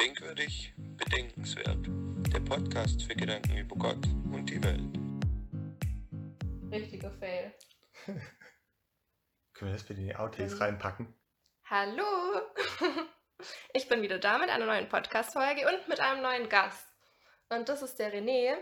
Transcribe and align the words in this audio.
Denkwürdig, 0.00 0.72
bedenkenswert. 0.96 1.86
Der 2.32 2.40
Podcast 2.40 3.02
für 3.02 3.14
Gedanken 3.14 3.58
über 3.58 3.76
Gott 3.76 4.06
und 4.32 4.46
die 4.48 4.62
Welt. 4.64 4.80
Richtiger 6.72 7.10
Fail. 7.10 7.52
Können 8.06 9.70
wir 9.70 9.72
das 9.74 9.84
bitte 9.84 10.00
in 10.00 10.06
die 10.06 10.16
Outtakes 10.16 10.58
reinpacken? 10.58 11.14
Hallo! 11.66 12.40
Ich 13.72 13.88
bin 13.88 14.02
wieder 14.02 14.18
da 14.18 14.38
mit 14.38 14.48
einer 14.50 14.66
neuen 14.66 14.88
Podcast-Folge 14.88 15.66
und 15.66 15.88
mit 15.88 16.00
einem 16.00 16.22
neuen 16.22 16.48
Gast. 16.48 16.86
Und 17.48 17.70
das 17.70 17.80
ist 17.82 17.98
der 17.98 18.12
René. 18.12 18.56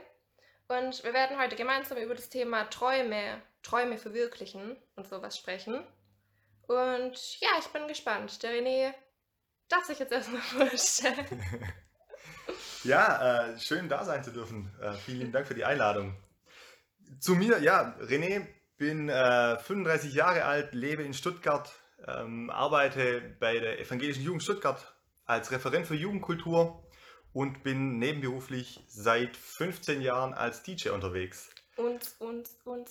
Und 0.69 1.03
wir 1.03 1.13
werden 1.13 1.39
heute 1.39 1.57
gemeinsam 1.57 1.99
über 1.99 2.15
das 2.15 2.31
Thema 2.31 2.65
Träume, 2.65 3.43
Träume 3.63 3.99
verwirklichen 3.99 4.77
und 4.95 5.09
sowas 5.09 5.37
sprechen. 5.37 5.85
Und 6.69 7.41
ja, 7.41 7.51
ich 7.59 7.67
bin 7.69 7.89
gespannt. 7.89 8.43
Der 8.43 8.53
René 8.53 8.95
darf 9.69 9.85
sich 9.85 9.99
jetzt 9.99 10.13
erstmal 10.13 10.41
vorstellen. 10.69 11.43
Ja, 12.85 13.49
äh, 13.51 13.59
schön 13.59 13.89
da 13.89 14.05
sein 14.05 14.23
zu 14.23 14.31
dürfen. 14.31 14.73
Äh, 14.81 14.93
vielen 14.93 15.19
lieben 15.19 15.33
Dank 15.33 15.47
für 15.49 15.55
die 15.55 15.65
Einladung. 15.65 16.17
Zu 17.19 17.35
mir, 17.35 17.59
ja, 17.59 17.97
René, 18.01 18.47
bin 18.79 19.09
äh, 19.09 19.59
35 19.59 20.15
Jahre 20.15 20.45
alt, 20.45 20.73
lebe 20.75 21.03
in 21.03 21.13
Stuttgart, 21.13 21.71
ähm, 22.07 22.51
arbeite 22.51 23.37
bei 23.41 23.59
der 23.59 23.81
Evangelischen 23.81 24.23
Jugend 24.23 24.43
Stuttgart 24.45 24.95
als 25.25 25.51
Referent 25.51 25.87
für 25.87 25.97
Jugendkultur 25.97 26.89
und 27.33 27.63
bin 27.63 27.99
nebenberuflich 27.99 28.81
seit 28.87 29.37
15 29.37 30.01
Jahren 30.01 30.33
als 30.33 30.63
DJ 30.63 30.91
unterwegs. 30.91 31.51
Und, 31.77 32.15
und, 32.21 32.49
und. 32.65 32.89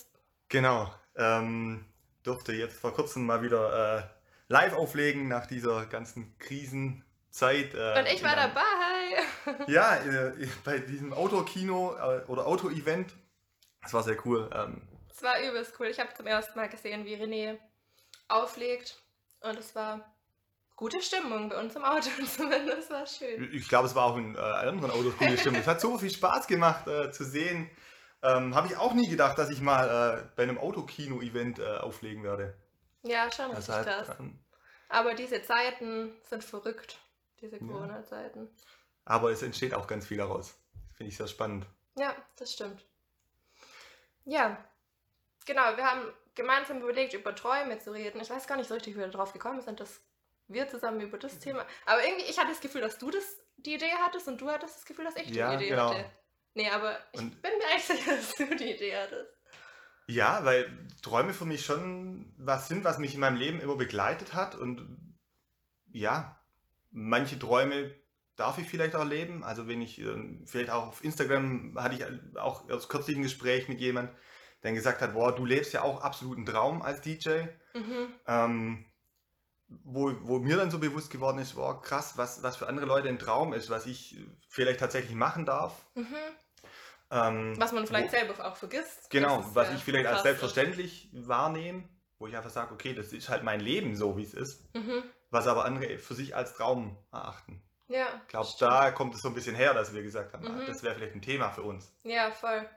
Genau, 0.48 0.92
ähm, 1.16 1.86
durfte 2.22 2.52
jetzt 2.52 2.78
vor 2.78 2.92
kurzem 2.92 3.26
mal 3.26 3.42
wieder 3.42 3.98
äh, 3.98 4.02
live 4.48 4.72
auflegen 4.74 5.28
nach 5.28 5.46
dieser 5.46 5.86
ganzen 5.86 6.36
Krisenzeit. 6.38 7.74
Äh, 7.74 7.98
Und 8.00 8.06
ich 8.06 8.22
war 8.22 8.32
in 8.34 8.38
einem- 8.38 8.54
dabei. 8.54 9.64
Ja, 9.66 9.96
äh, 9.96 10.32
bei 10.64 10.78
diesem 10.78 11.12
Outdoor-Kino 11.12 11.94
äh, 11.96 12.24
oder 12.26 12.46
Auto-Event. 12.46 13.14
Das 13.82 13.94
war 13.94 14.02
sehr 14.02 14.16
cool. 14.26 14.50
Ähm, 14.54 14.82
Es 15.10 15.22
war 15.22 15.40
übelst 15.42 15.74
cool. 15.80 15.86
Ich 15.86 15.98
habe 16.00 16.12
zum 16.14 16.26
ersten 16.26 16.58
Mal 16.58 16.68
gesehen, 16.68 17.04
wie 17.06 17.14
René 17.16 17.58
auflegt. 18.28 19.00
Und 19.40 19.58
es 19.58 19.74
war 19.74 20.14
gute 20.76 21.00
Stimmung 21.00 21.48
bei 21.48 21.58
uns 21.60 21.74
im 21.76 21.84
Auto 21.84 22.08
zumindest. 22.36 22.90
War 22.90 23.06
schön. 23.06 23.48
ich 23.52 23.68
glaube, 23.68 23.86
es 23.86 23.94
war 23.94 24.04
auch 24.06 24.16
in 24.16 24.34
äh, 24.34 24.38
anderen 24.38 24.90
Autos 24.90 25.14
cool 25.20 25.30
gestimmt. 25.30 25.56
Es 25.58 25.66
hat 25.66 25.80
so 25.80 25.96
viel 25.98 26.10
Spaß 26.10 26.46
gemacht 26.46 26.86
äh, 26.86 27.10
zu 27.10 27.24
sehen. 27.24 27.70
Ähm, 28.22 28.54
Habe 28.54 28.66
ich 28.66 28.76
auch 28.76 28.94
nie 28.94 29.08
gedacht, 29.08 29.38
dass 29.38 29.48
ich 29.48 29.60
mal 29.60 30.18
äh, 30.18 30.28
bei 30.36 30.42
einem 30.42 30.58
Autokino-Event 30.58 31.60
äh, 31.60 31.76
auflegen 31.78 32.24
werde. 32.24 32.54
Ja, 33.08 33.30
schon 33.32 33.46
richtig 33.50 33.66
Deshalb, 33.66 33.86
krass. 34.06 34.16
ähm, 34.20 34.38
Aber 34.88 35.14
diese 35.14 35.42
Zeiten 35.42 36.16
sind 36.28 36.44
verrückt. 36.44 36.98
Diese 37.40 37.56
Ja. 37.56 37.66
Corona-Zeiten. 37.66 38.50
aber 39.04 39.30
es 39.30 39.42
entsteht 39.42 39.74
auch 39.74 39.86
ganz 39.86 40.06
viel 40.06 40.18
daraus. 40.18 40.54
Finde 40.96 41.10
ich 41.10 41.16
sehr 41.16 41.28
spannend. 41.28 41.66
Ja, 41.96 42.14
das 42.36 42.52
stimmt. 42.52 42.84
Ja, 44.24 44.62
genau. 45.46 45.76
Wir 45.76 45.84
haben 45.90 46.12
gemeinsam 46.34 46.80
überlegt, 46.82 47.14
über 47.14 47.34
Träume 47.34 47.78
zu 47.78 47.92
reden. 47.92 48.20
Ich 48.20 48.30
weiß 48.30 48.46
gar 48.46 48.56
nicht 48.56 48.68
so 48.68 48.74
richtig, 48.74 48.94
wie 48.94 49.00
wir 49.00 49.08
darauf 49.08 49.32
gekommen 49.32 49.60
sind, 49.62 49.80
dass 49.80 50.00
wir 50.48 50.68
zusammen 50.68 51.00
über 51.00 51.16
Mhm. 51.16 51.20
das 51.22 51.38
Thema. 51.38 51.66
Aber 51.86 52.04
irgendwie, 52.04 52.24
ich 52.26 52.38
hatte 52.38 52.48
das 52.50 52.60
Gefühl, 52.60 52.80
dass 52.80 52.98
du 52.98 53.10
das, 53.10 53.24
die 53.56 53.74
Idee 53.74 53.92
hattest 54.02 54.28
und 54.28 54.40
du 54.40 54.48
hattest 54.50 54.76
das 54.76 54.84
Gefühl, 54.84 55.04
dass 55.04 55.16
ich 55.16 55.30
Ja, 55.30 55.50
die 55.50 55.56
Idee 55.64 55.68
genau. 55.70 55.90
hatte. 55.90 56.10
Nee, 56.54 56.70
aber 56.70 56.98
ich 57.12 57.20
Und- 57.20 57.40
bin 57.42 57.52
mir 57.58 57.66
eigentlich 57.68 57.84
sicher, 57.84 58.16
dass 58.16 58.34
du 58.34 58.54
die 58.56 58.74
Idee 58.74 58.96
hattest. 58.96 59.30
Ja, 60.08 60.44
weil 60.44 60.66
Träume 61.02 61.34
für 61.34 61.44
mich 61.44 61.64
schon 61.64 62.32
was 62.38 62.66
sind, 62.68 62.82
was 62.84 62.98
mich 62.98 63.14
in 63.14 63.20
meinem 63.20 63.36
Leben 63.36 63.60
immer 63.60 63.76
begleitet 63.76 64.32
hat. 64.32 64.54
Und 64.54 65.14
ja, 65.92 66.40
manche 66.90 67.38
Träume 67.38 67.94
darf 68.36 68.58
ich 68.58 68.66
vielleicht 68.66 68.94
auch 68.94 69.04
leben. 69.04 69.44
Also 69.44 69.68
wenn 69.68 69.82
ich, 69.82 70.00
ähm, 70.00 70.44
vielleicht 70.46 70.70
auch 70.70 70.88
auf 70.88 71.04
Instagram 71.04 71.76
hatte 71.78 71.96
ich 71.96 72.38
auch 72.38 72.68
erst 72.68 72.88
kürzlich 72.88 73.16
ein 73.16 73.22
Gespräch 73.22 73.68
mit 73.68 73.80
jemand, 73.80 74.10
der 74.62 74.72
gesagt 74.72 75.02
hat, 75.02 75.12
boah, 75.12 75.34
du 75.34 75.44
lebst 75.44 75.72
ja 75.72 75.82
auch 75.82 76.00
absolut 76.00 76.38
einen 76.38 76.46
Traum 76.46 76.80
als 76.80 77.02
DJ. 77.02 77.42
Mhm. 77.74 78.14
Ähm, 78.26 78.84
wo, 79.68 80.12
wo 80.22 80.38
mir 80.38 80.56
dann 80.56 80.70
so 80.70 80.78
bewusst 80.78 81.10
geworden 81.10 81.38
ist, 81.38 81.54
boah, 81.54 81.82
krass, 81.82 82.16
was, 82.16 82.42
was 82.42 82.56
für 82.56 82.66
andere 82.66 82.86
Leute 82.86 83.08
ein 83.08 83.18
Traum 83.18 83.52
ist, 83.52 83.68
was 83.68 83.84
ich 83.84 84.18
vielleicht 84.48 84.80
tatsächlich 84.80 85.14
machen 85.14 85.44
darf. 85.44 85.86
Mhm. 85.94 86.16
Ähm, 87.10 87.54
Was 87.58 87.72
man 87.72 87.86
vielleicht 87.86 88.08
wo- 88.12 88.16
selber 88.16 88.46
auch 88.46 88.56
vergisst. 88.56 89.08
Genau, 89.10 89.40
ist, 89.40 89.54
was 89.54 89.72
ich 89.72 89.82
vielleicht 89.82 90.06
als 90.06 90.22
selbstverständlich 90.22 91.08
wahrnehme, 91.12 91.88
wo 92.18 92.26
ich 92.26 92.36
einfach 92.36 92.50
sage, 92.50 92.74
okay, 92.74 92.94
das 92.94 93.12
ist 93.12 93.28
halt 93.28 93.42
mein 93.44 93.60
Leben 93.60 93.96
so, 93.96 94.16
wie 94.16 94.24
es 94.24 94.34
ist, 94.34 94.74
Mhm. 94.74 95.02
was 95.30 95.46
aber 95.46 95.64
andere 95.64 95.98
für 95.98 96.14
sich 96.14 96.36
als 96.36 96.54
Traum 96.54 96.98
erachten. 97.12 97.62
Ja. 97.88 98.06
Ich 98.22 98.28
glaube, 98.28 98.48
da 98.60 98.90
kommt 98.90 99.14
es 99.14 99.22
so 99.22 99.28
ein 99.28 99.34
bisschen 99.34 99.54
her, 99.54 99.72
dass 99.72 99.94
wir 99.94 100.02
gesagt 100.02 100.34
haben, 100.34 100.46
ah, 100.46 100.50
Mhm. 100.50 100.66
das 100.66 100.82
wäre 100.82 100.94
vielleicht 100.94 101.14
ein 101.14 101.22
Thema 101.22 101.50
für 101.50 101.62
uns. 101.62 101.90
Ja, 102.02 102.30
voll. 102.30 102.68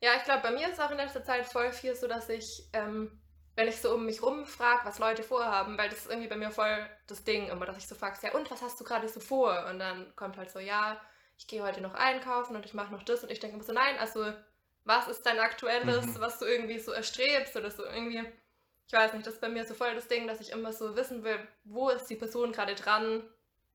Ja, 0.00 0.12
ich 0.16 0.22
glaube, 0.24 0.42
bei 0.42 0.52
mir 0.52 0.68
ist 0.70 0.80
auch 0.80 0.90
in 0.92 0.96
letzter 0.96 1.24
Zeit 1.24 1.44
voll 1.46 1.72
viel 1.72 1.96
so, 1.96 2.06
dass 2.06 2.28
ich, 2.28 2.68
ähm, 2.72 3.20
wenn 3.56 3.66
ich 3.68 3.80
so 3.80 3.92
um 3.94 4.06
mich 4.06 4.22
rum 4.22 4.46
frage, 4.46 4.82
was 4.84 5.00
Leute 5.00 5.24
vorhaben, 5.24 5.76
weil 5.76 5.88
das 5.88 5.98
ist 6.00 6.10
irgendwie 6.10 6.28
bei 6.28 6.36
mir 6.36 6.52
voll 6.52 6.88
das 7.08 7.24
Ding 7.24 7.48
immer, 7.48 7.66
dass 7.66 7.76
ich 7.76 7.88
so 7.88 7.96
frage, 7.96 8.16
ja, 8.22 8.32
und 8.32 8.48
was 8.50 8.62
hast 8.62 8.78
du 8.80 8.84
gerade 8.84 9.08
so 9.08 9.18
vor? 9.18 9.66
Und 9.68 9.80
dann 9.80 10.14
kommt 10.14 10.36
halt 10.38 10.50
so, 10.52 10.60
ja, 10.60 11.00
ich 11.40 11.46
gehe 11.46 11.62
heute 11.62 11.80
noch 11.80 11.94
einkaufen 11.94 12.54
und 12.54 12.66
ich 12.66 12.74
mache 12.74 12.92
noch 12.92 13.02
das 13.02 13.22
und 13.22 13.30
ich 13.30 13.40
denke 13.40 13.56
immer 13.56 13.64
so, 13.64 13.72
nein, 13.72 13.98
also 13.98 14.30
was 14.84 15.08
ist 15.08 15.24
dein 15.24 15.38
aktuelles, 15.40 16.04
Mhm. 16.04 16.20
was 16.20 16.38
du 16.38 16.44
irgendwie 16.44 16.78
so 16.78 16.92
erstrebst 16.92 17.56
oder 17.56 17.70
so 17.70 17.82
irgendwie, 17.82 18.22
ich 18.86 18.92
weiß 18.92 19.14
nicht, 19.14 19.26
das 19.26 19.34
ist 19.34 19.40
bei 19.40 19.48
mir 19.48 19.64
so 19.64 19.72
voll 19.72 19.94
das 19.94 20.06
Ding, 20.06 20.26
dass 20.26 20.40
ich 20.42 20.52
immer 20.52 20.70
so 20.74 20.94
wissen 20.96 21.24
will, 21.24 21.38
wo 21.64 21.88
ist 21.88 22.04
die 22.10 22.16
Person 22.16 22.52
gerade 22.52 22.74
dran, 22.74 23.26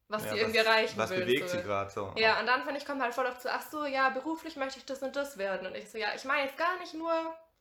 was 0.09 0.25
Ja, 0.25 0.33
die 0.33 0.39
irgendwie 0.41 0.59
erreichen 0.59 0.95
was 0.95 1.09
will. 1.09 1.21
bewegt 1.25 1.49
so. 1.49 1.57
sie 1.57 1.63
gerade 1.63 1.89
so? 1.89 2.13
Ja, 2.17 2.39
und 2.39 2.45
dann 2.45 2.61
finde 2.63 2.77
ich, 2.79 2.85
kommt 2.85 3.01
halt 3.01 3.15
voll 3.15 3.25
oft 3.25 3.41
so, 3.41 3.49
ach 3.49 3.63
so, 3.63 3.85
ja, 3.85 4.09
beruflich 4.09 4.55
möchte 4.57 4.77
ich 4.77 4.85
das 4.85 5.01
und 5.01 5.15
das 5.15 5.39
werden. 5.39 5.65
Und 5.65 5.75
ich 5.75 5.89
so, 5.89 5.97
ja, 5.97 6.09
ich 6.15 6.23
meine 6.25 6.43
jetzt 6.45 6.57
gar 6.57 6.77
nicht 6.77 6.93
nur, 6.93 7.11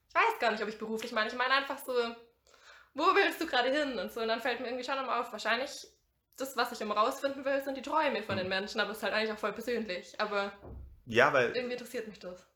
ich 0.07 0.15
weiß 0.15 0.39
gar 0.39 0.51
nicht, 0.51 0.63
ob 0.63 0.69
ich 0.69 0.79
beruflich 0.79 1.13
meine. 1.13 1.29
Ich 1.31 1.35
meine 1.37 1.55
einfach 1.55 1.79
so, 1.79 1.95
wo 2.93 3.05
willst 3.15 3.41
du 3.41 3.47
gerade 3.47 3.71
hin? 3.71 3.99
Und 3.99 4.13
so, 4.13 4.21
und 4.21 4.29
dann 4.29 4.43
fällt 4.43 4.61
mir 4.61 4.67
irgendwie 4.67 4.85
schon 4.85 4.99
immer 4.99 5.21
auf, 5.21 5.33
wahrscheinlich 5.33 5.87
das, 6.37 6.57
was 6.57 6.73
ich 6.73 6.81
immer 6.81 6.97
rausfinden 6.97 7.45
will, 7.45 7.63
sind 7.65 7.77
die 7.77 7.83
Träume 7.83 8.23
von 8.23 8.37
den 8.37 8.45
Hm. 8.45 8.49
Menschen, 8.49 8.81
aber 8.81 8.91
es 8.91 8.99
ist 8.99 9.03
halt 9.03 9.15
eigentlich 9.15 9.33
auch 9.33 9.39
voll 9.39 9.53
persönlich. 9.53 10.21
Aber 10.21 10.53
Ja, 11.07 11.33
weil 11.33 11.55
irgendwie 11.55 11.73
interessiert 11.75 12.07
mich 12.09 12.19
das. 12.19 12.47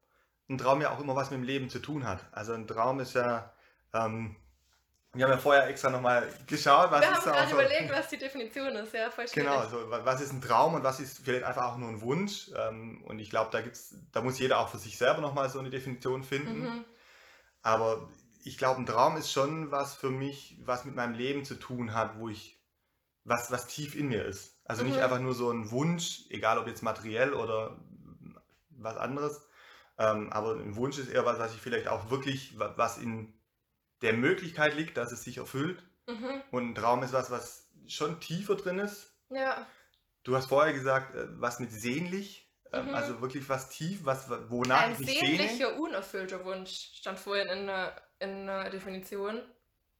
ein 0.49 0.59
Traum 0.59 0.81
ja 0.81 0.91
auch 0.91 1.01
immer 1.01 1.15
was 1.17 1.31
mit 1.31 1.39
dem 1.41 1.45
Leben 1.45 1.69
zu 1.71 1.79
tun 1.79 2.07
hat. 2.07 2.25
Also 2.33 2.53
ein 2.55 2.67
Traum 2.67 3.01
ist 3.01 3.15
ja, 3.15 3.53
ähm, 3.93 4.37
wir 5.15 5.25
haben 5.25 5.33
ja 5.33 5.39
vorher 5.39 5.69
extra 5.69 5.91
nochmal 5.91 6.29
geschaut, 6.47 6.91
was 6.91 7.01
Wir 7.03 7.13
ist 7.13 7.17
haben 7.17 7.25
da 7.27 7.33
auch 7.33 7.37
gerade 7.37 7.51
so. 7.51 7.57
überlegt, 7.57 7.91
was 7.91 8.09
die 8.09 8.19
Definition 8.19 8.77
ist, 8.77 8.93
ja, 8.95 9.11
voll 9.11 9.29
schwierig. 9.29 9.49
Genau, 9.51 9.69
so, 9.69 9.91
wa- 9.91 10.01
was 10.05 10.21
ist 10.21 10.33
ein 10.33 10.41
Traum 10.41 10.75
und 10.75 10.83
was 10.85 11.01
ist 11.01 11.19
vielleicht 11.19 11.45
einfach 11.45 11.65
auch 11.73 11.77
nur 11.77 11.89
ein 11.89 12.01
Wunsch? 12.01 12.51
Ähm, 12.57 13.03
und 13.07 13.19
ich 13.19 13.31
glaube, 13.31 13.51
da 13.53 13.61
gibt's, 13.61 13.95
da 14.13 14.23
muss 14.23 14.39
jeder 14.39 14.59
auch 14.59 14.69
für 14.69 14.79
sich 14.79 14.97
selber 14.97 15.21
nochmal 15.21 15.51
so 15.51 15.59
eine 15.59 15.71
Definition 15.71 16.23
finden. 16.25 16.63
Mhm. 16.63 16.85
Aber 17.63 18.09
ich 18.45 18.59
glaube, 18.59 18.81
ein 18.81 18.87
Traum 18.87 19.17
ist 19.17 19.33
schon 19.33 19.71
was 19.71 19.95
für 19.95 20.11
mich, 20.11 20.59
was 20.65 20.85
mit 20.85 20.95
meinem 20.95 21.15
Leben 21.15 21.45
zu 21.45 21.57
tun 21.57 21.95
hat, 21.95 22.19
wo 22.19 22.29
ich, 22.29 22.58
was, 23.29 23.51
was 23.51 23.67
tief 23.67 23.95
in 23.95 24.09
mir 24.09 24.25
ist. 24.25 24.61
Also 24.65 24.85
nicht 24.85 24.97
Mhm. 24.97 25.03
einfach 25.03 25.21
nur 25.21 25.35
so 25.35 25.51
ein 25.51 25.71
Wunsch, 25.71 26.25
egal 26.31 26.59
ob 26.59 26.67
jetzt 26.67 26.83
materiell 26.83 27.33
oder 27.35 27.79
was 28.71 28.97
anderes. 28.97 29.47
Ähm, 29.99 30.33
aber 30.33 30.55
ein 30.55 30.77
Wunsch 30.77 30.99
ist 30.99 31.09
eher 31.09 31.25
was, 31.25 31.39
was 31.39 31.55
ich 31.55 31.61
vielleicht 31.61 31.89
auch 31.89 32.11
wirklich, 32.11 32.59
wa- 32.59 32.75
was 32.77 32.99
in 32.99 33.35
der 34.03 34.13
Möglichkeit 34.13 34.75
liegt, 34.75 34.97
dass 34.97 35.13
es 35.13 35.25
sich 35.25 35.39
erfüllt. 35.39 35.83
Mhm. 36.07 36.43
Und 36.53 36.71
ein 36.71 36.75
Traum 36.75 37.03
ist 37.03 37.13
was, 37.13 37.31
was 37.31 37.71
schon 37.87 38.21
tiefer 38.21 38.55
drin 38.57 38.79
ist. 38.79 39.13
Ja, 39.31 39.67
Du 40.25 40.37
hast 40.37 40.49
vorher 40.49 40.75
gesagt, 40.75 41.15
äh, 41.15 41.27
was 41.41 41.59
mit 41.59 41.73
sehnlich, 41.73 42.53
ähm, 42.73 42.89
Mhm. 42.89 42.95
also 42.95 43.21
wirklich 43.23 43.49
was 43.49 43.71
tief, 43.71 44.05
was 44.05 44.29
wonach 44.51 44.83
ein 44.83 44.93
ich 44.93 44.99
sehne. 44.99 45.39
sehnlicher, 45.39 45.79
unerfüllter 45.79 46.45
Wunsch 46.45 46.91
stand 46.97 47.19
vorhin 47.19 47.49
in 47.49 47.67
der, 47.67 48.03
in 48.19 48.47
der 48.47 48.69
Definition. 48.71 49.41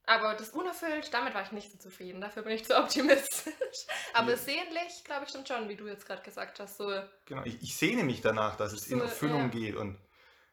Aber 0.05 0.33
das 0.33 0.49
unerfüllt, 0.49 1.13
damit 1.13 1.33
war 1.35 1.43
ich 1.43 1.51
nicht 1.51 1.71
so 1.71 1.77
zufrieden. 1.77 2.19
Dafür 2.21 2.43
bin 2.43 2.53
ich 2.53 2.65
zu 2.65 2.77
optimistisch. 2.79 3.85
Aber 4.13 4.31
Ja. 4.31 4.37
sehnlich, 4.37 5.03
glaube 5.03 5.23
ich, 5.23 5.29
stimmt 5.29 5.47
schon, 5.47 5.69
wie 5.69 5.75
du 5.75 5.87
jetzt 5.87 6.05
gerade 6.05 6.21
gesagt 6.23 6.59
hast. 6.59 6.77
So, 6.77 6.89
Genau, 7.25 7.43
ich, 7.43 7.61
ich 7.61 7.75
sehne 7.77 8.03
mich 8.03 8.21
danach, 8.21 8.55
dass 8.55 8.73
es 8.73 8.87
in 8.87 8.99
So, 8.99 9.05
Erfüllung 9.05 9.43
ja. 9.43 9.47
geht 9.49 9.75
und 9.75 9.99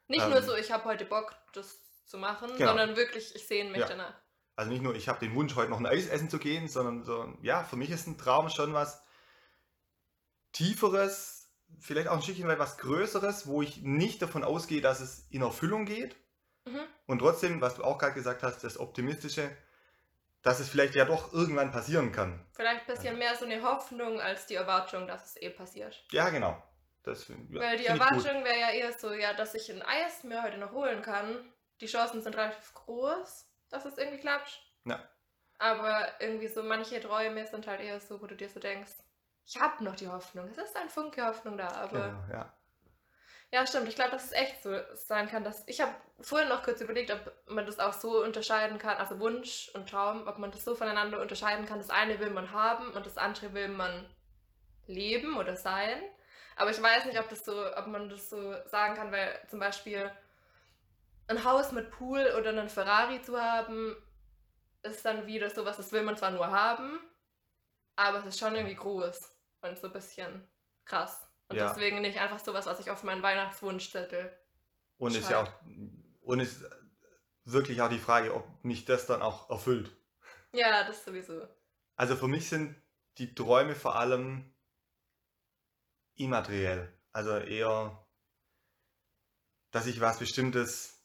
nicht 0.08 0.26
Ähm. 0.26 0.30
nur 0.32 0.42
so, 0.42 0.54
ich 0.54 0.70
habe 0.72 0.84
heute 0.84 1.04
Bock, 1.04 1.34
das 1.54 1.78
zu 2.06 2.18
machen, 2.18 2.50
Genau. 2.56 2.70
sondern 2.70 2.96
wirklich, 2.96 3.34
ich 3.34 3.46
sehne 3.46 3.70
mich 3.70 3.80
Ja. 3.80 3.88
danach. 3.88 4.14
also 4.56 4.70
nicht 4.70 4.82
nur, 4.82 4.94
ich 4.94 5.08
habe 5.08 5.18
den 5.20 5.34
Wunsch, 5.34 5.54
heute 5.56 5.70
noch 5.70 5.80
ein 5.80 5.86
Eis 5.86 6.06
essen 6.06 6.30
zu 6.30 6.38
gehen, 6.38 6.68
sondern 6.68 7.02
so, 7.04 7.36
ja, 7.42 7.64
für 7.64 7.76
mich 7.76 7.90
ist 7.90 8.06
ein 8.06 8.18
Traum 8.18 8.48
schon 8.50 8.72
was 8.74 9.02
Tieferes, 10.52 11.50
vielleicht 11.80 12.08
auch 12.08 12.14
ein 12.14 12.22
Stückchen 12.22 12.48
weit 12.48 12.58
was 12.58 12.78
Größeres, 12.78 13.46
wo 13.46 13.62
ich 13.62 13.82
nicht 13.82 14.22
davon 14.22 14.44
ausgehe, 14.44 14.80
dass 14.80 15.00
es 15.00 15.26
in 15.30 15.42
Erfüllung 15.42 15.84
geht 15.84 16.16
Mhm. 16.66 16.82
und 17.06 17.20
trotzdem, 17.20 17.60
was 17.60 17.76
du 17.76 17.84
auch 17.84 17.96
gerade 17.96 18.14
gesagt 18.14 18.42
hast, 18.42 18.64
das 18.64 18.78
Optimistische, 18.78 19.50
dass 20.42 20.60
es 20.60 20.68
vielleicht 20.68 20.94
ja 20.94 21.04
doch 21.04 21.32
irgendwann 21.32 21.72
passieren 21.72 22.12
kann. 22.12 22.44
Vielleicht 22.52 22.88
ein 22.88 22.94
bisschen 22.94 23.18
mehr 23.18 23.34
so 23.34 23.44
eine 23.44 23.62
Hoffnung 23.62 24.20
als 24.20 24.46
die 24.46 24.54
Erwartung, 24.54 25.06
dass 25.06 25.24
es 25.24 25.42
eh 25.42 25.50
passiert. 25.50 26.04
Ja, 26.12 26.28
genau. 26.30 26.62
Das, 27.02 27.28
ja, 27.28 27.34
Weil 27.50 27.78
die. 27.78 27.86
Erwartung 27.86 28.44
wäre 28.44 28.58
ja 28.58 28.70
eher 28.70 28.92
so, 28.92 29.12
ja, 29.12 29.32
dass 29.32 29.54
ich 29.54 29.70
ein 29.70 29.82
Eis 29.82 30.24
mir 30.24 30.42
heute 30.42 30.58
noch 30.58 30.72
holen 30.72 31.02
kann. 31.02 31.52
Die 31.80 31.86
Chancen 31.86 32.20
sind 32.20 32.36
relativ 32.36 32.74
groß, 32.74 33.46
dass 33.70 33.84
es 33.84 33.96
irgendwie 33.96 34.20
klappt. 34.20 34.60
Ja. 34.84 35.00
Aber 35.58 36.08
irgendwie 36.20 36.48
so 36.48 36.62
manche 36.62 37.00
Träume 37.00 37.46
sind 37.46 37.66
halt 37.66 37.80
eher 37.80 38.00
so, 38.00 38.20
wo 38.20 38.26
du 38.26 38.34
dir 38.34 38.48
so 38.48 38.60
denkst, 38.60 38.92
ich 39.46 39.60
habe 39.60 39.84
noch 39.84 39.94
die 39.94 40.08
Hoffnung. 40.08 40.48
Es 40.48 40.58
ist 40.58 40.76
ein 40.76 40.88
Funke 40.88 41.24
Hoffnung 41.24 41.56
da, 41.56 41.68
aber. 41.68 42.08
Genau, 42.08 42.24
ja. 42.32 42.52
Ja, 43.52 43.66
stimmt. 43.66 43.88
Ich 43.88 43.94
glaube, 43.94 44.10
dass 44.10 44.24
es 44.24 44.32
echt 44.32 44.62
so 44.62 44.76
sein 44.94 45.28
kann, 45.28 45.44
dass. 45.44 45.62
Ich 45.66 45.80
habe 45.80 45.94
vorhin 46.20 46.48
noch 46.48 46.62
kurz 46.62 46.80
überlegt, 46.80 47.10
ob 47.10 47.32
man 47.48 47.64
das 47.66 47.78
auch 47.78 47.92
so 47.92 48.22
unterscheiden 48.22 48.78
kann, 48.78 48.96
also 48.98 49.18
Wunsch 49.20 49.70
und 49.74 49.88
Traum, 49.88 50.26
ob 50.26 50.38
man 50.38 50.50
das 50.50 50.64
so 50.64 50.74
voneinander 50.74 51.20
unterscheiden 51.20 51.64
kann. 51.66 51.78
Das 51.78 51.90
eine 51.90 52.18
will 52.18 52.30
man 52.30 52.52
haben 52.52 52.90
und 52.92 53.06
das 53.06 53.16
andere 53.18 53.54
will 53.54 53.68
man 53.68 54.08
leben 54.86 55.36
oder 55.36 55.56
sein. 55.56 56.02
Aber 56.56 56.70
ich 56.70 56.82
weiß 56.82 57.04
nicht, 57.06 57.18
ob, 57.20 57.28
das 57.28 57.44
so, 57.44 57.66
ob 57.76 57.86
man 57.86 58.08
das 58.08 58.30
so 58.30 58.54
sagen 58.66 58.94
kann, 58.96 59.12
weil 59.12 59.40
zum 59.48 59.58
Beispiel 59.60 60.10
ein 61.28 61.44
Haus 61.44 61.72
mit 61.72 61.90
Pool 61.90 62.34
oder 62.38 62.50
einen 62.50 62.68
Ferrari 62.68 63.20
zu 63.22 63.40
haben, 63.40 63.96
ist 64.82 65.04
dann 65.04 65.26
wieder 65.26 65.50
so 65.50 65.64
was, 65.64 65.76
das 65.76 65.92
will 65.92 66.02
man 66.02 66.16
zwar 66.16 66.30
nur 66.30 66.50
haben, 66.50 67.00
aber 67.96 68.18
es 68.20 68.26
ist 68.26 68.38
schon 68.38 68.54
irgendwie 68.54 68.76
groß 68.76 69.20
und 69.62 69.78
so 69.78 69.88
ein 69.88 69.92
bisschen 69.92 70.48
krass. 70.84 71.25
Und 71.48 71.56
Ja. 71.56 71.68
deswegen 71.68 72.00
nicht 72.00 72.18
einfach 72.18 72.38
sowas, 72.38 72.66
was 72.66 72.80
ich 72.80 72.90
auf 72.90 73.02
meinen 73.02 73.22
Weihnachtswunschzettel. 73.22 74.36
Und 74.98 75.14
ist 75.14 75.30
ja 75.30 75.42
auch, 75.42 75.52
und 76.22 76.40
ist 76.40 76.64
wirklich 77.44 77.80
auch 77.82 77.88
die 77.88 77.98
Frage, 77.98 78.34
ob 78.34 78.64
mich 78.64 78.84
das 78.84 79.06
dann 79.06 79.22
auch 79.22 79.50
erfüllt. 79.50 79.90
Ja, 80.52 80.84
das 80.84 81.04
sowieso. 81.04 81.46
Also 81.94 82.16
für 82.16 82.28
mich 82.28 82.48
sind 82.48 82.74
die 83.18 83.34
Träume 83.34 83.74
vor 83.74 83.96
allem 83.96 84.52
immateriell. 86.16 86.92
Also 87.12 87.36
eher, 87.36 88.06
dass 89.70 89.86
ich 89.86 90.00
was 90.00 90.18
Bestimmtes 90.18 91.02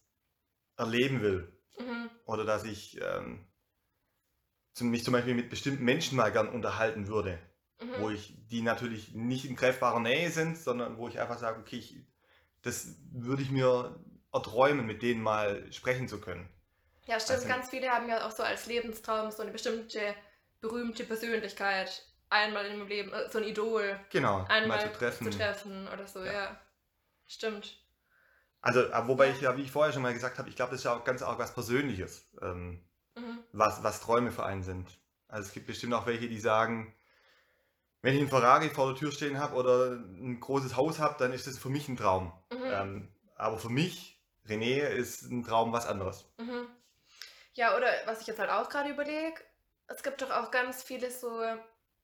erleben 0.77 1.21
will. 1.21 1.61
Mhm. 1.77 2.09
Oder 2.25 2.45
dass 2.45 2.63
ich 2.63 2.99
ähm, 3.01 3.47
mich 4.79 5.03
zum 5.03 5.13
Beispiel 5.13 5.35
mit 5.35 5.49
bestimmten 5.49 5.83
Menschen 5.83 6.15
mal 6.17 6.31
gern 6.31 6.49
unterhalten 6.49 7.07
würde. 7.07 7.39
Mhm. 7.81 7.89
Wo 7.99 8.09
ich, 8.11 8.35
die 8.49 8.61
natürlich 8.61 9.13
nicht 9.15 9.45
in 9.45 9.55
greifbarer 9.55 9.99
Nähe 9.99 10.29
sind, 10.29 10.57
sondern 10.57 10.97
wo 10.97 11.07
ich 11.07 11.19
einfach 11.19 11.39
sage, 11.39 11.59
okay, 11.59 11.77
ich, 11.77 11.95
das 12.61 12.95
würde 13.11 13.41
ich 13.41 13.49
mir 13.49 13.99
erträumen, 14.31 14.85
mit 14.85 15.01
denen 15.01 15.21
mal 15.23 15.71
sprechen 15.73 16.07
zu 16.07 16.21
können. 16.21 16.47
Ja, 17.07 17.19
stimmt. 17.19 17.39
Also- 17.39 17.47
Ganz 17.47 17.69
viele 17.71 17.89
haben 17.89 18.07
ja 18.07 18.27
auch 18.27 18.31
so 18.31 18.43
als 18.43 18.67
Lebenstraum 18.67 19.31
so 19.31 19.41
eine 19.41 19.51
bestimmte 19.51 20.13
berühmte 20.61 21.03
Persönlichkeit 21.03 22.05
einmal 22.29 22.65
in 22.67 22.77
ihrem 22.77 22.87
Leben, 22.87 23.11
äh, 23.11 23.29
so 23.31 23.39
ein 23.39 23.43
Idol 23.45 23.99
Genau, 24.11 24.45
einmal 24.47 24.77
mal 24.77 24.81
zu 24.81 24.97
treffen. 24.97 25.31
zu 25.31 25.37
treffen 25.37 25.87
oder 25.91 26.07
so, 26.07 26.23
ja. 26.23 26.31
Ja. 26.31 26.61
Stimmt. 27.27 27.77
Also, 28.61 28.91
aber 28.93 29.07
wobei 29.07 29.27
Ja. 29.27 29.33
ich 29.33 29.41
ja, 29.41 29.57
wie 29.57 29.63
ich 29.63 29.71
vorher 29.71 29.91
schon 29.91 30.03
mal 30.03 30.13
gesagt 30.13 30.37
habe, 30.37 30.47
ich 30.49 30.55
glaube, 30.55 30.71
das 30.71 30.81
ist 30.81 30.85
ja 30.85 30.95
auch 30.95 31.03
ganz 31.03 31.23
auch 31.23 31.39
was 31.39 31.53
Persönliches, 31.53 32.29
ähm, 32.43 32.83
Mhm. 33.17 33.39
was, 33.53 33.83
was 33.83 34.01
Träume 34.01 34.31
für 34.31 34.45
einen 34.45 34.61
sind. 34.63 34.87
Also 35.27 35.47
es 35.47 35.53
gibt 35.53 35.65
bestimmt 35.65 35.93
auch 35.95 36.05
welche, 36.05 36.29
die 36.29 36.39
sagen, 36.39 36.93
wenn 38.01 38.15
ich 38.15 38.21
einen 38.21 38.29
Ferrari 38.29 38.69
vor 38.69 38.87
der 38.87 38.95
Tür 38.95 39.11
stehen 39.11 39.39
habe 39.39 39.55
oder 39.55 39.91
ein 39.91 40.39
großes 40.39 40.75
Haus 40.75 40.99
habe, 40.99 41.15
dann 41.19 41.33
ist 41.33 41.47
das 41.47 41.57
für 41.57 41.69
mich 41.69 41.87
ein 41.87 41.97
Traum. 41.97 42.33
Mhm. 42.51 42.63
Ähm, 42.65 43.15
aber 43.35 43.57
für 43.57 43.69
mich, 43.69 44.19
René, 44.47 44.87
ist 44.87 45.23
ein 45.23 45.43
Traum 45.43 45.71
was 45.71 45.85
anderes. 45.85 46.25
Mhm. 46.37 46.67
Ja, 47.53 47.75
oder 47.75 47.87
was 48.05 48.21
ich 48.21 48.27
jetzt 48.27 48.39
halt 48.39 48.49
auch 48.49 48.69
gerade 48.69 48.89
überlege, 48.89 49.35
es 49.87 50.03
gibt 50.03 50.21
doch 50.21 50.31
auch 50.31 50.51
ganz 50.51 50.83
viele 50.83 51.11
so 51.11 51.43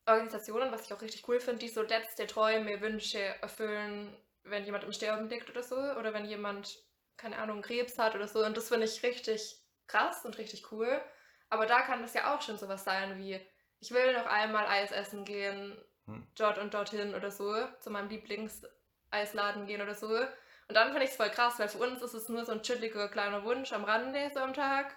Organisationen, 0.06 0.72
was 0.72 0.86
ich 0.86 0.94
auch 0.94 1.02
richtig 1.02 1.28
cool 1.28 1.40
finde, 1.40 1.60
die 1.60 1.70
so 1.70 1.82
letzte 1.82 2.28
Träume, 2.28 2.82
Wünsche 2.82 3.20
erfüllen, 3.20 4.16
wenn 4.44 4.66
jemand 4.66 4.84
im 4.84 4.94
Sterben 4.94 5.30
liegt 5.30 5.50
oder 5.50 5.64
so, 5.64 5.76
oder 5.76 6.14
wenn 6.14 6.26
jemand, 6.26 6.78
keine 7.18 7.38
Ahnung, 7.38 7.62
Krebs 7.62 7.98
hat 7.98 8.16
oder 8.16 8.28
so. 8.28 8.46
Und 8.46 8.56
das 8.56 8.70
finde 8.70 8.86
ich 8.86 9.04
richtig 9.04 9.62
krass 9.88 10.26
und 10.26 10.38
richtig 10.38 10.72
cool. 10.72 11.02
Aber 11.50 11.66
da 11.66 11.82
kann 11.82 12.02
das 12.02 12.14
ja 12.14 12.36
auch 12.36 12.42
schon 12.42 12.58
sowas 12.58 12.84
sein 12.84 13.18
wie, 13.18 13.40
ich 13.80 13.92
will 13.92 14.14
noch 14.14 14.26
einmal 14.26 14.66
Eis 14.68 14.92
essen 14.92 15.26
gehen, 15.26 15.78
Hm. 16.06 16.26
dort 16.38 16.58
und 16.58 16.74
dorthin 16.74 17.14
oder 17.16 17.32
so, 17.32 17.54
zu 17.82 17.90
meinem 17.90 18.08
Lieblingeisladen 18.10 19.66
gehen 19.68 19.82
oder 19.82 19.94
so. 19.96 20.08
Und 20.08 20.76
dann 20.76 20.90
finde 20.90 21.04
ich 21.04 21.12
es 21.12 21.18
voll 21.18 21.30
krass, 21.30 21.60
weil 21.60 21.70
für 21.70 21.80
uns 21.80 22.02
ist 22.02 22.14
es 22.14 22.30
nur 22.30 22.46
so 22.46 22.52
ein 22.54 22.62
chilliger 22.62 23.08
kleiner 23.10 23.44
Wunsch 23.44 23.72
am 23.74 23.84
Rande 23.84 24.30
so 24.34 24.40
am 24.40 24.54
Tag. 24.54 24.96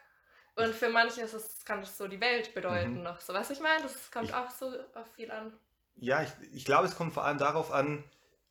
Und 0.56 0.74
für 0.74 0.88
manche 0.88 1.22
ist 1.22 1.32
es, 1.32 1.64
kann 1.64 1.80
das 1.80 1.96
so 1.96 2.08
die 2.08 2.20
Welt 2.20 2.54
bedeuten 2.54 2.98
Mhm. 2.98 3.02
noch. 3.02 3.20
So 3.20 3.32
was 3.34 3.50
ich 3.50 3.60
meine, 3.60 3.82
das 3.82 4.10
kommt 4.10 4.26
Ich- 4.26 4.34
auch 4.34 4.50
so 4.50 4.66
auf 4.94 5.06
viel 5.14 5.30
an. 5.30 5.52
Ja, 5.96 6.22
ich, 6.22 6.30
ich 6.52 6.64
glaube, 6.64 6.86
es 6.86 6.96
kommt 6.96 7.12
vor 7.14 7.24
allem 7.24 7.38
darauf 7.38 7.72
an, 7.72 8.02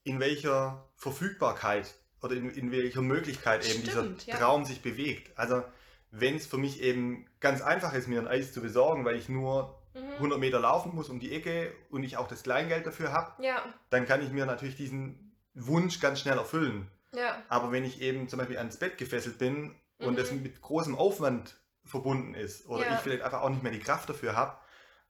in 0.04 0.20
welcher 0.20 0.88
Verfügbarkeit 0.96 1.94
oder 2.22 2.36
in, 2.36 2.50
in 2.50 2.72
welcher 2.72 3.02
Möglichkeit 3.02 3.64
eben 3.66 3.84
Stimmt, 3.86 4.22
dieser 4.28 4.34
ja. 4.34 4.38
Traum 4.38 4.66
sich 4.66 4.82
bewegt. 4.82 5.38
Also 5.38 5.64
wenn 6.12 6.36
es 6.36 6.48
für 6.48 6.58
mich 6.58 6.82
eben 6.82 7.30
ganz 7.40 7.62
einfach 7.62 7.94
ist, 7.94 8.08
mir 8.08 8.20
ein 8.20 8.28
Eis 8.28 8.54
zu 8.54 8.62
besorgen, 8.62 9.04
weil 9.06 9.16
ich 9.16 9.30
nur 9.30 9.79
Mhm. 9.94 10.14
100 10.18 10.40
Meter 10.40 10.60
laufen 10.60 10.94
muss 10.96 11.10
um 11.10 11.20
die 11.20 11.34
Ecke 11.34 11.74
und 11.90 12.04
ich 12.04 12.18
auch 12.18 12.28
das 12.28 12.44
Kleingeld 12.44 12.86
dafür 12.86 13.12
habe, 13.12 13.44
Ja, 13.44 13.64
dann 13.90 14.06
kann 14.06 14.22
ich 14.24 14.30
mir 14.32 14.46
natürlich 14.46 14.76
diesen 14.76 15.36
Wunsch 15.54 16.00
ganz 16.00 16.20
schnell 16.20 16.38
erfüllen. 16.38 16.90
ja, 17.14 17.42
Aber 17.50 17.72
wenn 17.72 17.84
ich 17.84 18.02
eben 18.02 18.30
zum 18.30 18.38
Beispiel 18.40 18.58
ans 18.58 18.78
Bett 18.78 18.98
gefesselt 18.98 19.38
bin 19.40 19.76
und 19.98 20.14
Mhm. 20.14 20.16
das 20.18 20.32
mit 20.32 20.62
großem 20.62 20.96
Aufwand 20.96 21.56
verbunden 21.86 22.36
ist 22.36 22.68
oder 22.68 22.86
Ja. 22.86 22.94
ich 22.96 23.00
vielleicht 23.02 23.24
einfach 23.24 23.42
auch 23.42 23.50
nicht 23.50 23.64
mehr 23.64 23.72
die 23.72 23.80
Kraft 23.80 24.08
dafür 24.10 24.36
habe, 24.36 24.58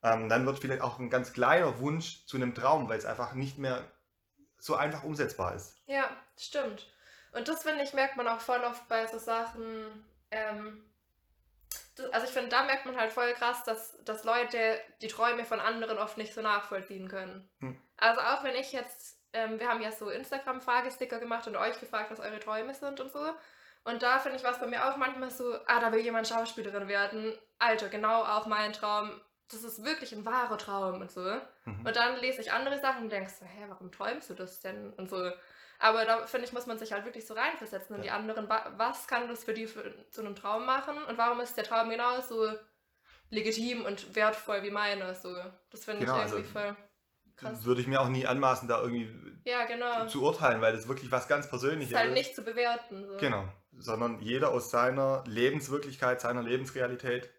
ähm, 0.02 0.30
dann 0.30 0.46
wird 0.46 0.60
vielleicht 0.60 0.82
auch 0.82 0.98
ein 0.98 1.10
ganz 1.10 1.34
kleiner 1.34 1.80
Wunsch 1.80 2.26
zu 2.26 2.38
einem 2.38 2.56
Traum, 2.56 2.88
weil 2.88 2.98
es 2.98 3.06
einfach 3.06 3.34
nicht 3.34 3.58
mehr 3.58 3.84
so 4.58 4.76
einfach 4.76 5.04
umsetzbar 5.04 5.56
ist. 5.56 5.76
ja, 5.88 6.10
stimmt. 6.38 6.88
Und 7.34 7.48
das 7.48 7.64
finde 7.64 7.84
ich, 7.84 7.94
merkt 7.94 8.16
man 8.18 8.28
auch 8.28 8.40
voll 8.40 8.62
oft 8.62 8.88
bei 8.88 9.06
so 9.08 9.20
Sachen. 9.20 10.06
Ähm, 10.32 10.84
also 12.12 12.26
ich 12.26 12.34
finde, 12.34 12.50
da 12.50 12.64
merkt 12.64 12.86
man 12.86 12.98
halt 12.98 13.12
voll 13.12 13.34
krass, 13.34 13.64
dass, 13.64 13.98
dass 14.04 14.24
Leute 14.24 14.80
die 15.02 15.08
Träume 15.08 15.46
von 15.46 15.60
anderen 15.60 15.98
oft 15.98 16.18
nicht 16.18 16.34
so 16.34 16.42
nachvollziehen 16.42 17.08
können. 17.08 17.50
Hm. 17.60 17.80
Also 17.98 18.22
auch 18.22 18.44
wenn 18.44 18.56
ich 18.56 18.72
jetzt, 18.72 19.20
ähm, 19.34 19.60
wir 19.60 19.70
haben 19.70 19.82
ja 19.82 19.92
so 19.92 20.10
Instagram-Fragesticker 20.10 21.20
gemacht 21.20 21.48
und 21.48 21.56
euch 21.56 21.80
gefragt, 21.80 22.12
was 22.12 22.20
eure 22.20 22.40
Träume 22.40 22.74
sind 22.74 23.00
und 23.00 23.12
so. 23.12 23.34
Und 23.84 24.04
da 24.04 24.20
finde 24.20 24.38
ich 24.38 24.44
was 24.44 24.60
bei 24.60 24.68
mir 24.68 24.88
auch 24.88 24.98
manchmal 24.98 25.32
so, 25.32 25.56
ah, 25.66 25.80
da 25.80 25.92
will 25.92 26.02
jemand 26.02 26.28
Schauspielerin 26.28 26.88
werden. 26.88 27.34
Alter, 27.60 27.90
genau 27.90 28.24
auch 28.24 28.46
mein 28.46 28.74
Traum. 28.74 29.20
Das 29.52 29.64
ist 29.64 29.84
wirklich 29.84 30.14
ein 30.14 30.26
wahrer 30.26 30.58
Traum 30.58 31.02
und 31.02 31.12
so. 31.12 31.22
Mhm. 31.66 31.86
Und 31.86 31.96
dann 31.96 32.18
lese 32.18 32.42
ich 32.42 32.52
andere 32.52 32.80
Sachen 32.80 33.04
und 33.04 33.12
denkst 33.12 33.34
so, 33.40 33.46
hä, 33.46 33.66
warum 33.68 33.92
träumst 33.92 34.30
du 34.30 34.34
das 34.34 34.60
denn? 34.60 34.94
Und 34.94 35.10
so. 35.10 35.32
Aber 35.82 36.06
da 36.06 36.28
finde 36.28 36.46
ich, 36.46 36.54
muss 36.54 36.66
man 36.68 36.78
sich 36.78 36.92
halt 36.92 37.06
wirklich 37.06 37.26
so 37.26 37.34
reinversetzen 37.34 37.96
in 37.96 38.02
die 38.02 38.10
Ja. 38.10 38.16
anderen. 38.16 38.50
Wa- 38.50 38.74
Was 38.76 39.08
kann 39.08 39.28
das 39.30 39.46
für 39.46 39.54
die 39.54 39.66
für, 39.66 39.94
zu 40.12 40.22
einem 40.22 40.36
Traum 40.36 40.66
machen? 40.66 41.02
Und 41.06 41.18
warum 41.18 41.40
ist 41.40 41.56
der 41.56 41.64
Traum 41.64 41.90
genauso 41.90 42.54
legitim 43.30 43.86
und 43.86 44.14
wertvoll 44.16 44.62
wie 44.64 44.72
meiner? 44.72 45.16
So. 45.16 45.36
Das 45.70 45.86
finde 45.86 46.02
Genau, 46.06 46.18
ich 46.18 46.22
also 46.24 46.36
irgendwie 46.38 46.52
voll 46.52 46.76
krass. 47.38 47.64
Würde 47.64 47.80
ich 47.80 47.88
mir 47.88 48.02
auch 48.02 48.10
nie 48.10 48.28
anmaßen, 48.28 48.68
da 48.68 48.82
irgendwie 48.82 49.10
Ja, 49.46 49.66
genau. 49.66 50.06
zu 50.08 50.22
urteilen, 50.22 50.60
weil 50.62 50.74
das 50.74 50.90
wirklich 50.90 51.12
was 51.12 51.30
ganz 51.30 51.48
Persönliches 51.50 51.92
ist 51.94 51.98
halt 51.98 52.12
nicht 52.14 52.36
zu 52.36 52.44
bewerten. 52.44 53.08
So. 53.08 53.16
Genau, 53.18 53.48
sondern 53.72 54.20
jeder 54.20 54.52
aus 54.52 54.72
seiner 54.72 55.24
Lebenswirklichkeit, 55.28 56.20
seiner 56.20 56.44
Lebensrealität 56.44 57.30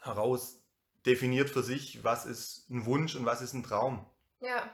heraus 0.00 0.62
definiert 1.04 1.50
für 1.50 1.62
sich, 1.62 2.02
was 2.02 2.24
ist 2.24 2.70
ein 2.70 2.86
Wunsch 2.86 3.14
und 3.14 3.26
was 3.26 3.42
ist 3.42 3.52
ein 3.52 3.62
Traum. 3.62 4.08
Ja. 4.40 4.70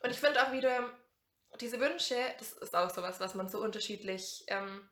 Und 0.00 0.10
ich 0.10 0.20
finde 0.20 0.40
auch 0.46 0.52
wieder, 0.52 0.88
diese 1.60 1.80
Wünsche, 1.80 2.16
das 2.38 2.52
ist 2.52 2.74
auch 2.74 2.90
sowas, 2.90 3.20
was 3.20 3.34
man 3.34 3.48
so 3.48 3.60
unterschiedlich 3.60 4.44
ähm, 4.48 4.88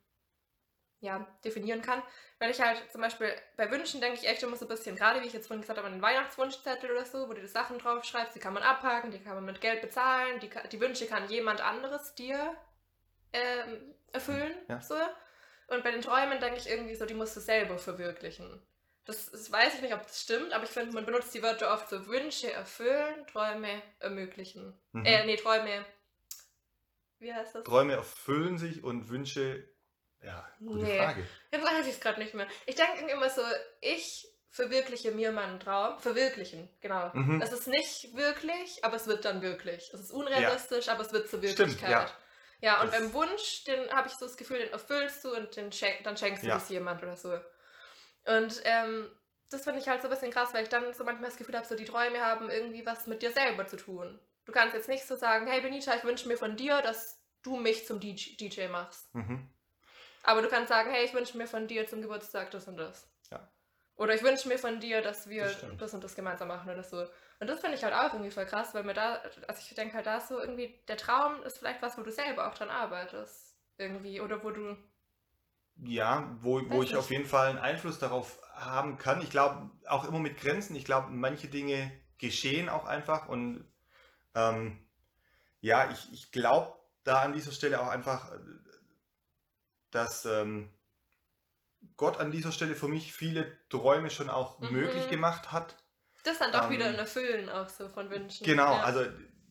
ja, 1.01 1.27
definieren 1.45 1.83
kann. 1.83 2.03
Wenn 2.39 2.51
ich 2.51 2.61
halt 2.61 2.91
zum 2.91 3.01
Beispiel 3.01 3.33
bei 3.57 3.71
Wünschen 3.71 4.01
denke 4.01 4.19
ich 4.19 4.29
echt 4.29 4.43
immer 4.43 4.57
so 4.57 4.67
ein 4.67 4.69
bisschen, 4.69 4.97
gerade 4.97 5.21
wie 5.23 5.27
ich 5.27 5.33
jetzt 5.33 5.47
vorhin 5.47 5.63
gesagt 5.63 5.79
habe, 5.79 5.87
an 5.87 5.95
den 5.95 6.03
Weihnachtswunschzettel 6.03 6.91
oder 6.91 7.05
so, 7.05 7.29
wo 7.29 7.33
du 7.33 7.41
die 7.41 7.47
Sachen 7.47 7.79
draufschreibst, 7.79 8.35
die 8.35 8.41
kann 8.41 8.55
man 8.55 8.63
abhaken, 8.63 9.11
die 9.11 9.19
kann 9.19 9.35
man 9.35 9.45
mit 9.45 9.61
Geld 9.61 9.83
bezahlen, 9.83 10.41
die, 10.41 10.51
die 10.71 10.81
Wünsche 10.81 11.07
kann 11.07 11.29
jemand 11.29 11.61
anderes 11.61 12.15
dir 12.15 12.55
ähm, 13.33 13.95
erfüllen. 14.13 14.55
Ja. 14.69 14.81
So. 14.81 14.97
Und 15.69 15.85
bei 15.85 15.91
den 15.91 16.03
Träumen 16.03 16.41
denke 16.41 16.59
ich 16.59 16.69
irgendwie 16.69 16.97
so, 16.97 17.07
die 17.07 17.15
musst 17.15 17.37
du 17.37 17.41
selber 17.41 17.79
verwirklichen. 17.79 18.63
Das, 19.05 19.31
das 19.31 19.51
weiß 19.51 19.77
ich 19.77 19.83
nicht, 19.83 19.95
ob 19.95 20.03
das 20.03 20.21
stimmt, 20.21 20.53
aber 20.53 20.65
ich 20.65 20.71
finde, 20.71 20.93
man 20.93 21.07
benutzt 21.07 21.35
die 21.35 21.43
Wörter 21.43 21.73
oft 21.73 21.89
so 21.89 22.07
Wünsche 22.07 22.53
erfüllen, 22.53 23.27
Träume 23.27 23.83
ermöglichen. 23.99 24.79
Mhm. 24.93 25.05
Äh, 25.05 25.25
nee, 25.27 25.37
Träume. 25.37 25.85
Wie 27.21 27.33
heißt 27.33 27.55
das? 27.55 27.65
Träume 27.65 27.93
erfüllen 27.95 28.59
sich 28.59 28.83
und 28.83 29.09
Wünsche, 29.09 29.69
ja, 30.23 30.47
gute 30.59 30.83
Nee. 30.85 30.99
Frage. 30.99 31.27
Jetzt 31.53 31.65
weiß 31.65 31.87
ich 31.87 31.95
es 31.95 32.01
gerade 32.01 32.19
nicht 32.21 32.35
mehr. 32.35 32.47
Ich 32.67 32.75
denke 32.75 33.11
immer 33.11 33.31
so, 33.31 33.43
ich 33.81 34.27
verwirkliche 34.49 35.13
mir 35.13 35.31
meinen 35.31 35.61
Traum. 35.61 35.99
Verwirklichen, 36.01 36.69
genau. 36.81 37.11
Mhm. 37.15 37.41
Es 37.41 37.53
ist 37.53 37.69
nicht 37.69 38.17
wirklich, 38.17 38.85
aber 38.85 38.97
es 38.97 39.07
wird 39.07 39.25
dann 39.25 39.43
wirklich. 39.43 39.91
Es 39.95 40.01
ist 40.01 40.11
unrealistisch, 40.11 40.89
aber 40.89 41.03
es 41.03 41.13
wird 41.13 41.29
zur 41.29 41.39
Stimmt, 41.41 41.59
Wirklichkeit. 41.59 41.91
ja. 41.91 42.11
Ja, 42.63 42.81
und 42.83 42.93
Das- 42.93 42.99
beim 43.01 43.13
Wunsch, 43.15 43.65
den 43.65 43.91
habe 43.91 44.09
ich 44.09 44.15
so 44.15 44.27
das 44.27 44.37
Gefühl, 44.37 44.59
den 44.59 44.73
erfüllst 44.73 45.25
du 45.25 45.35
und 45.35 45.55
den 45.57 45.73
schenk, 45.73 46.03
dann 46.05 46.17
schenkst 46.17 46.43
du 46.43 46.49
Ja. 46.49 46.55
das 46.55 46.69
jemand 46.69 47.03
oder 47.03 47.17
so. 47.17 47.33
Und 48.27 48.61
ähm, 48.65 49.11
das 49.51 49.65
finde 49.65 49.81
ich 49.81 49.89
halt 49.89 50.03
so 50.03 50.09
ein 50.09 50.11
bisschen 50.15 50.31
krass, 50.31 50.53
weil 50.53 50.65
ich 50.65 50.69
dann 50.69 50.93
so 50.93 51.05
manchmal 51.05 51.31
das 51.31 51.39
Gefühl 51.39 51.57
habe, 51.57 51.67
so 51.67 51.75
die 51.75 51.85
Träume 51.87 52.21
haben 52.21 52.51
irgendwie 52.51 52.85
was 52.85 53.07
mit 53.07 53.23
dir 53.23 53.33
selber 53.33 53.67
zu 53.67 53.77
tun. 53.77 54.21
Du 54.51 54.59
kannst 54.59 54.75
jetzt 54.75 54.89
nicht 54.89 55.07
so 55.07 55.15
sagen, 55.15 55.47
hey 55.47 55.61
Benita, 55.61 55.95
ich 55.95 56.03
wünsche 56.03 56.27
mir 56.27 56.37
von 56.37 56.57
dir, 56.57 56.83
dass 56.83 57.21
du 57.45 57.55
mich 57.55 57.87
zum 57.87 58.01
DJ, 58.01 58.35
DJ 58.35 58.67
machst. 58.67 59.15
Mhm. 59.15 59.49
Aber 60.25 60.43
du 60.43 60.49
kannst 60.49 60.71
sagen, 60.71 60.91
hey, 60.91 61.05
ich 61.05 61.15
wünsche 61.15 61.39
mir 61.39 61.47
von 61.47 61.69
dir 61.69 61.87
zum 61.87 62.03
Geburtstag 62.03 62.51
das 62.51 62.67
und 62.67 62.77
das. 62.77 63.09
Ja. 63.31 63.49
Oder 63.95 64.17
ich 64.17 64.25
wünsche 64.25 64.49
mir 64.49 64.59
von 64.59 64.81
dir, 64.81 65.03
dass 65.03 65.29
wir 65.29 65.45
Das 65.45 65.65
das, 65.79 65.95
und 65.95 66.03
das 66.03 66.17
gemeinsam 66.17 66.49
machen 66.49 66.69
oder 66.69 66.83
so. 66.83 67.07
Und 67.39 67.47
das 67.47 67.61
finde 67.61 67.77
ich 67.77 67.85
halt 67.85 67.95
auch 67.95 68.13
irgendwie 68.13 68.33
voll 68.33 68.45
krass, 68.45 68.75
weil 68.75 68.83
mir 68.83 68.93
da, 68.93 69.23
also 69.47 69.63
ich 69.65 69.73
denke 69.77 69.95
halt 69.95 70.07
da 70.07 70.17
ist 70.17 70.27
so 70.27 70.41
irgendwie, 70.41 70.75
der 70.89 70.97
Traum 70.97 71.41
ist 71.45 71.59
vielleicht 71.59 71.81
was, 71.81 71.97
wo 71.97 72.03
du 72.03 72.11
selber 72.11 72.49
auch 72.49 72.55
dran 72.55 72.71
arbeitest. 72.71 73.57
Irgendwie. 73.79 74.21
Oder 74.21 74.43
wo 74.43 74.51
du. 74.51 74.77
Ja, 75.77 76.37
wo, 76.41 76.61
wo 76.69 76.83
ich 76.83 76.91
nicht. 76.91 76.97
auf 76.97 77.13
jeden 77.13 77.25
Fall 77.25 77.51
einen 77.51 77.59
Einfluss 77.59 78.01
darauf 78.01 78.43
haben 78.55 78.99
kann. 78.99 79.23
Ich 79.23 79.31
glaube, 79.31 79.71
auch 79.87 80.09
immer 80.09 80.19
mit 80.19 80.39
Grenzen. 80.39 80.75
Ich 80.75 80.85
glaube, 80.85 81.13
manche 81.13 81.47
Dinge 81.47 81.93
geschehen 82.19 82.69
auch 82.69 82.85
einfach. 82.85 83.29
Und 83.29 83.70
ähm, 84.35 84.79
ja, 85.61 85.91
ich, 85.91 86.13
ich 86.13 86.33
glaube 86.33 86.75
da 87.05 87.23
an 87.23 87.33
dieser 87.33 87.53
Stelle 87.53 87.81
auch 87.81 87.89
einfach, 87.89 88.33
äh, 88.33 88.39
dass 89.91 90.25
ähm, 90.25 90.71
Gott 91.97 92.19
an 92.19 92.31
dieser 92.31 92.53
Stelle 92.53 92.75
für 92.75 92.89
mich 92.89 93.13
viele 93.13 93.59
Träume 93.69 94.11
schon 94.11 94.31
auch 94.31 94.59
Mhm. 94.61 94.73
möglich 94.73 95.09
gemacht 95.09 95.53
hat. 95.53 95.77
Das 96.25 96.39
dann 96.39 96.53
doch 96.53 96.65
Ähm, 96.65 96.71
wieder 96.71 96.91
in 96.91 96.97
Erfüllen 96.97 97.49
auch 97.49 97.69
so 97.69 97.89
von 97.89 98.11
Wünschen. 98.11 98.45
Genau, 98.45 98.73
ja. 98.75 98.83
also 98.83 99.05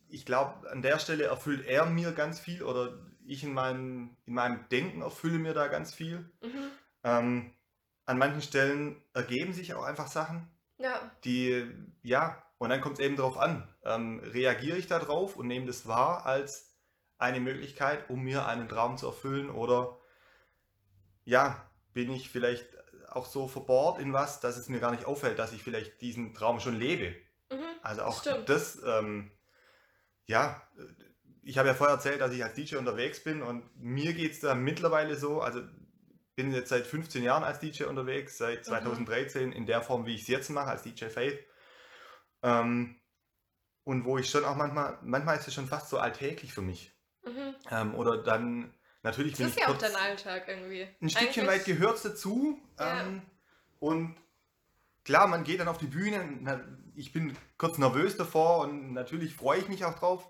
ich 0.07 0.25
glaube, 0.25 0.69
an 0.71 0.81
der 0.81 0.99
Stelle 0.99 1.25
erfüllt 1.25 1.65
er 1.65 1.85
mir 1.85 2.11
ganz 2.11 2.39
viel 2.39 2.63
oder 2.63 2.97
ich 3.25 3.43
in 3.43 3.53
meinem, 3.53 4.17
in 4.25 4.33
meinem 4.33 4.67
Denken 4.69 5.01
erfülle 5.01 5.37
mir 5.39 5.53
da 5.53 5.67
ganz 5.67 5.93
viel. 5.93 6.31
Mhm. 6.41 6.71
Ähm, 7.03 7.53
an 8.05 8.17
manchen 8.17 8.41
Stellen 8.41 9.03
ergeben 9.13 9.53
sich 9.53 9.73
auch 9.75 9.83
einfach 9.83 10.07
Sachen, 10.07 10.49
Ja. 10.77 11.11
die, 11.23 11.71
ja, 12.01 12.41
und 12.59 12.69
dann 12.69 12.81
kommt 12.81 12.99
es 12.99 13.05
eben 13.05 13.15
darauf 13.15 13.37
an. 13.37 13.67
Ähm, 13.83 14.19
reagiere 14.19 14.77
ich 14.77 14.85
da 14.87 14.99
drauf 14.99 15.35
und 15.35 15.47
nehme 15.47 15.65
das 15.65 15.87
wahr 15.87 16.25
als 16.25 16.77
eine 17.17 17.39
Möglichkeit, 17.39 18.09
um 18.09 18.21
mir 18.21 18.45
einen 18.45 18.69
Traum 18.69 18.97
zu 18.97 19.07
erfüllen 19.07 19.49
oder 19.49 19.97
ja, 21.23 21.69
bin 21.93 22.11
ich 22.11 22.29
vielleicht 22.29 22.67
auch 23.09 23.25
so 23.25 23.47
verbohrt 23.47 23.99
in 23.99 24.13
was, 24.13 24.39
dass 24.39 24.57
es 24.57 24.69
mir 24.69 24.79
gar 24.79 24.91
nicht 24.91 25.05
auffällt, 25.05 25.39
dass 25.39 25.53
ich 25.53 25.63
vielleicht 25.63 26.01
diesen 26.01 26.33
Traum 26.33 26.59
schon 26.59 26.75
lebe. 26.75 27.15
Mhm. 27.51 27.63
Also 27.81 28.03
auch 28.03 28.21
Stimmt. 28.21 28.47
das, 28.49 28.79
ähm, 28.85 29.31
ja, 30.25 30.61
ich 31.41 31.57
habe 31.57 31.69
ja 31.69 31.73
vorher 31.73 31.95
erzählt, 31.95 32.21
dass 32.21 32.31
ich 32.33 32.43
als 32.43 32.53
DJ 32.53 32.75
unterwegs 32.75 33.23
bin 33.23 33.41
und 33.41 33.63
mir 33.75 34.13
geht 34.13 34.33
es 34.33 34.39
da 34.41 34.53
mittlerweile 34.53 35.15
so, 35.15 35.41
also 35.41 35.61
bin 36.35 36.53
jetzt 36.53 36.69
seit 36.69 36.85
15 36.85 37.23
Jahren 37.23 37.43
als 37.43 37.59
DJ 37.59 37.85
unterwegs, 37.85 38.37
seit 38.37 38.59
Mhm. 38.59 38.63
2013 38.63 39.51
in 39.51 39.65
der 39.65 39.81
Form, 39.81 40.05
wie 40.05 40.15
ich 40.15 40.21
es 40.21 40.27
jetzt 40.27 40.49
mache, 40.49 40.69
als 40.69 40.83
DJ 40.83 41.05
Faith. 41.05 41.39
Ähm, 42.43 42.95
und 43.83 44.05
wo 44.05 44.17
ich 44.17 44.29
schon 44.29 44.45
auch 44.45 44.55
manchmal, 44.55 44.97
manchmal 45.01 45.37
ist 45.37 45.47
es 45.47 45.53
schon 45.53 45.67
fast 45.67 45.89
so 45.89 45.97
alltäglich 45.97 46.53
für 46.53 46.61
mich. 46.61 46.91
Mhm. 47.25 47.55
Ähm, 47.71 47.95
oder 47.95 48.17
dann, 48.17 48.73
natürlich 49.03 49.33
Das 49.33 49.39
bin 49.39 49.47
ist 49.47 49.57
ich 49.57 49.63
ja 49.63 49.69
auch 49.69 49.77
dein 49.77 49.95
Alltag 49.95 50.47
irgendwie. 50.47 50.87
ein 51.01 51.09
Stückchen 51.09 51.43
Eigentlich- 51.47 51.61
weit 51.61 51.65
gehört 51.65 51.95
es 51.97 52.03
dazu. 52.03 52.59
Ja. 52.79 53.01
Ähm, 53.01 53.21
und 53.79 54.15
klar, 55.05 55.27
man 55.27 55.43
geht 55.43 55.59
dann 55.59 55.67
auf 55.67 55.77
die 55.79 55.87
Bühne. 55.87 56.61
Ich 56.95 57.13
bin 57.13 57.35
kurz 57.57 57.77
nervös 57.77 58.15
davor 58.17 58.59
und 58.59 58.93
natürlich 58.93 59.33
freue 59.35 59.59
ich 59.59 59.69
mich 59.69 59.85
auch 59.85 59.97
drauf. 59.97 60.29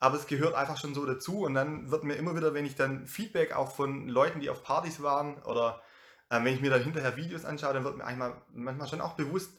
Aber 0.00 0.16
es 0.16 0.26
gehört 0.26 0.54
einfach 0.54 0.78
schon 0.78 0.94
so 0.94 1.06
dazu. 1.06 1.42
Und 1.44 1.54
dann 1.54 1.90
wird 1.90 2.04
mir 2.04 2.14
immer 2.14 2.36
wieder, 2.36 2.52
wenn 2.54 2.66
ich 2.66 2.74
dann 2.74 3.06
Feedback 3.06 3.52
auch 3.54 3.74
von 3.74 4.08
Leuten, 4.08 4.40
die 4.40 4.50
auf 4.50 4.62
Partys 4.62 5.02
waren 5.02 5.42
oder 5.44 5.82
äh, 6.30 6.36
wenn 6.42 6.54
ich 6.54 6.60
mir 6.60 6.70
dann 6.70 6.82
hinterher 6.82 7.16
Videos 7.16 7.44
anschaue, 7.44 7.74
dann 7.74 7.84
wird 7.84 7.96
mir 7.96 8.04
manchmal 8.52 8.88
schon 8.88 9.00
auch 9.00 9.14
bewusst, 9.14 9.52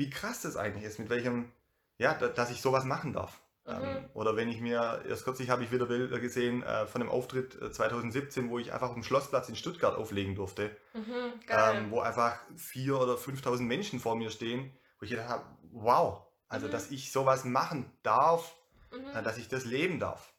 wie 0.00 0.08
krass 0.08 0.40
das 0.40 0.56
eigentlich 0.56 0.84
ist, 0.84 0.98
mit 0.98 1.10
welchem, 1.10 1.52
ja, 1.98 2.14
da, 2.14 2.28
dass 2.28 2.50
ich 2.50 2.62
sowas 2.62 2.84
machen 2.84 3.12
darf. 3.12 3.38
Mhm. 3.66 3.72
Ähm, 3.72 4.10
oder 4.14 4.34
wenn 4.34 4.48
ich 4.48 4.58
mir, 4.62 5.04
erst 5.06 5.24
kürzlich 5.24 5.50
habe 5.50 5.62
ich 5.62 5.70
wieder 5.70 5.84
Bilder 5.84 6.18
gesehen 6.18 6.62
äh, 6.62 6.86
von 6.86 7.02
einem 7.02 7.10
Auftritt 7.10 7.60
äh, 7.60 7.70
2017, 7.70 8.48
wo 8.48 8.58
ich 8.58 8.72
einfach 8.72 8.88
auf 8.88 8.94
dem 8.94 9.02
Schlossplatz 9.02 9.50
in 9.50 9.56
Stuttgart 9.56 9.94
auflegen 9.96 10.34
durfte, 10.34 10.74
Mhm. 10.94 11.34
Ähm, 11.48 11.90
wo 11.90 12.00
einfach 12.00 12.40
4.000 12.56 12.94
oder 12.94 13.14
5.000 13.14 13.60
Menschen 13.60 14.00
vor 14.00 14.16
mir 14.16 14.30
stehen, 14.30 14.72
wo 14.98 15.04
ich 15.04 15.10
gedacht 15.10 15.28
habe, 15.28 15.44
wow, 15.70 16.22
also 16.48 16.66
Mhm. 16.66 16.70
dass 16.72 16.90
ich 16.90 17.12
sowas 17.12 17.44
machen 17.44 17.92
darf, 18.02 18.56
mhm. 18.90 19.06
äh, 19.14 19.22
dass 19.22 19.36
ich 19.36 19.48
das 19.48 19.66
leben 19.66 20.00
darf, 20.00 20.32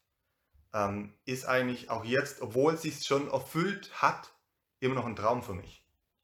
ähm, 0.74 1.14
ist 1.26 1.46
eigentlich 1.46 1.92
auch 1.92 2.04
jetzt, 2.04 2.42
obwohl 2.42 2.74
es 2.74 2.82
sich 2.82 3.06
schon 3.06 3.30
erfüllt 3.30 4.02
hat, 4.02 4.34
immer 4.80 4.96
noch 4.96 5.06
ein 5.06 5.16
Traum 5.16 5.44
für 5.44 5.54
mich. 5.54 5.81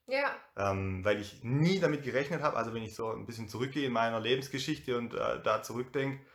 Ja. 0.07 0.35
Ähm, 0.55 1.03
weil 1.05 1.19
ich 1.19 1.43
nie 1.43 1.79
damit 1.79 2.03
gerechnet 2.03 2.41
habe, 2.41 2.57
also 2.57 2.73
wenn 2.73 2.83
ich 2.83 2.95
so 2.95 3.11
ein 3.11 3.25
bisschen 3.25 3.47
zurückgehe 3.49 3.87
in 3.87 3.93
meiner 3.93 4.19
Lebensgeschichte 4.19 4.97
und 4.97 5.13
äh, 5.13 5.41
da 5.43 5.61
zurückdenke, 5.61 6.25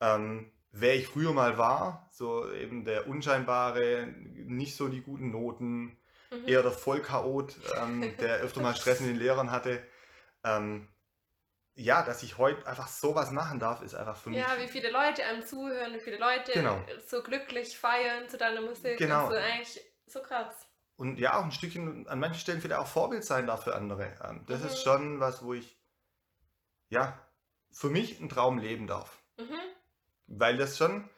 ähm, 0.00 0.50
wer 0.72 0.94
ich 0.96 1.06
früher 1.06 1.32
mal 1.32 1.58
war, 1.58 2.08
so 2.12 2.50
eben 2.52 2.84
der 2.84 3.06
Unscheinbare, 3.08 4.06
nicht 4.06 4.76
so 4.76 4.88
die 4.88 5.02
guten 5.02 5.30
Noten, 5.30 5.96
Mhm. 6.30 6.46
eher 6.46 6.62
der 6.62 6.70
Vollchaot, 6.72 7.56
ähm, 7.76 8.16
der 8.20 8.36
öfter 8.38 8.60
mal 8.60 8.74
Stress 8.76 9.00
mit 9.00 9.10
den 9.10 9.18
Lehrern 9.18 9.50
hatte. 9.50 9.82
Ähm, 10.44 10.88
ja, 11.74 12.02
dass 12.02 12.22
ich 12.22 12.38
heute 12.38 12.66
einfach 12.66 12.88
sowas 12.88 13.30
machen 13.30 13.58
darf, 13.58 13.82
ist 13.82 13.94
einfach 13.94 14.16
für 14.16 14.30
mich. 14.30 14.38
Ja, 14.38 14.56
wie 14.58 14.68
viele 14.68 14.90
Leute 14.90 15.24
einem 15.24 15.44
zuhören, 15.44 15.94
wie 15.94 16.00
viele 16.00 16.18
Leute 16.18 16.52
Genau. 16.52 16.80
so 17.06 17.22
glücklich 17.22 17.76
feiern 17.78 18.28
zu 18.28 18.36
deiner 18.36 18.60
Musik. 18.60 18.98
Genau. 18.98 19.28
Das 19.28 19.38
ist 19.38 19.44
eigentlich 19.44 19.80
so 20.06 20.20
krass. 20.22 20.66
Und 21.00 21.18
ja, 21.18 21.38
auch 21.38 21.44
ein 21.44 21.50
Stückchen 21.50 22.06
an 22.08 22.20
manchen 22.20 22.38
Stellen 22.38 22.60
vielleicht 22.60 22.78
auch 22.78 22.86
Vorbild 22.86 23.24
sein 23.24 23.46
darf 23.46 23.64
für 23.64 23.74
andere. 23.74 24.14
Ähm, 24.22 24.44
das 24.46 24.60
Mhm. 24.60 24.66
ist 24.66 24.82
schon 24.82 25.18
was, 25.18 25.42
wo 25.42 25.54
ich 25.54 25.80
ja 26.90 27.18
für 27.72 27.88
mich 27.88 28.20
einen 28.20 28.28
Traum 28.28 28.58
leben 28.58 28.86
darf. 28.86 29.22
Mhm. 29.38 29.58
Weil 30.26 30.58
das 30.58 30.76
schon, 30.76 31.08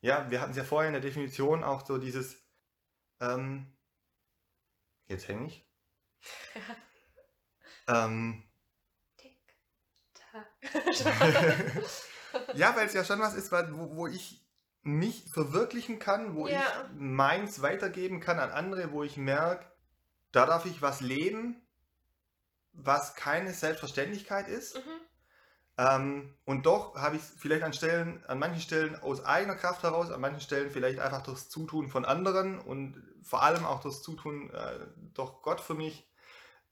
ja, 0.00 0.30
wir 0.30 0.40
hatten 0.40 0.52
es 0.52 0.58
ja 0.58 0.62
vorher 0.62 0.86
in 0.88 0.92
der 0.92 1.02
Definition 1.02 1.64
auch 1.64 1.84
so 1.84 1.98
dieses, 1.98 2.40
ähm, 3.20 3.76
jetzt 5.06 5.26
hänge 5.26 5.48
ich. 5.48 5.68
ähm, 7.88 8.48
Tick-Tack. 9.16 10.46
ja, 12.54 12.76
weil 12.76 12.86
es 12.86 12.94
ja 12.94 13.04
schon 13.04 13.18
was 13.18 13.34
ist, 13.34 13.50
wo, 13.50 13.96
wo 13.96 14.06
ich 14.06 14.41
mich 14.82 15.30
verwirklichen 15.30 15.98
kann, 15.98 16.34
wo 16.34 16.48
Ja. 16.48 16.60
ich 16.60 16.98
meins 16.98 17.62
weitergeben 17.62 18.20
kann 18.20 18.38
an 18.38 18.50
andere, 18.50 18.92
wo 18.92 19.02
ich 19.02 19.16
merke, 19.16 19.66
da 20.32 20.46
darf 20.46 20.66
ich 20.66 20.82
was 20.82 21.00
leben, 21.00 21.60
was 22.72 23.14
keine 23.14 23.52
Selbstverständlichkeit 23.52 24.48
ist. 24.48 24.76
mhm. 24.76 24.80
Ähm, 25.78 26.34
und 26.44 26.66
doch 26.66 26.96
habe 26.96 27.16
ich 27.16 27.22
es 27.22 27.30
vielleicht 27.38 27.62
an 27.62 27.72
Stellen, 27.72 28.22
an 28.26 28.38
manchen 28.38 28.60
Stellen 28.60 28.94
aus 29.00 29.24
eigener 29.24 29.54
Kraft 29.54 29.82
heraus, 29.82 30.10
an 30.10 30.20
manchen 30.20 30.40
Stellen 30.42 30.70
vielleicht 30.70 30.98
einfach 30.98 31.22
durchs 31.22 31.48
Zutun 31.48 31.88
von 31.88 32.04
anderen 32.04 32.58
und 32.58 33.02
vor 33.22 33.42
allem 33.42 33.64
auch 33.64 33.80
durchs 33.80 34.02
Zutun 34.02 34.50
äh, 34.50 34.86
durch 35.14 35.40
Gott 35.40 35.62
für 35.62 35.74
mich, 35.74 36.06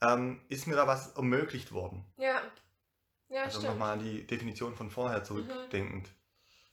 ähm, 0.03 0.43
ist 0.49 0.67
mir 0.67 0.77
da 0.77 0.87
was 0.87 1.17
ermöglicht 1.17 1.73
worden. 1.73 2.05
Ja. 2.19 2.43
Ja, 3.31 3.45
also 3.45 3.63
nochmal 3.63 3.95
an 3.95 4.05
die 4.05 4.27
Definition 4.27 4.75
von 4.75 4.91
vorher 4.91 5.25
zurückdenkend. 5.25 6.11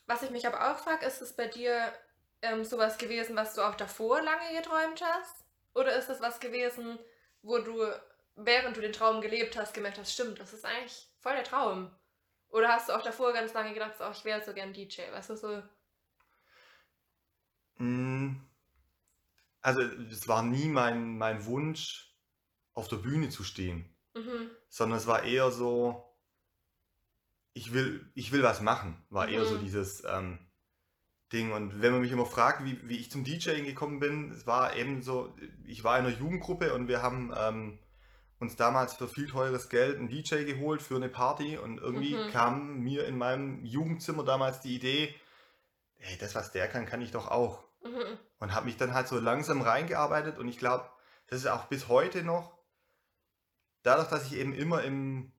Was 0.08 0.24
ich 0.24 0.32
mich 0.32 0.48
aber 0.48 0.72
auch 0.72 0.80
frage, 0.80 1.06
ist 1.06 1.22
es 1.22 1.34
bei 1.36 1.48
dir 1.48 1.94
ähm, 2.42 2.64
sowas 2.66 2.98
gewesen, 2.98 3.36
was 3.36 3.56
du 3.56 3.62
auch 3.62 3.76
davor 3.76 4.22
lange 4.22 4.54
geträumt 4.56 5.02
hast? 5.04 5.46
Oder 5.76 5.96
ist 5.98 6.10
es 6.10 6.22
was 6.22 6.40
gewesen, 6.40 7.00
wo 7.44 7.60
du, 7.60 7.86
während 8.36 8.78
du 8.78 8.82
den 8.82 8.94
Traum 8.94 9.22
gelebt 9.22 9.58
hast, 9.58 9.74
gemerkt 9.74 10.00
hast, 10.00 10.14
stimmt, 10.14 10.40
das 10.40 10.54
ist 10.54 10.66
eigentlich 10.66 11.08
voll 11.20 11.34
der 11.36 11.44
Traum? 11.44 11.96
Oder 12.50 12.70
hast 12.70 12.90
du 12.90 12.94
auch 12.94 13.04
davor 13.04 13.34
ganz 13.34 13.54
lange 13.54 13.74
gedacht, 13.74 13.96
oh, 14.00 14.12
ich 14.12 14.26
wäre 14.26 14.44
so 14.44 14.54
gern 14.54 14.74
DJ, 14.74 15.12
weißt 15.12 15.32
du, 15.32 15.38
so, 15.38 15.64
Mm, 17.80 18.42
Also 19.62 19.82
es 19.82 20.28
war 20.28 20.42
nie 20.44 20.68
mein, 20.68 21.18
mein 21.18 21.46
Wunsch, 21.46 22.16
auf 22.74 22.88
der 22.88 22.98
Bühne 22.98 23.30
zu 23.30 23.44
stehen, 23.44 23.96
mhm, 24.16 24.50
sondern 24.70 25.00
es 25.00 25.08
war 25.08 25.24
eher 25.24 25.52
so, 25.52 26.07
ich 27.58 27.74
will, 27.74 28.10
ich 28.14 28.32
will 28.32 28.44
was 28.44 28.62
machen, 28.62 29.04
war 29.10 29.28
eher 29.28 29.44
so 29.46 29.56
Mhm. 29.56 29.62
dieses 29.62 30.04
ähm, 30.08 30.40
Ding. 31.34 31.52
Und 31.52 31.82
wenn 31.82 31.92
man 31.92 32.02
mich 32.02 32.12
immer 32.12 32.26
fragt, 32.26 32.64
wie, 32.64 32.88
wie 32.88 32.98
ich 32.98 33.10
zum 33.12 33.24
DJing 33.24 33.66
gekommen 33.66 34.00
bin, 34.00 34.32
es 34.32 34.46
war 34.46 34.76
eben 34.76 35.02
so, 35.02 35.36
ich 35.66 35.84
war 35.84 35.98
in 35.98 36.06
einer 36.06 36.16
Jugendgruppe 36.16 36.74
und 36.74 36.88
wir 36.88 37.02
haben 37.02 37.34
ähm, 37.36 37.80
uns 38.40 38.56
damals 38.56 38.94
für 38.94 39.08
viel 39.08 39.28
teures 39.28 39.70
Geld 39.70 39.98
einen 39.98 40.08
DJ 40.08 40.44
geholt 40.44 40.82
für 40.84 40.96
eine 40.96 41.10
Party 41.10 41.58
und 41.58 41.80
irgendwie 41.80 42.14
Mhm. 42.14 42.30
kam 42.32 42.80
mir 42.80 43.06
in 43.08 43.18
meinem 43.18 43.66
Jugendzimmer 43.66 44.24
damals 44.24 44.62
die 44.62 44.76
Idee, 44.76 45.16
hey, 45.98 46.16
das, 46.20 46.36
was 46.36 46.52
der 46.52 46.68
kann, 46.68 46.86
kann 46.86 47.02
ich 47.02 47.12
doch 47.12 47.28
auch. 47.28 47.64
mhm, 47.84 48.20
Und 48.40 48.54
habe 48.54 48.68
mich 48.68 48.78
dann 48.78 48.94
halt 48.94 49.08
so 49.08 49.20
langsam 49.20 49.62
reingearbeitet 49.62 50.38
und 50.38 50.48
ich 50.48 50.60
glaube, 50.60 50.88
das 51.28 51.40
ist 51.40 51.48
auch 51.48 51.66
bis 51.66 51.88
heute 51.88 52.24
noch, 52.24 52.56
dadurch, 53.82 54.10
dass 54.10 54.28
ich 54.28 54.36
eben 54.38 54.54
immer 54.54 54.84
im 54.84 55.34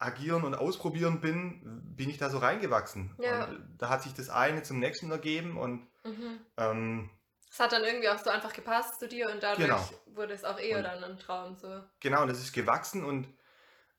Agieren 0.00 0.44
und 0.44 0.54
Ausprobieren 0.54 1.20
bin, 1.20 1.60
bin 1.96 2.08
ich 2.10 2.18
da 2.18 2.30
so 2.30 2.38
reingewachsen. 2.38 3.14
Ja. 3.20 3.44
Und 3.44 3.76
da 3.78 3.88
hat 3.90 4.02
sich 4.02 4.14
das 4.14 4.30
eine 4.30 4.62
zum 4.62 4.78
nächsten 4.78 5.10
ergeben 5.10 5.56
und 5.58 5.86
mhm. 6.04 6.40
ähm, 6.56 7.10
Es 7.50 7.60
hat 7.60 7.72
dann 7.72 7.84
irgendwie 7.84 8.08
auch 8.08 8.18
so 8.18 8.30
einfach 8.30 8.52
gepasst 8.52 8.98
zu 8.98 9.06
dir 9.08 9.30
und 9.30 9.42
dadurch 9.42 9.66
Genau. 9.68 9.88
wurde 10.16 10.32
es 10.34 10.44
auch 10.44 10.58
eher 10.58 10.78
Und- 10.78 10.84
dann 10.84 11.04
ein 11.04 11.18
Traum, 11.18 11.54
so. 11.56 11.82
genau, 12.00 12.26
das 12.26 12.38
ist 12.38 12.52
gewachsen 12.52 13.04
und 13.04 13.28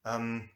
ähm, 0.05 0.49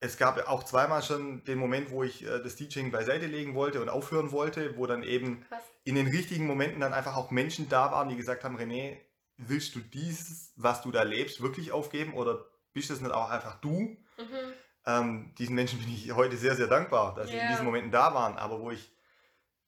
es 0.00 0.16
gab 0.18 0.36
auch 0.48 0.64
zweimal 0.64 1.02
schon 1.02 1.44
den 1.44 1.58
Moment, 1.58 1.90
wo 1.90 2.02
ich 2.02 2.24
äh, 2.24 2.42
das 2.42 2.56
DJing 2.56 2.90
beiseite 2.90 3.26
legen 3.26 3.54
wollte 3.54 3.80
und 3.80 3.88
aufhören 3.88 4.32
wollte, 4.32 4.76
wo 4.76 4.86
dann 4.86 5.02
eben 5.04 5.44
Krass. 5.48 5.62
in 5.84 5.94
den 5.94 6.08
richtigen 6.08 6.46
Momenten 6.46 6.80
dann 6.80 6.92
einfach 6.92 7.16
auch 7.16 7.30
Menschen 7.30 7.68
da 7.68 7.92
waren, 7.92 8.08
die 8.08 8.16
gesagt 8.16 8.44
haben, 8.44 8.58
René, 8.58 8.98
willst 9.38 9.74
du 9.74 9.80
dieses, 9.80 10.52
was 10.56 10.82
du 10.82 10.90
da 10.90 11.02
lebst, 11.04 11.40
wirklich 11.40 11.72
aufgeben 11.72 12.12
oder 12.14 12.44
bist 12.74 12.90
das 12.90 13.00
nicht 13.00 13.12
auch 13.12 13.30
einfach 13.30 13.60
du? 13.60 13.96
Mhm. 14.18 14.52
Ähm, 14.86 15.34
diesen 15.38 15.54
Menschen 15.54 15.78
bin 15.80 15.88
ich 15.88 16.12
heute 16.12 16.36
sehr, 16.36 16.56
sehr 16.56 16.66
dankbar, 16.66 17.14
dass 17.14 17.28
sie 17.28 17.36
in 17.36 17.48
diesen 17.48 17.64
Momenten 17.64 17.90
da 17.92 18.14
waren. 18.14 18.36
Aber 18.36 18.60
wo 18.60 18.70
ich, 18.70 18.92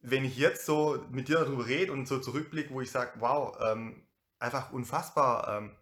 wenn 0.00 0.24
ich 0.24 0.36
jetzt 0.36 0.66
so 0.66 1.04
mit 1.10 1.28
dir 1.28 1.38
darüber 1.38 1.66
rede 1.66 1.92
und 1.92 2.06
so 2.06 2.18
zurückblicke, 2.18 2.72
wo 2.72 2.80
ich 2.80 2.90
sage, 2.90 3.12
wow, 3.20 3.56
ähm, 3.60 4.06
einfach 4.38 4.72
unfassbar, 4.72 5.58
ähm, 5.58 5.76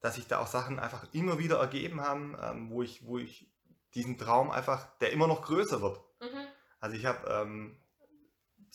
dass 0.00 0.14
sich 0.14 0.26
da 0.26 0.38
auch 0.38 0.46
Sachen 0.46 0.78
einfach 0.78 1.06
immer 1.12 1.38
wieder 1.38 1.58
ergeben 1.58 2.00
haben, 2.00 2.36
ähm, 2.42 2.70
wo, 2.70 2.82
ich, 2.82 3.06
wo 3.06 3.18
ich 3.18 3.50
diesen 3.94 4.18
Traum 4.18 4.50
einfach, 4.50 4.86
der 4.98 5.12
immer 5.12 5.26
noch 5.26 5.42
größer 5.42 5.82
wird. 5.82 6.00
Mhm. 6.20 6.46
Also 6.80 6.96
ich 6.96 7.06
habe 7.06 7.28
ähm, 7.28 7.76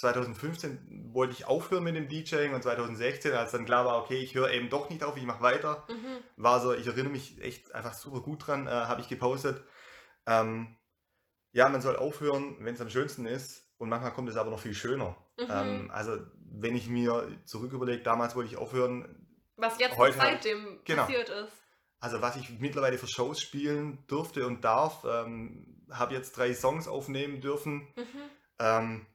2015 0.01 1.11
wollte 1.13 1.33
ich 1.33 1.45
aufhören 1.45 1.83
mit 1.83 1.95
dem 1.95 2.07
DJing 2.07 2.53
und 2.53 2.63
2016, 2.63 3.33
als 3.33 3.51
dann 3.51 3.65
klar 3.65 3.85
war, 3.85 4.01
okay, 4.01 4.17
ich 4.17 4.33
höre 4.33 4.49
eben 4.51 4.69
doch 4.69 4.89
nicht 4.89 5.03
auf, 5.03 5.15
ich 5.15 5.23
mache 5.23 5.41
weiter, 5.41 5.85
Mhm. 5.89 6.17
war 6.37 6.59
so, 6.59 6.73
ich 6.73 6.87
erinnere 6.87 7.11
mich 7.11 7.39
echt 7.41 7.73
einfach 7.75 7.93
super 7.93 8.21
gut 8.21 8.47
dran, 8.47 8.67
äh, 8.67 8.71
habe 8.71 9.01
ich 9.01 9.07
gepostet. 9.07 9.63
Ähm, 10.27 10.75
ja, 11.53 11.67
man 11.69 11.81
soll 11.81 11.95
aufhören, 11.95 12.55
wenn 12.59 12.75
es 12.75 12.81
am 12.81 12.89
schönsten 12.89 13.25
ist 13.25 13.65
und 13.77 13.89
manchmal 13.89 14.13
kommt 14.13 14.29
es 14.29 14.37
aber 14.37 14.51
noch 14.51 14.59
viel 14.59 14.73
schöner. 14.73 15.15
Mhm. 15.37 15.47
Ähm, 15.49 15.91
also 15.91 16.17
wenn 16.53 16.75
ich 16.75 16.87
mir 16.87 17.27
zurück 17.45 17.73
überlege, 17.73 18.03
damals 18.03 18.35
wollte 18.35 18.51
ich 18.51 18.57
aufhören, 18.57 19.27
Was 19.57 19.79
jetzt 19.79 19.97
heute 19.97 20.17
seitdem 20.17 20.79
genau. 20.85 21.03
passiert 21.03 21.29
ist. 21.29 21.53
also 21.99 22.21
was 22.21 22.35
ich 22.35 22.59
mittlerweile 22.59 22.97
für 22.97 23.07
Shows 23.07 23.41
spielen 23.41 24.03
durfte 24.07 24.45
und 24.45 24.63
darf, 24.63 25.05
ähm, 25.05 25.83
habe 25.91 26.13
jetzt 26.13 26.37
drei 26.37 26.53
Songs 26.53 26.87
aufnehmen 26.87 27.41
dürfen. 27.41 27.87
Mhm. 27.95 28.29
Ähm, 28.59 29.05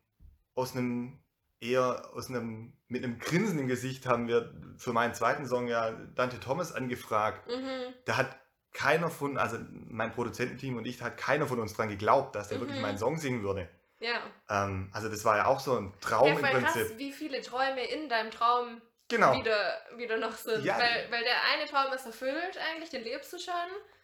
aus 0.55 0.75
einem 0.75 1.19
eher 1.61 2.11
aus 2.15 2.29
einem 2.29 2.73
mit 2.89 3.03
einem 3.03 3.19
Grinsen 3.19 3.59
im 3.59 3.67
Gesicht 3.67 4.07
haben 4.07 4.29
wir 4.29 4.55
für 4.77 4.93
meinen 4.93 5.15
zweiten 5.15 5.47
Song 5.47 5.69
ja 5.69 5.93
Dante 6.15 6.39
Thomas 6.39 6.73
angefragt. 6.73 7.47
Mhm. 7.49 7.95
Da 8.05 8.17
hat 8.17 8.39
keiner 8.77 9.11
von, 9.11 9.39
also 9.39 9.57
mein 9.89 10.13
Produzententeam 10.13 10.77
und 10.77 10.87
ich, 10.87 11.01
hat 11.01 11.17
keiner 11.17 11.47
von 11.47 11.59
uns 11.59 11.73
dran 11.75 11.89
geglaubt, 11.89 12.35
dass 12.37 12.49
der 12.49 12.59
Mhm. 12.59 12.63
wirklich 12.63 12.81
meinen 12.81 12.99
Song 12.99 13.17
singen 13.17 13.43
würde. 13.43 13.69
Ja. 13.99 14.21
Ähm, 14.51 14.91
also 14.93 15.09
das 15.09 15.25
war 15.25 15.39
ja 15.39 15.47
auch 15.47 15.61
so 15.61 15.77
ein 15.79 15.93
Traum 16.01 16.29
ja, 16.29 16.35
im 16.35 16.41
Prinzip. 16.41 16.83
krass, 16.89 16.99
wie 16.99 17.13
viele 17.13 17.41
Träume 17.41 17.83
in 17.87 18.09
deinem 18.09 18.31
Traum 18.31 18.83
Genau. 19.09 19.35
wieder, 19.35 19.79
wieder 19.97 20.19
noch 20.19 20.33
sind. 20.33 20.63
Ja. 20.65 20.77
Weil, 20.79 21.07
weil 21.11 21.23
der 21.25 21.37
eine 21.55 21.65
Traum 21.65 21.93
ist 21.95 22.05
erfüllt 22.05 22.59
eigentlich, 22.71 22.91
den 22.91 23.03
lebst 23.05 23.33
du 23.33 23.39
schon. 23.39 23.55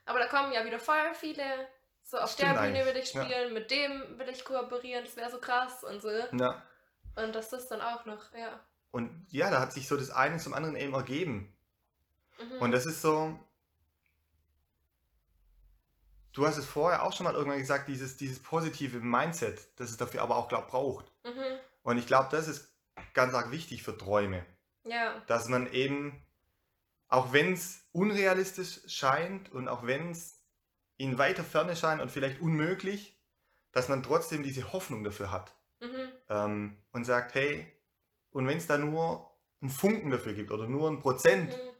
Aber 0.07 0.19
da 0.19 0.27
kommen 0.27 0.53
ja 0.53 0.65
wieder 0.65 0.79
voll 0.79 1.13
viele. 1.15 1.45
So 2.03 2.19
auf 2.19 2.31
Stimmt 2.31 2.57
der 2.57 2.63
Bühne 2.63 2.87
will 2.87 2.97
ich 2.97 3.13
ja. 3.13 3.25
spielen, 3.25 3.53
mit 3.53 3.71
dem 3.71 4.19
will 4.19 4.29
ich 4.29 4.45
kooperieren, 4.45 5.05
das 5.05 5.17
wäre 5.17 5.31
so 5.31 5.39
krass 5.39 5.85
und 5.85 6.01
so. 6.01 6.09
Ja. 6.11 6.63
Und 7.17 7.35
das 7.35 7.53
ist 7.53 7.69
dann 7.69 7.81
auch 7.81 8.05
noch, 8.07 8.33
ja. 8.35 8.59
Und 8.91 9.27
ja, 9.31 9.51
da 9.51 9.61
hat 9.61 9.73
sich 9.73 9.87
so 9.87 9.97
das 9.97 10.11
eine 10.11 10.39
zum 10.39 10.55
anderen 10.55 10.77
eben 10.77 10.95
ergeben. 10.95 11.55
Mhm. 12.39 12.59
Und 12.63 12.73
das 12.73 12.87
ist 12.87 13.03
so. 13.03 13.39
Du 16.33 16.47
hast 16.47 16.57
es 16.57 16.67
vorher 16.67 17.03
auch 17.03 17.13
schon 17.13 17.25
mal 17.25 17.35
irgendwann 17.35 17.59
gesagt, 17.59 17.89
dieses, 17.89 18.17
dieses 18.17 18.41
positive 18.43 19.01
Mindset, 19.01 19.69
das 19.79 19.91
es 19.91 19.97
dafür 19.97 20.23
aber 20.23 20.37
auch, 20.37 20.49
glaub, 20.49 20.69
braucht. 20.69 21.13
mhm. 21.25 21.59
Und 21.83 21.99
ich 21.99 22.07
glaube, 22.07 22.29
das 22.31 22.47
ist 22.49 22.73
ganz 23.13 23.35
arg 23.35 23.51
wichtig 23.51 23.83
für 23.83 23.97
Träume. 23.99 24.47
Ja. 24.85 25.21
Dass 25.27 25.49
man 25.49 25.71
eben, 25.73 26.23
auch 27.09 27.33
wenn 27.33 27.53
es 27.53 27.85
unrealistisch 27.93 28.81
scheint 28.87 29.53
und 29.53 29.69
auch 29.69 29.85
wenn 29.85 30.13
es 30.13 30.41
in 30.97 31.19
weiter 31.19 31.43
Ferne 31.43 31.75
scheint 31.75 32.01
und 32.01 32.11
vielleicht 32.11 32.41
unmöglich, 32.41 33.19
dass 33.73 33.89
man 33.89 34.03
trotzdem 34.03 34.43
diese 34.43 34.73
Hoffnung 34.73 35.03
dafür 35.03 35.31
hat. 35.33 35.55
Mhm. 35.81 36.09
Ähm, 36.29 36.77
und 36.93 37.05
sagt, 37.05 37.35
hey, 37.35 37.67
und 38.31 38.47
wenn 38.47 38.59
es 38.59 38.67
da 38.67 38.79
nur 38.79 39.29
einen 39.61 39.71
Funken 39.71 40.11
dafür 40.11 40.35
gibt 40.35 40.51
oder 40.53 40.67
nur 40.67 40.89
ein 40.89 41.01
Prozent, 41.01 41.51
Mhm. 41.51 41.72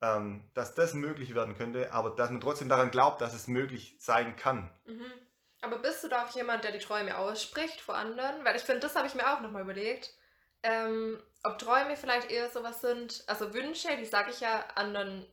Ähm, 0.00 0.48
dass 0.54 0.74
das 0.74 0.94
möglich 0.94 1.34
werden 1.34 1.56
könnte, 1.56 1.92
aber 1.92 2.10
dass 2.10 2.30
man 2.30 2.40
trotzdem 2.40 2.68
daran 2.68 2.90
glaubt, 2.90 3.20
dass 3.20 3.34
es 3.34 3.48
möglich 3.48 3.96
sein 3.98 4.36
kann. 4.36 4.70
Mhm. 4.86 5.12
Aber 5.60 5.78
bist 5.78 6.04
du 6.04 6.08
da 6.08 6.24
auch 6.24 6.30
jemand, 6.36 6.62
der 6.64 6.72
die 6.72 6.78
Träume 6.78 7.18
ausspricht 7.18 7.80
vor 7.80 7.96
anderen? 7.96 8.44
Weil 8.44 8.56
ich 8.56 8.62
finde, 8.62 8.80
das 8.80 8.94
habe 8.94 9.08
ich 9.08 9.14
mir 9.14 9.32
auch 9.32 9.40
nochmal 9.40 9.62
überlegt. 9.62 10.14
Ähm, 10.62 11.20
ob 11.42 11.58
Träume 11.58 11.96
vielleicht 11.96 12.30
eher 12.30 12.48
sowas 12.50 12.80
sind, 12.80 13.24
also 13.26 13.52
Wünsche, 13.54 13.88
die 13.96 14.04
sage 14.04 14.30
ich 14.30 14.40
ja 14.40 14.64
anderen, 14.74 15.26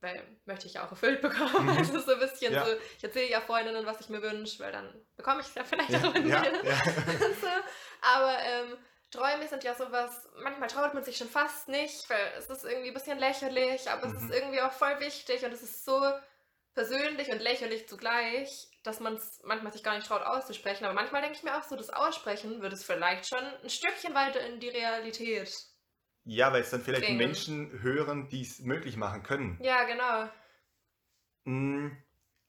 weil 0.00 0.22
möchte 0.46 0.66
ich 0.66 0.74
ja 0.74 0.84
auch 0.86 0.90
erfüllt 0.90 1.20
bekommen. 1.22 1.66
Mhm. 1.66 1.68
Also 1.78 1.98
so 2.00 2.12
ein 2.14 2.18
bisschen 2.20 2.52
Ja. 2.52 2.64
so, 2.64 2.72
ich 2.96 3.04
erzähle 3.04 3.30
ja 3.30 3.40
Freundinnen, 3.40 3.84
was 3.86 4.00
ich 4.00 4.08
mir 4.08 4.22
wünsche, 4.22 4.58
weil 4.62 4.72
dann 4.72 4.92
bekomme 5.16 5.40
ich 5.40 5.48
es 5.48 5.54
ja 5.54 5.64
vielleicht 5.64 5.90
Ja, 5.90 5.98
auch 6.00 6.14
ja, 6.14 6.44
ja. 6.62 6.74
so. 7.40 7.46
Aber 8.14 8.38
ähm, 8.40 8.76
Träume 9.12 9.46
sind 9.48 9.62
ja 9.64 9.74
sowas, 9.74 10.28
manchmal 10.42 10.68
traut 10.68 10.94
man 10.94 11.04
sich 11.04 11.16
schon 11.18 11.28
fast 11.28 11.68
nicht, 11.68 12.08
weil 12.10 12.32
es 12.38 12.48
ist 12.50 12.64
irgendwie 12.64 12.88
ein 12.88 12.94
bisschen 12.94 13.18
lächerlich, 13.18 13.88
aber 13.90 14.06
es 14.06 14.12
Mhm. 14.12 14.28
ist 14.28 14.30
irgendwie 14.30 14.60
auch 14.62 14.72
voll 14.72 14.98
wichtig 15.00 15.44
und 15.44 15.52
es 15.52 15.62
ist 15.62 15.84
so 15.84 16.00
persönlich 16.74 17.30
und 17.30 17.40
lächerlich 17.40 17.88
zugleich, 17.88 18.70
dass 18.82 19.00
man 19.00 19.14
es 19.14 19.40
manchmal 19.44 19.72
sich 19.72 19.82
gar 19.84 19.94
nicht 19.94 20.06
traut 20.06 20.22
auszusprechen. 20.22 20.84
Aber 20.86 20.94
manchmal 20.94 21.22
denke 21.22 21.36
ich 21.36 21.42
mir 21.44 21.56
auch 21.58 21.62
so, 21.64 21.76
das 21.76 21.90
Aussprechen 21.90 22.62
würde 22.62 22.74
es 22.74 22.84
vielleicht 22.84 23.28
schon 23.28 23.44
ein 23.44 23.70
Stückchen 23.70 24.14
weiter 24.14 24.40
in 24.40 24.60
die 24.60 24.70
Realität. 24.70 25.52
Ja, 26.24 26.52
weil 26.52 26.62
es 26.62 26.70
dann 26.70 26.80
vielleicht 26.82 27.06
Bringen. 27.06 27.18
Menschen 27.18 27.80
hören, 27.80 28.28
die 28.28 28.42
es 28.42 28.58
möglich 28.58 28.96
machen 28.96 29.22
können. 29.22 29.64
Ja, 29.64 29.84
genau. 29.84 30.28
Mm, 31.44 31.90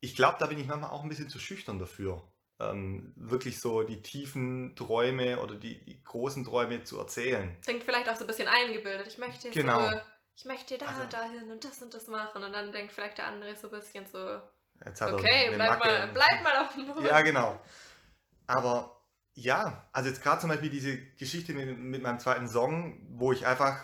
Ich 0.02 0.16
glaube, 0.16 0.38
da 0.40 0.48
bin 0.48 0.58
ich 0.60 0.66
manchmal 0.68 0.90
auch 0.90 1.04
ein 1.04 1.10
bisschen 1.10 1.30
zu 1.30 1.38
schüchtern 1.40 1.78
dafür. 1.80 2.33
Ähm, 2.60 3.14
wirklich 3.16 3.60
so 3.60 3.84
die 3.84 4.02
tiefen 4.02 4.76
Träume 4.76 5.40
oder 5.40 5.56
die, 5.56 5.84
die 5.86 6.04
großen 6.04 6.46
Träume 6.46 6.84
zu 6.84 7.00
erzählen. 7.00 7.58
Klingt 7.64 7.84
vielleicht 7.84 8.08
auch 8.10 8.16
so 8.16 8.24
ein 8.24 8.28
bisschen 8.28 8.48
eingebildet. 8.48 9.08
Ich 9.08 9.18
möchte 9.18 9.48
jetzt 9.48 9.56
Genau. 9.56 9.90
so, 9.90 9.98
ich 10.36 10.46
möchte 10.46 10.78
da 10.78 10.86
Also- 10.86 11.02
und 11.02 11.14
dahin 11.14 11.52
und 11.52 11.64
das 11.64 11.82
und 11.82 11.94
das 11.94 12.08
machen. 12.08 12.44
Und 12.44 12.54
dann 12.54 12.72
denkt 12.72 12.94
vielleicht 12.94 13.18
der 13.18 13.28
andere 13.28 13.56
so 13.56 13.68
ein 13.68 13.80
bisschen 13.80 14.06
so, 14.06 14.40
Jetzt 14.86 15.02
hat 15.02 15.14
okay, 15.14 15.52
bleib 15.56 15.80
Macke. 15.80 15.88
mal, 15.88 16.08
bleib 16.14 16.44
mal 16.44 16.58
auf 16.66 16.74
dem 16.74 16.88
Boden. 16.88 17.06
Ja, 17.06 17.22
genau. 17.22 17.60
Aber 18.48 19.02
ja, 19.34 19.88
also 19.92 20.10
jetzt 20.10 20.22
gerade 20.22 20.42
zum 20.42 20.50
Beispiel 20.50 20.70
diese 20.70 20.98
Geschichte 21.16 21.54
mit, 21.54 21.78
mit 21.78 22.02
meinem 22.04 22.20
zweiten 22.20 22.48
Song, 22.48 23.00
wo 23.18 23.32
ich 23.32 23.46
einfach, 23.48 23.84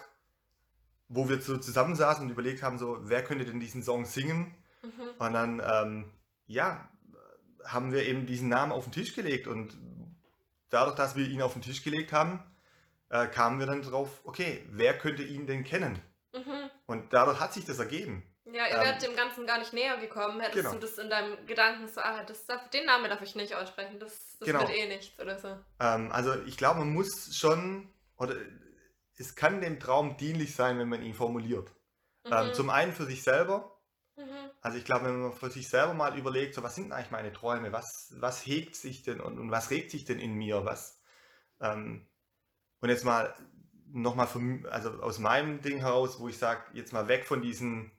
wo 1.08 1.28
wir 1.28 1.42
so 1.42 1.58
zusammensaßen 1.58 2.24
und 2.24 2.30
überlegt 2.32 2.62
haben, 2.62 2.78
so, 2.78 2.98
wer 3.02 3.24
könnte 3.24 3.46
denn 3.46 3.60
diesen 3.60 3.82
Song 3.82 4.06
singen? 4.06 4.56
Mhm. 4.84 5.10
Und 5.18 5.34
dann, 5.34 5.62
ähm, 5.66 6.14
ja, 6.46 6.90
haben 7.66 7.92
wir 7.92 8.06
eben 8.06 8.26
diesen 8.26 8.50
Namen 8.50 8.72
auf 8.72 8.86
den 8.86 8.92
Tisch 8.94 9.14
gelegt 9.16 9.48
und 9.48 9.78
dadurch, 10.70 10.96
dass 10.96 11.16
wir 11.16 11.28
ihn 11.28 11.42
auf 11.42 11.54
den 11.54 11.62
Tisch 11.62 11.84
gelegt 11.84 12.12
haben, 12.14 12.44
äh, 13.10 13.28
kamen 13.28 13.60
wir 13.60 13.66
dann 13.66 13.82
drauf, 13.82 14.22
okay, 14.24 14.64
wer 14.70 14.98
könnte 14.98 15.24
ihn 15.24 15.48
denn 15.48 15.64
kennen? 15.64 16.00
Mhm. 16.34 16.70
Und 16.86 17.14
dadurch 17.14 17.40
hat 17.40 17.54
sich 17.54 17.66
das 17.66 17.80
ergeben. 17.80 18.24
Ja, 18.46 18.66
ihr 18.68 18.76
Ähm, 18.78 18.82
wärt 18.82 19.04
dem 19.04 19.16
Ganzen 19.16 19.46
gar 19.46 19.60
nicht 19.60 19.74
näher 19.74 19.98
gekommen, 19.98 20.40
hättest 20.40 20.58
genau. 20.64 20.74
du 20.74 20.80
das 20.80 20.98
in 20.98 21.10
deinem 21.10 21.46
Gedanken 21.46 21.88
so, 21.88 22.02
ah, 22.02 22.24
das 22.24 22.46
darf, 22.46 22.70
den 22.72 22.86
Namen 22.86 23.10
darf 23.10 23.22
ich 23.22 23.36
nicht 23.36 23.54
aussprechen, 23.56 24.00
das, 24.00 24.38
das 24.40 24.48
Genau. 24.48 24.62
wird 24.62 24.72
eh 24.76 24.88
nichts 24.88 25.20
oder 25.20 25.38
so. 25.38 25.58
Ähm, 25.80 26.12
also 26.12 26.34
ich 26.46 26.58
glaube, 26.58 26.80
man 26.80 26.92
muss 26.94 27.36
schon, 27.36 27.90
oder 28.18 28.36
es 29.18 29.36
kann 29.36 29.62
dem 29.62 29.80
Traum 29.80 30.18
dienlich 30.18 30.56
sein, 30.56 30.80
wenn 30.80 30.90
man 30.90 31.04
ihn 31.04 31.14
formuliert. 31.14 31.72
Ähm, 32.26 32.48
Mhm. 32.48 32.54
zum 32.54 32.70
einen 32.70 32.94
für 32.94 33.06
sich 33.06 33.24
selber. 33.24 33.79
Mhm. 34.20 34.52
Also 34.62 34.78
ich 34.78 34.86
glaube, 34.86 35.06
wenn 35.06 35.22
man 35.22 35.34
für 35.34 35.50
sich 35.50 35.70
selber 35.70 35.94
mal 35.94 36.18
überlegt, 36.18 36.54
so 36.56 36.64
was 36.64 36.76
sind 36.76 36.92
eigentlich 36.92 37.12
meine 37.12 37.32
Träume, 37.34 37.72
was, 37.72 38.14
was 38.18 38.46
hegt 38.46 38.76
sich 38.76 39.04
denn 39.04 39.22
und, 39.22 39.40
und 39.40 39.52
was 39.52 39.70
regt 39.72 39.92
sich 39.92 40.06
denn 40.06 40.20
in 40.20 40.34
mir, 40.34 40.66
was 40.66 41.02
ähm, 41.62 42.08
und 42.82 42.90
jetzt 42.90 43.06
mal 43.06 43.34
nochmal 43.88 44.28
also 44.70 44.92
aus 45.02 45.20
meinem 45.20 45.62
Ding 45.62 45.80
heraus, 45.80 46.20
wo 46.20 46.30
ich 46.30 46.38
sage, 46.38 46.64
jetzt 46.74 46.94
mal 46.94 47.08
weg 47.08 47.26
von 47.26 47.42
diesen, 47.42 47.92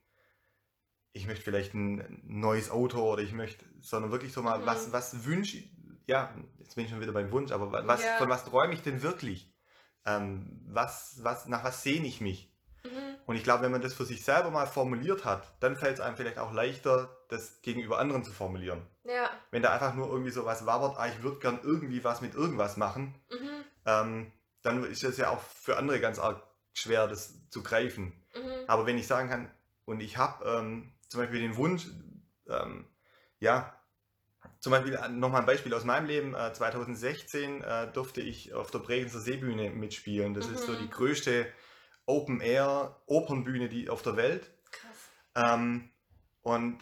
ich 1.12 1.26
möchte 1.26 1.42
vielleicht 1.44 1.74
ein 1.74 2.20
neues 2.24 2.70
Auto 2.70 3.00
oder 3.12 3.22
ich 3.22 3.33
möchte, 3.33 3.64
sondern 3.80 4.12
wirklich 4.12 4.33
so 4.33 4.42
mal, 4.42 4.61
Mhm. 4.61 4.66
was, 4.66 4.92
was 4.92 5.24
wünsche 5.24 5.59
ich, 5.59 5.70
ja, 6.06 6.35
jetzt 6.59 6.76
bin 6.76 6.85
ich 6.85 6.90
schon 6.90 7.00
wieder 7.00 7.12
beim 7.12 7.33
Wunsch, 7.33 7.52
aber 7.52 7.72
wa- 7.72 7.83
was, 7.87 8.02
Ja. 8.04 8.16
von 8.18 8.28
was 8.28 8.44
träume 8.44 8.74
ich 8.74 8.83
denn 8.83 9.02
wirklich? 9.02 9.52
Ähm, 10.06 10.61
was, 10.68 11.20
was, 11.22 11.46
nach 11.46 11.64
was 11.64 11.83
sehne 11.83 12.06
ich 12.06 12.20
mich? 12.20 12.50
Mhm. 13.31 13.35
Und 13.35 13.37
ich 13.37 13.45
glaube, 13.45 13.62
wenn 13.62 13.71
man 13.73 13.81
das 13.81 13.95
für 13.95 14.05
sich 14.05 14.25
selber 14.25 14.51
mal 14.51 14.66
formuliert 14.66 15.25
hat, 15.25 15.45
dann 15.61 15.77
fällt 15.77 15.95
es 15.95 16.01
einem 16.01 16.16
vielleicht 16.16 16.38
auch 16.38 16.53
leichter, 16.53 17.16
das 17.29 17.62
gegenüber 17.62 17.99
anderen 17.99 18.25
zu 18.25 18.33
formulieren. 18.33 18.83
Ja. 19.05 19.31
Wenn 19.51 19.62
da 19.62 19.73
einfach 19.73 19.95
nur 19.95 20.09
irgendwie 20.09 20.33
so 20.33 20.45
was 20.45 20.66
wabert, 20.66 20.97
ah, 20.99 21.07
ich 21.07 21.23
würde 21.23 21.38
gern 21.38 21.61
irgendwie 21.62 22.03
was 22.05 22.21
mit 22.21 22.35
irgendwas 22.35 22.77
machen, 22.77 23.14
Mhm. 23.31 23.64
ähm, 23.87 24.33
dann 24.62 24.85
ist 24.85 25.05
das 25.05 25.16
ja 25.16 25.31
auch 25.31 25.40
für 25.40 25.77
andere 25.79 26.01
ganz 26.01 26.19
arg 26.19 26.43
schwer, 26.75 27.07
das 27.09 27.49
zu 27.51 27.62
greifen. 27.62 28.12
Mhm. 28.35 28.64
Aber 28.66 28.87
wenn 28.87 28.99
ich 28.99 29.07
sagen 29.07 29.29
kann, 29.29 29.51
und 29.85 30.01
ich 30.01 30.16
habe 30.19 30.45
ähm, 30.45 30.93
zum 31.09 31.21
Beispiel 31.21 31.40
den 31.40 31.57
Wunsch, 31.57 31.87
ähm, 32.49 32.87
ja, 33.38 33.75
zum 34.61 34.73
Beispiel 34.73 34.99
nochmal 35.11 35.40
ein 35.40 35.47
Beispiel 35.47 35.73
aus 35.75 35.85
meinem 35.85 36.07
Leben. 36.07 36.35
Äh, 36.35 36.53
2016 36.53 37.62
äh, 37.62 37.93
durfte 37.93 38.21
ich 38.21 38.55
auf 38.55 38.71
der 38.71 38.79
Bregenzer 38.81 39.21
Seebühne 39.21 39.71
mitspielen. 39.71 40.35
Das 40.35 40.49
ist 40.49 40.64
so 40.64 40.73
Mhm. 40.73 40.79
die 40.79 40.90
größte 40.90 41.47
Open-Air-Opernbühne 42.11 43.68
die 43.68 43.88
auf 43.88 44.03
der 44.03 44.16
Welt. 44.16 44.51
Krass. 44.70 45.55
Ähm, 45.55 45.90
und 46.42 46.79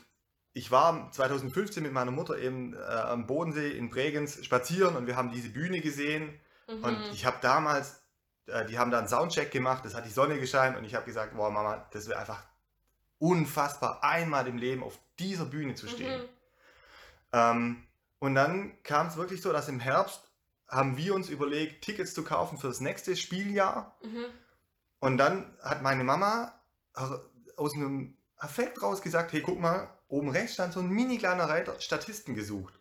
ich 0.52 0.70
war 0.70 1.10
2015 1.12 1.82
mit 1.82 1.92
meiner 1.92 2.10
Mutter 2.10 2.38
eben 2.38 2.74
äh, 2.74 2.78
am 2.78 3.26
Bodensee 3.26 3.70
in 3.70 3.90
Bregenz 3.90 4.44
spazieren 4.44 4.96
und 4.96 5.06
wir 5.06 5.16
haben 5.16 5.30
diese 5.30 5.50
Bühne 5.50 5.80
gesehen. 5.80 6.38
Mhm. 6.68 6.84
Und 6.84 7.10
ich 7.12 7.26
habe 7.26 7.36
damals, 7.40 8.02
äh, 8.46 8.64
die 8.66 8.78
haben 8.78 8.90
da 8.90 8.98
einen 8.98 9.08
Soundcheck 9.08 9.50
gemacht, 9.50 9.84
es 9.84 9.94
hat 9.94 10.04
die 10.04 10.10
Sonne 10.10 10.40
gescheint 10.40 10.76
und 10.76 10.84
ich 10.84 10.94
habe 10.94 11.04
gesagt, 11.04 11.36
wow 11.36 11.52
Mama, 11.52 11.86
das 11.92 12.08
wäre 12.08 12.18
einfach 12.18 12.42
unfassbar, 13.18 14.02
einmal 14.02 14.46
im 14.46 14.58
Leben 14.58 14.82
auf 14.82 14.98
dieser 15.18 15.44
Bühne 15.44 15.74
zu 15.74 15.88
stehen. 15.88 16.22
Mhm. 16.22 16.28
Ähm, 17.32 17.82
und 18.20 18.34
dann 18.34 18.82
kam 18.82 19.06
es 19.06 19.16
wirklich 19.16 19.42
so, 19.42 19.52
dass 19.52 19.68
im 19.68 19.80
Herbst 19.80 20.22
haben 20.66 20.96
wir 20.96 21.14
uns 21.14 21.28
überlegt, 21.28 21.84
Tickets 21.84 22.14
zu 22.14 22.24
kaufen 22.24 22.58
für 22.58 22.68
das 22.68 22.80
nächste 22.80 23.16
Spieljahr. 23.16 23.96
Mhm. 24.02 24.24
Und 25.00 25.18
dann 25.18 25.56
hat 25.62 25.82
meine 25.82 26.04
Mama 26.04 26.52
aus 27.56 27.74
einem 27.74 28.16
Affekt 28.36 28.82
raus 28.82 29.02
gesagt, 29.02 29.32
hey, 29.32 29.42
guck 29.42 29.58
mal, 29.60 29.88
oben 30.08 30.30
rechts 30.30 30.54
stand 30.54 30.72
so 30.72 30.80
ein 30.80 30.88
mini 30.88 31.18
kleiner 31.18 31.48
Reiter, 31.48 31.80
Statisten 31.80 32.34
gesucht. 32.34 32.74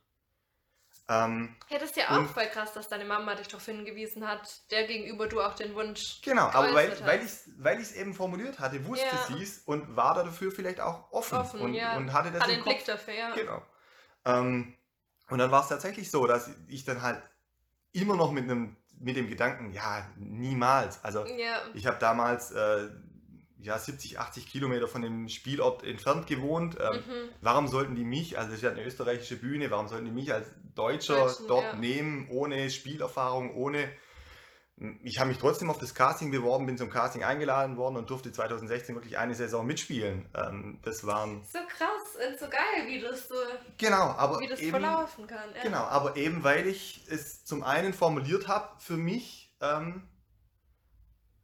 Ähm, 1.10 1.56
Hey, 1.68 1.80
das 1.80 1.92
ist 1.92 1.96
ja 1.98 2.10
auch 2.10 2.26
voll 2.26 2.48
krass, 2.48 2.74
dass 2.74 2.90
deine 2.90 3.06
Mama 3.06 3.36
dich 3.36 3.48
darauf 3.48 3.66
hingewiesen 3.66 4.28
hat, 4.28 4.70
der 4.72 4.88
gegenüber 4.88 5.28
du 5.28 5.42
auch 5.42 5.54
den 5.56 5.74
Wunsch. 5.74 6.22
genau, 6.22 6.48
aber 6.48 6.74
weil, 6.74 7.00
weil 7.06 7.20
ich 7.20 7.26
es 7.28 7.50
weil 7.60 7.80
ich's 7.80 7.94
eben 7.94 8.14
formuliert 8.14 8.60
hatte, 8.60 8.86
wusste 8.86 9.06
Ja. 9.06 9.26
sie 9.28 9.42
es 9.42 9.60
und 9.60 9.96
war 9.96 10.16
dafür 10.16 10.52
vielleicht 10.52 10.82
auch 10.82 11.10
offen, 11.12 11.38
Offen, 11.38 11.62
und, 11.62 11.74
ja. 11.74 11.96
und 11.96 12.12
hatte 12.12 12.32
das 12.32 12.42
Hat 12.42 12.50
den 12.50 12.60
Kopf. 12.62 12.74
Blick 12.74 12.86
dafür, 12.86 13.14
ja. 13.14 13.34
Genau. 13.36 13.62
Ähm, 14.26 14.76
und 15.30 15.38
dann 15.40 15.50
war 15.52 15.62
es 15.62 15.70
tatsächlich 15.70 16.12
so, 16.12 16.28
dass 16.28 16.50
ich 16.68 16.84
dann 16.84 17.02
halt 17.02 17.22
immer 17.94 18.16
noch 18.18 18.32
mit 18.32 18.44
einem 18.44 18.76
mit 19.00 19.16
dem 19.16 19.30
Gedanken, 19.30 19.72
ja, 19.74 20.08
niemals. 20.18 21.04
Also 21.04 21.26
Ja. 21.26 21.62
ich 21.74 21.86
habe 21.86 21.98
damals 22.00 22.52
äh, 22.52 22.90
ja 23.60 23.78
70, 23.78 24.20
80 24.20 24.48
Kilometer 24.48 24.88
von 24.88 25.02
dem 25.02 25.30
Spielort 25.30 25.84
entfernt 25.84 26.28
gewohnt. 26.28 26.78
Ähm, 26.80 26.98
Mhm. 26.98 27.30
Warum 27.42 27.68
sollten 27.68 27.96
die 27.96 28.04
mich, 28.04 28.38
also 28.38 28.50
das 28.50 28.58
ist 28.58 28.64
ja 28.64 28.72
eine 28.72 28.84
österreichische 28.84 29.38
Bühne, 29.38 29.70
warum 29.72 29.88
sollten 29.88 30.06
die 30.06 30.12
mich 30.12 30.34
als 30.34 30.48
Deutscher 30.76 31.16
Deutschen, 31.26 31.48
dort 31.48 31.64
ja. 31.64 31.76
nehmen, 31.76 32.28
ohne 32.30 32.70
Spielerfahrung, 32.70 33.56
ohne... 33.56 33.90
Ich 35.04 35.18
habe 35.18 35.30
mich 35.30 35.40
trotzdem 35.40 35.72
auf 35.72 35.80
das 35.80 35.96
Casting 35.96 36.30
beworben, 36.30 36.68
bin 36.68 36.78
zum 36.78 36.92
Casting 36.92 37.24
eingeladen 37.24 37.78
worden 37.78 37.96
und 37.96 38.12
durfte 38.12 38.32
2016 38.32 38.94
wirklich 38.94 39.18
eine 39.18 39.34
Saison 39.34 39.66
mitspielen. 39.66 40.30
Ähm, 40.36 40.80
das 40.84 41.06
waren... 41.08 41.44
So 41.52 41.58
krass 41.68 42.16
und 42.30 42.38
so 42.38 42.48
geil, 42.48 42.86
wie 42.86 43.02
das 43.02 43.28
so, 43.28 43.36
Genau, 43.78 44.12
aber 44.12 44.40
wie 44.40 44.48
das 44.48 44.60
eben... 44.60 44.70
verlaufen 44.70 45.26
kann. 45.26 45.56
Ja. 45.56 45.64
Genau, 45.64 45.80
aber 45.80 46.16
eben 46.16 46.44
weil 46.44 46.68
ich 46.68 47.04
es 47.10 47.44
zum 47.44 47.64
einen 47.64 47.92
formuliert 47.92 48.48
habe 48.48 48.70
für 48.80 48.98
mich 48.98 49.52
ähm, 49.62 50.08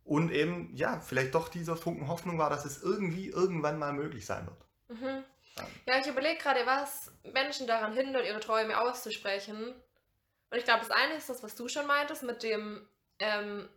und 0.04 0.32
eben, 0.32 0.76
ja, 0.76 1.00
vielleicht 1.00 1.34
doch 1.34 1.50
dieser 1.50 1.76
Funken 1.76 2.08
Hoffnung 2.08 2.38
war, 2.38 2.50
dass 2.50 2.66
es 2.66 2.84
irgendwie 2.84 3.30
irgendwann 3.30 3.80
mal 3.80 3.94
möglich 3.94 4.26
sein 4.26 4.46
wird. 4.46 5.00
Mhm. 5.00 5.24
Ja. 5.56 5.68
Ja, 5.88 6.00
ich 6.00 6.08
überlege 6.08 6.40
gerade, 6.40 6.66
was 6.66 7.12
Menschen 7.32 7.68
daran 7.68 7.94
hindert, 7.94 8.26
ihre 8.26 8.40
Träume 8.40 8.80
auszusprechen. 8.80 9.74
Und 10.50 10.58
ich 10.58 10.66
glaube, 10.66 10.82
das 10.82 10.92
eine 10.92 11.16
ist 11.16 11.30
das, 11.30 11.42
was 11.42 11.56
du 11.56 11.68
schon 11.68 11.88
meintest, 11.88 12.24
mit 12.24 12.44
dem, 12.44 12.88
ähm, 13.20 13.70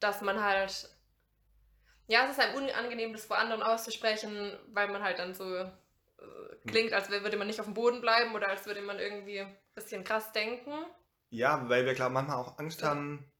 dass 0.00 0.20
man 0.22 0.42
halt, 0.42 0.88
ja, 2.06 2.24
es 2.24 2.32
ist 2.32 2.40
einem 2.40 2.56
unangenehm, 2.56 3.12
das 3.12 3.24
vor 3.26 3.38
anderen 3.38 3.62
auszusprechen, 3.62 4.52
weil 4.72 4.88
man 4.88 5.02
halt 5.02 5.18
dann 5.18 5.34
so 5.34 5.54
äh, 5.54 5.70
klingt, 6.66 6.92
als 6.92 7.10
würde 7.10 7.36
man 7.36 7.46
nicht 7.46 7.60
auf 7.60 7.66
dem 7.66 7.74
Boden 7.74 8.00
bleiben 8.00 8.34
oder 8.34 8.48
als 8.48 8.66
würde 8.66 8.82
man 8.82 8.98
irgendwie 8.98 9.40
ein 9.40 9.56
bisschen 9.74 10.04
krass 10.04 10.32
denken. 10.32 10.72
Ja, 11.30 11.68
weil 11.68 11.86
wir, 11.86 11.94
glaube 11.94 12.10
ich, 12.10 12.14
manchmal 12.14 12.36
auch 12.36 12.58
Angst 12.58 12.82
Ja. 12.82 12.88
haben, 12.90 13.30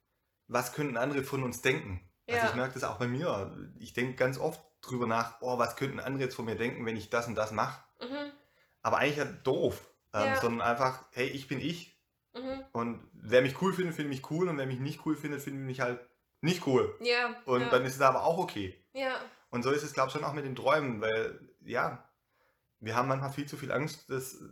was 0.49 0.73
könnten 0.73 0.97
andere 0.97 1.23
von 1.23 1.43
uns 1.43 1.63
denken. 1.63 2.01
Also 2.29 2.45
Ja. 2.45 2.51
ich 2.51 2.57
merke 2.57 2.75
das 2.75 2.85
auch 2.85 2.99
bei 2.99 3.07
mir. 3.07 3.57
Ich 3.79 3.93
denke 3.93 4.15
ganz 4.17 4.39
oft 4.39 4.61
drüber 4.81 5.07
nach, 5.07 5.41
oh, 5.41 5.59
was 5.59 5.77
könnten 5.77 6.01
andere 6.01 6.25
jetzt 6.25 6.35
von 6.35 6.45
mir 6.45 6.57
denken, 6.57 6.85
wenn 6.87 6.97
ich 6.97 7.11
das 7.11 7.27
und 7.27 7.35
das 7.35 7.53
mache. 7.53 7.83
Mhm, 8.01 8.33
Aber 8.83 8.99
eigentlich 8.99 9.17
ja 9.19 9.25
doof. 9.25 9.91
Ähm, 10.13 10.29
Ja. 10.29 10.37
Sondern 10.37 10.61
einfach, 10.69 11.05
hey, 11.13 11.27
ich 11.29 11.49
bin 11.49 11.61
ich. 11.61 11.94
Mhm. 12.35 12.65
Und 12.73 13.09
wer 13.13 13.43
mich 13.43 13.61
cool 13.63 13.73
findet, 13.73 13.95
findet 13.95 14.15
mich 14.17 14.31
cool. 14.31 14.49
Und 14.49 14.59
wer 14.59 14.67
mich 14.67 14.81
nicht 14.81 15.07
cool 15.07 15.17
findet, 15.17 15.41
findet 15.41 15.65
mich 15.65 15.81
halt 15.81 16.01
nicht 16.41 16.67
cool. 16.67 16.95
Ja. 17.01 17.35
Und 17.47 17.63
ja, 17.63 17.69
dann 17.71 17.85
ist 17.85 17.95
es 17.95 18.01
aber 18.01 18.25
auch 18.25 18.39
okay. 18.39 18.79
ja. 18.93 19.15
Und 19.51 19.63
so 19.63 19.71
ist 19.71 19.85
es, 19.85 19.93
glaube 19.93 20.09
ich, 20.09 20.13
schon 20.13 20.25
auch 20.25 20.33
mit 20.33 20.45
den 20.45 20.57
Träumen, 20.57 21.01
weil, 21.01 21.39
ja, 21.65 22.05
wir 22.81 22.97
haben 22.97 23.07
manchmal 23.07 23.31
viel 23.31 23.47
zu 23.47 23.57
viel 23.57 23.71
Angst, 23.71 24.11
dass, 24.11 24.43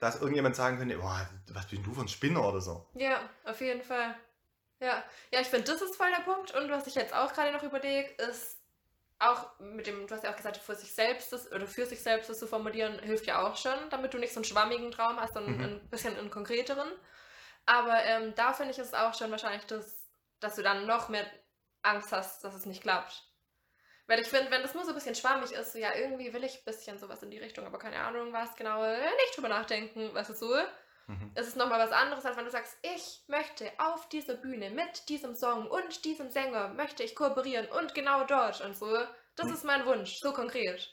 dass 0.00 0.16
irgendjemand 0.16 0.56
sagen 0.56 0.76
könnte, 0.76 0.98
boah, 0.98 1.28
was 1.52 1.68
bist 1.68 1.86
du 1.86 1.94
für 1.94 2.00
ein 2.00 2.08
Spinner 2.08 2.44
oder 2.48 2.60
so. 2.60 2.84
Ja, 2.94 3.20
auf 3.44 3.60
jeden 3.60 3.82
Fall. 3.82 4.16
Ja, 4.80 5.04
ja 5.30 5.40
ich 5.40 5.46
finde, 5.46 5.70
das 5.70 5.82
ist 5.82 5.94
voll 5.94 6.10
der 6.10 6.24
Punkt. 6.24 6.52
Und 6.52 6.68
was 6.68 6.88
ich 6.88 6.96
jetzt 6.96 7.14
auch 7.14 7.32
gerade 7.32 7.52
noch 7.52 7.62
überlege, 7.62 8.08
ist 8.28 8.58
auch 9.30 9.58
mit 9.60 9.86
dem, 9.86 10.06
du 10.06 10.14
hast 10.14 10.24
ja 10.24 10.32
auch 10.32 10.36
gesagt, 10.36 10.56
für 10.58 10.74
sich 10.74 10.94
selbst 10.94 11.32
das, 11.32 11.50
oder 11.52 11.66
für 11.66 11.86
sich 11.86 12.02
selbst 12.02 12.30
das 12.30 12.38
zu 12.38 12.46
formulieren, 12.46 12.98
hilft 13.00 13.26
ja 13.26 13.46
auch 13.46 13.56
schon, 13.56 13.74
damit 13.90 14.14
du 14.14 14.18
nicht 14.18 14.32
so 14.32 14.38
einen 14.40 14.44
schwammigen 14.44 14.90
Traum 14.90 15.20
hast, 15.20 15.34
sondern 15.34 15.58
Mhm. 15.58 15.62
ein 15.62 15.90
bisschen 15.90 16.16
einen 16.16 16.30
konkreteren. 16.30 16.90
Aber 17.66 18.02
ähm, 18.04 18.34
da 18.36 18.52
finde 18.52 18.72
ich 18.72 18.78
es 18.78 18.94
auch 18.94 19.14
schon 19.14 19.30
wahrscheinlich, 19.30 19.64
das, 19.66 20.08
dass 20.40 20.56
du 20.56 20.62
dann 20.62 20.86
noch 20.86 21.08
mehr 21.08 21.26
Angst 21.82 22.12
hast, 22.12 22.44
dass 22.44 22.54
es 22.54 22.66
nicht 22.66 22.82
klappt. 22.82 23.24
Weil 24.06 24.20
ich 24.20 24.28
finde, 24.28 24.50
wenn 24.50 24.62
das 24.62 24.74
nur 24.74 24.84
so 24.84 24.90
ein 24.90 24.94
bisschen 24.94 25.14
schwammig 25.14 25.52
ist, 25.52 25.72
so, 25.72 25.78
ja, 25.78 25.94
irgendwie 25.94 26.32
will 26.32 26.44
ich 26.44 26.58
ein 26.58 26.64
bisschen 26.64 26.98
sowas 26.98 27.22
in 27.22 27.30
die 27.30 27.38
Richtung, 27.38 27.66
aber 27.66 27.78
keine 27.78 27.98
Ahnung, 28.00 28.32
was 28.32 28.54
genau, 28.56 28.82
nicht 28.84 29.36
drüber 29.36 29.48
nachdenken, 29.48 30.10
was 30.12 30.30
ist 30.30 30.40
so 30.40 30.54
Mhm. 31.06 31.30
es 31.34 31.48
ist 31.48 31.56
nochmal 31.56 31.80
was 31.80 31.92
anderes, 31.92 32.24
als 32.24 32.36
wenn 32.36 32.44
du 32.44 32.50
sagst, 32.50 32.76
ich 32.82 33.22
möchte 33.26 33.70
auf 33.78 34.08
dieser 34.08 34.34
Bühne 34.34 34.70
mit 34.70 35.08
diesem 35.08 35.34
Song 35.34 35.66
und 35.68 36.04
diesem 36.04 36.30
Sänger 36.30 36.68
möchte 36.68 37.02
ich 37.02 37.14
kooperieren 37.16 37.66
und 37.70 37.94
genau 37.94 38.24
dort 38.24 38.60
und 38.60 38.76
so. 38.76 38.96
Das 39.36 39.48
Hm. 39.48 39.54
ist 39.54 39.64
mein 39.64 39.84
Wunsch, 39.86 40.18
so 40.20 40.32
konkret. 40.32 40.90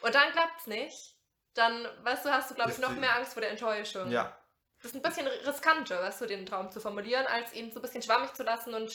Und 0.00 0.14
dann 0.14 0.32
klappt's 0.32 0.66
nicht. 0.66 1.14
Dann, 1.54 1.86
weißt 2.04 2.24
du, 2.26 2.30
hast 2.30 2.50
du, 2.50 2.54
glaube 2.54 2.72
ich, 2.72 2.78
noch 2.78 2.96
mehr 2.96 3.14
Angst 3.16 3.32
vor 3.32 3.40
der 3.40 3.50
Enttäuschung. 3.50 4.10
Ja, 4.12 4.36
Das 4.82 4.92
ist 4.92 4.96
ein 4.96 5.02
bisschen 5.02 5.26
riskanter, 5.26 6.00
weißt 6.02 6.20
du, 6.20 6.26
den 6.26 6.46
Traum 6.46 6.70
zu 6.70 6.80
formulieren, 6.80 7.26
als 7.26 7.52
ihn 7.54 7.70
so 7.72 7.78
ein 7.78 7.82
bisschen 7.82 8.02
schwammig 8.02 8.34
zu 8.34 8.42
lassen 8.42 8.74
und 8.74 8.92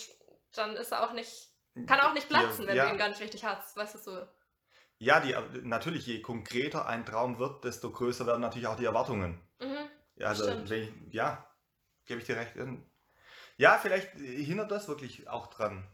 dann 0.54 0.76
ist 0.76 0.91
er 0.91 1.04
auch 1.04 1.13
nicht, 1.13 1.50
kann 1.88 2.00
auch 2.02 2.13
nicht 2.13 2.30
platzen, 2.30 2.67
wenn 2.67 2.76
ja, 2.76 2.86
du 2.86 2.88
ihn 2.88 2.97
gar 2.97 3.10
nicht 3.10 3.21
richtig 3.21 3.43
hast, 3.45 3.76
weißt 3.78 3.95
du, 3.95 4.00
so. 4.00 4.28
Ja, 5.00 5.19
die, 5.19 5.36
natürlich, 5.63 6.06
je 6.06 6.21
konkreter 6.21 6.86
ein 6.86 7.06
Traum 7.06 7.39
wird, 7.39 7.65
desto 7.65 7.91
größer 7.91 8.26
werden 8.26 8.39
natürlich 8.39 8.67
auch 8.67 8.78
die 8.78 8.86
Erwartungen. 8.86 9.41
Mhm. 9.60 9.89
Ja, 10.15 10.28
also, 10.30 10.50
ich, 10.50 10.91
ja, 11.12 11.47
gebe 12.06 12.19
ich 12.21 12.28
dir 12.28 12.38
recht. 12.38 12.56
Ja, 13.58 13.78
vielleicht 13.78 14.12
hindert 14.17 14.71
das 14.71 14.88
wirklich 14.88 15.28
auch 15.30 15.47
dran. 15.47 15.88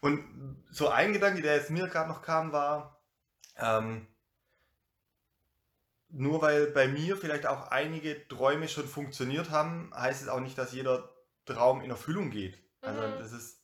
Und 0.00 0.64
so 0.70 0.88
ein 0.88 1.12
Gedanke, 1.12 1.42
der 1.42 1.56
jetzt 1.56 1.70
mir 1.70 1.86
gerade 1.88 2.08
noch 2.08 2.22
kam, 2.22 2.52
war, 2.52 3.02
ähm, 3.56 4.06
nur 6.08 6.42
weil 6.42 6.66
bei 6.66 6.88
mir 6.88 7.16
vielleicht 7.16 7.46
auch 7.46 7.68
einige 7.68 8.28
Träume 8.28 8.68
schon 8.68 8.86
funktioniert 8.86 9.50
haben, 9.50 9.90
heißt 9.94 10.22
es 10.22 10.28
auch 10.28 10.40
nicht, 10.40 10.58
dass 10.58 10.72
jeder 10.72 11.10
Traum 11.46 11.80
in 11.80 11.90
Erfüllung 11.90 12.30
geht. 12.30 12.58
Also 12.82 13.00
Mhm. 13.00 13.18
das 13.18 13.32
ist, 13.32 13.62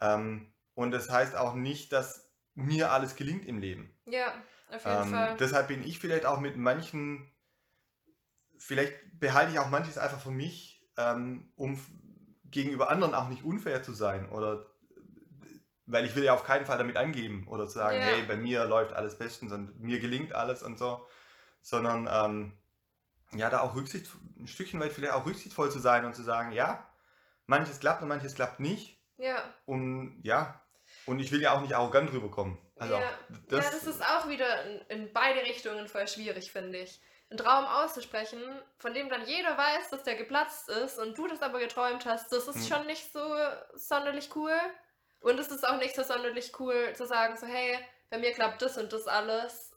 ähm, 0.00 0.52
und 0.74 0.90
das 0.90 1.08
heißt 1.10 1.36
auch 1.36 1.54
nicht, 1.54 1.92
dass 1.92 2.32
mir 2.54 2.90
alles 2.90 3.14
gelingt 3.16 3.46
im 3.46 3.58
Leben. 3.58 3.96
Ja, 4.06 4.34
auf 4.70 4.84
jeden 4.86 5.02
Ähm, 5.02 5.10
Fall. 5.10 5.36
deshalb 5.38 5.68
bin 5.68 5.84
ich 5.86 5.98
vielleicht 5.98 6.26
auch 6.26 6.40
mit 6.40 6.56
manchen, 6.56 7.30
vielleicht 8.64 8.94
behalte 9.20 9.52
ich 9.52 9.58
auch 9.58 9.68
manches 9.68 9.98
einfach 9.98 10.20
für 10.20 10.30
mich, 10.30 10.82
ähm, 10.96 11.52
um 11.54 11.78
gegenüber 12.50 12.88
anderen 12.88 13.14
auch 13.14 13.28
nicht 13.28 13.44
unfair 13.44 13.82
zu 13.82 13.92
sein 13.92 14.28
oder 14.30 14.66
weil 15.86 16.06
ich 16.06 16.16
will 16.16 16.24
ja 16.24 16.32
auf 16.32 16.44
keinen 16.44 16.64
Fall 16.64 16.78
damit 16.78 16.96
angeben 16.96 17.46
oder 17.46 17.66
zu 17.66 17.74
sagen, 17.74 17.98
Ja. 17.98 18.04
hey, 18.04 18.22
bei 18.22 18.36
mir 18.36 18.64
läuft 18.64 18.94
alles 18.94 19.18
bestens 19.18 19.52
und 19.52 19.80
mir 19.80 20.00
gelingt 20.00 20.34
alles 20.34 20.62
und 20.62 20.78
so, 20.78 21.06
sondern 21.60 22.08
ähm, 22.10 22.52
ja, 23.38 23.50
da 23.50 23.60
auch 23.60 23.74
Rücksicht, 23.74 24.10
ein 24.38 24.46
Stückchen 24.46 24.80
weit 24.80 24.92
vielleicht 24.92 25.12
auch 25.12 25.26
rücksichtsvoll 25.26 25.70
zu 25.70 25.78
sein 25.78 26.06
und 26.06 26.14
zu 26.14 26.22
sagen, 26.22 26.52
ja, 26.52 26.88
manches 27.46 27.80
klappt 27.80 28.00
und 28.00 28.08
manches 28.08 28.34
klappt 28.34 28.60
nicht 28.60 28.98
ja. 29.18 29.42
und 29.66 30.20
ja, 30.22 30.58
und 31.04 31.18
ich 31.18 31.32
will 31.32 31.42
ja 31.42 31.52
auch 31.52 31.60
nicht 31.60 31.74
arrogant 31.74 32.12
rüberkommen. 32.12 32.56
Also 32.76 32.94
ja. 32.94 33.10
das, 33.48 33.64
ja, 33.66 33.70
das 33.72 33.84
ist 33.84 34.02
auch 34.02 34.28
wieder 34.28 34.64
in, 34.64 35.02
in 35.02 35.12
beide 35.12 35.40
Richtungen 35.42 35.86
voll 35.86 36.08
schwierig, 36.08 36.50
finde 36.50 36.78
ich. 36.78 37.00
Einen 37.34 37.44
Traum 37.44 37.64
auszusprechen, 37.66 38.40
von 38.78 38.94
dem 38.94 39.08
dann 39.08 39.26
jeder 39.26 39.58
weiß, 39.58 39.90
dass 39.90 40.04
der 40.04 40.14
geplatzt 40.14 40.68
ist 40.68 41.00
und 41.00 41.18
du 41.18 41.26
das 41.26 41.42
aber 41.42 41.58
geträumt 41.58 42.06
hast, 42.06 42.30
das 42.30 42.46
ist 42.46 42.56
Hm. 42.70 42.76
schon 42.76 42.86
nicht 42.86 43.12
so 43.12 43.34
sonderlich 43.74 44.30
cool. 44.36 44.56
Und 45.20 45.40
es 45.40 45.48
ist 45.48 45.66
auch 45.66 45.78
nicht 45.78 45.96
so 45.96 46.04
sonderlich 46.04 46.52
cool 46.60 46.92
zu 46.94 47.06
sagen, 47.06 47.36
so, 47.36 47.46
hey, 47.46 47.76
bei 48.08 48.18
mir 48.18 48.32
klappt 48.32 48.62
das 48.62 48.76
und 48.78 48.92
das 48.92 49.08
alles. 49.08 49.72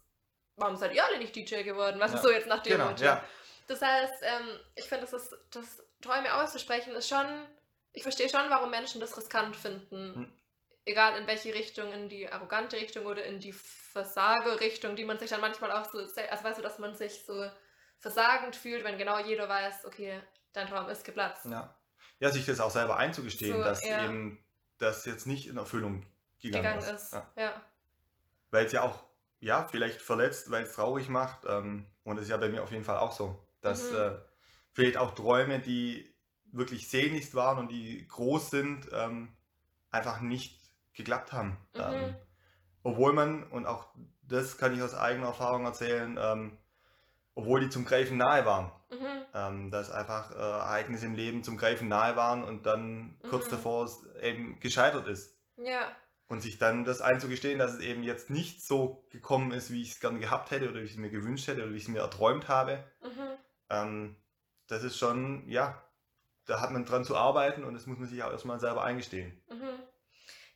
Warum 0.56 0.76
seid 0.76 0.93
ihr 0.93 1.04
alle 1.04 1.17
nicht 1.17 1.36
DJ 1.36 1.63
geworden? 1.63 2.00
Was 2.00 2.12
Ja. 2.12 2.17
ist 2.17 2.24
so 2.24 2.30
jetzt 2.30 2.48
nach 2.48 2.62
dem 2.62 2.74
genau, 2.74 2.91
ja. 2.91 3.24
Das 3.65 3.82
heißt, 3.82 4.22
ähm, 4.22 4.60
ich 4.76 4.86
finde, 4.88 5.08
das, 5.08 5.13
ist- 5.13 5.36
das 5.52 5.84
Träume 6.02 6.32
auszusprechen 6.36 6.93
ist 6.93 7.10
schon, 7.10 7.26
ich 7.93 8.04
verstehe 8.04 8.30
schon, 8.30 8.48
warum 8.52 8.70
Menschen 8.70 9.02
das 9.02 9.17
riskant 9.17 9.56
finden. 9.56 10.13
Hm. 10.13 10.34
Egal 10.88 11.19
in 11.19 11.28
welche 11.28 11.54
Richtung, 11.54 11.91
in 11.91 12.08
die 12.08 12.30
arrogante 12.30 12.78
Richtung 12.78 13.06
oder 13.06 13.23
in 13.26 13.39
die 13.39 13.52
Versage-Richtung, 13.52 14.95
die 14.95 15.04
man 15.06 15.19
sich 15.19 15.30
dann 15.30 15.41
manchmal 15.41 15.71
auch 15.71 15.91
so, 15.91 15.97
also 16.00 16.15
weißt 16.43 16.58
du, 16.60 16.62
dass 16.62 16.80
man 16.80 16.95
sich 16.95 17.26
so 17.26 17.50
versagend 18.00 18.56
fühlt, 18.56 18.84
wenn 18.84 18.97
genau 18.97 19.19
jeder 19.19 19.50
weiß, 19.50 19.86
okay, 19.86 20.21
dein 20.54 20.67
Traum 20.67 20.88
ist 20.89 21.04
geplatzt. 21.04 21.45
Ja. 21.45 21.76
ja, 22.19 22.30
sich 22.30 22.45
das 22.45 22.60
auch 22.60 22.71
selber 22.71 22.97
einzugestehen, 22.97 23.58
So, 23.58 23.63
dass 23.63 23.84
ja. 23.84 24.06
eben 24.06 24.43
das 24.78 25.06
jetzt 25.06 25.28
nicht 25.28 25.47
in 25.47 25.58
Erfüllung 25.58 26.06
gegangen, 26.39 26.80
gegangen 26.80 26.95
ist. 26.95 27.04
ist. 27.04 27.13
Ja. 27.13 27.32
Ja. 27.36 27.62
Weil 28.52 28.65
es 28.65 28.71
ja 28.71 28.84
auch, 28.84 29.04
ja, 29.39 29.67
vielleicht 29.67 30.02
verletzt, 30.02 30.50
weil 30.52 30.63
es 30.63 30.73
traurig 30.73 31.10
macht. 31.10 31.45
Ähm, 31.45 31.86
und 32.04 32.17
es 32.17 32.23
ist 32.23 32.30
ja 32.30 32.38
bei 32.38 32.50
mir 32.50 32.63
auf 32.63 32.71
jeden 32.71 32.86
Fall 32.86 32.97
auch 32.97 33.12
so, 33.12 33.45
dass 33.62 33.91
Mhm. 33.91 33.97
äh, 33.97 34.12
vielleicht 34.71 34.97
auch 34.97 35.13
Träume, 35.15 35.60
die 35.60 36.15
wirklich 36.54 36.89
sehnlichst 36.89 37.36
waren 37.36 37.58
und 37.58 37.67
die 37.69 38.08
groß 38.08 38.52
sind, 38.52 38.88
ähm, 38.93 39.36
einfach 39.91 40.21
nicht 40.21 40.57
geklappt 40.98 41.32
haben. 41.32 41.58
Mhm. 41.74 41.82
Ähm, 41.82 42.16
obwohl 42.84 43.14
man, 43.14 43.44
und 43.44 43.66
auch 43.66 43.88
das 44.24 44.58
kann 44.58 44.74
ich 44.76 44.82
aus 44.82 44.94
eigener 44.94 45.28
Erfahrung 45.28 45.66
erzählen, 45.66 46.18
ähm, 46.22 46.58
obwohl 47.36 47.62
die 47.62 47.70
zum 47.70 47.86
Greifen 47.86 48.18
nahe 48.18 48.46
waren. 48.46 48.72
Mhm. 48.90 49.26
Ähm, 49.34 49.72
dass 49.72 49.92
einfach 49.92 50.32
äh, 50.32 50.36
Ereignisse 50.36 51.06
im 51.06 51.14
Leben 51.16 51.44
zum 51.44 51.58
Greifen 51.58 51.88
nahe 51.88 52.16
waren 52.16 52.44
und 52.44 52.66
dann 52.66 53.20
kurz 53.30 53.46
Mhm. 53.48 53.52
davor 53.52 53.86
es 53.86 54.06
eben 54.22 54.60
gescheitert 54.60 55.08
ist. 55.08 55.38
Ja. 55.58 55.92
Und 56.30 56.42
sich 56.42 56.58
dann 56.58 56.84
das 56.84 57.00
einzugestehen, 57.02 57.60
dass 57.60 57.74
es 57.74 57.80
eben 57.80 58.04
jetzt 58.04 58.30
nicht 58.30 58.66
so 58.66 59.06
gekommen 59.12 59.52
ist, 59.52 59.72
wie 59.72 59.82
ich 59.82 59.92
es 59.92 60.00
gern 60.00 60.20
gehabt 60.20 60.52
hätte 60.52 60.70
oder 60.70 60.80
wie 60.82 60.86
ich 60.86 60.92
es 60.92 60.98
mir 60.98 61.10
gewünscht 61.10 61.48
hätte 61.48 61.64
oder 61.64 61.72
wie 61.72 61.78
ich 61.78 61.84
es 61.84 61.90
mir 61.90 62.00
erträumt 62.02 62.48
habe, 62.48 62.84
Mhm. 63.02 63.38
ähm, 63.70 64.16
das 64.68 64.84
ist 64.84 64.98
schon, 64.98 65.48
ja, 65.50 65.82
da 66.46 66.60
hat 66.62 66.72
man 66.72 66.86
dran 66.86 67.04
zu 67.06 67.16
arbeiten 67.16 67.64
und 67.64 67.74
das 67.74 67.86
muss 67.86 67.98
man 67.98 68.08
sich 68.08 68.24
auch 68.24 68.32
erstmal 68.32 68.60
selber 68.60 68.84
eingestehen. 68.84 69.42
Mhm. 69.50 69.80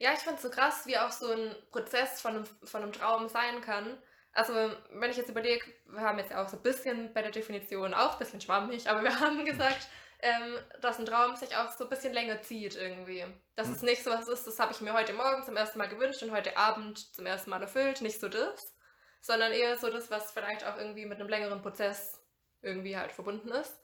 Ja, 0.02 0.14
ich 0.14 0.20
finde 0.20 0.38
es 0.38 0.42
so 0.42 0.50
krass, 0.50 0.88
wie 0.88 0.98
auch 0.98 1.12
so 1.12 1.32
ein 1.32 1.56
Prozess 1.70 2.22
von 2.22 2.32
einem, 2.38 2.46
von 2.46 2.82
einem 2.82 2.92
Traum 2.92 3.30
sein 3.30 3.62
kann. 3.62 4.02
Also, 4.34 4.54
wenn 4.94 5.12
ich 5.12 5.18
jetzt 5.18 5.30
überlege, 5.30 5.64
wir 5.86 6.02
haben 6.02 6.18
jetzt 6.18 6.32
ja 6.32 6.44
auch 6.44 6.50
so 6.50 6.58
ein 6.58 6.64
bisschen 6.64 7.14
bei 7.14 7.22
der 7.22 7.30
Definition, 7.30 7.94
auch 7.94 8.14
ein 8.14 8.18
bisschen 8.20 8.42
schwammig, 8.42 8.90
aber 8.90 9.04
wir 9.04 9.20
haben 9.20 9.46
gesagt, 9.46 9.88
ähm, 10.24 10.58
dass 10.82 10.98
ein 10.98 11.06
Traum 11.06 11.36
sich 11.36 11.56
auch 11.56 11.70
so 11.72 11.84
ein 11.84 11.90
bisschen 11.92 12.14
länger 12.14 12.42
zieht 12.42 12.76
irgendwie. 12.76 13.24
Dass 13.56 13.68
Mhm. 13.68 13.74
es 13.76 13.82
nicht 13.84 14.04
so 14.04 14.10
was 14.10 14.28
ist, 14.28 14.48
das 14.48 14.58
habe 14.58 14.72
ich 14.72 14.82
mir 14.82 14.94
heute 14.94 15.14
Morgen 15.14 15.44
zum 15.44 15.56
ersten 15.56 15.78
Mal 15.78 15.88
gewünscht 15.88 16.24
und 16.24 16.32
heute 16.32 16.58
Abend 16.58 16.98
zum 17.16 17.28
ersten 17.28 17.52
Mal 17.52 17.62
erfüllt, 17.62 18.02
nicht 18.02 18.20
so 18.20 18.28
das, 18.28 18.76
sondern 19.22 19.52
eher 19.52 19.78
so 19.78 19.92
das, 19.92 20.10
was 20.10 20.32
vielleicht 20.32 20.66
auch 20.66 20.78
irgendwie 20.78 21.06
mit 21.06 21.20
einem 21.20 21.30
längeren 21.30 21.62
Prozess 21.62 22.20
irgendwie 22.64 22.98
halt 22.98 23.12
verbunden 23.12 23.50
ist. 23.50 23.80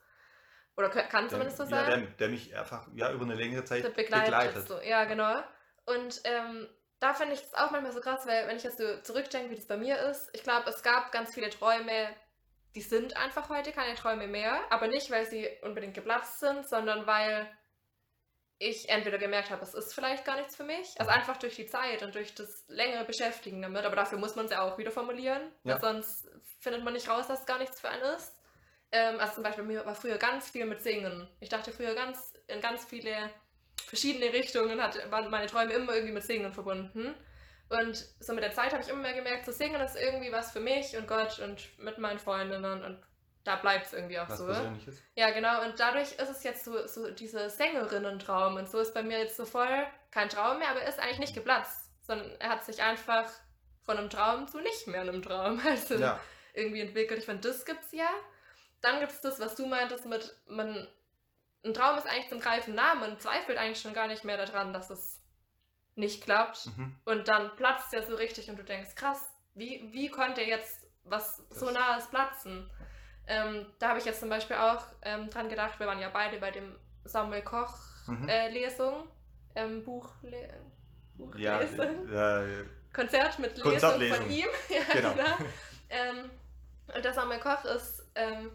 Oder 0.75 0.89
kann 0.89 1.29
zumindest 1.29 1.57
so 1.57 1.65
sein 1.65 1.89
ja, 1.89 1.97
der, 1.97 2.07
der 2.07 2.29
mich 2.29 2.55
einfach 2.55 2.87
ja, 2.95 3.11
über 3.11 3.25
eine 3.25 3.35
längere 3.35 3.63
Zeit 3.65 3.83
begleitet. 3.95 4.25
begleitet. 4.25 4.67
So. 4.67 4.79
Ja, 4.81 5.05
genau. 5.05 5.43
Und 5.87 6.21
ähm, 6.25 6.69
da 6.99 7.13
finde 7.13 7.33
ich 7.33 7.41
es 7.41 7.53
auch 7.53 7.71
manchmal 7.71 7.93
so 7.93 8.01
krass, 8.01 8.25
weil 8.27 8.47
wenn 8.47 8.57
ich 8.57 8.63
jetzt 8.63 8.77
so 8.77 9.01
zurückdenke, 9.01 9.49
wie 9.51 9.55
das 9.55 9.67
bei 9.67 9.77
mir 9.77 9.97
ist, 9.99 10.29
ich 10.33 10.43
glaube, 10.43 10.69
es 10.69 10.83
gab 10.83 11.11
ganz 11.11 11.33
viele 11.33 11.49
Träume, 11.49 12.09
die 12.75 12.81
sind 12.81 13.15
einfach 13.17 13.49
heute 13.49 13.71
keine 13.71 13.95
Träume 13.95 14.27
mehr, 14.27 14.59
aber 14.69 14.87
nicht, 14.87 15.09
weil 15.09 15.25
sie 15.25 15.47
unbedingt 15.63 15.93
geplatzt 15.93 16.39
sind, 16.39 16.67
sondern 16.67 17.07
weil 17.07 17.47
ich 18.59 18.89
entweder 18.89 19.17
gemerkt 19.19 19.51
habe, 19.51 19.61
es 19.61 19.75
ist 19.75 19.93
vielleicht 19.93 20.25
gar 20.25 20.35
nichts 20.35 20.55
für 20.55 20.63
mich, 20.63 20.99
also 20.99 21.11
einfach 21.11 21.37
durch 21.37 21.55
die 21.55 21.67
Zeit 21.67 22.01
und 22.01 22.15
durch 22.15 22.33
das 22.33 22.65
längere 22.67 23.05
Beschäftigen 23.05 23.61
damit, 23.61 23.85
aber 23.85 23.95
dafür 23.95 24.17
muss 24.17 24.35
man 24.35 24.45
es 24.45 24.51
ja 24.51 24.61
auch 24.63 24.77
wieder 24.79 24.91
formulieren, 24.91 25.51
Ja. 25.63 25.79
sonst 25.79 26.27
findet 26.59 26.83
man 26.83 26.93
nicht 26.93 27.07
raus, 27.07 27.27
dass 27.27 27.41
es 27.41 27.45
gar 27.45 27.59
nichts 27.59 27.79
für 27.79 27.89
einen 27.89 28.01
ist. 28.15 28.33
Ähm, 28.91 29.19
also 29.19 29.35
zum 29.35 29.43
Beispiel 29.43 29.63
bei 29.63 29.73
mir 29.73 29.85
war 29.85 29.95
früher 29.95 30.17
ganz 30.17 30.49
viel 30.49 30.65
mit 30.65 30.81
Singen. 30.81 31.29
Ich 31.39 31.49
dachte 31.49 31.71
früher 31.71 31.93
ganz 31.93 32.33
in 32.47 32.59
ganz 32.61 32.83
viele 32.85 33.29
verschiedene 33.85 34.33
Richtungen 34.33 34.81
hat, 34.81 35.11
waren 35.11 35.29
meine 35.29 35.47
Träume 35.47 35.73
immer 35.73 35.93
irgendwie 35.93 36.13
mit 36.13 36.23
Singen 36.23 36.53
verbunden. 36.53 37.13
Und 37.69 38.05
so 38.19 38.33
mit 38.33 38.43
der 38.43 38.53
Zeit 38.53 38.71
habe 38.71 38.81
ich 38.81 38.89
immer 38.89 39.01
mehr 39.01 39.13
gemerkt, 39.13 39.45
so 39.45 39.51
Singen 39.51 39.81
ist 39.81 39.95
irgendwie 39.95 40.31
was 40.31 40.51
für 40.51 40.61
mich 40.61 40.95
und 40.95 41.07
Gott 41.07 41.39
und 41.39 41.77
mit 41.79 41.97
meinen 41.97 42.19
Freundinnen 42.19 42.83
und 42.83 42.97
da 43.47 43.55
bleibt 43.55 43.85
es 43.85 43.93
irgendwie 43.93 44.19
auch 44.19 44.27
Was 44.27 44.39
so. 44.39 44.45
Persönliches. 44.45 45.01
Ja, 45.15 45.31
genau. 45.31 45.63
Und 45.63 45.79
dadurch 45.79 46.11
ist 46.11 46.29
es 46.29 46.43
jetzt 46.43 46.65
so, 46.65 46.85
so 46.85 47.09
dieser 47.11 47.49
Sängerinnen-Traum. 47.49 48.57
Und 48.57 48.69
so 48.69 48.79
ist 48.79 48.93
bei 48.93 49.03
mir 49.03 49.19
jetzt 49.19 49.37
so 49.37 49.45
voll 49.45 49.87
kein 50.11 50.27
Traum 50.27 50.59
mehr, 50.59 50.69
aber 50.69 50.81
er 50.81 50.89
ist 50.89 50.99
eigentlich 50.99 51.19
nicht 51.19 51.33
geplatzt, 51.33 51.89
sondern 52.01 52.29
er 52.39 52.49
hat 52.49 52.65
sich 52.65 52.83
einfach 52.83 53.31
von 53.83 53.97
einem 53.97 54.09
Traum 54.09 54.49
zu 54.49 54.59
nicht 54.59 54.87
mehr 54.87 54.99
einem 54.99 55.21
Traum 55.21 55.61
also 55.65 55.95
Ja, 55.95 56.19
irgendwie 56.53 56.81
entwickelt. 56.81 57.19
Ich 57.19 57.25
finde, 57.25 57.47
das 57.47 57.63
gibt's 57.63 57.93
ja. 57.93 58.09
Dann 58.81 58.99
gibt 58.99 59.13
es 59.13 59.21
das, 59.21 59.39
was 59.39 59.55
du 59.55 59.65
meintest 59.65 60.05
mit, 60.05 60.35
man, 60.47 60.85
ein 61.65 61.73
Traum 61.73 61.97
ist 61.97 62.07
eigentlich 62.07 62.29
zum 62.29 62.39
Greifen 62.39 62.75
nah, 62.75 62.95
man 62.95 63.19
zweifelt 63.19 63.57
eigentlich 63.57 63.81
schon 63.81 63.93
gar 63.93 64.07
nicht 64.07 64.23
mehr 64.23 64.37
daran, 64.37 64.73
dass 64.73 64.89
es 64.89 65.21
nicht 65.95 66.23
klappt. 66.23 66.67
mhm. 66.77 66.95
Und 67.05 67.27
dann 67.27 67.55
platzt 67.55 67.93
er 67.93 68.03
so 68.03 68.15
richtig 68.15 68.49
und 68.49 68.57
du 68.57 68.63
denkst, 68.63 68.95
krass, 68.95 69.27
wie, 69.55 69.89
wie 69.91 70.09
konnte 70.09 70.41
jetzt 70.41 70.85
was 71.03 71.37
so 71.49 71.65
Das- 71.65 71.73
nahes 71.73 72.07
platzen? 72.07 72.69
Ähm, 73.29 73.65
da 73.79 73.89
habe 73.89 73.99
ich 73.99 74.05
jetzt 74.05 74.19
zum 74.21 74.29
Beispiel 74.29 74.55
auch 74.55 74.85
ähm, 75.01 75.29
dran 75.29 75.49
gedacht, 75.49 75.79
wir 75.79 75.87
waren 75.87 75.99
ja 75.99 76.09
beide 76.09 76.37
bei 76.39 76.51
dem 76.51 76.77
Samuel 77.03 77.41
Koch 77.41 77.77
Mhm. 78.07 78.29
äh, 78.29 78.49
Lesung, 78.49 79.09
ähm, 79.55 79.83
Buch, 79.83 80.09
ja, 80.21 80.47
Buchlesung, 81.15 82.09
äh, 82.13 82.63
Konzert 82.93 83.37
mit 83.39 83.57
Lesung 83.57 83.91
von 84.01 84.29
ihm. 84.29 84.47
ja, 84.69 84.93
Genau. 84.93 85.37
Ähm, 85.89 86.29
und 86.95 87.03
der 87.03 87.13
Samuel 87.13 87.39
Koch 87.39 87.65
ist 87.65 88.09
ähm, 88.15 88.51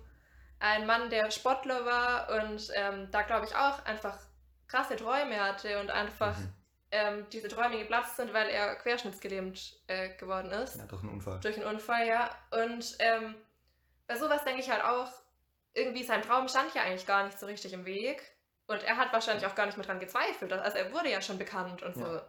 ein 0.62 0.86
Mann, 0.86 1.10
der 1.10 1.30
Sportler 1.30 1.84
war 1.84 2.30
und 2.42 2.70
ähm, 2.74 3.10
da 3.10 3.22
glaube 3.22 3.46
ich 3.46 3.54
auch 3.54 3.84
einfach 3.84 4.18
krasse 4.68 4.96
Träume 4.96 5.38
hatte 5.44 5.80
und 5.80 5.90
einfach 5.90 6.36
Mhm. 6.38 6.52
ähm, 6.92 7.26
diese 7.30 7.48
Träume 7.48 7.78
geplatzt 7.78 8.16
sind, 8.16 8.32
weil 8.32 8.48
er 8.48 8.76
querschnittsgelähmt 8.76 9.80
äh, 9.88 10.10
geworden 10.16 10.50
ist. 10.52 10.76
ja, 10.76 10.86
durch 10.86 11.02
einen 11.02 11.12
Unfall. 11.12 11.40
Durch 11.40 11.56
einen 11.56 11.66
Unfall, 11.66 12.06
ja. 12.06 12.30
Und 12.50 12.96
ähm, 13.00 13.34
bei 14.06 14.16
sowas 14.16 14.44
denke 14.44 14.60
ich 14.60 14.70
halt 14.70 14.84
auch, 14.84 15.10
irgendwie 15.74 16.04
sein 16.04 16.22
Traum 16.22 16.48
stand 16.48 16.74
ja 16.74 16.82
eigentlich 16.82 17.06
gar 17.06 17.24
nicht 17.24 17.38
so 17.38 17.46
richtig 17.46 17.72
im 17.72 17.84
Weg. 17.84 18.22
Und 18.66 18.82
er 18.84 18.96
hat 18.98 19.12
wahrscheinlich 19.12 19.46
auch 19.46 19.54
gar 19.54 19.66
nicht 19.66 19.76
mehr 19.76 19.86
dran 19.86 20.00
gezweifelt. 20.00 20.52
Also 20.52 20.78
er 20.78 20.92
wurde 20.92 21.10
ja 21.10 21.20
schon 21.20 21.38
bekannt 21.38 21.82
und 21.82 21.94
so. 21.94 22.06
Ja. 22.06 22.22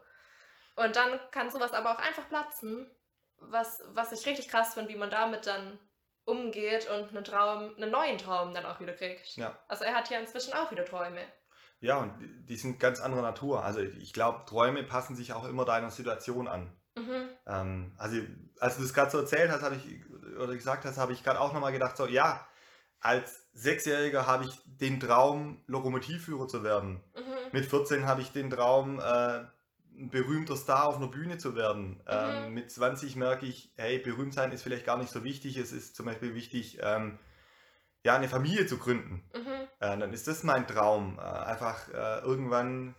Und 0.75 0.95
dann 0.95 1.19
kann 1.31 1.51
sowas 1.51 1.73
aber 1.73 1.91
auch 1.91 1.99
einfach 1.99 2.27
platzen, 2.29 2.89
was, 3.37 3.83
was 3.89 4.11
ich 4.11 4.25
richtig 4.25 4.47
krass 4.49 4.73
finde, 4.73 4.89
wie 4.89 4.97
man 4.97 5.09
damit 5.11 5.45
dann 5.45 5.77
umgeht 6.25 6.87
und 6.89 7.09
einen 7.15 7.23
Traum, 7.23 7.75
einen 7.75 7.91
neuen 7.91 8.17
Traum 8.17 8.53
dann 8.53 8.65
auch 8.65 8.79
wieder 8.79 8.93
kriegt. 8.93 9.35
Ja. 9.35 9.57
Also 9.67 9.83
er 9.83 9.93
hat 9.95 10.09
ja 10.09 10.19
inzwischen 10.19 10.53
auch 10.53 10.71
wieder 10.71 10.85
Träume. 10.85 11.21
Ja, 11.79 11.97
und 11.97 12.13
die- 12.47 12.55
sind 12.55 12.79
ganz 12.79 13.01
anderer 13.01 13.21
Natur. 13.21 13.63
Also 13.63 13.81
ich 13.81 14.13
glaube, 14.13 14.45
Träume 14.45 14.83
passen 14.83 15.15
sich 15.17 15.33
auch 15.33 15.45
immer 15.45 15.65
deiner 15.65 15.91
Situation 15.91 16.47
an. 16.47 16.71
Mhm. 16.95 17.27
Ähm, 17.45 17.93
also 17.97 18.17
als 18.59 18.77
du 18.77 18.83
das 18.83 18.93
gerade 18.93 19.11
so 19.11 19.17
erzählt 19.19 19.51
hast, 19.51 19.63
habe 19.63 19.75
ich 19.75 20.05
oder 20.37 20.53
gesagt 20.53 20.85
hast, 20.85 20.97
habe 20.97 21.11
ich 21.11 21.23
gerade 21.23 21.41
auch 21.41 21.51
nochmal 21.51 21.73
gedacht, 21.73 21.97
so 21.97 22.05
ja, 22.07 22.47
als 23.01 23.49
Sechsjähriger 23.51 24.25
habe 24.25 24.45
ich 24.45 24.57
den 24.65 24.99
Traum, 25.01 25.61
Lokomotivführer 25.67 26.47
zu 26.47 26.63
werden. 26.63 27.03
Mhm. 27.15 27.33
Mit 27.51 27.65
14 27.65 28.05
habe 28.07 28.21
ich 28.21 28.31
den 28.31 28.49
Traum, 28.49 28.99
äh, 28.99 29.43
ein 29.97 30.09
berühmter 30.09 30.55
Star 30.55 30.85
auf 30.87 30.97
einer 30.97 31.07
Bühne 31.07 31.37
zu 31.37 31.55
werden. 31.55 32.01
Ähm, 32.07 32.47
Mhm. 32.47 32.53
mit 32.53 32.71
20 32.71 33.15
merke 33.15 33.45
ich, 33.45 33.71
hey, 33.75 33.99
berühmt 33.99 34.33
sein 34.33 34.51
ist 34.51 34.63
vielleicht 34.63 34.85
gar 34.85 34.97
nicht 34.97 35.11
so 35.11 35.23
wichtig. 35.23 35.57
Es 35.57 35.71
ist 35.71 35.95
zum 35.95 36.05
Beispiel 36.05 36.35
wichtig, 36.35 36.79
ähm, 36.81 37.19
ja, 38.03 38.15
eine 38.15 38.27
Familie 38.27 38.65
zu 38.65 38.77
gründen. 38.77 39.23
Mhm. 39.35 39.67
Äh, 39.79 39.97
dann 39.97 40.13
ist 40.13 40.27
das 40.27 40.43
mein 40.43 40.67
Traum. 40.67 41.19
Äh, 41.19 41.21
einfach 41.21 41.87
äh, 41.89 42.19
irgendwann, 42.21 42.95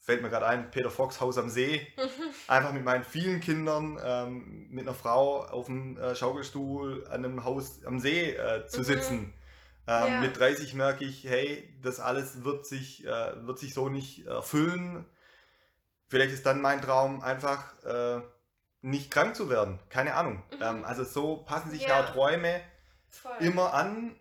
fällt 0.00 0.22
mir 0.22 0.30
gerade 0.30 0.46
ein, 0.46 0.70
Peter 0.70 0.90
Fox 0.90 1.20
Haus 1.20 1.36
am 1.36 1.50
See. 1.50 1.86
Mhm. 1.96 2.30
Einfach 2.48 2.72
mit 2.72 2.84
meinen 2.84 3.04
vielen 3.04 3.40
Kindern, 3.40 3.98
ähm, 4.02 4.68
mit 4.70 4.86
einer 4.86 4.94
Frau 4.94 5.44
auf 5.44 5.66
dem 5.66 5.98
äh, 5.98 6.14
Schaukelstuhl 6.14 7.06
an 7.08 7.24
einem 7.24 7.44
Haus 7.44 7.84
am 7.84 7.98
See 7.98 8.30
äh, 8.30 8.66
zu 8.66 8.80
Mhm. 8.80 8.84
sitzen. 8.84 9.34
Ähm, 9.88 10.12
Ja. 10.14 10.20
Mit 10.20 10.38
30 10.38 10.74
merke 10.74 11.04
ich, 11.04 11.24
hey, 11.24 11.76
das 11.82 11.98
alles 12.00 12.44
wird 12.44 12.66
sich, 12.66 13.04
äh, 13.04 13.46
wird 13.46 13.58
sich 13.58 13.74
so 13.74 13.88
nicht 13.88 14.26
erfüllen. 14.26 15.04
Vielleicht 16.08 16.32
ist 16.32 16.46
dann 16.46 16.60
mein 16.60 16.80
Traum 16.82 17.20
einfach 17.22 17.82
äh, 17.84 18.20
nicht 18.82 19.10
krank 19.10 19.34
zu 19.34 19.50
werden. 19.50 19.80
Keine 19.88 20.14
Ahnung. 20.14 20.42
Mhm. 20.52 20.62
Ähm, 20.62 20.84
also 20.84 21.04
so 21.04 21.38
passen 21.38 21.70
sich 21.70 21.82
Ja. 21.82 22.00
ja 22.00 22.02
Träume 22.04 22.60
Voll. 23.08 23.36
immer 23.40 23.74
an, 23.74 24.14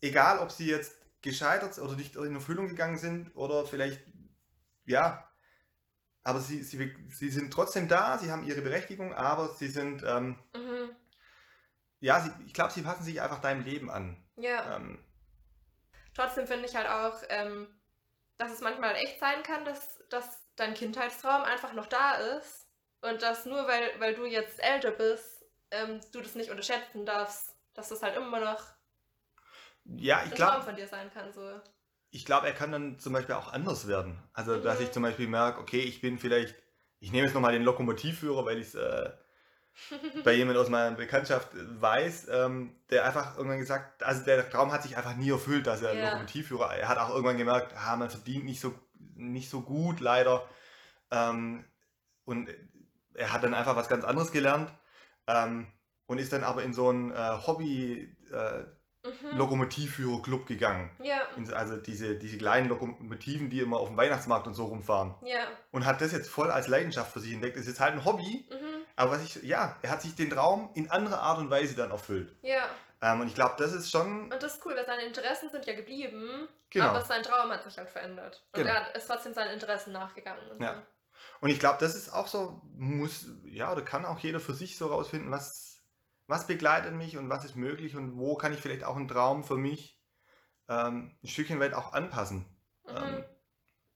egal 0.00 0.38
ob 0.38 0.50
sie 0.52 0.68
jetzt 0.68 0.92
gescheitert 1.22 1.78
oder 1.78 1.94
nicht 1.94 2.16
in 2.16 2.34
Erfüllung 2.34 2.68
gegangen 2.68 2.98
sind 2.98 3.34
oder 3.36 3.64
vielleicht, 3.64 4.00
ja, 4.84 5.28
aber 6.24 6.40
sie, 6.40 6.62
sie, 6.62 6.94
sie 7.08 7.30
sind 7.30 7.52
trotzdem 7.52 7.88
da, 7.88 8.18
sie 8.18 8.30
haben 8.30 8.44
ihre 8.44 8.60
Berechtigung, 8.60 9.14
aber 9.14 9.48
sie 9.48 9.68
sind, 9.68 10.02
ähm, 10.04 10.38
Mhm. 10.54 10.90
ja, 12.00 12.20
sie, 12.20 12.30
ich 12.46 12.52
glaube, 12.54 12.72
sie 12.72 12.82
passen 12.82 13.04
sich 13.04 13.20
einfach 13.22 13.40
deinem 13.40 13.64
Leben 13.64 13.90
an. 13.90 14.16
Ja. 14.36 14.76
Ähm, 14.76 14.98
Trotzdem 16.14 16.46
finde 16.46 16.66
ich 16.66 16.76
halt 16.76 16.88
auch, 16.88 17.22
ähm, 17.30 17.66
dass 18.38 18.52
es 18.52 18.60
manchmal 18.60 18.96
echt 18.96 19.18
sein 19.18 19.42
kann, 19.42 19.64
dass, 19.64 20.01
dass 20.12 20.42
dein 20.56 20.74
Kindheitstraum 20.74 21.42
einfach 21.42 21.72
noch 21.72 21.86
da 21.86 22.14
ist 22.14 22.68
und 23.00 23.22
dass 23.22 23.46
nur 23.46 23.66
weil, 23.68 23.98
weil 24.00 24.14
du 24.14 24.26
jetzt 24.26 24.60
älter 24.62 24.90
bist, 24.92 25.44
ähm, 25.70 26.00
du 26.12 26.20
das 26.20 26.34
nicht 26.34 26.50
unterschätzen 26.50 27.06
darfst, 27.06 27.56
dass 27.74 27.88
das 27.88 28.02
halt 28.02 28.16
immer 28.16 28.40
noch 28.40 28.62
ja, 29.84 30.22
ein 30.22 30.30
ich 30.30 30.34
Traum 30.34 30.36
glaube, 30.36 30.62
von 30.62 30.76
dir 30.76 30.86
sein 30.88 31.10
kann. 31.12 31.32
So. 31.32 31.60
ich 32.10 32.24
glaube, 32.24 32.46
er 32.46 32.52
kann 32.52 32.70
dann 32.72 32.98
zum 32.98 33.12
Beispiel 33.12 33.34
auch 33.34 33.52
anders 33.52 33.86
werden. 33.88 34.22
Also, 34.32 34.58
dass 34.58 34.78
Mhm. 34.78 34.84
ich 34.84 34.92
zum 34.92 35.02
Beispiel 35.02 35.26
merke, 35.28 35.60
okay, 35.60 35.80
ich 35.80 36.00
bin 36.00 36.18
vielleicht, 36.18 36.54
ich 37.00 37.10
nehme 37.12 37.26
jetzt 37.26 37.34
nochmal 37.34 37.52
den 37.52 37.62
Lokomotivführer, 37.62 38.44
weil 38.44 38.58
ich 38.58 38.68
es 38.68 38.74
äh, 38.74 39.10
bei 40.22 40.32
jemand 40.34 40.58
aus 40.58 40.68
meiner 40.68 40.94
Bekanntschaft 40.96 41.48
weiß, 41.54 42.28
ähm, 42.30 42.76
der 42.90 43.04
einfach 43.04 43.36
irgendwann 43.36 43.58
gesagt, 43.58 44.02
also 44.04 44.24
der 44.24 44.48
Traum 44.48 44.70
hat 44.72 44.82
sich 44.82 44.96
einfach 44.96 45.16
nie 45.16 45.30
erfüllt, 45.30 45.66
dass 45.66 45.82
er 45.82 45.94
Ja. 45.94 46.00
Lokomotivführer, 46.00 46.74
er 46.76 46.88
hat 46.88 46.98
auch 46.98 47.10
irgendwann 47.10 47.38
gemerkt, 47.38 47.74
ah, 47.76 47.96
man 47.96 48.08
verdient 48.10 48.44
nicht 48.44 48.60
so, 48.60 48.74
nicht 49.30 49.48
so 49.50 49.60
gut 49.62 50.00
leider 50.00 50.48
ähm, 51.10 51.64
und 52.24 52.48
er 53.14 53.32
hat 53.32 53.42
dann 53.44 53.54
einfach 53.54 53.76
was 53.76 53.88
ganz 53.88 54.04
anderes 54.04 54.32
gelernt 54.32 54.72
ähm, 55.26 55.66
und 56.06 56.18
ist 56.18 56.32
dann 56.32 56.44
aber 56.44 56.62
in 56.62 56.72
so 56.74 56.88
einen 56.88 57.10
äh, 57.12 57.38
Hobby 57.46 58.16
äh, 58.32 58.64
Mhm. 59.04 59.36
Lokomotivführer-Club 59.36 60.46
gegangen. 60.46 60.88
Ja, 61.02 61.22
Also 61.56 61.76
diese, 61.76 62.16
diese 62.16 62.38
kleinen 62.38 62.68
Lokomotiven, 62.68 63.50
die 63.50 63.58
immer 63.58 63.78
auf 63.78 63.88
dem 63.88 63.96
Weihnachtsmarkt 63.96 64.46
und 64.46 64.54
so 64.54 64.66
rumfahren. 64.66 65.16
ja. 65.24 65.44
Und 65.72 65.86
hat 65.86 66.00
das 66.00 66.12
jetzt 66.12 66.28
voll 66.30 66.52
als 66.52 66.68
Leidenschaft 66.68 67.12
für 67.12 67.18
sich 67.18 67.32
entdeckt. 67.32 67.56
Das 67.56 67.62
ist 67.62 67.68
jetzt 67.70 67.80
halt 67.80 67.94
ein 67.94 68.04
Hobby, 68.04 68.46
Mhm. 68.48 68.82
Aber 68.94 69.10
was 69.10 69.24
ich, 69.24 69.42
ja, 69.42 69.76
er 69.82 69.90
hat 69.90 70.02
sich 70.02 70.14
den 70.14 70.30
Traum 70.30 70.70
in 70.74 70.88
anderer 70.88 71.20
Art 71.20 71.38
und 71.40 71.50
Weise 71.50 71.74
dann 71.74 71.90
erfüllt. 71.90 72.36
Ja. 72.42 72.68
Ähm, 73.02 73.20
und 73.20 73.26
ich 73.26 73.34
glaube, 73.34 73.56
das 73.58 73.74
ist 73.74 73.90
schon. 73.90 74.32
Und 74.32 74.42
das 74.42 74.54
ist 74.54 74.64
cool, 74.64 74.74
weil 74.76 74.86
seine 74.86 75.02
Interessen 75.02 75.50
sind 75.50 75.66
ja 75.66 75.74
geblieben, 75.74 76.48
Genau. 76.70 76.86
aber 76.86 77.02
sein 77.02 77.22
Traum 77.22 77.50
hat 77.50 77.64
sich 77.64 77.76
halt 77.76 77.90
verändert. 77.90 78.46
Und 78.52 78.62
Genau. 78.62 78.72
er 78.72 78.94
ist 78.94 79.06
trotzdem 79.08 79.34
seinen 79.34 79.52
Interessen 79.52 79.92
nachgegangen. 79.92 80.48
Und 80.50 80.62
Ja. 80.62 80.74
so. 80.74 80.80
Und 81.40 81.50
ich 81.50 81.58
glaube, 81.58 81.78
das 81.80 81.94
ist 81.94 82.12
auch 82.12 82.28
so, 82.28 82.62
muss, 82.74 83.26
ja, 83.44 83.70
oder 83.72 83.82
kann 83.82 84.04
auch 84.04 84.18
jeder 84.20 84.40
für 84.40 84.54
sich 84.54 84.78
so 84.78 84.86
rausfinden, 84.86 85.30
was, 85.30 85.82
was 86.26 86.46
begleitet 86.46 86.94
mich 86.94 87.16
und 87.16 87.28
was 87.28 87.44
ist 87.44 87.56
möglich 87.56 87.96
und 87.96 88.16
wo 88.16 88.36
kann 88.36 88.54
ich 88.54 88.60
vielleicht 88.60 88.84
auch 88.84 88.96
einen 88.96 89.08
Traum 89.08 89.44
für 89.44 89.56
mich 89.56 90.00
ähm, 90.68 91.16
ein 91.22 91.28
Stückchen 91.28 91.60
weit 91.60 91.74
auch 91.74 91.92
anpassen. 91.92 92.46
Mhm. 92.86 92.96
Ähm, 92.96 93.24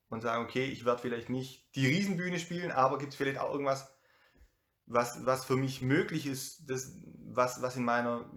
und 0.09 0.21
sagen, 0.21 0.45
okay, 0.45 0.66
ich 0.66 0.85
werde 0.85 1.01
vielleicht 1.01 1.29
nicht 1.31 1.75
die 1.75 1.87
Riesenbühne 1.87 2.38
spielen, 2.38 2.71
aber 2.71 2.99
gibt 2.99 3.12
es 3.12 3.16
vielleicht 3.16 3.38
auch 3.40 3.51
irgendwas, 3.51 3.92
was, 4.87 5.27
was 5.27 5.45
für 5.45 5.57
mich 5.57 5.83
möglich 5.83 6.27
ist, 6.27 6.71
das, 6.71 6.92
was, 7.25 7.61
was 7.61 7.77
in 7.77 7.85
meiner, 7.85 8.31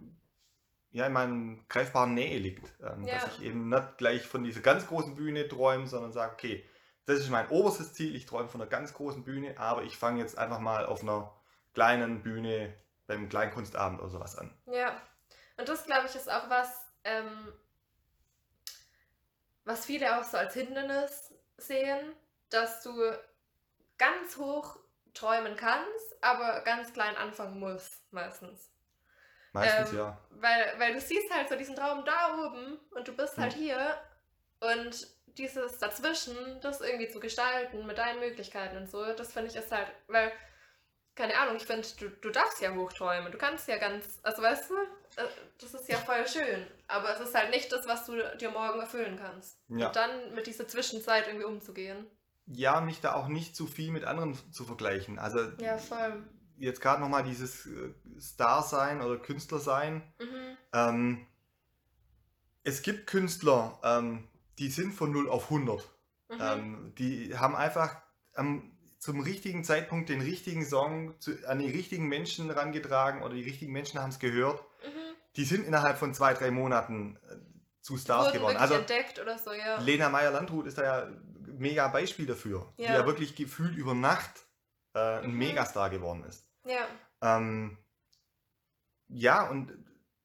ja, 0.92 1.06
in 1.06 1.14
meinem 1.14 1.66
greifbaren 1.68 2.14
Nähe 2.14 2.40
liegt. 2.40 2.74
Ähm, 2.82 3.04
Ja. 3.04 3.16
Dass 3.16 3.38
ich 3.38 3.44
eben 3.44 3.70
nicht 3.70 3.98
gleich 3.98 4.26
von 4.28 4.44
dieser 4.44 4.62
ganz 4.62 4.88
großen 4.88 5.16
Bühne 5.16 5.48
träume, 5.48 5.88
sondern 5.88 6.12
sage, 6.12 6.34
okay, 6.34 6.66
das 7.06 7.20
ist 7.20 7.30
mein 7.30 7.50
oberstes 7.50 7.94
Ziel, 7.94 8.16
ich 8.16 8.26
träume 8.26 8.50
von 8.50 8.62
einer 8.62 8.70
ganz 8.70 8.94
großen 8.94 9.24
Bühne, 9.24 9.58
aber 9.58 9.84
ich 9.84 9.98
fange 9.98 10.20
jetzt 10.20 10.38
einfach 10.38 10.60
mal 10.60 10.86
auf 10.86 11.02
einer 11.02 11.34
kleinen 11.74 12.22
Bühne 12.22 12.74
beim 13.08 13.30
Kleinkunstabend 13.30 14.00
oder 14.00 14.10
sowas 14.10 14.38
an. 14.38 14.54
Ja, 14.68 15.02
und 15.58 15.68
das 15.68 15.86
glaube 15.86 16.08
ich 16.08 16.16
ist 16.16 16.30
auch 16.32 16.50
was, 16.50 16.72
ähm, 17.04 17.54
was 19.66 19.86
viele 19.86 20.20
auch 20.20 20.24
so 20.24 20.38
als 20.38 20.54
Hindernis 20.54 21.34
sehen, 21.58 22.14
dass 22.50 22.84
du 22.84 22.94
ganz 23.98 24.38
hoch 24.38 24.80
träumen 25.14 25.56
kannst, 25.56 26.24
aber 26.24 26.62
ganz 26.62 26.94
klein 26.94 27.16
anfangen 27.16 27.60
musst, 27.60 28.12
meistens. 28.12 28.72
Meistens 29.54 29.92
Ähm, 29.92 29.98
ja. 29.98 30.18
Weil, 30.32 30.74
weil 30.78 30.94
du 30.94 31.02
siehst 31.02 31.34
halt 31.34 31.50
so 31.50 31.56
diesen 31.56 31.76
Traum 31.76 32.06
da 32.06 32.38
oben 32.46 32.80
und 32.92 33.08
du 33.08 33.16
bist 33.16 33.38
halt 33.38 33.54
Hm. 33.54 33.62
hier 33.62 33.98
und 34.60 35.08
dieses 35.38 35.78
dazwischen, 35.80 36.36
das 36.62 36.82
irgendwie 36.82 37.08
zu 37.08 37.20
gestalten 37.20 37.86
mit 37.86 37.98
deinen 37.98 38.20
Möglichkeiten 38.20 38.78
und 38.78 38.90
so, 38.90 39.14
das 39.14 39.32
finde 39.34 39.50
ich 39.50 39.56
ist 39.56 39.72
halt, 39.72 39.88
weil, 40.08 40.32
keine 41.16 41.38
Ahnung, 41.38 41.56
ich 41.56 41.66
finde, 41.66 41.88
du, 42.00 42.10
du 42.10 42.30
darfst 42.30 42.62
ja 42.62 42.74
hochträumen, 42.74 43.32
du 43.32 43.38
kannst 43.38 43.68
ja 43.68 43.78
ganz, 43.78 44.20
also 44.24 44.42
weißt 44.42 44.70
du, 44.70 44.76
äh, 44.76 45.28
das 45.60 45.74
ist 45.74 45.88
ja 45.88 45.98
voll 45.98 46.28
schön, 46.28 46.68
aber 46.88 47.14
es 47.14 47.22
ist 47.22 47.36
halt 47.36 47.52
nicht 47.52 47.72
das, 47.72 47.88
was 47.88 48.06
du 48.06 48.14
dir 48.38 48.52
morgen 48.52 48.80
erfüllen 48.80 49.18
kannst. 49.18 49.60
Ja. 49.70 49.88
Und 49.88 49.96
dann 49.96 50.34
mit 50.34 50.48
dieser 50.48 50.68
Zwischenzeit 50.68 51.28
irgendwie 51.28 51.46
umzugehen. 51.46 52.06
Ja, 52.46 52.82
mich 52.82 53.00
da 53.00 53.14
auch 53.14 53.28
nicht 53.28 53.56
zu 53.56 53.68
viel 53.68 53.92
mit 53.92 54.04
anderen 54.06 54.38
zu 54.52 54.66
vergleichen. 54.66 55.20
Also 55.20 55.40
Ja, 55.60 55.78
voll. 55.78 56.24
Jetzt 56.60 56.82
gerade 56.82 57.02
nochmal 57.02 57.24
dieses 57.24 57.66
äh, 57.66 57.94
Star 58.20 58.64
sein 58.64 59.02
oder 59.02 59.18
Künstler 59.18 59.60
sein. 59.60 60.02
Mhm. 60.20 60.58
Ähm, 60.74 61.28
es 62.64 62.82
gibt 62.82 63.08
Künstler, 63.08 63.80
ähm, 63.84 64.28
die 64.60 64.70
sind 64.70 64.94
von 64.94 65.12
0 65.12 65.30
auf 65.30 65.46
100. 65.46 65.80
Mhm. 66.30 66.38
Ähm, 66.40 66.94
die 66.98 67.38
haben 67.38 67.56
einfach 67.56 67.96
am, 68.36 68.72
zum 69.00 69.22
richtigen 69.22 69.64
Zeitpunkt 69.64 70.10
den 70.10 70.22
richtigen 70.22 70.66
Song 70.66 71.20
zu, 71.20 71.32
an 71.48 71.60
die 71.60 71.70
richtigen 71.70 72.08
Menschen 72.08 72.48
herangetragen 72.48 73.24
oder 73.24 73.34
die 73.34 73.44
richtigen 73.44 73.72
Menschen 73.72 74.00
haben 74.02 74.10
es 74.10 74.20
gehört. 74.20 74.62
mhm. 74.86 75.00
Die 75.36 75.46
sind 75.46 75.66
innerhalb 75.66 75.98
von 75.98 76.14
zwei, 76.14 76.34
drei 76.34 76.52
Monaten 76.52 77.18
äh, 77.30 77.36
zu 77.82 77.98
Stars 77.98 78.34
geworden. 78.34 78.58
Also 78.58 78.76
entdeckt 78.76 79.20
oder 79.20 79.38
so, 79.38 79.54
ja. 79.54 79.80
Lena 79.80 80.10
Meyer-Landrut 80.10 80.68
ist 80.68 80.78
da 80.78 80.84
ja 80.84 81.10
mega 81.58 81.88
Beispiel 81.88 82.26
dafür, 82.26 82.72
die 82.78 82.84
Ja. 82.84 82.94
ja 82.94 83.06
wirklich 83.06 83.36
gefühlt 83.36 83.76
über 83.76 83.94
Nacht 83.94 84.46
äh, 84.94 85.00
ein 85.00 85.32
Mhm. 85.32 85.38
Megastar 85.38 85.90
geworden 85.90 86.24
ist. 86.26 86.46
Ja. 86.66 86.88
Ähm, 87.22 87.78
ja, 89.08 89.50
und 89.50 89.74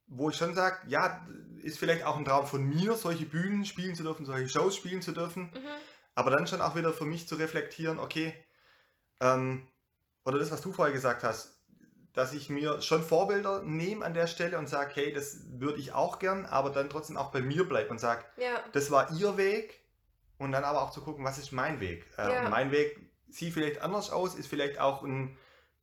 wo 0.06 0.30
ich 0.30 0.36
schon 0.36 0.54
sage, 0.54 0.78
ja, 0.88 1.26
ist 1.62 1.78
vielleicht 1.78 2.04
auch 2.04 2.16
ein 2.16 2.24
Traum 2.24 2.46
von 2.46 2.62
mir, 2.62 2.94
solche 2.94 3.24
Bühnen 3.24 3.64
spielen 3.64 3.94
zu 3.94 4.02
dürfen, 4.02 4.26
solche 4.26 4.48
Shows 4.48 4.76
spielen 4.76 5.02
zu 5.02 5.12
dürfen, 5.12 5.44
Mhm. 5.54 5.68
aber 6.14 6.30
dann 6.30 6.46
schon 6.46 6.60
auch 6.60 6.76
wieder 6.76 6.92
für 6.92 7.06
mich 7.06 7.26
zu 7.26 7.36
reflektieren, 7.36 7.98
okay, 7.98 8.34
ähm, 9.20 9.66
oder 10.24 10.38
das, 10.38 10.50
was 10.50 10.60
du 10.60 10.72
vorher 10.72 10.92
gesagt 10.92 11.22
hast, 11.24 11.58
dass 12.12 12.32
ich 12.32 12.48
mir 12.48 12.80
schon 12.80 13.02
Vorbilder 13.02 13.62
nehme 13.62 14.04
an 14.04 14.14
der 14.14 14.26
Stelle 14.26 14.58
und 14.58 14.68
sage, 14.68 14.92
hey, 14.94 15.12
das 15.12 15.38
würde 15.58 15.78
ich 15.80 15.92
auch 15.92 16.18
gern, 16.18 16.46
aber 16.46 16.70
dann 16.70 16.88
trotzdem 16.90 17.16
auch 17.16 17.32
bei 17.32 17.40
mir 17.40 17.68
bleibe 17.68 17.90
und 17.90 17.98
sage, 17.98 18.24
Ja. 18.36 18.62
das 18.72 18.90
war 18.90 19.10
ihr 19.12 19.36
Weg 19.36 19.80
und 20.38 20.52
dann 20.52 20.64
aber 20.64 20.82
auch 20.82 20.90
zu 20.90 21.00
gucken, 21.00 21.24
was 21.24 21.38
ist 21.38 21.50
mein 21.52 21.80
Weg. 21.80 22.06
Äh, 22.18 22.28
Ja. 22.28 22.48
mein 22.48 22.70
Weg 22.70 23.10
sieht 23.28 23.52
vielleicht 23.54 23.80
anders 23.80 24.10
aus, 24.10 24.34
ist 24.36 24.46
vielleicht 24.46 24.78
auch 24.78 25.02
ein 25.02 25.36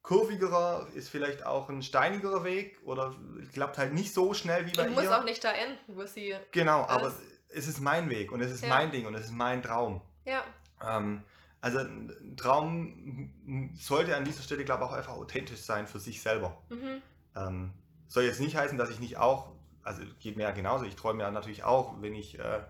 kurvigerer, 0.04 0.88
ist 0.96 1.10
vielleicht 1.10 1.46
auch 1.46 1.70
ein 1.70 1.84
steinigerer 1.84 2.44
Weg 2.44 2.80
oder 2.84 3.16
klappt 3.54 3.78
halt 3.78 3.94
nicht 3.94 4.14
so 4.14 4.34
schnell 4.34 4.66
wie 4.66 4.72
bei 4.72 4.90
muss 4.90 5.04
ihr. 5.04 5.18
auch 5.18 5.24
nicht 5.24 5.44
da 5.44 5.52
enden, 5.52 5.78
wo 5.88 6.06
sie. 6.06 6.36
Genau, 6.52 6.82
aber 6.82 7.04
alles- 7.04 7.22
es 7.50 7.68
ist 7.68 7.80
mein 7.82 8.10
Weg 8.10 8.32
und 8.32 8.42
es 8.42 8.52
ist 8.52 8.64
Ja. 8.64 8.70
mein 8.70 8.92
Ding 8.92 9.06
und 9.06 9.14
es 9.14 9.26
ist 9.26 9.32
mein 9.32 9.62
Traum. 9.62 10.02
Ja. 10.26 10.44
Ähm, 10.88 11.24
also 11.62 11.80
ein 11.80 12.36
Traum 12.38 13.72
sollte 13.76 14.16
an 14.16 14.26
dieser 14.26 14.42
Stelle, 14.42 14.66
glaube 14.66 14.84
ich, 14.84 14.90
auch 14.90 14.94
einfach 14.94 15.14
authentisch 15.14 15.60
sein 15.62 15.86
für 15.86 16.00
sich 16.00 16.22
selber. 16.22 16.58
Mhm. 16.70 17.02
Ähm, 17.36 17.74
soll 18.08 18.24
jetzt 18.24 18.40
nicht 18.40 18.56
heißen, 18.56 18.78
dass 18.78 18.90
ich 18.90 19.00
nicht 19.00 19.18
auch, 19.18 19.52
also 19.84 20.02
geht 20.20 20.36
mir 20.38 20.44
ja 20.44 20.52
genauso, 20.52 20.86
ich 20.86 20.96
träume 20.96 21.22
ja 21.24 21.30
natürlich 21.32 21.64
auch, 21.64 22.02
wenn 22.02 22.16
ich 22.16 22.40
äh, 22.40 22.62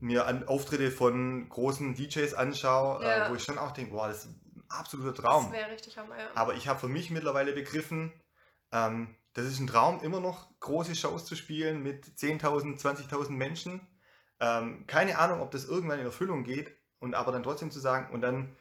mir 0.00 0.26
an 0.26 0.48
Auftritte 0.48 0.90
von 0.90 1.48
großen 1.48 1.94
DJs 1.94 2.34
anschaue, 2.34 3.02
Ja. 3.04 3.26
äh, 3.26 3.30
wo 3.30 3.34
ich 3.34 3.44
schon 3.44 3.58
auch 3.58 3.70
denke, 3.72 3.92
boah, 3.92 4.08
das 4.08 4.28
absoluter 4.72 5.12
Das 5.12 5.20
Traum. 5.22 5.52
wäre 5.52 5.70
richtig 5.70 5.96
Hammer, 5.98 6.18
ja. 6.18 6.26
Aber 6.34 6.54
ich 6.54 6.68
habe 6.68 6.78
für 6.80 6.88
mich 6.88 7.10
mittlerweile 7.10 7.52
begriffen, 7.52 8.12
ähm, 8.72 9.14
das 9.34 9.46
ist 9.46 9.60
ein 9.60 9.66
Traum, 9.66 10.00
immer 10.02 10.20
noch 10.20 10.48
große 10.60 10.94
Shows 10.94 11.24
zu 11.24 11.36
spielen 11.36 11.82
mit 11.82 12.04
10.000, 12.04 12.78
20.000 12.80 13.30
Menschen. 13.30 13.86
Ähm, 14.40 14.86
keine 14.86 15.18
Ahnung, 15.18 15.40
ob 15.40 15.50
das 15.50 15.64
irgendwann 15.64 15.98
in 16.00 16.04
Erfüllung 16.04 16.44
geht 16.44 16.76
und 16.98 17.14
aber 17.14 17.32
dann 17.32 17.42
trotzdem 17.42 17.70
zu 17.70 17.80
sagen, 17.80 18.12
und 18.12 18.20
dann 18.20 18.56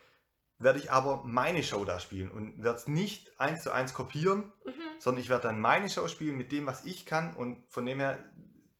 werde 0.60 0.80
ich 0.80 0.91
aber 0.91 1.24
meine 1.26 1.63
Show 1.63 1.84
da 1.86 2.00
spielen 2.00 2.30
und 2.30 2.62
werde 2.63 2.78
es 2.78 2.88
nicht 2.88 3.39
eins 3.39 3.63
zu 3.63 3.71
eins 3.71 3.93
kopieren, 3.93 4.52
Mhm. 4.65 4.71
sondern 5.00 5.21
ich 5.21 5.30
werde 5.30 5.43
dann 5.47 5.60
meine 5.60 5.89
Show 5.89 6.08
spielen 6.08 6.38
mit 6.38 6.52
dem, 6.52 6.67
was 6.67 6.86
ich 6.86 7.06
kann 7.08 7.34
und 7.36 7.65
von 7.67 7.86
dem 7.86 8.00
her 8.00 8.19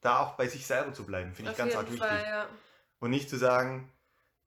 da 0.02 0.20
auch 0.20 0.34
bei 0.36 0.48
sich 0.48 0.66
selber 0.68 0.94
zu 0.94 1.06
bleiben, 1.06 1.34
finde 1.34 1.52
ich 1.52 1.58
ganz 1.58 1.76
arg 1.76 1.88
wichtig. 1.92 2.08
Ja. 2.10 2.48
Und 3.00 3.10
nicht 3.10 3.30
zu 3.30 3.38
sagen, 3.38 3.92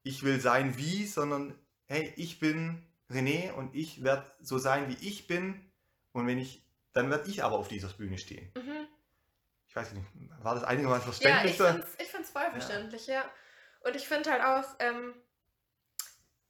ich 0.02 0.22
will 0.22 0.40
sein 0.40 0.76
wie, 0.78 1.06
sondern 1.06 1.54
hey, 1.86 2.12
ich 2.16 2.38
bin 2.38 2.86
René 3.10 3.52
und 3.52 3.74
ich 3.74 4.02
werde 4.02 4.30
so 4.40 4.58
sein, 4.58 4.88
wie 4.88 5.06
ich 5.06 5.26
bin. 5.26 5.70
Und 6.12 6.26
wenn 6.26 6.38
ich, 6.38 6.62
dann 6.92 7.10
werde 7.10 7.28
ich 7.28 7.42
aber 7.42 7.58
auf 7.58 7.68
dieser 7.68 7.88
Bühne 7.88 8.18
stehen. 8.18 8.52
Mhm. 8.56 8.86
Ich 9.68 9.76
weiß 9.76 9.92
nicht, 9.92 10.06
war 10.42 10.54
das 10.54 10.64
einigermaßen 10.64 11.12
Ja, 11.20 11.44
ich 11.44 11.56
verständlich? 11.56 12.08
finde 12.08 12.22
es 12.22 12.30
voll 12.30 12.50
verständlich, 12.52 13.06
ja. 13.08 13.24
Und 13.80 13.96
ich 13.96 14.06
finde 14.06 14.30
halt 14.30 14.42
auch, 14.42 14.76
ähm, 14.78 15.14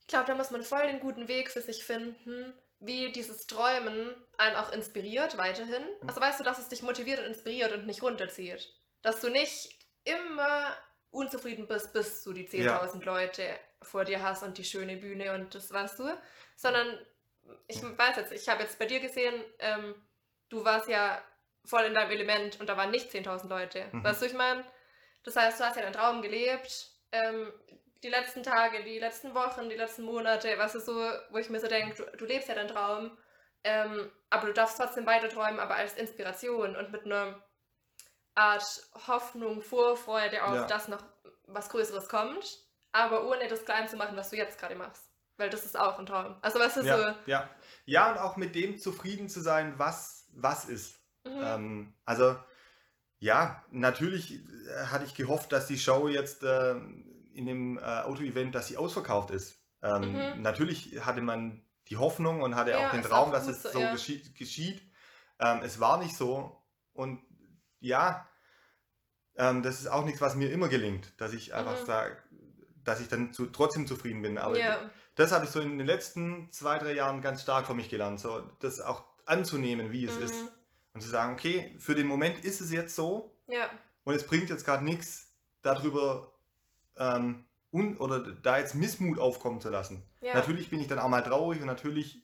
ich 0.00 0.06
glaube, 0.08 0.26
da 0.26 0.34
muss 0.34 0.50
man 0.50 0.62
voll 0.62 0.86
den 0.86 1.00
guten 1.00 1.26
Weg 1.26 1.50
für 1.50 1.62
sich 1.62 1.84
finden, 1.84 2.52
wie 2.80 3.12
dieses 3.12 3.46
Träumen 3.46 4.14
einen 4.36 4.56
auch 4.56 4.70
inspiriert 4.72 5.38
weiterhin. 5.38 5.82
Mhm. 6.02 6.08
Also 6.08 6.20
weißt 6.20 6.40
du, 6.40 6.44
dass 6.44 6.58
es 6.58 6.68
dich 6.68 6.82
motiviert 6.82 7.20
und 7.20 7.26
inspiriert 7.26 7.72
und 7.72 7.86
nicht 7.86 8.02
runterzieht. 8.02 8.68
Dass 9.00 9.20
du 9.20 9.30
nicht 9.30 9.78
immer 10.04 10.76
unzufrieden 11.10 11.66
bist, 11.66 11.92
bis 11.92 12.22
du 12.24 12.32
die 12.32 12.46
10.000 12.46 13.04
Leute 13.04 13.42
vor 13.84 14.04
dir 14.04 14.22
hast 14.22 14.42
und 14.42 14.58
die 14.58 14.64
schöne 14.64 14.96
Bühne 14.96 15.32
und 15.34 15.54
das 15.54 15.72
weißt 15.72 15.98
du, 16.00 16.04
sondern 16.56 16.98
ich 17.68 17.82
weiß 17.82 18.16
jetzt, 18.16 18.32
ich 18.32 18.48
habe 18.48 18.62
jetzt 18.62 18.78
bei 18.78 18.86
dir 18.86 19.00
gesehen, 19.00 19.34
ähm, 19.58 19.94
du 20.48 20.64
warst 20.64 20.88
ja 20.88 21.22
voll 21.64 21.82
in 21.84 21.94
deinem 21.94 22.10
Element 22.10 22.60
und 22.60 22.68
da 22.68 22.76
waren 22.76 22.90
nicht 22.90 23.10
10.000 23.10 23.48
Leute. 23.48 23.86
Mhm. 23.92 24.04
Weißt 24.04 24.22
du, 24.22 24.26
ich 24.26 24.34
meine? 24.34 24.64
Das 25.22 25.36
heißt, 25.36 25.60
du 25.60 25.64
hast 25.64 25.76
ja 25.76 25.82
deinen 25.82 25.92
Traum 25.94 26.22
gelebt, 26.22 26.90
ähm, 27.12 27.52
die 28.02 28.10
letzten 28.10 28.42
Tage, 28.42 28.84
die 28.84 28.98
letzten 28.98 29.34
Wochen, 29.34 29.70
die 29.70 29.76
letzten 29.76 30.02
Monate, 30.02 30.58
was 30.58 30.74
ist 30.74 30.84
so, 30.86 30.94
wo 31.30 31.38
ich 31.38 31.48
mir 31.48 31.60
so 31.60 31.68
denke, 31.68 31.94
du, 31.94 32.16
du 32.18 32.24
lebst 32.26 32.48
ja 32.48 32.54
deinen 32.54 32.68
Traum, 32.68 33.16
ähm, 33.62 34.10
aber 34.28 34.46
du 34.48 34.52
darfst 34.52 34.76
trotzdem 34.78 35.06
weiter 35.06 35.28
träumen, 35.30 35.58
aber 35.58 35.76
als 35.76 35.94
Inspiration 35.94 36.76
und 36.76 36.92
mit 36.92 37.06
einer 37.06 37.42
Art 38.34 38.64
Hoffnung, 39.06 39.62
Vorfreude 39.62 40.44
auf, 40.44 40.54
Ja. 40.54 40.66
dass 40.66 40.88
noch 40.88 41.02
was 41.46 41.68
Größeres 41.70 42.08
kommt, 42.08 42.58
aber 42.94 43.26
ohne 43.28 43.48
das 43.48 43.64
klein 43.64 43.88
zu 43.88 43.96
machen, 43.96 44.16
was 44.16 44.30
du 44.30 44.36
jetzt 44.36 44.58
gerade 44.58 44.76
machst. 44.76 45.02
Weil 45.36 45.50
das 45.50 45.64
ist 45.64 45.76
auch 45.78 45.98
ein 45.98 46.06
Traum. 46.06 46.36
Also 46.42 46.60
was 46.60 46.76
ist 46.76 46.86
Ja, 46.86 47.16
ja. 47.26 47.50
ja, 47.86 48.10
und 48.12 48.18
auch 48.18 48.36
mit 48.36 48.54
dem 48.54 48.78
zufrieden 48.78 49.28
zu 49.28 49.40
sein, 49.40 49.74
was, 49.78 50.28
was 50.32 50.64
ist. 50.64 51.00
so. 51.24 51.30
Mhm. 51.30 51.42
Ähm, 51.42 51.94
also, 52.04 52.36
ja, 53.18 53.64
natürlich 53.70 54.32
äh, 54.34 54.86
hatte 54.86 55.04
ich 55.04 55.14
gehofft, 55.14 55.50
dass 55.52 55.66
die 55.66 55.78
Show 55.78 56.08
jetzt 56.08 56.44
äh, 56.44 56.76
in 57.34 57.46
dem 57.46 57.78
äh, 57.78 57.82
Auto-Event, 57.82 58.54
dass 58.54 58.68
sie 58.68 58.76
ausverkauft 58.76 59.30
ist. 59.30 59.58
Ähm, 59.82 60.12
Mhm. 60.12 60.42
Natürlich 60.42 61.04
hatte 61.04 61.20
man 61.20 61.62
die 61.88 61.96
Hoffnung 61.96 62.42
und 62.42 62.54
hatte 62.54 62.70
Ja, 62.70 62.86
auch 62.86 62.92
den 62.92 63.02
Traum, 63.02 63.32
dass 63.32 63.48
es 63.48 63.62
so, 63.62 63.70
so 63.70 63.80
ja. 63.80 63.92
geschieht. 63.92 64.36
geschieht. 64.36 64.82
Ähm, 65.40 65.60
es 65.64 65.80
war 65.80 65.98
nicht 65.98 66.16
so. 66.16 66.62
Und 66.92 67.22
ja, 67.80 68.28
ähm, 69.36 69.62
das 69.62 69.80
ist 69.80 69.88
auch 69.88 70.04
nichts, 70.04 70.20
was 70.20 70.36
mir 70.36 70.50
immer 70.52 70.68
gelingt, 70.68 71.12
dass 71.20 71.32
ich 71.32 71.54
einfach 71.54 71.80
Mhm. 71.80 71.86
sage, 71.86 72.22
dass 72.84 73.00
ich 73.00 73.08
dann 73.08 73.32
zu, 73.32 73.46
trotzdem 73.46 73.86
zufrieden 73.86 74.22
bin. 74.22 74.38
Aber 74.38 74.58
ja. 74.58 74.78
das 75.14 75.32
habe 75.32 75.44
ich 75.44 75.50
so 75.50 75.60
in 75.60 75.78
den 75.78 75.86
letzten 75.86 76.50
zwei, 76.52 76.78
drei 76.78 76.92
Jahren 76.94 77.20
ganz 77.20 77.42
stark 77.42 77.66
für 77.66 77.74
mich 77.74 77.88
gelernt, 77.88 78.20
so 78.20 78.42
das 78.60 78.80
auch 78.80 79.04
anzunehmen, 79.26 79.92
wie 79.92 80.04
es 80.04 80.16
Mhm. 80.16 80.22
ist. 80.24 80.34
Und 80.94 81.00
zu 81.00 81.08
sagen, 81.08 81.32
okay, 81.32 81.74
für 81.78 81.94
den 81.94 82.06
Moment 82.06 82.44
ist 82.44 82.60
es 82.60 82.70
jetzt 82.70 82.94
so 82.94 83.34
Ja. 83.48 83.68
und 84.04 84.14
es 84.14 84.24
bringt 84.26 84.48
jetzt 84.50 84.64
gerade 84.64 84.84
nichts, 84.84 85.32
darüber 85.62 86.32
ähm, 86.96 87.44
un 87.72 87.96
oder 87.96 88.20
da 88.20 88.58
jetzt 88.58 88.74
Missmut 88.76 89.18
aufkommen 89.18 89.60
zu 89.60 89.70
lassen. 89.70 90.04
Ja. 90.20 90.34
Natürlich 90.34 90.70
bin 90.70 90.80
ich 90.80 90.86
dann 90.86 91.00
auch 91.00 91.08
mal 91.08 91.22
traurig 91.22 91.60
und 91.60 91.66
natürlich 91.66 92.22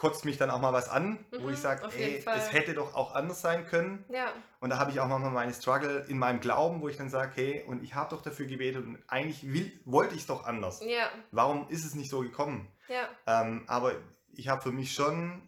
kotzt 0.00 0.24
mich 0.24 0.38
dann 0.38 0.48
auch 0.48 0.62
mal 0.62 0.72
was 0.72 0.88
an, 0.88 1.22
wo 1.30 1.46
Mhm, 1.48 1.52
ich 1.52 1.58
sage, 1.58 1.84
auf 1.84 1.96
jeden 1.96 2.26
ey, 2.26 2.34
es 2.34 2.52
hätte 2.54 2.72
doch 2.72 2.94
auch 2.94 3.14
anders 3.14 3.42
sein 3.42 3.66
können. 3.66 4.02
Ja. 4.08 4.32
Und 4.58 4.70
da 4.70 4.78
habe 4.78 4.90
ich 4.90 4.98
auch 4.98 5.06
manchmal 5.06 5.30
meine 5.30 5.52
Struggle 5.52 6.06
in 6.08 6.16
meinem 6.18 6.40
Glauben, 6.40 6.80
wo 6.80 6.88
ich 6.88 6.96
dann 6.96 7.10
sage, 7.10 7.32
hey, 7.34 7.64
und 7.66 7.84
ich 7.84 7.94
habe 7.94 8.08
doch 8.08 8.22
dafür 8.22 8.46
gebetet 8.46 8.86
und 8.86 8.98
eigentlich 9.08 9.52
will, 9.52 9.70
wollte 9.84 10.14
ich 10.14 10.22
es 10.22 10.26
doch 10.26 10.46
anders. 10.46 10.80
Ja. 10.82 11.10
Warum 11.32 11.68
ist 11.68 11.84
es 11.84 11.94
nicht 11.94 12.08
so 12.08 12.20
gekommen? 12.20 12.66
Ja. 12.88 13.08
Ähm, 13.26 13.64
aber 13.66 13.92
ich 14.32 14.48
habe 14.48 14.62
für 14.62 14.72
mich 14.72 14.94
schon 14.94 15.46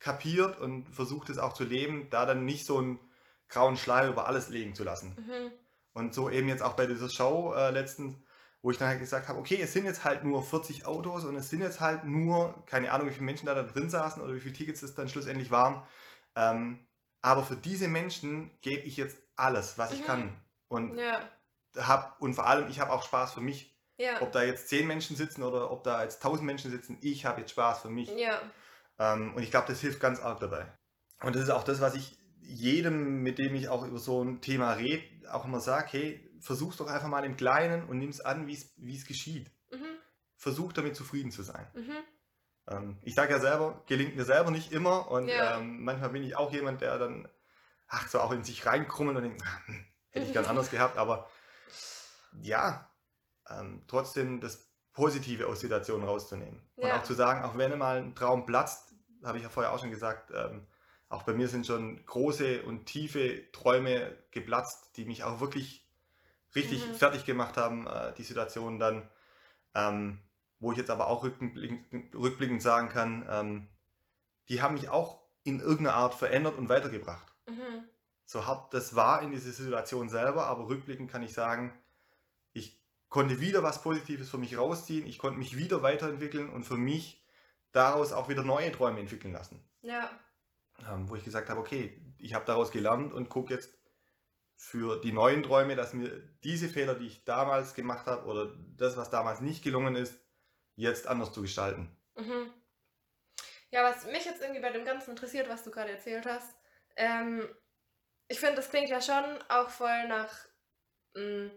kapiert 0.00 0.60
und 0.60 0.86
versucht 0.90 1.30
es 1.30 1.38
auch 1.38 1.54
zu 1.54 1.64
leben, 1.64 2.08
da 2.10 2.26
dann 2.26 2.44
nicht 2.44 2.66
so 2.66 2.76
einen 2.76 3.00
grauen 3.48 3.78
Schleier 3.78 4.10
über 4.10 4.26
alles 4.26 4.50
legen 4.50 4.74
zu 4.74 4.84
lassen. 4.84 5.16
Mhm. 5.16 5.50
Und 5.94 6.14
so 6.14 6.28
eben 6.28 6.48
jetzt 6.48 6.62
auch 6.62 6.74
bei 6.74 6.84
dieser 6.84 7.08
Show 7.08 7.54
äh, 7.56 7.70
letztens, 7.70 8.16
wo 8.66 8.72
ich 8.72 8.78
dann 8.78 8.88
halt 8.88 8.98
gesagt 8.98 9.28
habe, 9.28 9.38
okay, 9.38 9.60
es 9.62 9.72
sind 9.72 9.84
jetzt 9.84 10.02
halt 10.02 10.24
nur 10.24 10.42
40 10.42 10.86
Autos 10.86 11.24
und 11.24 11.36
es 11.36 11.50
sind 11.50 11.60
jetzt 11.60 11.78
halt 11.78 12.02
nur, 12.02 12.64
keine 12.66 12.90
Ahnung, 12.90 13.06
wie 13.06 13.12
viele 13.12 13.24
Menschen 13.24 13.46
da, 13.46 13.54
da 13.54 13.62
drin 13.62 13.88
saßen 13.88 14.20
oder 14.20 14.34
wie 14.34 14.40
viele 14.40 14.54
Tickets 14.54 14.82
es 14.82 14.96
dann 14.96 15.08
schlussendlich 15.08 15.52
waren. 15.52 15.86
Ähm, 16.34 16.84
aber 17.22 17.44
für 17.44 17.54
diese 17.54 17.86
Menschen 17.86 18.50
gebe 18.62 18.82
ich 18.82 18.96
jetzt 18.96 19.18
alles, 19.36 19.78
was 19.78 19.92
ich 19.92 20.00
Mhm. 20.00 20.04
kann. 20.04 20.40
Und, 20.66 20.98
Ja. 20.98 21.20
hab, 21.76 22.20
und 22.20 22.34
vor 22.34 22.48
allem, 22.48 22.68
ich 22.68 22.80
habe 22.80 22.90
auch 22.90 23.04
Spaß 23.04 23.34
für 23.34 23.40
mich. 23.40 23.72
Ja. 23.98 24.20
Ob 24.20 24.32
da 24.32 24.42
jetzt 24.42 24.68
10 24.68 24.88
Menschen 24.88 25.14
sitzen 25.14 25.44
oder 25.44 25.70
ob 25.70 25.84
da 25.84 26.02
jetzt 26.02 26.20
1000 26.20 26.44
Menschen 26.44 26.72
sitzen, 26.72 26.98
ich 27.02 27.24
habe 27.24 27.42
jetzt 27.42 27.52
Spaß 27.52 27.82
für 27.82 27.90
mich. 27.90 28.10
Ja. 28.18 28.42
Ähm, 28.98 29.32
und 29.34 29.44
ich 29.44 29.52
glaube, 29.52 29.68
das 29.68 29.80
hilft 29.80 30.00
ganz 30.00 30.18
arg 30.18 30.40
dabei. 30.40 30.66
Und 31.22 31.36
das 31.36 31.44
ist 31.44 31.50
auch 31.50 31.62
das, 31.62 31.80
was 31.80 31.94
ich 31.94 32.18
jedem, 32.40 33.22
mit 33.22 33.38
dem 33.38 33.54
ich 33.54 33.68
auch 33.68 33.86
über 33.86 34.00
so 34.00 34.24
ein 34.24 34.40
Thema 34.40 34.72
rede, 34.72 35.04
auch 35.32 35.44
immer 35.44 35.60
sage, 35.60 35.86
hey, 35.92 36.25
versuch's 36.40 36.76
doch 36.76 36.86
einfach 36.88 37.08
mal 37.08 37.24
im 37.24 37.36
Kleinen 37.36 37.88
und 37.88 37.98
nimm's 37.98 38.20
an, 38.20 38.46
wie 38.46 38.54
es 38.96 39.06
geschieht. 39.06 39.50
Mhm. 39.70 39.96
Versuch 40.36 40.72
damit 40.72 40.96
zufrieden 40.96 41.30
zu 41.30 41.42
sein. 41.42 41.66
Mhm. 41.74 41.96
Ähm, 42.68 42.98
ich 43.02 43.14
sage 43.14 43.32
ja 43.32 43.40
selber, 43.40 43.82
gelingt 43.86 44.16
mir 44.16 44.24
selber 44.24 44.50
nicht 44.50 44.72
immer 44.72 45.10
und 45.10 45.28
Ja. 45.28 45.58
ähm, 45.58 45.84
manchmal 45.84 46.10
bin 46.10 46.22
ich 46.24 46.36
auch 46.36 46.52
jemand, 46.52 46.80
der 46.80 46.98
dann, 46.98 47.28
ach, 47.88 48.08
so 48.08 48.20
auch 48.20 48.32
in 48.32 48.44
sich 48.44 48.66
reinkrummelt 48.66 49.16
und 49.16 49.22
denkt, 49.22 49.42
ah, 49.44 49.66
hm, 49.66 49.86
hätte 50.10 50.26
ich 50.26 50.32
gern 50.32 50.46
anders 50.46 50.70
gehabt, 50.70 50.98
aber 50.98 51.28
ja, 52.42 52.90
ähm, 53.48 53.84
trotzdem 53.86 54.40
das 54.40 54.70
Positive 54.92 55.46
aus 55.46 55.60
Situationen 55.60 56.06
rauszunehmen. 56.06 56.62
Und 56.76 56.88
Ja. 56.88 56.98
auch 56.98 57.02
zu 57.02 57.14
sagen, 57.14 57.44
auch 57.44 57.56
wenn 57.56 57.76
mal 57.78 57.98
ein 57.98 58.14
Traum 58.14 58.46
platzt, 58.46 58.94
habe 59.22 59.38
ich 59.38 59.44
ja 59.44 59.50
vorher 59.50 59.72
auch 59.72 59.78
schon 59.80 59.90
gesagt, 59.90 60.30
ähm, 60.34 60.66
auch 61.08 61.22
bei 61.22 61.34
mir 61.34 61.48
sind 61.48 61.66
schon 61.66 62.04
große 62.04 62.62
und 62.64 62.86
tiefe 62.86 63.50
Träume 63.52 64.16
geplatzt, 64.32 64.96
die 64.96 65.04
mich 65.04 65.22
auch 65.22 65.40
wirklich 65.40 65.85
richtig 66.56 66.86
Mhm. 66.86 66.94
fertig 66.94 67.24
gemacht 67.24 67.56
haben, 67.56 67.86
äh, 67.86 68.12
die 68.14 68.24
Situation 68.24 68.78
dann, 68.78 69.08
ähm, 69.74 70.18
wo 70.58 70.72
ich 70.72 70.78
jetzt 70.78 70.90
aber 70.90 71.06
auch 71.06 71.22
rückblickend, 71.22 72.14
rückblickend 72.14 72.62
sagen 72.62 72.88
kann, 72.88 73.26
ähm, 73.30 73.68
die 74.48 74.62
haben 74.62 74.74
mich 74.74 74.88
auch 74.88 75.22
in 75.44 75.60
irgendeiner 75.60 75.94
Art 75.94 76.14
verändert 76.14 76.58
und 76.58 76.68
weitergebracht. 76.68 77.32
Mhm. 77.48 77.84
So 78.24 78.46
hart 78.46 78.74
das 78.74 78.96
war 78.96 79.22
in 79.22 79.30
dieser 79.30 79.52
Situation 79.52 80.08
selber, 80.08 80.46
aber 80.46 80.66
rückblickend 80.66 81.10
kann 81.10 81.22
ich 81.22 81.32
sagen, 81.32 81.72
ich 82.52 82.82
konnte 83.08 83.40
wieder 83.40 83.62
was 83.62 83.82
Positives 83.82 84.28
für 84.28 84.38
mich 84.38 84.58
rausziehen, 84.58 85.06
ich 85.06 85.18
konnte 85.18 85.38
mich 85.38 85.56
wieder 85.56 85.82
weiterentwickeln 85.82 86.50
und 86.50 86.64
für 86.64 86.76
mich 86.76 87.24
daraus 87.70 88.12
auch 88.12 88.28
wieder 88.28 88.42
neue 88.42 88.72
Träume 88.72 88.98
entwickeln 88.98 89.32
lassen. 89.32 89.62
Ja. 89.82 90.10
Ähm, 90.90 91.08
wo 91.08 91.14
ich 91.14 91.24
gesagt 91.24 91.48
habe, 91.48 91.60
okay, 91.60 92.02
ich 92.18 92.34
habe 92.34 92.44
daraus 92.44 92.70
gelernt 92.70 93.12
und 93.12 93.28
gucke 93.28 93.54
jetzt 93.54 93.75
für 94.56 95.00
die 95.00 95.12
neuen 95.12 95.42
Träume, 95.42 95.76
dass 95.76 95.92
mir 95.94 96.10
diese 96.44 96.68
Fehler, 96.68 96.94
die 96.94 97.06
ich 97.06 97.24
damals 97.24 97.74
gemacht 97.74 98.06
habe 98.06 98.26
oder 98.26 98.54
das, 98.76 98.96
was 98.96 99.10
damals 99.10 99.40
nicht 99.40 99.62
gelungen 99.64 99.96
ist, 99.96 100.20
jetzt 100.76 101.06
anders 101.06 101.32
zu 101.32 101.42
gestalten. 101.42 101.96
Mhm. 102.16 102.52
Ja, 103.70 103.82
was 103.84 104.06
mich 104.06 104.24
jetzt 104.24 104.40
irgendwie 104.40 104.60
bei 104.60 104.70
dem 104.72 104.84
Ganzen 104.84 105.10
interessiert, 105.10 105.48
was 105.48 105.62
du 105.64 105.70
gerade 105.70 105.90
erzählt 105.92 106.26
hast, 106.26 106.56
ähm, 106.96 107.48
ich 108.28 108.40
finde, 108.40 108.56
das 108.56 108.70
klingt 108.70 108.90
ja 108.90 109.00
schon 109.02 109.24
auch 109.48 109.70
voll 109.70 110.08
nach, 110.08 110.34
mh, 111.14 111.50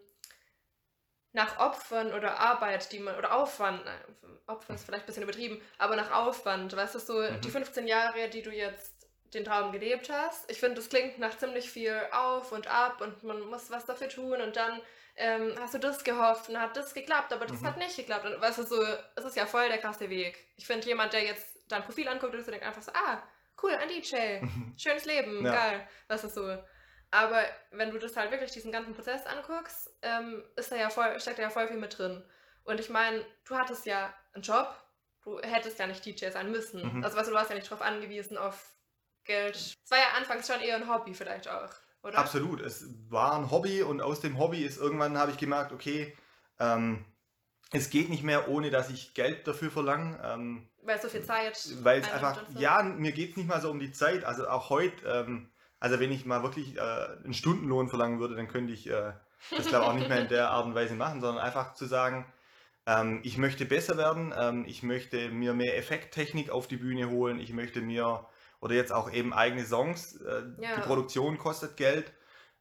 nach 1.32 1.60
Opfern 1.60 2.14
oder 2.14 2.39
Arbeit, 2.39 2.91
die 2.91 3.00
man, 3.00 3.16
oder 3.18 3.36
Aufwand, 3.36 3.86
nein, 3.86 4.02
Opfer 4.47 4.74
ist 4.74 4.86
vielleicht 4.86 5.04
ein 5.04 5.08
bisschen 5.08 5.24
übertrieben, 5.24 5.62
aber 5.78 5.95
nach 5.95 6.12
Aufwand, 6.12 6.76
weißt 6.76 6.95
du, 6.95 7.00
so 7.00 7.22
Mhm. 7.30 7.41
die 7.43 7.50
15 7.52 7.88
Jahre, 7.88 8.30
die 8.30 8.41
du 8.41 8.52
jetzt 8.52 8.99
den 9.34 9.46
Traum 9.46 9.72
gelebt 9.72 10.10
hast. 10.10 10.50
Ich 10.52 10.60
finde, 10.60 10.76
das 10.76 10.90
klingt 10.90 11.20
nach 11.20 11.38
ziemlich 11.38 11.70
viel 11.70 12.00
auf 12.12 12.52
und 12.52 12.68
ab 12.68 13.02
und 13.02 13.24
man 13.24 13.40
muss 13.42 13.70
was 13.72 13.86
dafür 13.86 14.10
tun 14.10 14.42
und 14.42 14.56
dann 14.56 14.82
ähm, 15.16 15.54
hast 15.60 15.74
du 15.74 15.80
das 15.80 16.04
gehofft 16.04 16.48
und 16.50 16.60
hat 16.60 16.78
das 16.78 16.94
geklappt, 16.94 17.34
aber 17.34 17.46
das 17.46 17.62
Mhm. 17.62 17.68
hat 17.68 17.78
nicht 17.78 17.96
geklappt. 17.96 18.26
Und 18.26 18.40
weißt 18.40 18.60
du, 18.60 18.64
so, 18.64 18.82
es 19.16 19.26
ist 19.26 19.36
ja 19.36 19.46
voll 19.46 19.68
der 19.68 19.78
krasse 19.80 20.10
Weg. 20.10 20.38
Ich 20.56 20.66
finde, 20.66 20.88
jemand, 20.88 21.12
der 21.14 21.24
jetzt 21.24 21.46
dein 21.68 21.84
Profil 21.84 22.08
anguckt 22.08 22.34
und 22.34 22.44
so 22.46 22.52
denkt 22.52 22.66
einfach 22.66 22.82
so, 22.82 22.92
ah, 22.94 23.22
cool, 23.62 23.72
ein 23.72 23.90
DJ, 23.90 24.40
schönes 24.78 25.04
Leben, 25.06 25.46
Ja. 25.46 25.52
geil, 25.52 25.88
weißt 26.08 26.24
du, 26.24 26.30
so. 26.30 26.58
Aber 27.12 27.44
wenn 27.72 27.92
du 27.92 27.98
das 27.98 28.16
halt 28.16 28.32
wirklich 28.32 28.52
diesen 28.52 28.72
ganzen 28.72 28.94
Prozess 28.96 29.26
anguckst, 29.26 29.90
ähm, 30.04 30.44
ist 30.56 30.72
da 30.72 30.76
ja 30.78 30.90
voll, 30.90 31.20
steckt 31.20 31.40
da 31.40 31.44
ja 31.44 31.50
voll 31.50 31.68
viel 31.68 31.78
mit 31.78 31.98
drin. 31.98 32.24
Und 32.64 32.80
ich 32.80 32.90
meine, 32.90 33.26
du 33.46 33.58
hattest 33.58 33.86
ja 33.86 34.14
einen 34.34 34.44
Job, 34.44 34.74
du 35.24 35.40
hättest 35.42 35.80
ja 35.80 35.88
nicht 35.88 36.06
DJ 36.06 36.30
sein 36.30 36.50
müssen. 36.52 36.98
Mhm. 37.00 37.04
Also 37.04 37.18
weißt 37.18 37.28
du, 37.28 37.32
du 37.32 37.38
warst 37.38 37.50
ja 37.50 37.56
nicht 37.58 37.70
drauf 37.70 37.82
angewiesen 37.82 38.38
auf 38.38 38.64
Geld. 39.30 39.56
Es 39.56 39.76
war 39.90 40.00
ja 40.00 40.18
anfangs 40.18 40.48
schon 40.48 40.60
eher 40.60 40.76
ein 40.76 40.90
Hobby 40.90 41.14
vielleicht 41.14 41.48
auch, 41.48 41.70
oder? 42.02 42.18
Absolut, 42.18 42.62
es 42.62 42.88
war 43.10 43.34
ein 43.34 43.52
Hobby 43.52 43.84
und 43.84 44.02
aus 44.02 44.22
dem 44.22 44.40
Hobby 44.40 44.64
ist 44.64 44.78
irgendwann, 44.78 45.18
habe 45.20 45.32
ich 45.32 45.38
gemerkt, 45.38 45.72
okay, 45.72 46.18
ähm, 46.60 47.06
es 47.72 47.92
geht 47.92 48.10
nicht 48.10 48.24
mehr, 48.24 48.50
ohne 48.50 48.72
dass 48.72 48.90
ich 48.90 49.14
Geld 49.14 49.48
dafür 49.48 49.70
verlange. 49.70 50.20
Ähm, 50.24 50.68
Weil 50.82 51.00
so 51.00 51.08
viel 51.08 51.24
Zeit. 51.24 51.60
Weil 51.84 52.02
es 52.02 52.12
einfach, 52.12 52.44
so. 52.48 52.60
ja, 52.60 52.82
mir 52.82 53.12
geht 53.12 53.32
es 53.32 53.38
nicht 53.38 53.48
mal 53.48 53.62
so 53.62 53.70
um 53.70 53.80
die 53.80 53.92
Zeit. 53.92 54.24
Also 54.24 54.50
auch 54.50 54.72
heute, 54.72 55.06
ähm, 55.08 55.52
also 55.80 56.00
wenn 56.00 56.12
ich 56.12 56.26
mal 56.26 56.42
wirklich 56.42 56.76
äh, 56.76 56.80
einen 56.80 57.36
Stundenlohn 57.36 57.88
verlangen 57.88 58.20
würde, 58.20 58.36
dann 58.36 58.48
könnte 58.48 58.74
ich 58.74 58.90
äh, 58.90 59.14
das 59.56 59.68
glaube 59.68 59.86
auch 59.86 59.94
nicht 59.94 60.10
mehr 60.10 60.22
in 60.22 60.28
der 60.28 60.50
Art 60.50 60.66
und 60.66 60.74
Weise 60.74 60.96
machen, 60.96 61.22
sondern 61.22 61.44
einfach 61.44 61.76
zu 61.76 61.86
sagen, 61.86 62.26
ähm, 62.88 63.20
ich 63.24 63.38
möchte 63.38 63.66
besser 63.66 63.98
werden, 63.98 64.34
ähm, 64.36 64.66
ich 64.68 64.82
möchte 64.82 65.30
mir 65.30 65.54
mehr 65.54 65.78
Effekttechnik 65.78 66.50
auf 66.50 66.68
die 66.68 66.78
Bühne 66.78 67.12
holen, 67.12 67.40
ich 67.40 67.54
möchte 67.54 67.82
mir, 67.82 68.26
oder 68.62 68.76
jetzt 68.76 68.91
auch 68.91 69.12
eben 69.12 69.34
eigene 69.34 69.66
Songs, 69.66 70.16
äh, 70.18 70.43
Ja. 70.60 70.76
die 70.76 70.82
Produktion 70.82 71.38
kostet 71.38 71.78
Geld 71.78 72.14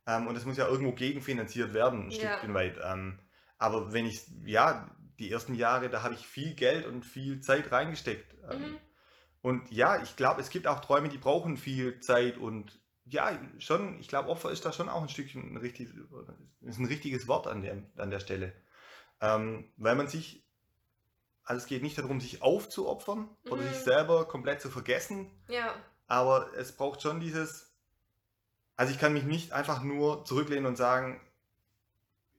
ähm, 0.07 0.26
und 0.26 0.36
es 0.36 0.44
muss 0.44 0.57
ja 0.57 0.66
irgendwo 0.68 0.92
gegenfinanziert 0.92 1.74
werden, 1.74 2.07
ein 2.07 2.11
Ja. 2.11 2.16
Stückchen 2.18 2.55
weit. 2.55 2.78
Ähm, 2.82 3.20
aber 3.59 3.92
wenn 3.92 4.07
ich, 4.07 4.26
ja, 4.44 4.94
die 5.18 5.30
ersten 5.30 5.55
Jahre, 5.55 5.90
da 5.90 6.03
habe 6.03 6.14
ich 6.14 6.26
viel 6.26 6.55
Geld 6.55 6.86
und 6.86 7.05
viel 7.05 7.40
Zeit 7.40 7.72
reingesteckt. 7.72 8.34
Ähm, 8.51 8.61
Mhm. 8.61 8.78
Und 9.40 9.70
ja, 9.70 10.03
ich 10.03 10.16
glaube, 10.16 10.40
es 10.40 10.51
gibt 10.51 10.66
auch 10.66 10.80
Träume, 10.80 11.09
die 11.09 11.18
brauchen 11.18 11.57
viel 11.57 12.01
Zeit 12.01 12.38
und 12.38 12.80
ja, 13.05 13.38
schon, 13.59 13.99
ich 14.01 14.09
glaube, 14.09 14.28
Opfer 14.28 14.51
ist 14.51 14.64
da 14.64 14.72
schon 14.72 14.88
auch 14.88 15.01
ein 15.03 15.09
Stückchen 15.09 15.53
ein 15.53 15.57
richtig, 15.57 15.88
ist 16.61 16.78
ein 16.78 16.84
richtiges 16.86 17.26
Wort 17.28 17.46
an 17.46 17.62
der, 17.62 17.82
an 17.96 18.11
der 18.11 18.20
Stelle. 18.20 18.53
Ähm, 19.20 19.72
weil 19.76 19.94
man 19.96 20.09
sich, 20.09 20.47
also 21.49 21.62
es 21.62 21.66
geht 21.66 21.82
nicht 21.82 21.96
darum, 21.99 22.20
sich 22.20 22.42
aufzuopfern 22.42 23.28
oder 23.51 23.62
Mhm. 23.62 23.68
sich 23.68 23.78
selber 23.78 24.26
komplett 24.28 24.61
zu 24.61 24.68
vergessen, 24.70 25.30
Ja, 25.49 25.74
aber 26.07 26.51
es 26.57 26.72
braucht 26.72 27.01
schon 27.03 27.20
dieses, 27.20 27.72
also 28.76 28.92
ich 28.92 28.99
kann 28.99 29.12
mich 29.14 29.24
nicht 29.24 29.53
einfach 29.53 29.82
nur 29.82 30.24
zurücklehnen 30.24 30.66
und 30.66 30.76
sagen, 30.76 31.20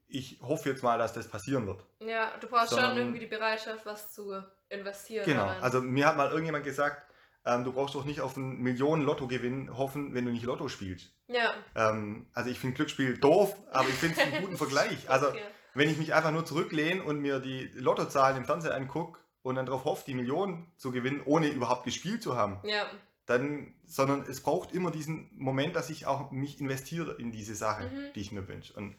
ich 0.08 0.40
hoffe 0.42 0.68
jetzt 0.70 0.82
mal, 0.82 0.98
dass 0.98 1.12
das 1.12 1.28
passieren 1.28 1.66
wird. 1.66 1.84
ja, 2.00 2.36
du 2.40 2.48
brauchst 2.48 2.70
schon 2.70 2.78
Sondern- 2.80 2.98
irgendwie 2.98 3.20
die 3.20 3.26
Bereitschaft, 3.26 3.86
was 3.86 4.12
zu 4.12 4.42
investieren. 4.68 5.24
Genau, 5.24 5.46
darin. 5.46 5.62
also 5.62 5.80
mir 5.82 6.06
hat 6.06 6.16
mal 6.16 6.28
irgendjemand 6.30 6.64
gesagt, 6.64 7.02
ähm, 7.44 7.64
du 7.64 7.72
brauchst 7.72 7.94
doch 7.94 8.04
nicht 8.04 8.20
auf 8.20 8.36
einen 8.36 8.58
Millionen-Lottogewinn 8.60 9.76
hoffen, 9.76 10.12
wenn 10.14 10.24
du 10.26 10.30
nicht 10.32 10.44
Lotto 10.44 10.68
spielst. 10.68 11.12
ja. 11.28 11.54
Ähm, 11.74 12.26
also 12.34 12.50
ich 12.50 12.58
finde 12.58 12.76
Glücksspiel 12.76 13.18
doof, 13.18 13.56
aber 13.72 13.88
ich 13.88 13.94
finde 13.94 14.20
es 14.20 14.26
einen 14.26 14.42
guten 14.44 14.56
Vergleich. 14.64 15.08
Also 15.08 15.28
Okay. 15.28 15.42
Wenn 15.74 15.88
ich 15.90 15.98
mich 15.98 16.14
einfach 16.14 16.32
nur 16.32 16.44
zurücklehne 16.44 17.02
und 17.02 17.20
mir 17.20 17.40
die 17.40 17.70
Lottozahlen 17.74 18.36
im 18.36 18.44
Fernsehen 18.44 18.72
angucke 18.72 19.20
und 19.42 19.54
dann 19.54 19.66
darauf 19.66 19.84
hoffe, 19.84 20.04
die 20.06 20.14
Millionen 20.14 20.70
zu 20.76 20.90
gewinnen, 20.92 21.22
ohne 21.24 21.48
überhaupt 21.48 21.84
gespielt 21.84 22.22
zu 22.22 22.36
haben, 22.36 22.58
Ja, 22.64 22.86
dann, 23.26 23.74
sondern 23.86 24.22
es 24.28 24.40
braucht 24.42 24.72
immer 24.72 24.90
diesen 24.90 25.30
Moment, 25.36 25.76
dass 25.76 25.88
ich 25.90 26.06
auch 26.06 26.30
mich 26.32 26.60
investiere 26.60 27.12
in 27.12 27.30
diese 27.30 27.54
Sache, 27.54 27.84
Mhm. 27.84 28.12
die 28.14 28.20
ich 28.20 28.32
mir 28.32 28.46
wünsche. 28.48 28.72
Und 28.74 28.96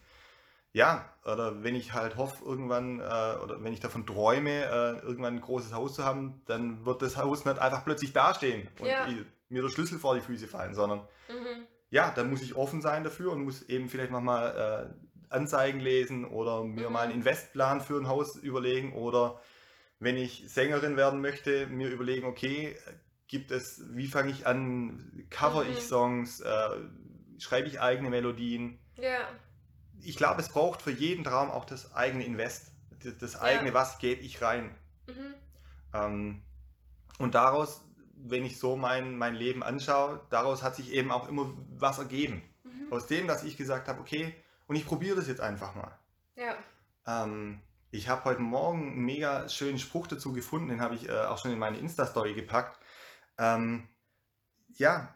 ja, 0.73 1.13
oder 1.25 1.63
wenn 1.63 1.75
ich 1.75 1.91
halt 1.93 2.15
hoffe, 2.15 2.45
irgendwann, 2.45 2.99
äh, 3.01 3.03
oder 3.03 3.61
wenn 3.61 3.73
ich 3.73 3.81
davon 3.81 4.05
träume, 4.05 4.63
äh, 4.63 4.99
irgendwann 5.05 5.35
ein 5.35 5.41
großes 5.41 5.73
Haus 5.73 5.95
zu 5.95 6.05
haben, 6.05 6.41
dann 6.45 6.85
wird 6.85 7.01
das 7.01 7.17
Haus 7.17 7.43
nicht 7.43 7.59
einfach 7.59 7.83
plötzlich 7.83 8.13
dastehen 8.13 8.69
und 8.79 8.87
Ja. 8.87 9.05
mir 9.49 9.61
der 9.63 9.69
Schlüssel 9.69 9.99
vor 9.99 10.15
die 10.15 10.21
Füße 10.21 10.47
fallen, 10.47 10.73
sondern 10.73 10.99
mhm. 11.27 11.65
ja, 11.89 12.09
dann 12.11 12.29
muss 12.29 12.41
ich 12.41 12.55
offen 12.55 12.81
sein 12.81 13.03
dafür 13.03 13.33
und 13.33 13.43
muss 13.43 13.63
eben 13.63 13.89
vielleicht 13.89 14.11
nochmal 14.11 14.93
äh, 14.95 15.10
Anzeigen 15.31 15.79
lesen 15.79 16.25
oder 16.25 16.63
mir 16.63 16.87
Mhm. 16.87 16.93
mal 16.93 17.01
einen 17.03 17.13
Investplan 17.13 17.81
für 17.81 17.97
ein 17.99 18.07
Haus 18.07 18.35
überlegen 18.35 18.93
oder 18.93 19.41
wenn 19.99 20.17
ich 20.17 20.45
Sängerin 20.47 20.97
werden 20.97 21.21
möchte, 21.21 21.67
mir 21.67 21.89
überlegen, 21.89 22.25
okay, 22.25 22.75
gibt 23.27 23.51
es, 23.51 23.83
wie 23.95 24.07
fange 24.07 24.31
ich 24.31 24.47
an, 24.47 25.25
cover 25.29 25.63
Mhm. 25.63 25.71
ich 25.71 25.83
Songs, 25.83 26.41
äh, 26.41 26.69
schreibe 27.37 27.67
ich 27.67 27.79
eigene 27.79 28.09
Melodien. 28.09 28.79
Ja. 28.97 29.27
Ich 30.01 30.17
glaube, 30.17 30.41
es 30.41 30.49
braucht 30.49 30.81
für 30.81 30.91
jeden 30.91 31.23
Traum 31.23 31.49
auch 31.51 31.65
das 31.65 31.93
eigene 31.93 32.25
Invest, 32.25 32.71
das, 33.03 33.17
das 33.19 33.39
eigene, 33.39 33.69
Ja. 33.69 33.73
was 33.75 33.99
gebe 33.99 34.21
ich 34.21 34.41
rein. 34.41 34.75
Mhm. 35.07 35.33
Ähm, 35.93 36.41
und 37.19 37.35
daraus, 37.35 37.85
wenn 38.15 38.43
ich 38.45 38.59
so 38.59 38.75
mein, 38.75 39.17
mein 39.17 39.35
Leben 39.35 39.63
anschaue, 39.63 40.21
daraus 40.29 40.63
hat 40.63 40.75
sich 40.75 40.91
eben 40.91 41.11
auch 41.11 41.29
immer 41.29 41.53
was 41.77 41.99
ergeben. 41.99 42.41
Mhm. 42.63 42.91
Aus 42.91 43.07
dem, 43.07 43.27
dass 43.27 43.43
ich 43.43 43.57
gesagt 43.57 43.87
habe, 43.87 44.01
okay, 44.01 44.33
und 44.71 44.77
ich 44.77 44.85
probiere 44.85 45.17
das 45.17 45.27
jetzt 45.27 45.41
einfach 45.41 45.75
mal. 45.75 45.99
Ja. 46.37 46.55
Ähm, 47.05 47.59
ich 47.89 48.07
habe 48.07 48.23
heute 48.23 48.39
Morgen 48.39 48.93
einen 48.93 49.01
mega 49.01 49.49
schönen 49.49 49.77
Spruch 49.77 50.07
dazu 50.07 50.31
gefunden, 50.31 50.69
den 50.69 50.79
habe 50.79 50.95
ich 50.95 51.09
äh, 51.09 51.11
auch 51.11 51.37
schon 51.39 51.51
in 51.51 51.59
meine 51.59 51.77
Insta-Story 51.77 52.33
gepackt. 52.35 52.79
Ähm, 53.37 53.89
ja, 54.75 55.13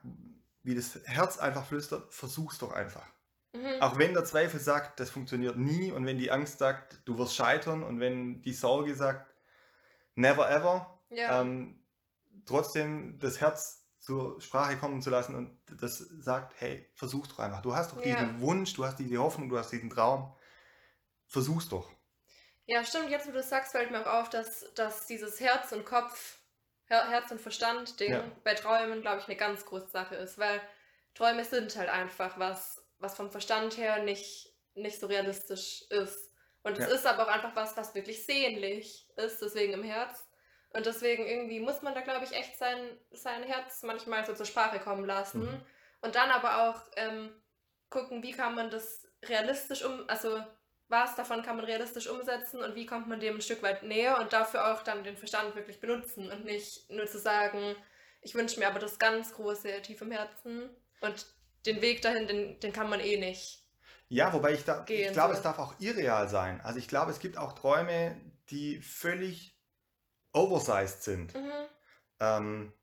wie 0.63 0.75
das 0.75 0.99
Herz 1.05 1.37
einfach 1.37 1.65
flüstert, 1.65 2.13
versuch's 2.13 2.57
doch 2.57 2.73
einfach. 2.73 3.05
Mhm. 3.53 3.79
Auch 3.79 3.97
wenn 3.97 4.13
der 4.13 4.25
Zweifel 4.25 4.59
sagt, 4.59 4.99
das 4.99 5.09
funktioniert 5.09 5.55
nie 5.55 5.89
und 5.89 6.05
wenn 6.05 6.17
die 6.17 6.31
Angst 6.31 6.59
sagt, 6.59 6.99
du 7.05 7.17
wirst 7.17 7.33
scheitern 7.33 7.81
und 7.81 8.01
wenn 8.01 8.41
die 8.41 8.51
Sorge 8.51 8.93
sagt, 8.93 9.33
never 10.15 10.51
ever, 10.51 10.99
Ja. 11.11 11.39
ähm, 11.39 11.79
trotzdem 12.45 13.19
das 13.19 13.39
Herz 13.39 13.84
zur 14.05 14.39
Sprache 14.39 14.77
kommen 14.77 15.01
zu 15.01 15.09
lassen 15.09 15.35
und 15.35 15.59
das 15.81 15.97
sagt, 15.97 16.53
hey, 16.59 16.87
versuch's 16.93 17.29
doch 17.29 17.39
einfach. 17.39 17.61
Du 17.63 17.75
hast 17.75 17.91
doch 17.91 18.01
Ja. 18.03 18.03
diesen 18.03 18.39
Wunsch, 18.39 18.73
du 18.73 18.85
hast 18.85 18.97
diese 18.99 19.17
Hoffnung, 19.17 19.49
du 19.49 19.57
hast 19.57 19.71
diesen 19.71 19.89
Traum. 19.89 20.35
Versuch's 21.27 21.67
doch. 21.69 21.89
Ja, 22.67 22.83
stimmt. 22.85 23.09
Jetzt, 23.09 23.27
wo 23.27 23.31
du 23.31 23.39
es 23.39 23.49
sagst, 23.49 23.71
fällt 23.71 23.91
mir 23.91 24.01
auch 24.01 24.21
auf, 24.21 24.29
dass, 24.29 24.73
dass 24.75 25.07
dieses 25.07 25.39
Herz 25.39 25.71
und 25.71 25.85
Kopf, 25.85 26.39
Her 26.87 27.09
Herz 27.09 27.31
und 27.31 27.41
Verstand-Ding 27.41 28.11
Ja. 28.11 28.23
bei 28.43 28.53
Träumen, 28.53 29.01
glaube 29.01 29.19
ich, 29.21 29.27
eine 29.27 29.37
ganz 29.37 29.65
große 29.65 29.87
Sache 29.87 30.15
ist, 30.15 30.37
weil 30.37 30.61
Träume 31.15 31.43
sind 31.43 31.75
halt 31.75 31.89
einfach 31.89 32.37
was, 32.37 32.83
was 32.99 33.15
vom 33.15 33.31
Verstand 33.31 33.77
her 33.77 34.03
nicht, 34.03 34.53
nicht 34.75 34.99
so 34.99 35.07
realistisch 35.07 35.83
ist. 35.89 36.31
Und 36.63 36.77
es 36.77 36.87
Ja. 36.87 36.93
ist 36.95 37.05
aber 37.07 37.23
auch 37.23 37.31
einfach 37.31 37.55
was, 37.55 37.75
was 37.77 37.95
wirklich 37.95 38.25
sehnlich 38.25 39.07
ist, 39.15 39.41
deswegen 39.41 39.73
im 39.73 39.83
Herz. 39.83 40.24
Und 40.75 40.85
deswegen 40.85 41.25
irgendwie 41.25 41.61
muss 41.61 41.81
man 41.81 41.95
da, 41.95 42.01
glaube 42.01 42.25
ich, 42.25 42.33
echt 42.33 42.57
sein, 42.57 42.77
sein 43.11 43.43
Herz 43.43 43.81
manchmal 43.83 44.25
so 44.25 44.33
zur 44.33 44.45
Sprache 44.45 44.79
kommen 44.79 45.05
lassen. 45.05 45.43
Mhm. 45.43 45.61
Und 46.01 46.15
dann 46.15 46.29
aber 46.29 46.69
auch 46.69 46.81
ähm, 46.97 47.31
gucken, 47.89 48.21
wie 48.23 48.33
kann 48.33 48.55
man 48.55 48.69
das 48.69 49.07
realistisch 49.23 49.85
um, 49.85 50.03
also 50.09 50.37
was 50.89 51.15
davon 51.15 51.43
kann 51.43 51.55
man 51.55 51.65
realistisch 51.65 52.07
umsetzen 52.07 52.61
und 52.61 52.75
wie 52.75 52.85
kommt 52.85 53.07
man 53.07 53.21
dem 53.21 53.35
ein 53.35 53.41
Stück 53.41 53.63
weit 53.63 53.83
näher 53.83 54.19
und 54.19 54.33
dafür 54.33 54.73
auch 54.73 54.83
dann 54.83 55.05
den 55.05 55.15
Verstand 55.15 55.55
wirklich 55.55 55.79
benutzen 55.79 56.29
und 56.29 56.43
nicht 56.43 56.89
nur 56.91 57.07
zu 57.07 57.19
sagen, 57.19 57.75
ich 58.21 58.35
wünsche 58.35 58.59
mir 58.59 58.67
aber 58.67 58.79
das 58.79 58.99
ganz 58.99 59.33
große 59.33 59.81
tief 59.81 60.01
im 60.01 60.11
Herzen 60.11 60.69
und 60.99 61.25
den 61.65 61.81
Weg 61.81 62.01
dahin, 62.01 62.27
den, 62.27 62.59
den 62.59 62.73
kann 62.73 62.89
man 62.89 62.99
eh 62.99 63.17
nicht. 63.17 63.63
Ja, 64.09 64.33
wobei 64.33 64.51
ich, 64.51 64.65
da, 64.65 64.85
ich 64.87 65.13
glaube, 65.13 65.29
soll. 65.29 65.37
es 65.37 65.41
darf 65.41 65.57
auch 65.57 65.73
irreal 65.79 66.27
sein. 66.27 66.59
Also 66.61 66.77
ich 66.79 66.87
glaube, 66.87 67.11
es 67.11 67.19
gibt 67.19 67.37
auch 67.37 67.53
Träume, 67.53 68.19
die 68.49 68.81
völlig 68.81 69.54
oversized 70.35 71.03
sind. 71.03 71.33
Mhm. 71.33 71.51
Ähm, 72.19 72.73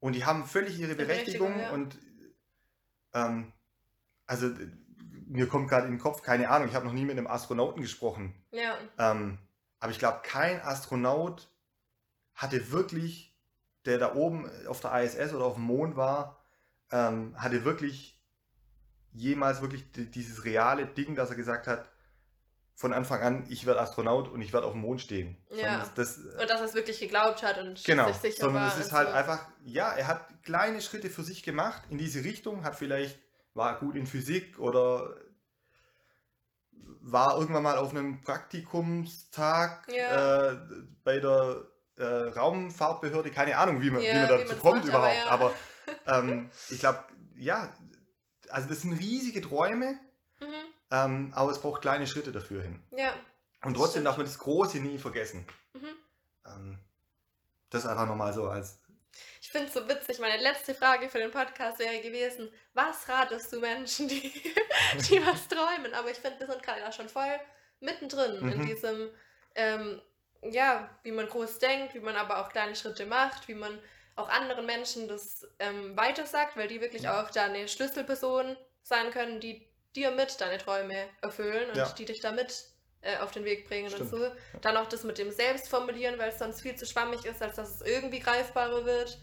und 0.00 0.12
die 0.14 0.24
haben 0.24 0.44
völlig 0.44 0.78
ihre 0.78 0.94
Berechtigung, 0.94 1.52
Berechtigung. 1.54 1.60
ja. 1.60 1.72
Und 1.72 1.98
ähm, 3.14 3.52
also 4.26 4.50
mir 5.26 5.48
kommt 5.48 5.68
gerade 5.68 5.86
in 5.86 5.92
den 5.94 6.00
Kopf, 6.00 6.22
keine 6.22 6.50
Ahnung, 6.50 6.68
ich 6.68 6.74
habe 6.74 6.84
noch 6.86 6.92
nie 6.92 7.04
mit 7.04 7.16
einem 7.16 7.26
Astronauten 7.26 7.80
gesprochen. 7.82 8.34
Ja, 8.50 8.76
Ähm, 8.98 9.38
aber 9.80 9.92
ich 9.92 9.98
glaube, 9.98 10.20
kein 10.22 10.60
Astronaut 10.60 11.48
hatte 12.34 12.70
wirklich, 12.72 13.34
der 13.84 13.98
da 13.98 14.14
oben 14.14 14.50
auf 14.66 14.80
der 14.80 14.92
ISS 15.02 15.32
oder 15.34 15.44
auf 15.44 15.54
dem 15.54 15.64
Mond 15.64 15.96
war, 15.96 16.42
ähm, 16.90 17.34
hatte 17.40 17.64
wirklich 17.64 18.20
jemals 19.12 19.60
wirklich 19.60 19.90
di- 19.92 20.10
dieses 20.10 20.44
reale 20.44 20.86
Ding, 20.86 21.14
dass 21.14 21.30
er 21.30 21.36
gesagt 21.36 21.66
hat, 21.66 21.88
von 22.76 22.92
Anfang 22.92 23.22
an, 23.22 23.46
ich 23.48 23.66
werde 23.66 23.80
Astronaut 23.80 24.28
und 24.28 24.40
ich 24.42 24.52
werde 24.52 24.66
auf 24.66 24.72
dem 24.72 24.80
Mond 24.80 25.00
stehen. 25.00 25.36
Ja. 25.50 25.56
Sondern 25.56 25.80
das, 25.80 25.94
das, 25.94 26.16
und 26.18 26.50
dass 26.50 26.60
er 26.60 26.66
es 26.66 26.74
wirklich 26.74 26.98
geglaubt 26.98 27.42
hat 27.42 27.58
und 27.58 27.82
Genau, 27.84 28.08
sich 28.08 28.16
sicher 28.16 28.44
sondern 28.46 28.64
war. 28.64 28.72
es 28.72 28.84
ist 28.86 28.92
halt 28.92 29.08
so. 29.08 29.14
einfach, 29.14 29.46
ja, 29.64 29.92
er 29.92 30.08
hat 30.08 30.42
kleine 30.42 30.80
Schritte 30.80 31.08
für 31.08 31.22
sich 31.22 31.42
gemacht 31.44 31.82
in 31.90 31.98
diese 31.98 32.24
Richtung, 32.24 32.64
hat 32.64 32.74
vielleicht, 32.76 33.18
war 33.54 33.78
gut 33.78 33.94
in 33.94 34.06
Physik 34.06 34.58
oder 34.58 35.14
war 37.00 37.38
irgendwann 37.38 37.62
mal 37.62 37.78
auf 37.78 37.90
einem 37.90 38.20
Praktikumstag 38.22 39.86
Ja. 39.94 40.50
äh, 40.52 40.56
bei 41.04 41.20
der 41.20 41.64
äh, 41.96 42.04
Raumfahrtbehörde, 42.04 43.30
keine 43.30 43.56
Ahnung, 43.56 43.80
wie 43.82 43.90
man, 43.90 44.02
Ja, 44.02 44.14
wie 44.14 44.18
man 44.18 44.24
wie 44.24 44.32
dazu 44.42 44.46
man's 44.52 44.60
kommt 44.62 44.86
macht, 44.86 44.94
aber 44.94 45.12
überhaupt, 45.12 45.54
ja. 46.06 46.10
aber 46.10 46.18
ähm, 46.28 46.50
ich 46.70 46.80
glaube, 46.80 46.98
ja, 47.36 47.72
also 48.50 48.68
das 48.68 48.82
sind 48.82 48.94
riesige 48.94 49.40
Träume. 49.40 49.98
Ähm, 50.94 51.32
aber 51.34 51.50
es 51.50 51.58
braucht 51.60 51.82
kleine 51.82 52.06
Schritte 52.06 52.30
dafür 52.32 52.62
hin. 52.62 52.82
Ja. 52.96 53.12
Und 53.64 53.74
trotzdem 53.74 53.90
stimmt. 54.02 54.06
darf 54.06 54.16
man 54.18 54.26
das 54.26 54.38
Große 54.38 54.78
nie 54.78 54.98
vergessen. 54.98 55.46
Mhm. 55.72 55.88
Ähm, 56.46 56.78
das 57.70 57.86
einfach 57.86 58.06
nochmal 58.06 58.32
so 58.32 58.48
als 58.48 58.78
Ich 59.40 59.50
finde 59.50 59.68
es 59.68 59.74
so 59.74 59.88
witzig. 59.88 60.18
Meine 60.20 60.40
letzte 60.42 60.74
Frage 60.74 61.08
für 61.08 61.18
den 61.18 61.30
Podcast 61.30 61.78
wäre 61.78 62.00
gewesen: 62.00 62.50
Was 62.74 63.08
ratest 63.08 63.52
du 63.52 63.60
Menschen, 63.60 64.06
die, 64.08 64.20
die 65.08 65.20
was 65.26 65.48
träumen? 65.48 65.94
Aber 65.94 66.10
ich 66.10 66.18
finde, 66.18 66.38
wir 66.40 66.46
sind 66.46 66.62
gerade 66.62 66.80
da 66.80 66.92
schon 66.92 67.08
voll 67.08 67.40
mittendrin 67.80 68.36
in 68.36 68.58
Mhm. 68.60 68.66
diesem, 68.66 69.10
ähm, 69.54 70.00
ja, 70.42 70.88
wie 71.02 71.12
man 71.12 71.26
groß 71.28 71.58
denkt, 71.58 71.94
wie 71.94 72.00
man 72.00 72.16
aber 72.16 72.38
auch 72.40 72.50
kleine 72.50 72.76
Schritte 72.76 73.06
macht, 73.06 73.48
wie 73.48 73.54
man 73.54 73.78
auch 74.16 74.28
anderen 74.28 74.66
Menschen 74.66 75.08
das 75.08 75.46
ähm, 75.58 75.96
weitersagt, 75.96 76.56
weil 76.56 76.68
die 76.68 76.80
wirklich 76.80 77.02
Ja. 77.02 77.22
auch 77.22 77.30
deine 77.30 77.66
Schlüsselperson 77.66 78.56
sein 78.82 79.10
können, 79.10 79.40
die 79.40 79.66
dir 79.96 80.10
mit 80.10 80.40
deine 80.40 80.58
Träume 80.58 81.08
erfüllen 81.22 81.70
und 81.70 81.76
Ja. 81.76 81.88
die 81.96 82.04
dich 82.04 82.20
damit 82.20 82.64
äh, 83.02 83.18
auf 83.18 83.30
den 83.32 83.44
Weg 83.44 83.68
bringen 83.68 83.90
Stimmt. 83.90 84.12
und 84.12 84.18
so. 84.20 84.32
Dann 84.62 84.76
auch 84.78 84.88
das 84.88 85.04
mit 85.04 85.18
dem 85.18 85.30
Selbstformulieren, 85.30 86.18
weil 86.18 86.30
es 86.30 86.38
sonst 86.38 86.62
viel 86.62 86.74
zu 86.74 86.86
schwammig 86.86 87.24
ist, 87.26 87.42
als 87.42 87.56
dass 87.56 87.74
es 87.74 87.80
irgendwie 87.82 88.18
greifbarer 88.20 88.84
wird. 88.86 89.18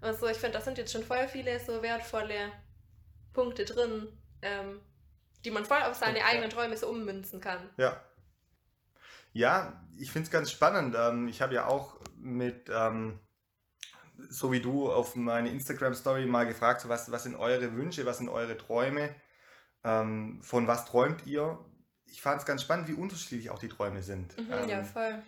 Also 0.00 0.28
ich 0.28 0.36
finde, 0.36 0.58
da 0.58 0.64
sind 0.64 0.78
jetzt 0.78 0.92
schon 0.92 1.02
voll 1.02 1.26
viele 1.28 1.58
so 1.58 1.82
wertvolle 1.82 2.52
Punkte 3.32 3.64
drin, 3.64 4.08
ähm, 4.42 4.80
die 5.44 5.50
man 5.50 5.64
voll 5.64 5.82
auf 5.82 5.96
seine 5.96 6.20
Ja. 6.20 6.26
eigenen 6.26 6.50
Träume 6.50 6.76
so 6.76 6.88
ummünzen 6.88 7.40
kann. 7.40 7.70
Ja. 7.76 8.00
Ja, 9.32 9.84
ich 9.98 10.12
finde 10.12 10.26
es 10.26 10.30
ganz 10.30 10.50
spannend. 10.52 10.94
Ähm, 10.96 11.26
ich 11.26 11.42
habe 11.42 11.54
ja 11.54 11.66
auch 11.66 11.98
mit, 12.16 12.70
ähm, 12.72 13.18
so 14.30 14.52
wie 14.52 14.60
du, 14.60 14.92
auf 14.92 15.16
meine 15.16 15.50
Instagram-Story 15.50 16.26
mal 16.26 16.46
gefragt, 16.46 16.82
so 16.82 16.88
was, 16.88 17.10
was 17.10 17.24
sind 17.24 17.34
eure 17.34 17.74
Wünsche, 17.74 18.06
was 18.06 18.18
sind 18.18 18.28
eure 18.28 18.56
Träume, 18.56 19.14
ähm, 19.84 20.40
von 20.42 20.66
was 20.66 20.86
träumt 20.86 21.26
ihr? 21.26 21.58
Ich 22.06 22.22
fand 22.22 22.40
es 22.40 22.46
ganz 22.46 22.62
spannend, 22.62 22.88
wie 22.88 22.94
unterschiedlich 22.94 23.50
auch 23.50 23.58
die 23.58 23.68
Träume 23.68 24.02
sind. 24.02 24.36
Mhm, 24.38 24.52
Ähm, 24.52 24.68
ja, 24.68 24.84
voll. 24.84 25.22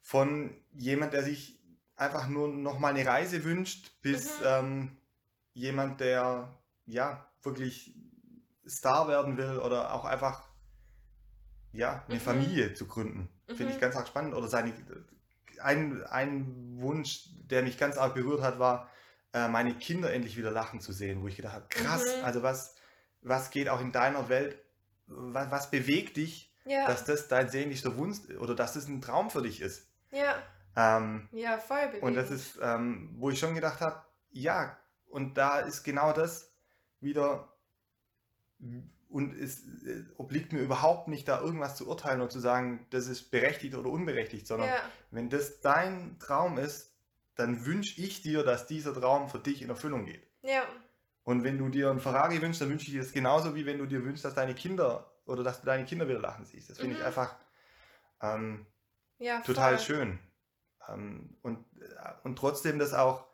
von 0.00 0.54
jemand, 0.72 1.12
der 1.12 1.22
sich 1.22 1.58
einfach 1.96 2.28
nur 2.28 2.48
noch 2.48 2.78
mal 2.78 2.88
eine 2.94 3.06
Reise 3.06 3.44
wünscht, 3.44 3.92
bis 4.02 4.38
Mhm. 4.38 4.44
ähm, 4.44 4.96
jemand, 5.54 6.00
der 6.00 6.48
ja 6.86 7.26
wirklich 7.42 7.94
Star 8.66 9.08
werden 9.08 9.36
will 9.36 9.58
oder 9.58 9.92
auch 9.94 10.04
einfach 10.04 10.48
ja 11.72 12.04
eine 12.06 12.16
Mhm. 12.16 12.20
Familie 12.20 12.74
zu 12.74 12.86
gründen. 12.86 13.28
Finde 13.48 13.70
ich 13.72 13.76
Mhm. 13.76 13.80
ganz 13.80 13.96
arg 13.96 14.08
spannend. 14.08 14.34
Oder 14.34 14.48
seine 14.48 14.72
ein, 15.60 16.02
ein 16.04 16.76
Wunsch, 16.80 17.28
der 17.50 17.62
mich 17.62 17.78
ganz 17.78 17.96
arg 17.96 18.14
berührt 18.14 18.42
hat, 18.42 18.58
war, 18.58 18.90
äh, 19.32 19.48
meine 19.48 19.74
Kinder 19.74 20.12
endlich 20.12 20.36
wieder 20.36 20.50
lachen 20.50 20.80
zu 20.80 20.92
sehen, 20.92 21.22
wo 21.22 21.28
ich 21.28 21.36
gedacht 21.36 21.54
habe, 21.54 21.66
krass, 21.68 22.18
Mhm. 22.18 22.24
also 22.24 22.42
was, 22.42 22.73
was 23.24 23.50
geht 23.50 23.68
auch 23.68 23.80
in 23.80 23.90
deiner 23.90 24.28
Welt, 24.28 24.56
was, 25.06 25.50
was 25.50 25.70
bewegt 25.70 26.16
dich, 26.16 26.54
Ja, 26.64 26.86
dass 26.86 27.04
das 27.04 27.26
dein 27.28 27.48
sehnlichster 27.48 27.96
Wunsch 27.96 28.18
oder 28.38 28.54
dass 28.54 28.74
das 28.74 28.86
ein 28.86 29.00
Traum 29.02 29.30
für 29.30 29.42
dich 29.42 29.60
ist. 29.60 29.86
ja, 30.12 30.36
Ähm, 30.76 31.28
ja, 31.32 31.58
voll 31.58 31.86
bewegend. 31.88 32.02
und 32.02 32.14
das 32.14 32.30
ist, 32.30 32.58
ähm, 32.62 33.14
wo 33.18 33.30
ich 33.30 33.38
schon 33.38 33.54
gedacht 33.54 33.80
habe, 33.80 34.02
ja, 34.30 34.76
und 35.06 35.36
da 35.38 35.60
ist 35.60 35.82
genau 35.84 36.12
das 36.12 36.52
wieder, 37.00 37.48
und 39.08 39.34
es 39.38 39.60
äh, 39.86 40.04
obliegt 40.16 40.52
mir 40.52 40.60
überhaupt 40.60 41.08
nicht, 41.08 41.28
da 41.28 41.40
irgendwas 41.40 41.76
zu 41.76 41.88
urteilen 41.88 42.20
oder 42.20 42.30
zu 42.30 42.40
sagen, 42.40 42.86
das 42.90 43.06
ist 43.06 43.30
berechtigt 43.30 43.74
oder 43.74 43.88
unberechtigt, 43.90 44.46
sondern 44.46 44.68
ja, 44.68 44.80
wenn 45.10 45.28
das 45.30 45.60
dein 45.60 46.18
Traum 46.18 46.58
ist, 46.58 46.92
dann 47.36 47.64
wünsche 47.66 48.00
ich 48.00 48.22
dir, 48.22 48.42
dass 48.42 48.66
dieser 48.66 48.94
Traum 48.94 49.28
für 49.28 49.38
dich 49.38 49.62
in 49.62 49.68
Erfüllung 49.68 50.04
geht. 50.06 50.26
ja, 50.42 50.62
Und 51.24 51.44
wenn 51.44 51.58
du 51.58 51.68
dir 51.70 51.90
einen 51.90 52.00
Ferrari 52.00 52.40
wünschst, 52.42 52.62
dann 52.62 52.70
wünsche 52.70 52.86
ich 52.86 52.92
dir 52.92 53.02
das 53.02 53.12
genauso, 53.12 53.54
wie 53.54 53.66
wenn 53.66 53.78
du 53.78 53.86
dir 53.86 54.04
wünschst, 54.04 54.24
dass 54.24 54.34
deine 54.34 54.54
Kinder 54.54 55.12
oder 55.26 55.42
dass 55.42 55.60
du 55.60 55.66
deine 55.66 55.84
Kinder 55.86 56.08
wieder 56.08 56.20
lachen 56.20 56.44
siehst. 56.44 56.70
Das 56.70 56.78
finde 56.78 56.96
Mhm. 56.96 57.00
ich 57.00 57.06
einfach 57.06 57.36
ähm, 58.22 58.66
ja, 59.18 59.40
total 59.40 59.78
schön. 59.78 60.18
Ähm, 60.88 61.38
und, 61.42 61.66
äh, 61.80 62.12
und 62.24 62.36
trotzdem 62.38 62.78
das 62.78 62.94
auch, 62.94 63.28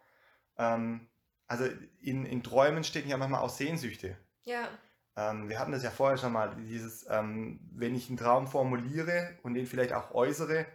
ähm, 0.59 1.09
also 1.47 1.67
in, 2.01 2.27
in 2.27 2.43
Träumen 2.43 2.85
stecken 2.85 3.09
ja 3.11 3.17
manchmal 3.17 3.43
auch 3.43 3.51
Sehnsüchte. 3.51 4.17
Ja, 4.45 4.69
Ähm, 5.17 5.49
wir 5.49 5.59
hatten 5.59 5.73
das 5.73 5.83
ja 5.83 5.91
vorher 5.91 6.19
schon 6.19 6.33
mal, 6.33 6.57
dieses, 6.57 7.07
ähm, 7.09 7.61
wenn 7.73 7.95
ich 7.95 8.09
einen 8.09 8.17
Traum 8.17 8.47
formuliere 8.47 9.39
und 9.43 9.55
den 9.55 9.67
vielleicht 9.67 9.93
auch 9.93 10.13
äußere, 10.13 10.67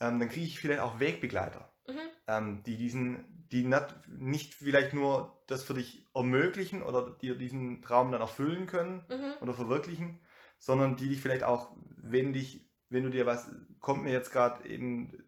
ähm, 0.00 0.20
dann 0.20 0.28
kriege 0.28 0.46
ich 0.46 0.60
vielleicht 0.60 0.80
auch 0.80 1.00
Wegbegleiter, 1.00 1.72
Mhm. 1.86 2.62
die 2.64 2.76
diesen, 2.76 3.31
die 3.52 3.68
nicht 4.08 4.54
vielleicht 4.54 4.94
nur 4.94 5.42
das 5.46 5.62
für 5.62 5.74
dich 5.74 6.06
ermöglichen 6.14 6.82
oder 6.82 7.10
dir 7.10 7.36
diesen 7.36 7.82
Traum 7.82 8.10
dann 8.10 8.22
erfüllen 8.22 8.66
können 8.66 9.04
Mhm. 9.08 9.34
oder 9.42 9.52
verwirklichen, 9.52 10.20
sondern 10.58 10.96
die 10.96 11.08
dich 11.10 11.20
vielleicht 11.20 11.44
auch, 11.44 11.76
wenn 11.96 12.32
dich, 12.32 12.70
wenn 12.88 13.02
du 13.04 13.10
dir 13.10 13.26
was, 13.26 13.50
kommt 13.80 14.04
mir 14.04 14.12
jetzt 14.12 14.32
gerade 14.32 14.66
eben, 14.66 15.22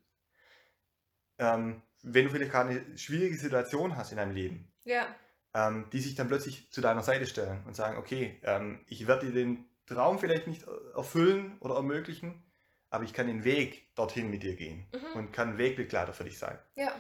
ähm, 1.39 1.83
wenn 2.03 2.25
du 2.27 2.31
vielleicht 2.31 2.53
gerade 2.53 2.71
eine 2.71 2.99
schwierige 2.99 3.37
Situation 3.37 3.97
hast 3.97 4.11
in 4.13 4.17
deinem 4.17 4.35
Leben, 4.35 4.73
Ja. 4.85 5.07
ähm, 5.55 5.87
die 5.93 6.01
sich 6.01 6.15
dann 6.15 6.29
plötzlich 6.29 6.71
zu 6.73 6.81
deiner 6.81 7.03
Seite 7.03 7.27
stellen 7.27 7.63
und 7.67 7.77
sagen, 7.77 7.99
okay, 7.99 8.41
ähm, 8.43 8.81
ich 8.89 9.07
werde 9.07 9.27
dir 9.27 9.33
den 9.33 9.67
Traum 9.87 10.19
vielleicht 10.19 10.47
nicht 10.47 10.65
erfüllen 10.95 11.59
oder 11.61 11.75
ermöglichen, 11.75 12.43
aber 12.89 13.05
ich 13.05 13.13
kann 13.13 13.27
den 13.27 13.45
Weg 13.45 13.95
dorthin 13.97 14.31
mit 14.31 14.43
dir 14.43 14.57
gehen 14.57 14.87
Mhm. 14.95 15.17
und 15.17 15.33
kann 15.33 15.59
Wegbegleiter 15.59 16.15
für 16.15 16.25
dich 16.25 16.39
sein. 16.39 16.59
Ja. 16.75 16.93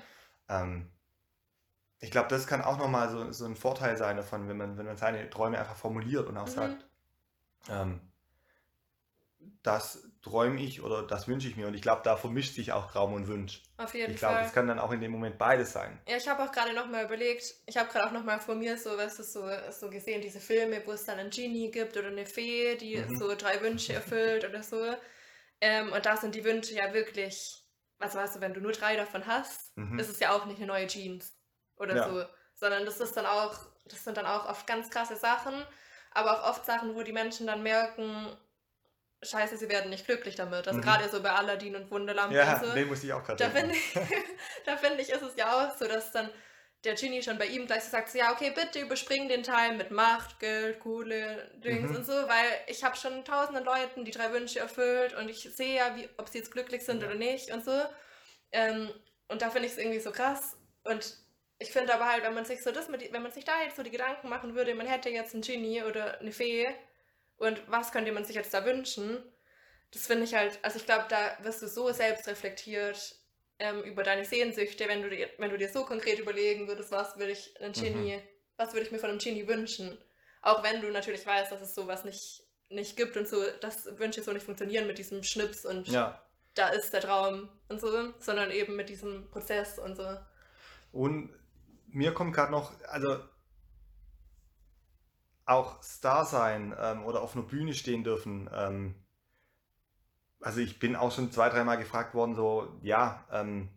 Ähm, 0.49 0.91
ich 2.01 2.11
glaube, 2.11 2.28
das 2.28 2.47
kann 2.47 2.62
auch 2.62 2.78
nochmal 2.78 3.11
so, 3.11 3.32
so 3.32 3.45
ein 3.47 3.57
Vorteil 3.57 3.97
sein 3.97 4.16
davon, 4.16 4.49
wenn 4.49 4.57
man, 4.57 4.76
wenn 4.78 4.86
man 4.86 4.97
seine 4.97 5.28
Träume 5.30 5.59
einfach 5.59 5.76
formuliert 5.76 6.28
und 6.28 6.36
auch 6.36 6.47
Mhm. 6.47 6.49
sagt, 6.49 6.86
ähm, 7.68 8.01
das 9.62 10.11
träume 10.22 10.61
ich 10.61 10.82
oder 10.82 11.07
das 11.07 11.26
wünsche 11.28 11.49
ich 11.49 11.57
mir. 11.57 11.66
Und 11.66 11.74
ich 11.74 11.82
glaube, 11.82 12.03
da 12.05 12.16
vermischt 12.16 12.55
sich 12.55 12.72
auch 12.72 12.90
Traum 12.90 13.14
und 13.14 13.28
Wunsch. 13.28 13.62
Auf 13.76 13.95
jeden 13.95 14.12
Ich 14.12 14.18
glaube, 14.18 14.38
Fall. 14.38 14.45
das 14.45 14.53
kann 14.53 14.66
dann 14.68 14.78
auch 14.78 14.92
in 14.92 15.01
dem 15.01 15.11
Moment 15.12 15.38
beides 15.38 15.72
sein. 15.72 16.01
Ja, 16.07 16.18
ich 16.18 16.28
habe 16.28 16.42
auch 16.45 16.53
gerade 16.53 16.74
nochmal 16.74 17.05
überlegt, 17.07 17.55
ich 17.66 17.76
habe 17.78 17.90
gerade 17.90 18.07
auch 18.07 18.12
nochmal 18.12 18.38
vor 18.38 18.55
mir 18.55 18.76
so, 18.76 18.90
was 18.99 19.18
ist 19.18 19.32
so, 19.32 19.49
so 19.70 19.88
gesehen, 19.88 20.20
diese 20.20 20.38
Filme, 20.40 20.86
wo 20.86 20.92
es 20.92 21.05
dann 21.05 21.18
einen 21.18 21.30
Genie 21.30 21.70
gibt 21.70 21.97
oder 21.97 22.09
eine 22.09 22.26
Fee, 22.26 22.76
die 22.76 22.99
Mhm. 22.99 23.18
so 23.18 23.34
drei 23.34 23.61
Wünsche 23.62 23.95
erfüllt 23.95 24.45
oder 24.45 24.62
so. 24.62 24.95
Ähm, 25.62 25.92
und 25.92 26.07
da 26.07 26.16
sind 26.16 26.34
die 26.34 26.45
Wünsche 26.45 26.74
ja 26.74 26.92
wirklich, 26.95 27.64
also 27.99 28.18
weißt 28.18 28.36
du, 28.36 28.40
wenn 28.40 28.55
du 28.55 28.61
nur 28.61 28.72
drei 28.72 28.97
davon 28.97 29.26
hast, 29.26 29.72
Mhm. 29.76 29.99
ist 29.99 30.11
es 30.11 30.20
ja 30.20 30.32
auch 30.36 30.47
nicht 30.47 30.59
eine 30.59 30.66
neue 30.66 30.86
Jeans 30.88 31.34
oder 31.77 31.97
Ja. 31.97 32.05
so, 32.09 32.25
sondern 32.55 32.85
das 32.87 33.01
ist 33.01 33.16
dann 33.16 33.27
auch, 33.27 33.55
das 33.87 34.05
sind 34.05 34.16
dann 34.16 34.27
auch 34.27 34.49
oft 34.49 34.66
ganz 34.66 34.91
krasse 34.91 35.16
Sachen, 35.16 35.55
aber 36.12 36.33
auch 36.45 36.51
oft 36.51 36.64
Sachen, 36.64 36.95
wo 36.95 37.03
die 37.03 37.12
Menschen 37.12 37.47
dann 37.47 37.62
merken, 37.62 38.37
scheiße, 39.22 39.57
sie 39.57 39.68
werden 39.68 39.91
nicht 39.91 40.07
glücklich 40.07 40.37
damit. 40.37 40.68
Also 40.68 40.79
Mhm. 40.81 40.85
gerade 40.85 41.09
so 41.09 41.22
bei 41.22 41.31
Aladdin 41.31 41.77
und 41.77 41.91
Wunderlampe 41.91 42.35
Ja, 42.37 42.59
und 42.59 42.64
so. 42.66 42.75
den 42.75 42.89
musste 42.89 43.07
ich 43.07 43.12
auch 43.12 43.25
gerade 43.25 43.43
Da 43.43 43.51
finde 43.51 43.75
ich, 43.75 43.95
da 44.66 44.77
finde 44.77 45.03
ich, 45.03 45.09
ist 45.11 45.22
es 45.22 45.37
ja 45.37 45.53
auch 45.72 45.77
so, 45.77 45.87
dass 45.87 46.12
dann 46.12 46.31
der 46.85 46.95
Genie 46.95 47.22
schon 47.22 47.39
bei 47.39 47.47
ihm 47.47 47.66
gleich 47.66 47.83
so 47.85 47.91
sagt, 47.91 48.11
so, 48.11 48.18
ja, 48.18 48.31
okay, 48.33 48.51
bitte 48.55 48.79
überspring 48.81 49.27
den 49.27 49.43
Teil 49.43 49.75
mit 49.75 49.91
Macht, 49.91 50.39
Geld, 50.39 50.81
Kohle, 50.81 51.51
Dings 51.64 51.91
Mhm. 51.91 51.97
und 51.97 52.05
so, 52.05 52.12
weil 52.12 52.47
ich 52.66 52.85
habe 52.85 52.95
schon 52.97 53.25
tausenden 53.25 53.64
Leuten 53.64 54.05
die 54.05 54.11
drei 54.11 54.31
Wünsche 54.33 54.59
erfüllt 54.61 55.14
und 55.14 55.31
ich 55.31 55.49
sehe 55.57 55.77
ja, 55.77 55.97
wie, 55.97 56.07
ob 56.18 56.29
sie 56.29 56.39
jetzt 56.39 56.51
glücklich 56.53 56.85
sind 56.85 57.01
Ja. 57.01 57.09
oder 57.09 57.16
nicht 57.16 57.51
und 57.51 57.64
so. 57.64 57.83
Ähm, 58.53 58.93
und 59.29 59.41
da 59.41 59.49
finde 59.49 59.66
ich 59.66 59.72
es 59.72 59.79
irgendwie 59.79 60.01
so 60.01 60.12
krass. 60.12 60.59
Und 60.83 61.16
ich 61.65 61.73
finde 61.73 61.95
aber 61.95 62.07
halt, 62.07 62.23
wenn 62.25 62.35
man 62.35 62.45
sich 62.45 62.62
so 62.62 62.71
das 62.73 62.89
mit, 62.89 63.11
wenn 63.12 63.23
man 63.23 63.33
sich 63.33 63.45
da 63.45 63.62
jetzt 63.62 63.77
so 63.77 63.83
die 63.83 63.91
Gedanken 63.91 64.29
machen 64.29 64.55
würde, 64.55 64.75
man 64.75 64.87
hätte 64.87 65.09
jetzt 65.09 65.33
einen 65.33 65.43
Genie 65.43 65.83
oder 65.83 66.21
eine 66.21 66.31
Fee 66.31 66.69
und 67.39 67.62
was 67.69 67.91
könnte 67.91 68.12
man 68.12 68.25
sich 68.25 68.37
jetzt 68.37 68.53
da 68.53 68.67
wünschen, 68.67 69.23
das 69.93 70.07
finde 70.07 70.25
ich 70.25 70.35
halt, 70.35 70.59
also 70.62 70.77
ich 70.79 70.85
glaube, 70.85 71.07
da 71.09 71.39
wirst 71.43 71.62
du 71.62 71.69
so 71.69 71.91
selbst 71.91 72.29
reflektiert 72.29 73.17
ähm, 73.59 73.83
über 73.83 74.03
deine 74.03 74.27
Sehnsüchte, 74.27 74.89
wenn 74.89 75.03
du, 75.03 75.09
dir, 75.09 75.31
wenn 75.39 75.51
du 75.51 75.57
dir 75.57 75.71
so 75.71 75.85
konkret 75.85 76.19
überlegen 76.19 76.69
würdest, 76.69 76.93
was 76.93 77.17
würde 77.19 77.33
ich 77.33 77.59
einem 77.61 77.73
Genie, 77.73 78.21
was 78.59 78.73
würde 78.75 78.85
ich 78.85 78.93
mir 78.93 78.99
von 78.99 79.09
einem 79.11 79.19
Genie 79.19 79.47
wünschen. 79.49 79.97
Auch 80.43 80.62
wenn 80.62 80.83
du 80.83 80.89
natürlich 80.91 81.27
weißt, 81.27 81.51
dass 81.51 81.62
es 81.62 81.75
sowas 81.75 82.05
nicht, 82.05 82.43
nicht 82.69 82.97
gibt 82.97 83.17
und 83.17 83.27
so, 83.27 83.43
dass 83.61 83.99
Wünsche 83.99 84.23
so 84.23 84.33
nicht 84.33 84.45
funktionieren 84.45 84.87
mit 84.87 84.99
diesem 84.99 85.23
Schnips 85.23 85.65
und 85.65 85.89
Ja. 85.89 86.21
da 86.55 86.69
ist 86.69 86.93
der 86.93 87.01
Traum 87.01 87.49
und 87.71 87.81
so, 87.81 88.12
sondern 88.19 88.51
eben 88.51 88.77
mit 88.77 88.91
diesem 88.91 89.31
Prozess 89.31 89.79
und 89.79 89.97
so. 89.97 90.17
Und 90.93 91.35
mir 91.95 92.12
kommt 92.12 92.34
gerade 92.34 92.53
noch, 92.53 92.72
also 92.88 93.18
auch 95.47 95.82
Star 95.82 96.24
sein 96.24 96.74
ähm, 96.78 97.05
oder 97.05 97.22
auf 97.22 97.34
einer 97.36 97.45
Bühne 97.45 97.74
stehen 97.74 98.05
dürfen. 98.05 98.49
Ähm, 98.53 98.95
also 100.40 100.61
ich 100.61 100.78
bin 100.78 100.97
auch 100.97 101.12
schon 101.12 101.32
zwei, 101.32 101.49
dreimal 101.49 101.78
gefragt 101.78 102.14
worden, 102.14 102.34
so, 102.34 102.78
ja, 102.82 103.24
ähm, 103.30 103.68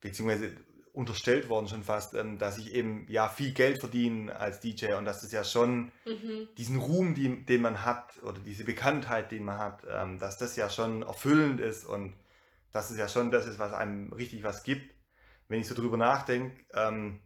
beziehungsweise 0.00 0.52
unterstellt 0.92 1.48
worden 1.50 1.68
schon 1.68 1.82
fast, 1.84 2.14
ähm, 2.14 2.38
dass 2.38 2.56
ich 2.58 2.72
eben 2.74 3.06
ja 3.10 3.28
viel 3.28 3.52
Geld 3.52 3.78
verdiene 3.80 4.34
als 4.36 4.60
DJ 4.60 4.94
und 4.94 5.04
dass 5.04 5.20
das 5.20 5.32
ja 5.32 5.44
schon 5.44 5.92
Mhm. 6.06 6.48
diesen 6.56 6.78
Ruhm, 6.78 7.14
die, 7.14 7.44
den 7.44 7.60
man 7.60 7.84
hat 7.84 8.22
oder 8.22 8.38
diese 8.38 8.64
Bekanntheit, 8.64 9.30
den 9.30 9.44
man 9.44 9.58
hat, 9.58 9.84
ähm, 9.90 10.18
dass 10.18 10.38
das 10.38 10.56
ja 10.56 10.70
schon 10.70 11.02
erfüllend 11.02 11.60
ist 11.60 11.84
und 11.84 12.14
dass 12.72 12.90
es 12.90 12.98
ja 12.98 13.08
schon 13.08 13.30
das 13.30 13.46
ist, 13.46 13.58
was 13.58 13.72
einem 13.72 14.12
richtig 14.12 14.42
was 14.42 14.62
gibt. 14.62 14.95
Wenn 15.48 15.60
ich 15.60 15.68
so 15.68 15.74
drüber 15.74 15.96
nachdenke, 15.96 16.64
ähm, 16.74 17.20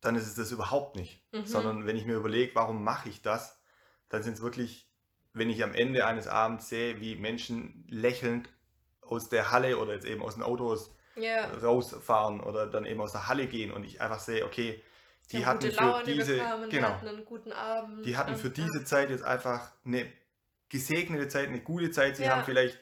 dann 0.00 0.14
ist 0.16 0.26
es 0.26 0.34
das 0.34 0.52
überhaupt 0.52 0.96
nicht. 0.96 1.22
Mhm. 1.32 1.44
Sondern 1.46 1.86
wenn 1.86 1.96
ich 1.96 2.06
mir 2.06 2.14
überlege, 2.16 2.54
warum 2.54 2.84
mache 2.84 3.08
ich 3.08 3.22
das, 3.22 3.60
dann 4.08 4.22
sind 4.22 4.34
es 4.34 4.42
wirklich, 4.42 4.88
wenn 5.32 5.50
ich 5.50 5.62
am 5.64 5.74
Ende 5.74 6.06
eines 6.06 6.28
Abends 6.28 6.68
sehe, 6.68 7.00
wie 7.00 7.16
Menschen 7.16 7.84
lächelnd 7.88 8.48
aus 9.00 9.28
der 9.28 9.50
Halle 9.50 9.78
oder 9.78 9.94
jetzt 9.94 10.06
eben 10.06 10.22
aus 10.22 10.34
den 10.34 10.42
Autos 10.42 10.94
Ja. 11.16 11.46
rausfahren 11.46 12.40
oder 12.40 12.66
dann 12.66 12.86
eben 12.86 13.00
aus 13.00 13.12
der 13.12 13.28
Halle 13.28 13.46
gehen 13.46 13.72
und 13.72 13.84
ich 13.84 14.00
einfach 14.00 14.20
sehe, 14.20 14.44
okay, 14.44 14.82
die 15.32 15.44
haben 15.44 15.58
hatten 15.58 15.72
für 15.72 15.82
Laune 15.82 16.04
diese, 16.04 16.36
bekommen, 16.36 16.70
die 16.70 16.76
genau, 16.76 16.88
hatten 16.88 17.08
einen 17.08 17.24
guten 17.24 17.52
Abend. 17.52 18.06
die 18.06 18.16
hatten 18.16 18.36
für 18.36 18.50
diese 18.50 18.84
Zeit 18.84 19.10
jetzt 19.10 19.24
einfach 19.24 19.72
eine 19.84 20.12
gesegnete 20.68 21.28
Zeit, 21.28 21.48
eine 21.48 21.60
gute 21.60 21.90
Zeit. 21.90 22.16
Sie 22.16 22.24
Ja. 22.24 22.30
haben 22.30 22.44
vielleicht 22.44 22.78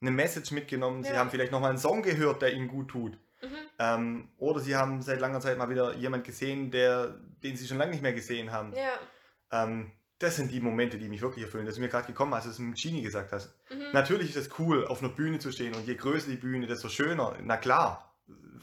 eine 0.00 0.10
Message 0.10 0.50
mitgenommen, 0.50 1.04
sie 1.04 1.12
Ja. 1.12 1.20
haben 1.20 1.30
vielleicht 1.30 1.52
nochmal 1.52 1.70
einen 1.70 1.78
Song 1.78 2.02
gehört, 2.02 2.42
der 2.42 2.52
ihnen 2.52 2.68
gut 2.68 2.88
tut. 2.88 3.16
Mhm. 3.44 3.56
Ähm, 3.78 4.28
oder 4.38 4.60
sie 4.60 4.76
haben 4.76 5.02
seit 5.02 5.20
langer 5.20 5.40
Zeit 5.40 5.58
mal 5.58 5.68
wieder 5.68 5.94
jemand 5.94 6.24
gesehen, 6.24 6.70
der, 6.70 7.18
den 7.42 7.56
sie 7.56 7.66
schon 7.66 7.78
lange 7.78 7.92
nicht 7.92 8.02
mehr 8.02 8.12
gesehen 8.12 8.52
haben. 8.52 8.72
Ja. 8.74 9.64
Ähm, 9.64 9.92
das 10.18 10.36
sind 10.36 10.50
die 10.52 10.60
Momente, 10.60 10.96
die 10.96 11.08
mich 11.08 11.22
wirklich 11.22 11.44
erfüllen. 11.44 11.66
Das 11.66 11.74
ist 11.74 11.80
mir 11.80 11.88
gerade 11.88 12.06
gekommen, 12.06 12.32
als 12.34 12.44
du 12.44 12.50
es 12.50 12.58
mit 12.58 12.80
Genie 12.80 13.02
gesagt 13.02 13.32
hast. 13.32 13.54
Mhm. 13.70 13.92
Natürlich 13.92 14.30
ist 14.30 14.36
es 14.36 14.58
cool, 14.58 14.86
auf 14.86 15.02
einer 15.02 15.12
Bühne 15.12 15.38
zu 15.38 15.52
stehen 15.52 15.74
und 15.74 15.86
je 15.86 15.94
größer 15.94 16.30
die 16.30 16.36
Bühne, 16.36 16.66
desto 16.66 16.88
schöner. 16.88 17.36
Na 17.42 17.56
klar, 17.56 18.14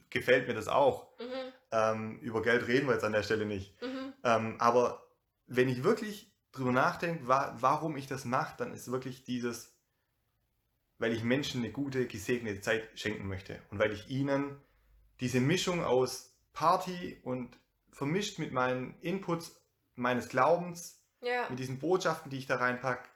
gefällt 0.10 0.48
mir 0.48 0.54
das 0.54 0.68
auch. 0.68 1.08
Mhm. 1.20 1.54
Ähm, 1.72 2.20
über 2.20 2.42
Geld 2.42 2.68
reden 2.68 2.88
wir 2.88 2.94
jetzt 2.94 3.04
an 3.04 3.14
der 3.14 3.24
Stelle 3.24 3.46
nicht. 3.46 3.82
Mhm. 3.82 4.14
Ähm, 4.24 4.56
aber 4.60 5.08
wenn 5.48 5.70
ich 5.70 5.84
wirklich 5.84 6.32
drüber 6.52 6.72
nachdenke, 6.72 7.28
wa 7.28 7.56
warum 7.60 7.96
ich 7.98 8.08
das 8.08 8.26
mache, 8.26 8.56
dann 8.58 8.74
ist 8.74 8.92
wirklich 8.92 9.24
dieses, 9.24 9.74
weil 10.98 11.14
ich 11.14 11.24
Menschen 11.24 11.62
eine 11.62 11.72
gute, 11.72 12.08
gesegnete 12.08 12.62
Zeit 12.62 12.90
schenken 12.96 13.28
möchte 13.28 13.60
und 13.70 13.80
weil 13.80 13.92
ich 13.92 14.10
ihnen 14.10 14.58
diese 15.22 15.40
Mischung 15.40 15.84
aus 15.84 16.36
Party 16.54 17.20
und 17.24 17.58
vermischt 17.92 18.40
mit 18.40 18.52
meinen 18.52 19.00
Inputs 19.02 19.56
meines 19.96 20.28
Glaubens, 20.30 21.02
Ja. 21.22 21.48
mit 21.50 21.60
diesen 21.60 21.80
Botschaften, 21.80 22.30
die 22.32 22.38
ich 22.38 22.48
da 22.48 22.56
reinpacke, 22.58 23.08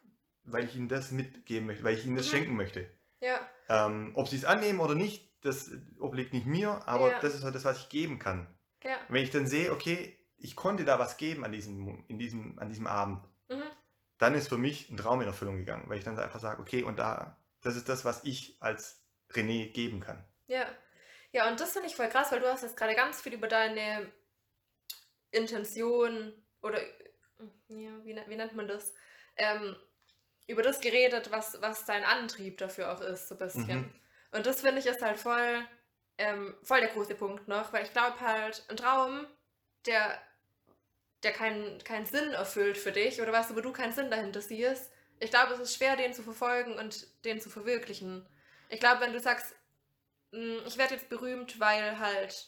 weil 0.43 0.66
ich 0.66 0.76
ihnen 0.76 0.88
das 0.88 1.12
mitgeben 1.12 1.66
möchte, 1.68 1.84
weil 1.84 1.95
ich 1.95 2.06
ihnen 2.06 2.16
das 2.16 2.28
Mhm. 2.28 2.32
schenken 2.32 2.56
möchte. 2.56 2.89
Ja. 3.20 3.39
Ähm, 3.68 4.12
ob 4.14 4.28
sie 4.28 4.36
es 4.38 4.45
annehmen 4.45 4.80
oder 4.80 4.93
nicht, 4.95 5.34
das 5.41 5.72
obliegt 5.99 6.34
nicht 6.34 6.45
mir, 6.45 6.88
aber 6.88 7.12
Ja. 7.12 7.20
das 7.20 7.34
ist 7.34 7.43
halt 7.43 7.56
das, 7.56 7.66
was 7.66 7.80
ich 7.80 7.89
geben 7.89 8.20
kann. 8.20 8.47
Ja. 8.84 8.97
Wenn 9.10 9.24
ich 9.24 9.32
dann 9.32 9.47
sehe, 9.47 9.72
okay, 9.72 10.16
ich 10.38 10.56
konnte 10.56 10.86
da 10.86 10.99
was 10.99 11.18
geben 11.18 11.43
an 11.43 11.51
diesem, 11.51 12.06
in 12.08 12.20
diesem, 12.20 12.60
an 12.60 12.70
diesem 12.70 12.86
Abend, 12.86 13.24
Mhm. 13.49 13.64
dann 14.20 14.36
ist 14.36 14.49
für 14.49 14.58
mich 14.60 14.89
ein 14.91 14.97
Traum 14.97 15.22
in 15.22 15.28
Erfüllung 15.28 15.58
gegangen, 15.58 15.86
weil 15.88 15.97
ich 15.97 16.03
dann 16.03 16.20
einfach 16.20 16.39
sage, 16.39 16.62
okay, 16.62 16.84
und 16.84 16.99
da, 16.99 17.38
das 17.62 17.76
ist 17.76 17.89
das, 17.89 18.06
was 18.06 18.24
ich 18.24 18.58
als 18.62 19.01
René 19.32 19.72
geben 19.72 19.99
kann. 20.01 20.24
Ja. 20.47 20.66
Ja, 21.36 21.50
und 21.50 21.60
das 21.60 21.74
finde 21.74 21.90
ich 21.90 21.98
voll 21.98 22.08
krass, 22.08 22.32
weil 22.32 22.40
du 22.40 22.50
hast 22.50 22.64
jetzt 22.64 22.78
gerade 22.78 22.96
ganz 22.96 23.22
viel 23.22 23.34
über 23.34 23.50
deine 23.50 24.10
Intention 25.32 26.34
oder 26.62 26.80
ja, 27.68 27.92
wie, 28.06 28.14
ne- 28.14 28.24
wie 28.28 28.38
nennt 28.38 28.56
man 28.56 28.70
das? 28.70 28.94
Ähm, 29.36 29.76
über 30.48 30.62
das 30.62 30.80
geredet, 30.80 31.32
was, 31.32 31.62
was 31.62 31.86
dein 31.86 32.06
Antrieb 32.06 32.58
dafür 32.58 32.90
auch 32.94 33.02
ist, 33.02 33.28
so 33.28 33.36
ein 33.36 33.40
bisschen. 33.40 33.80
Mhm. 33.80 33.94
Und 34.32 34.46
das 34.46 34.62
finde 34.62 34.80
ich 34.80 34.86
ist 34.86 35.02
halt 35.02 35.20
voll, 35.20 35.68
ähm, 36.18 36.56
voll 36.64 36.80
der 36.80 36.88
große 36.92 37.16
Punkt 37.16 37.50
noch, 37.50 37.74
weil 37.74 37.84
ich 37.84 37.92
glaube 37.92 38.22
halt, 38.22 38.64
ein 38.70 38.78
Traum, 38.78 39.28
der, 39.86 40.18
der 41.24 41.34
keinen 41.34 41.84
keinen 41.84 42.06
Sinn 42.06 42.32
erfüllt 42.32 42.78
für 42.78 42.94
dich, 42.94 43.22
oder 43.22 43.34
du, 43.34 43.56
wo 43.58 43.60
du 43.60 43.74
keinen 43.74 43.92
Sinn 43.92 44.10
dahinter 44.10 44.40
siehst, 44.42 44.90
ich 45.20 45.32
glaube, 45.32 45.54
es 45.56 45.60
ist 45.60 45.76
schwer, 45.76 45.98
den 45.98 46.14
zu 46.14 46.24
verfolgen 46.24 46.80
und 46.80 47.08
den 47.26 47.42
zu 47.42 47.50
verwirklichen. 47.50 48.26
Ich 48.70 48.80
glaube, 48.80 49.02
wenn 49.02 49.12
du 49.12 49.20
sagst, 49.20 49.54
"Mm, 49.54 49.56
ich 50.66 50.78
werde 50.78 50.96
jetzt 50.96 51.10
berühmt, 51.10 51.60
weil 51.60 52.00
halt 52.00 52.48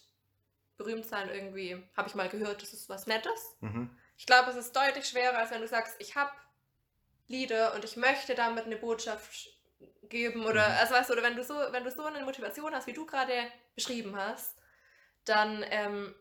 berühmt 0.78 1.06
sein 1.06 1.30
irgendwie, 1.30 1.84
habe 1.96 2.08
ich 2.08 2.16
mal 2.16 2.30
gehört, 2.30 2.62
das 2.62 2.74
ist 2.74 2.90
was 2.90 3.08
Nettes. 3.08 3.56
Mhm. 3.62 3.90
Ich 4.18 4.26
glaube, 4.26 4.50
es 4.52 4.56
ist 4.56 4.76
deutlich 4.76 5.08
schwerer, 5.08 5.38
als 5.38 5.52
wenn 5.52 5.62
du 5.62 5.68
sagst, 5.68 5.96
ich 6.00 6.16
habe 6.16 6.32
Lieder 7.28 7.74
und 7.74 7.84
ich 7.84 7.98
möchte 7.98 8.36
damit 8.36 8.66
eine 8.66 8.78
Botschaft 8.78 9.50
geben 10.04 10.46
oder 10.46 10.68
Mhm. 10.70 10.76
also 10.80 10.94
weißt 10.94 11.10
du, 11.10 11.14
oder 11.14 11.24
wenn 11.24 11.36
du 11.36 11.44
so, 11.44 11.56
wenn 11.72 11.84
du 11.84 11.92
so 11.92 12.04
eine 12.04 12.24
Motivation 12.24 12.74
hast, 12.74 12.88
wie 12.88 12.94
du 12.94 13.06
gerade 13.06 13.34
beschrieben 13.76 14.16
hast, 14.16 14.56
dann 15.26 15.64
ähm, 15.70 16.16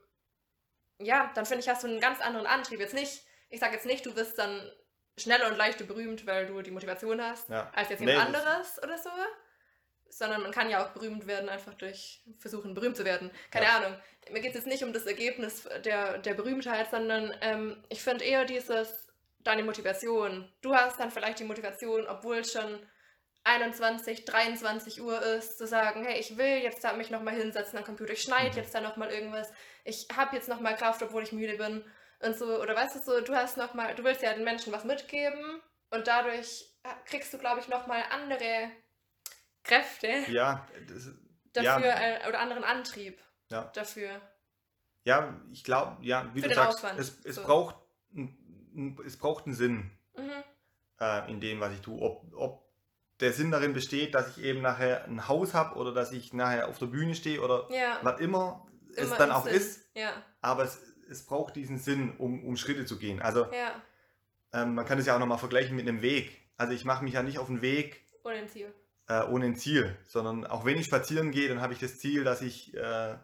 ja, 0.98 1.30
dann 1.34 1.46
finde 1.46 1.60
ich, 1.62 1.68
hast 1.68 1.84
du 1.84 1.88
einen 1.88 2.00
ganz 2.00 2.20
anderen 2.20 2.46
Antrieb. 2.46 2.80
Jetzt 2.80 2.94
nicht, 2.94 3.22
ich 3.50 3.60
sage 3.60 3.74
jetzt 3.74 3.86
nicht, 3.86 4.04
du 4.06 4.16
wirst 4.16 4.38
dann 4.38 4.72
schneller 5.18 5.46
und 5.48 5.56
leichter 5.56 5.84
berühmt, 5.84 6.26
weil 6.26 6.46
du 6.46 6.60
die 6.62 6.70
Motivation 6.70 7.22
hast, 7.22 7.48
Ja. 7.50 7.70
als 7.74 7.88
jetzt 7.90 8.00
Nee, 8.00 8.12
jemand 8.12 8.34
das- 8.34 8.44
anderes 8.44 8.82
oder 8.82 8.98
so. 8.98 9.10
Sondern 10.08 10.42
man 10.42 10.52
kann 10.52 10.70
ja 10.70 10.84
auch 10.84 10.90
berühmt 10.90 11.26
werden, 11.26 11.48
einfach 11.48 11.74
durch 11.74 12.22
versuchen, 12.38 12.74
berühmt 12.74 12.96
zu 12.96 13.04
werden. 13.04 13.30
Keine 13.50 13.66
Ja. 13.66 13.76
Ahnung. 13.78 13.96
Mir 14.30 14.40
geht 14.40 14.50
es 14.50 14.56
jetzt 14.56 14.66
nicht 14.66 14.82
um 14.82 14.92
das 14.92 15.04
Ergebnis 15.06 15.68
der, 15.84 16.18
der 16.18 16.34
Berühmtheit, 16.34 16.90
sondern 16.90 17.36
ähm, 17.42 17.84
ich 17.88 18.02
finde 18.02 18.24
eher 18.24 18.44
dieses, 18.44 19.08
deine 19.40 19.62
Motivation. 19.62 20.50
Du 20.62 20.74
hast 20.74 20.98
dann 20.98 21.10
vielleicht 21.10 21.38
die 21.38 21.44
Motivation, 21.44 22.06
obwohl 22.06 22.38
es 22.38 22.52
schon 22.52 22.80
21, 23.44 24.24
23 24.24 25.00
Uhr 25.02 25.22
ist, 25.22 25.58
zu 25.58 25.66
sagen, 25.66 26.04
hey, 26.04 26.18
ich 26.18 26.36
will 26.36 26.58
jetzt 26.62 26.82
da 26.82 26.94
mich 26.94 27.10
nochmal 27.10 27.34
hinsetzen 27.36 27.78
am 27.78 27.84
Computer, 27.84 28.12
ich 28.12 28.22
schneide 28.22 28.50
Mhm. 28.50 28.56
jetzt 28.56 28.74
da 28.74 28.80
nochmal 28.80 29.10
irgendwas, 29.12 29.52
ich 29.84 30.08
habe 30.16 30.34
jetzt 30.34 30.48
nochmal 30.48 30.74
Kraft, 30.76 31.02
obwohl 31.02 31.22
ich 31.22 31.30
müde 31.32 31.56
bin 31.56 31.84
und 32.20 32.36
so, 32.36 32.60
oder 32.60 32.74
weißt 32.74 32.96
du 32.96 33.00
so, 33.00 33.20
du 33.20 33.34
hast 33.36 33.56
nochmal, 33.56 33.94
du 33.94 34.02
willst 34.02 34.22
ja 34.22 34.32
den 34.34 34.42
Menschen 34.42 34.72
was 34.72 34.82
mitgeben 34.84 35.62
und 35.90 36.08
dadurch 36.08 36.64
äh, 36.82 36.88
kriegst 37.08 37.32
du, 37.32 37.38
glaube 37.38 37.60
ich, 37.60 37.68
nochmal 37.68 38.02
andere 38.10 38.72
Kräfte 39.66 40.08
Ja, 40.30 40.66
das, 40.88 41.08
dafür 41.52 41.86
ja, 41.86 42.24
äh, 42.24 42.28
oder 42.28 42.38
anderen 42.40 42.64
Antrieb 42.64 43.18
Ja. 43.50 43.70
dafür. 43.74 44.20
ja, 45.04 45.40
ich 45.52 45.64
glaube, 45.64 45.96
ja, 46.04 46.30
wie 46.34 46.40
Für 46.42 46.48
du 46.48 46.54
sagst, 46.54 46.78
Aufwand, 46.78 46.98
es, 47.00 47.24
es, 47.24 47.36
so. 47.36 47.42
braucht, 47.42 47.76
es 49.04 49.16
braucht 49.16 49.46
einen 49.46 49.54
Sinn 49.54 49.90
Mhm. 50.16 50.30
äh, 51.00 51.30
in 51.30 51.40
dem, 51.40 51.60
was 51.60 51.72
ich 51.74 51.80
tue. 51.80 52.00
Ob, 52.00 52.24
ob 52.34 52.66
der 53.20 53.32
Sinn 53.32 53.50
darin 53.50 53.72
besteht, 53.72 54.14
dass 54.14 54.36
ich 54.36 54.44
eben 54.44 54.60
nachher 54.62 55.04
ein 55.04 55.26
Haus 55.28 55.54
habe 55.54 55.76
oder 55.76 55.92
dass 55.92 56.12
ich 56.12 56.32
nachher 56.32 56.68
auf 56.68 56.78
der 56.78 56.86
Bühne 56.86 57.14
stehe 57.14 57.40
oder 57.40 57.68
Ja. 57.70 57.98
was 58.02 58.20
immer, 58.20 58.66
es 58.94 59.08
immer 59.08 59.16
dann 59.16 59.30
im 59.30 59.34
auch 59.36 59.44
Sinn. 59.46 59.54
ist, 59.54 59.90
Ja, 59.94 60.12
aber 60.40 60.64
es, 60.64 60.82
es 61.10 61.24
braucht 61.26 61.56
diesen 61.56 61.78
Sinn, 61.78 62.16
um, 62.18 62.44
um 62.44 62.56
Schritte 62.56 62.84
zu 62.84 62.98
gehen. 62.98 63.20
Also 63.22 63.50
ja, 63.52 63.82
ähm, 64.52 64.74
man 64.74 64.84
kann 64.86 64.98
es 64.98 65.06
ja 65.06 65.14
auch 65.14 65.18
nochmal 65.20 65.38
vergleichen 65.38 65.76
mit 65.76 65.88
einem 65.88 66.02
Weg. 66.02 66.50
Also 66.56 66.72
ich 66.72 66.84
mache 66.84 67.04
mich 67.04 67.14
ja 67.14 67.22
nicht 67.22 67.38
auf 67.38 67.46
den 67.48 67.62
Weg 67.62 68.02
ohne 68.24 68.36
ein 68.36 68.48
Ziel. 68.48 68.72
Äh, 69.08 69.22
ohne 69.24 69.46
ein 69.46 69.56
Ziel, 69.56 69.96
sondern 70.04 70.46
auch 70.46 70.64
wenn 70.64 70.78
ich 70.78 70.86
spazieren 70.86 71.30
gehe, 71.30 71.48
dann 71.48 71.60
habe 71.60 71.72
ich 71.72 71.78
das 71.78 71.98
Ziel, 71.98 72.24
dass 72.24 72.42
ich 72.42 72.74
äh, 72.74 73.16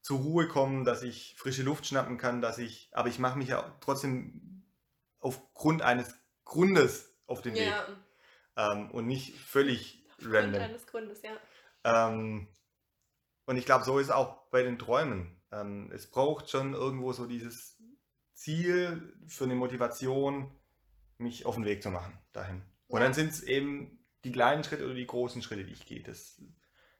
zur 0.00 0.18
Ruhe 0.20 0.48
komme, 0.48 0.84
dass 0.84 1.02
ich 1.02 1.34
frische 1.38 1.62
Luft 1.62 1.86
schnappen 1.86 2.18
kann, 2.18 2.40
dass 2.40 2.58
ich, 2.58 2.90
aber 2.92 3.08
ich 3.08 3.18
mache 3.18 3.38
mich 3.38 3.48
ja 3.48 3.76
trotzdem 3.80 4.64
aufgrund 5.20 5.82
eines 5.82 6.14
Grundes 6.44 7.14
auf 7.26 7.42
den 7.42 7.54
Weg 7.54 7.68
Ja, 7.68 7.86
ähm, 8.56 8.90
und 8.90 9.06
nicht 9.06 9.36
völlig 9.38 10.04
aufgrund 10.10 10.34
random. 10.34 10.62
eines 10.62 10.86
Grundes, 10.86 11.22
ja. 11.22 11.36
Ähm, 11.84 12.48
und 13.46 13.56
ich 13.56 13.64
glaube, 13.64 13.84
so 13.84 13.98
ist 13.98 14.06
es 14.08 14.12
auch 14.12 14.48
bei 14.50 14.62
den 14.62 14.78
Träumen. 14.78 15.40
Ähm, 15.52 15.90
es 15.92 16.10
braucht 16.10 16.50
schon 16.50 16.74
irgendwo 16.74 17.12
so 17.12 17.26
dieses 17.26 17.80
Ziel 18.34 19.14
für 19.28 19.44
eine 19.44 19.54
Motivation, 19.54 20.50
mich 21.18 21.46
auf 21.46 21.54
den 21.54 21.64
Weg 21.64 21.82
zu 21.82 21.90
machen 21.90 22.18
dahin. 22.32 22.62
Und 22.88 23.00
Ja. 23.00 23.06
dann 23.06 23.14
sind 23.14 23.30
es 23.30 23.42
eben 23.42 24.01
die 24.24 24.32
kleinen 24.32 24.64
Schritte 24.64 24.84
oder 24.84 24.94
die 24.94 25.06
großen 25.06 25.42
Schritte, 25.42 25.64
die 25.64 25.72
ich 25.72 25.86
gehe. 25.86 26.02
Das, 26.02 26.40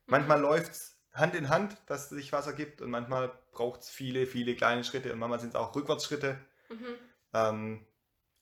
manchmal 0.06 0.40
läuft 0.40 0.72
es 0.72 0.98
Hand 1.12 1.34
in 1.34 1.48
Hand, 1.48 1.76
dass 1.86 2.08
sich 2.08 2.32
was 2.32 2.46
ergibt 2.46 2.80
und 2.80 2.90
manchmal 2.90 3.32
braucht 3.52 3.80
es 3.80 3.90
viele, 3.90 4.26
viele 4.26 4.54
kleine 4.56 4.84
Schritte 4.84 5.12
und 5.12 5.18
manchmal 5.18 5.40
sind 5.40 5.50
es 5.50 5.56
auch 5.56 5.74
Rückwärtsschritte. 5.74 6.38
Mhm. 6.70 6.86
Ähm, 7.34 7.86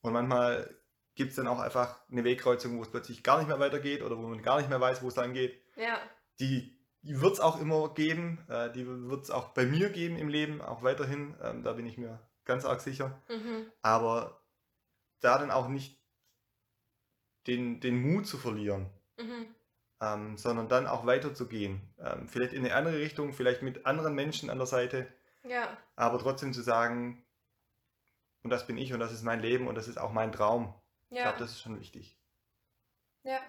und 0.02 0.12
manchmal 0.12 0.74
gibt 1.14 1.30
es 1.30 1.36
dann 1.36 1.48
auch 1.48 1.58
einfach 1.58 2.00
eine 2.10 2.24
Wegkreuzung, 2.24 2.78
wo 2.78 2.82
es 2.82 2.90
plötzlich 2.90 3.22
gar 3.22 3.38
nicht 3.38 3.48
mehr 3.48 3.58
weitergeht 3.58 4.02
oder 4.02 4.16
wo 4.16 4.22
man 4.22 4.42
gar 4.42 4.58
nicht 4.58 4.70
mehr 4.70 4.80
weiß, 4.80 5.02
wo 5.02 5.08
es 5.08 5.14
dann 5.14 5.34
geht 5.34 5.60
Ja, 5.76 6.00
die, 6.38 6.78
die 7.02 7.20
wird 7.20 7.34
es 7.34 7.40
auch 7.40 7.60
immer 7.60 7.92
geben. 7.94 8.44
Äh, 8.48 8.72
die 8.72 8.86
wird 8.86 9.24
es 9.24 9.30
auch 9.30 9.48
bei 9.48 9.66
mir 9.66 9.90
geben 9.90 10.16
im 10.16 10.28
Leben, 10.28 10.62
auch 10.62 10.82
weiterhin. 10.82 11.36
Ähm, 11.42 11.62
da 11.62 11.72
bin 11.72 11.86
ich 11.86 11.98
mir 11.98 12.20
ganz 12.44 12.64
arg 12.64 12.80
sicher. 12.80 13.20
mhm. 13.28 13.70
Aber 13.82 14.40
da 15.20 15.38
dann 15.38 15.50
auch 15.50 15.68
nicht 15.68 15.99
den, 17.46 17.80
den 17.80 18.00
Mut 18.00 18.26
zu 18.26 18.38
verlieren, 18.38 18.90
Mhm. 19.18 19.54
ähm, 20.00 20.36
sondern 20.36 20.68
dann 20.68 20.86
auch 20.86 21.06
weiterzugehen. 21.06 21.80
Ähm, 21.98 22.28
vielleicht 22.28 22.52
in 22.52 22.64
eine 22.64 22.74
andere 22.74 22.98
Richtung, 22.98 23.32
vielleicht 23.32 23.62
mit 23.62 23.86
anderen 23.86 24.14
Menschen 24.14 24.50
an 24.50 24.58
der 24.58 24.66
Seite, 24.66 25.12
ja, 25.44 25.76
aber 25.96 26.18
trotzdem 26.18 26.52
zu 26.52 26.62
sagen, 26.62 27.24
und 28.42 28.50
das 28.50 28.66
bin 28.66 28.78
ich 28.78 28.92
und 28.92 29.00
das 29.00 29.12
ist 29.12 29.22
mein 29.22 29.40
Leben 29.40 29.68
und 29.68 29.74
das 29.74 29.88
ist 29.88 29.98
auch 29.98 30.12
mein 30.12 30.32
Traum. 30.32 30.74
Ich 31.10 31.16
ja. 31.16 31.24
glaube, 31.24 31.38
das 31.38 31.52
ist 31.52 31.60
schon 31.60 31.78
wichtig. 31.80 32.16
Ja, 33.22 33.40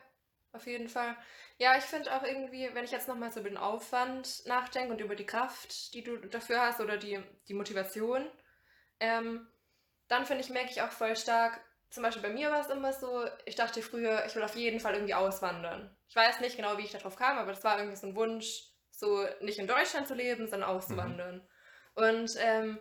auf 0.51 0.67
jeden 0.67 0.89
Fall. 0.89 1.15
Ja, 1.57 1.77
ich 1.77 1.83
finde 1.83 2.13
auch 2.13 2.23
irgendwie, 2.23 2.69
wenn 2.73 2.83
ich 2.83 2.91
jetzt 2.91 3.07
nochmal 3.07 3.31
so 3.31 3.39
über 3.39 3.49
den 3.49 3.57
Aufwand 3.57 4.43
nachdenke 4.47 4.91
und 4.91 4.99
über 4.99 5.15
die 5.15 5.25
Kraft, 5.25 5.93
die 5.93 6.03
du 6.03 6.17
dafür 6.17 6.61
hast 6.61 6.81
oder 6.81 6.97
die, 6.97 7.23
die 7.47 7.53
Motivation, 7.53 8.29
ähm, 8.99 9.47
dann 10.07 10.25
finde 10.25 10.43
ich, 10.43 10.49
merke 10.49 10.71
ich 10.71 10.81
auch 10.81 10.91
voll 10.91 11.15
stark, 11.15 11.61
zum 11.91 12.03
Beispiel 12.03 12.23
bei 12.23 12.33
mir 12.33 12.49
war 12.49 12.61
es 12.61 12.69
immer 12.69 12.93
so, 12.93 13.25
ich 13.45 13.55
dachte 13.55 13.81
früher, 13.81 14.25
ich 14.25 14.35
will 14.35 14.43
auf 14.43 14.55
jeden 14.55 14.79
Fall 14.79 14.93
irgendwie 14.93 15.13
auswandern. 15.13 15.95
Ich 16.07 16.15
weiß 16.15 16.39
nicht 16.39 16.55
genau, 16.55 16.77
wie 16.77 16.83
ich 16.83 16.91
darauf 16.91 17.17
kam, 17.17 17.37
aber 17.37 17.51
das 17.51 17.63
war 17.63 17.77
irgendwie 17.77 17.97
so 17.97 18.07
ein 18.07 18.15
Wunsch, 18.15 18.63
so 18.91 19.25
nicht 19.41 19.59
in 19.59 19.67
Deutschland 19.67 20.07
zu 20.07 20.13
leben, 20.13 20.47
sondern 20.47 20.69
auszuwandern. 20.69 21.47
Und 21.93 22.35
ähm, 22.39 22.79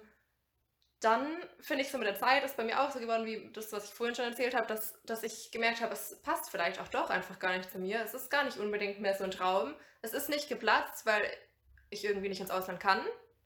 dann 1.00 1.26
finde 1.60 1.82
ich 1.82 1.90
so 1.90 1.98
mit 1.98 2.06
der 2.06 2.14
Zeit 2.14 2.44
ist 2.44 2.56
bei 2.56 2.64
mir 2.64 2.80
auch 2.80 2.90
so 2.90 3.00
geworden, 3.00 3.24
wie 3.24 3.50
das, 3.52 3.72
was 3.72 3.86
ich 3.86 3.94
vorhin 3.94 4.14
schon 4.14 4.26
erzählt 4.26 4.54
habe, 4.54 4.66
dass, 4.66 5.00
dass 5.04 5.22
ich 5.22 5.50
gemerkt 5.50 5.80
habe, 5.80 5.92
es 5.92 6.20
passt 6.22 6.50
vielleicht 6.50 6.78
auch 6.78 6.88
doch 6.88 7.10
einfach 7.10 7.38
gar 7.38 7.56
nicht 7.56 7.70
zu 7.70 7.78
mir. 7.78 8.02
Es 8.04 8.14
ist 8.14 8.30
gar 8.30 8.44
nicht 8.44 8.58
unbedingt 8.58 9.00
mehr 9.00 9.14
so 9.14 9.24
ein 9.24 9.30
Traum. 9.30 9.74
Es 10.02 10.12
ist 10.12 10.28
nicht 10.28 10.48
geplatzt, 10.48 11.06
weil 11.06 11.22
ich 11.88 12.04
irgendwie 12.04 12.28
nicht 12.28 12.40
ins 12.40 12.50
Ausland 12.50 12.80
kann, 12.80 13.00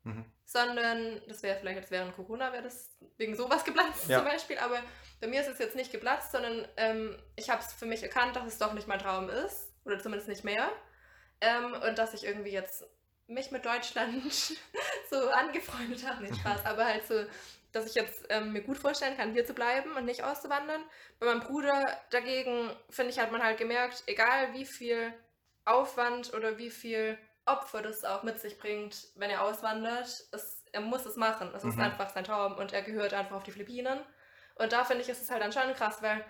Mhm. 0.05 0.25
sondern 0.45 1.21
das 1.29 1.43
wäre 1.43 1.59
vielleicht 1.59 1.79
jetzt 1.81 1.91
während 1.91 2.15
Corona, 2.15 2.53
wäre 2.53 2.63
das 2.63 2.91
wegen 3.17 3.35
sowas 3.35 3.65
geplatzt 3.65 4.09
Ja. 4.09 4.19
zum 4.19 4.27
Beispiel. 4.29 4.59
Aber 4.59 4.79
bei 5.21 5.27
mir 5.27 5.41
ist 5.41 5.49
es 5.49 5.59
jetzt 5.59 5.75
nicht 5.77 5.91
geplatzt, 5.91 6.33
sondern 6.33 6.69
ähm, 6.77 7.17
ich 7.37 7.49
habe 7.51 7.63
es 7.63 7.73
für 7.73 7.87
mich 7.87 8.03
erkannt, 8.03 8.37
dass 8.37 8.47
es 8.47 8.59
doch 8.59 8.73
nicht 8.75 8.87
mein 8.87 8.99
Traum 8.99 9.29
ist 9.31 9.73
oder 9.85 9.99
zumindest 9.99 10.29
nicht 10.29 10.45
mehr. 10.45 10.71
Ähm, 11.41 11.73
und 11.89 11.99
dass 11.99 12.15
ich 12.15 12.25
irgendwie 12.25 12.51
jetzt 12.53 12.85
mich 13.27 13.51
mit 13.51 13.65
Deutschland 13.65 14.23
so 15.11 15.31
angefreundet 15.31 16.07
habe. 16.07 16.23
Nicht 16.23 16.37
Spaß, 16.37 16.67
aber 16.67 16.85
halt 16.85 17.07
so, 17.07 17.25
dass 17.73 17.87
ich 17.87 17.95
jetzt 17.95 18.27
ähm, 18.29 18.53
mir 18.53 18.61
gut 18.63 18.77
vorstellen 18.79 19.17
kann, 19.17 19.33
hier 19.33 19.47
zu 19.47 19.55
bleiben 19.55 19.93
und 19.97 20.05
nicht 20.05 20.23
auszuwandern. 20.23 20.83
Bei 21.19 21.27
meinem 21.27 21.41
Bruder 21.41 21.83
dagegen, 22.11 22.71
finde 22.91 23.11
ich, 23.13 23.19
hat 23.19 23.33
man 23.33 23.43
halt 23.43 23.57
gemerkt, 23.59 24.05
egal 24.07 24.53
wie 24.53 24.67
viel 24.67 25.13
Aufwand 25.65 26.35
oder 26.35 26.59
wie 26.59 26.71
viel 26.71 27.19
Opfer 27.47 27.83
das 27.83 28.05
auch 28.05 28.23
mit 28.23 28.39
sich 28.41 28.59
bringt, 28.59 29.09
wenn 29.17 29.31
er 29.31 29.43
auswandert, 29.43 30.09
es, 30.33 30.63
er 30.73 30.81
muss 30.81 31.05
es 31.05 31.17
machen. 31.17 31.53
Es 31.55 31.65
ist 31.65 31.77
Mhm. 31.77 31.83
einfach 31.83 32.11
sein 32.11 32.25
Traum 32.25 32.57
und 32.57 32.73
er 32.73 32.83
gehört 32.83 33.13
einfach 33.15 33.37
auf 33.37 33.43
die 33.43 33.53
Philippinen. 33.53 34.01
Und 34.57 34.73
da 34.73 34.85
finde 34.85 35.03
ich, 35.03 35.09
ist 35.09 35.23
es 35.23 35.31
halt 35.31 35.43
schon 35.53 35.75
krass, 35.75 36.03
weil 36.03 36.25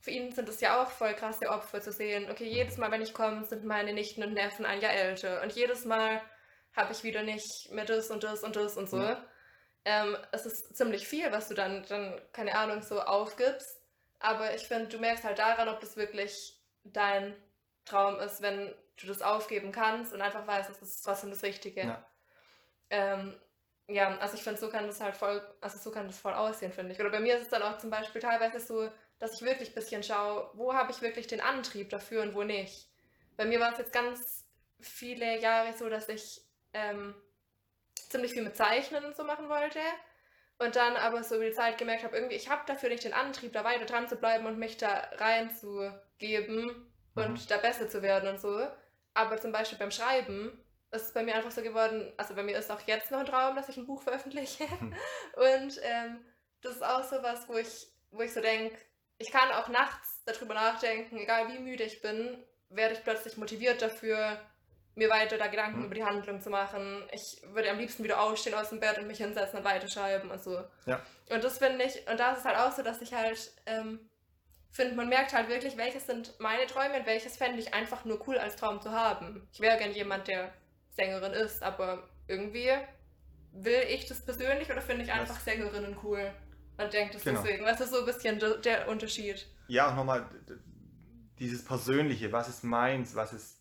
für 0.00 0.10
ihn 0.10 0.32
sind 0.32 0.48
es 0.48 0.60
ja 0.60 0.82
auch 0.82 0.90
voll 0.90 1.14
krasse 1.14 1.48
Opfer 1.48 1.80
zu 1.80 1.92
sehen. 1.92 2.30
Okay, 2.30 2.46
jedes 2.46 2.78
Mal, 2.78 2.90
wenn 2.90 3.02
ich 3.02 3.12
komme, 3.14 3.44
sind 3.44 3.64
meine 3.64 3.92
Nichten 3.92 4.22
und 4.22 4.32
Neffen 4.32 4.64
ein 4.64 4.80
Jahr 4.80 4.92
älter. 4.92 5.42
Und 5.42 5.52
jedes 5.52 5.84
Mal 5.84 6.22
habe 6.74 6.92
ich 6.92 7.02
wieder 7.04 7.22
nicht 7.22 7.70
mehr 7.70 7.84
das 7.84 8.10
und 8.10 8.22
das 8.24 8.42
und 8.42 8.56
das 8.56 8.76
und 8.76 8.88
so. 8.88 8.98
Ja. 9.02 9.22
Ähm, 9.84 10.16
es 10.32 10.46
ist 10.46 10.76
ziemlich 10.76 11.06
viel, 11.08 11.32
was 11.32 11.48
du 11.48 11.54
dann, 11.54 11.84
dann, 11.88 12.20
keine 12.32 12.54
Ahnung, 12.54 12.82
so 12.82 13.00
aufgibst. 13.00 13.76
Aber 14.18 14.54
ich 14.54 14.68
finde, 14.68 14.88
du 14.88 14.98
merkst 14.98 15.24
halt 15.24 15.38
daran, 15.38 15.68
ob 15.68 15.80
das 15.80 15.96
wirklich 15.96 16.58
dein 16.84 17.34
Traum 17.90 18.18
ist, 18.20 18.42
wenn 18.42 18.74
du 19.00 19.06
das 19.06 19.22
aufgeben 19.22 19.72
kannst 19.72 20.12
und 20.12 20.20
einfach 20.20 20.46
weißt, 20.46 20.70
das 20.70 20.82
ist 20.82 21.02
trotzdem 21.02 21.30
das 21.30 21.42
Richtige. 21.42 21.80
Ja. 21.80 22.06
Ähm, 22.90 23.34
ja, 23.88 24.16
also 24.18 24.34
ich 24.34 24.42
finde, 24.42 24.60
so 24.60 24.68
kann 24.68 24.86
das 24.86 25.00
halt 25.00 25.16
voll, 25.16 25.42
also 25.60 25.78
so 25.78 25.90
kann 25.90 26.06
das 26.06 26.18
voll 26.18 26.32
aussehen, 26.32 26.72
finde 26.72 26.92
ich. 26.92 27.00
Oder 27.00 27.10
bei 27.10 27.20
mir 27.20 27.36
ist 27.36 27.42
es 27.42 27.48
dann 27.48 27.62
auch 27.62 27.78
zum 27.78 27.90
Beispiel 27.90 28.20
teilweise 28.20 28.60
so, 28.60 28.88
dass 29.18 29.34
ich 29.34 29.42
wirklich 29.42 29.70
ein 29.70 29.74
bisschen 29.74 30.02
schaue, 30.02 30.50
wo 30.54 30.74
habe 30.74 30.92
ich 30.92 31.02
wirklich 31.02 31.26
den 31.26 31.40
Antrieb 31.40 31.90
dafür 31.90 32.22
und 32.22 32.34
wo 32.34 32.42
nicht. 32.42 32.88
Bei 33.36 33.44
mir 33.44 33.58
war 33.58 33.72
es 33.72 33.78
jetzt 33.78 33.92
ganz 33.92 34.44
viele 34.78 35.40
Jahre 35.40 35.72
so, 35.72 35.88
dass 35.88 36.08
ich 36.08 36.42
ähm, 36.72 37.14
ziemlich 37.94 38.32
viel 38.32 38.42
mit 38.42 38.56
Zeichnen 38.56 39.04
und 39.04 39.16
so 39.16 39.24
machen 39.24 39.48
wollte. 39.48 39.80
Und 40.58 40.76
dann 40.76 40.94
aber 40.96 41.24
so 41.24 41.36
über 41.36 41.46
die 41.46 41.52
Zeit 41.52 41.78
gemerkt 41.78 42.04
habe, 42.04 42.16
irgendwie, 42.16 42.36
ich 42.36 42.50
habe 42.50 42.62
dafür 42.66 42.90
nicht 42.90 43.04
den 43.04 43.14
Antrieb, 43.14 43.52
da 43.54 43.64
weiter 43.64 43.86
dran 43.86 44.08
zu 44.08 44.16
bleiben 44.16 44.46
und 44.46 44.58
mich 44.58 44.76
da 44.76 45.08
reinzugeben 45.16 46.89
und 47.14 47.32
Mhm. 47.32 47.46
da 47.48 47.56
besser 47.58 47.88
zu 47.88 48.02
werden 48.02 48.28
und 48.28 48.40
so. 48.40 48.66
Aber 49.14 49.40
zum 49.40 49.52
Beispiel 49.52 49.78
beim 49.78 49.90
Schreiben 49.90 50.62
ist 50.92 51.02
es 51.06 51.12
bei 51.12 51.22
mir 51.22 51.34
einfach 51.34 51.50
so 51.50 51.62
geworden, 51.62 52.12
also 52.16 52.34
bei 52.34 52.42
mir 52.42 52.56
ist 52.58 52.70
auch 52.70 52.80
jetzt 52.86 53.10
noch 53.10 53.20
ein 53.20 53.26
Traum, 53.26 53.54
dass 53.56 53.68
ich 53.68 53.76
ein 53.76 53.86
Buch 53.86 54.02
veröffentliche. 54.02 54.64
Hm. 54.80 54.94
Und 55.36 55.80
ähm, 55.82 56.24
das 56.62 56.74
ist 56.76 56.82
auch 56.84 57.02
so 57.04 57.22
was, 57.22 57.48
wo 57.48 57.56
ich, 57.56 57.88
wo 58.10 58.22
ich 58.22 58.32
so 58.32 58.40
denke, 58.40 58.76
ich 59.18 59.30
kann 59.30 59.50
auch 59.52 59.68
nachts 59.68 60.22
darüber 60.24 60.54
nachdenken, 60.54 61.16
egal 61.18 61.48
wie 61.48 61.58
müde 61.58 61.84
ich 61.84 62.00
bin, 62.02 62.42
werde 62.70 62.94
ich 62.94 63.02
plötzlich 63.04 63.36
motiviert 63.36 63.82
dafür, 63.82 64.40
mir 64.96 65.08
weiter 65.10 65.38
da 65.38 65.46
Gedanken 65.46 65.78
Mhm. 65.80 65.84
über 65.86 65.94
die 65.94 66.04
Handlung 66.04 66.40
zu 66.40 66.50
machen. 66.50 67.08
Ich 67.12 67.40
würde 67.52 67.70
am 67.70 67.78
liebsten 67.78 68.02
wieder 68.04 68.20
aufstehen 68.20 68.54
aus 68.54 68.70
dem 68.70 68.80
Bett 68.80 68.98
und 68.98 69.06
mich 69.06 69.18
hinsetzen 69.18 69.58
und 69.60 69.64
weiterschreiben 69.64 70.30
und 70.30 70.42
so. 70.42 70.62
Ja. 70.86 71.00
Und 71.30 71.44
das 71.44 71.58
finde 71.58 71.84
ich, 71.84 72.06
und 72.08 72.18
da 72.18 72.32
ist 72.32 72.40
es 72.40 72.44
halt 72.44 72.56
auch 72.58 72.72
so, 72.72 72.82
dass 72.82 73.00
ich 73.00 73.14
halt 73.14 73.52
ähm, 73.66 74.09
finde, 74.76 74.94
man 74.94 75.08
merkt 75.08 75.32
halt 75.32 75.48
wirklich, 75.48 75.76
welches 75.76 76.06
sind 76.06 76.38
meine 76.38 76.66
Träume 76.66 76.98
und 77.00 77.06
welches 77.06 77.36
fände 77.36 77.58
ich 77.58 77.74
einfach 77.74 78.04
nur 78.04 78.26
cool 78.28 78.38
als 78.38 78.56
Traum 78.56 78.80
zu 78.80 78.90
haben. 78.92 79.48
Ich 79.52 79.60
wäre 79.60 79.78
gern 79.78 79.92
jemand, 79.92 80.28
der 80.28 80.52
Sängerin 80.90 81.32
ist, 81.32 81.62
aber 81.62 82.08
irgendwie 82.28 82.70
will 83.52 83.82
ich 83.88 84.06
das 84.06 84.24
persönlich 84.24 84.70
oder 84.70 84.80
finde 84.80 85.04
ich 85.04 85.12
einfach 85.12 85.34
Was- 85.36 85.44
Sängerinnen 85.44 85.96
cool. 86.04 86.32
und 86.78 86.92
denkt 86.92 87.14
es 87.14 87.24
Genau. 87.24 87.42
deswegen. 87.42 87.64
Was 87.64 87.80
ist 87.80 87.90
so 87.92 88.00
ein 88.00 88.06
bisschen 88.06 88.38
der, 88.62 88.88
Unterschied? 88.88 89.46
Ja, 89.68 89.92
nochmal 89.92 90.28
dieses 91.38 91.64
Persönliche, 91.64 92.30
was 92.32 92.48
ist 92.48 92.62
meins, 92.64 93.14
was 93.14 93.32
ist, 93.32 93.60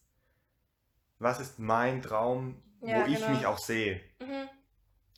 was 1.17 1.39
ist 1.39 1.59
mein 1.59 2.01
Traum, 2.01 2.61
Ja, 2.81 3.01
wo 3.01 3.07
ich 3.07 3.15
genau. 3.17 3.29
mich 3.29 3.45
auch 3.45 3.57
sehe. 3.57 4.01
Mhm. 4.19 4.47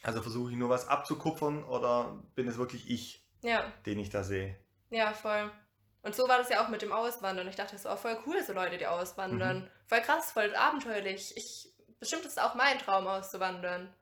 Also 0.03 0.21
versuche 0.21 0.51
ich 0.51 0.57
nur 0.57 0.69
was 0.69 0.87
abzukupfern 0.87 1.63
oder 1.63 2.23
bin 2.35 2.47
es 2.47 2.57
wirklich 2.57 2.89
ich, 2.89 3.23
Ja, 3.43 3.71
den 3.85 3.99
ich 3.99 4.09
da 4.09 4.23
sehe? 4.23 4.57
ja, 4.89 5.13
voll. 5.13 5.51
Und 6.03 6.15
so 6.15 6.27
war 6.27 6.37
das 6.39 6.49
ja 6.49 6.63
auch 6.63 6.69
mit 6.69 6.81
dem 6.81 6.91
Auswandern. 6.91 7.47
Ich 7.47 7.55
dachte, 7.55 7.75
ist 7.75 7.85
auch 7.85 7.99
voll 7.99 8.17
cool, 8.25 8.43
so 8.43 8.53
Leute, 8.53 8.77
die 8.77 8.87
auswandern. 8.87 9.59
Mhm. 9.59 9.67
Voll 9.87 10.01
krass, 10.01 10.31
voll 10.31 10.55
abenteuerlich. 10.55 11.37
Ich, 11.37 11.69
bestimmt 11.99 12.25
ist 12.25 12.31
es 12.33 12.37
auch 12.39 12.55
mein 12.55 12.79
Traum, 12.79 13.07
auszuwandern. 13.07 13.93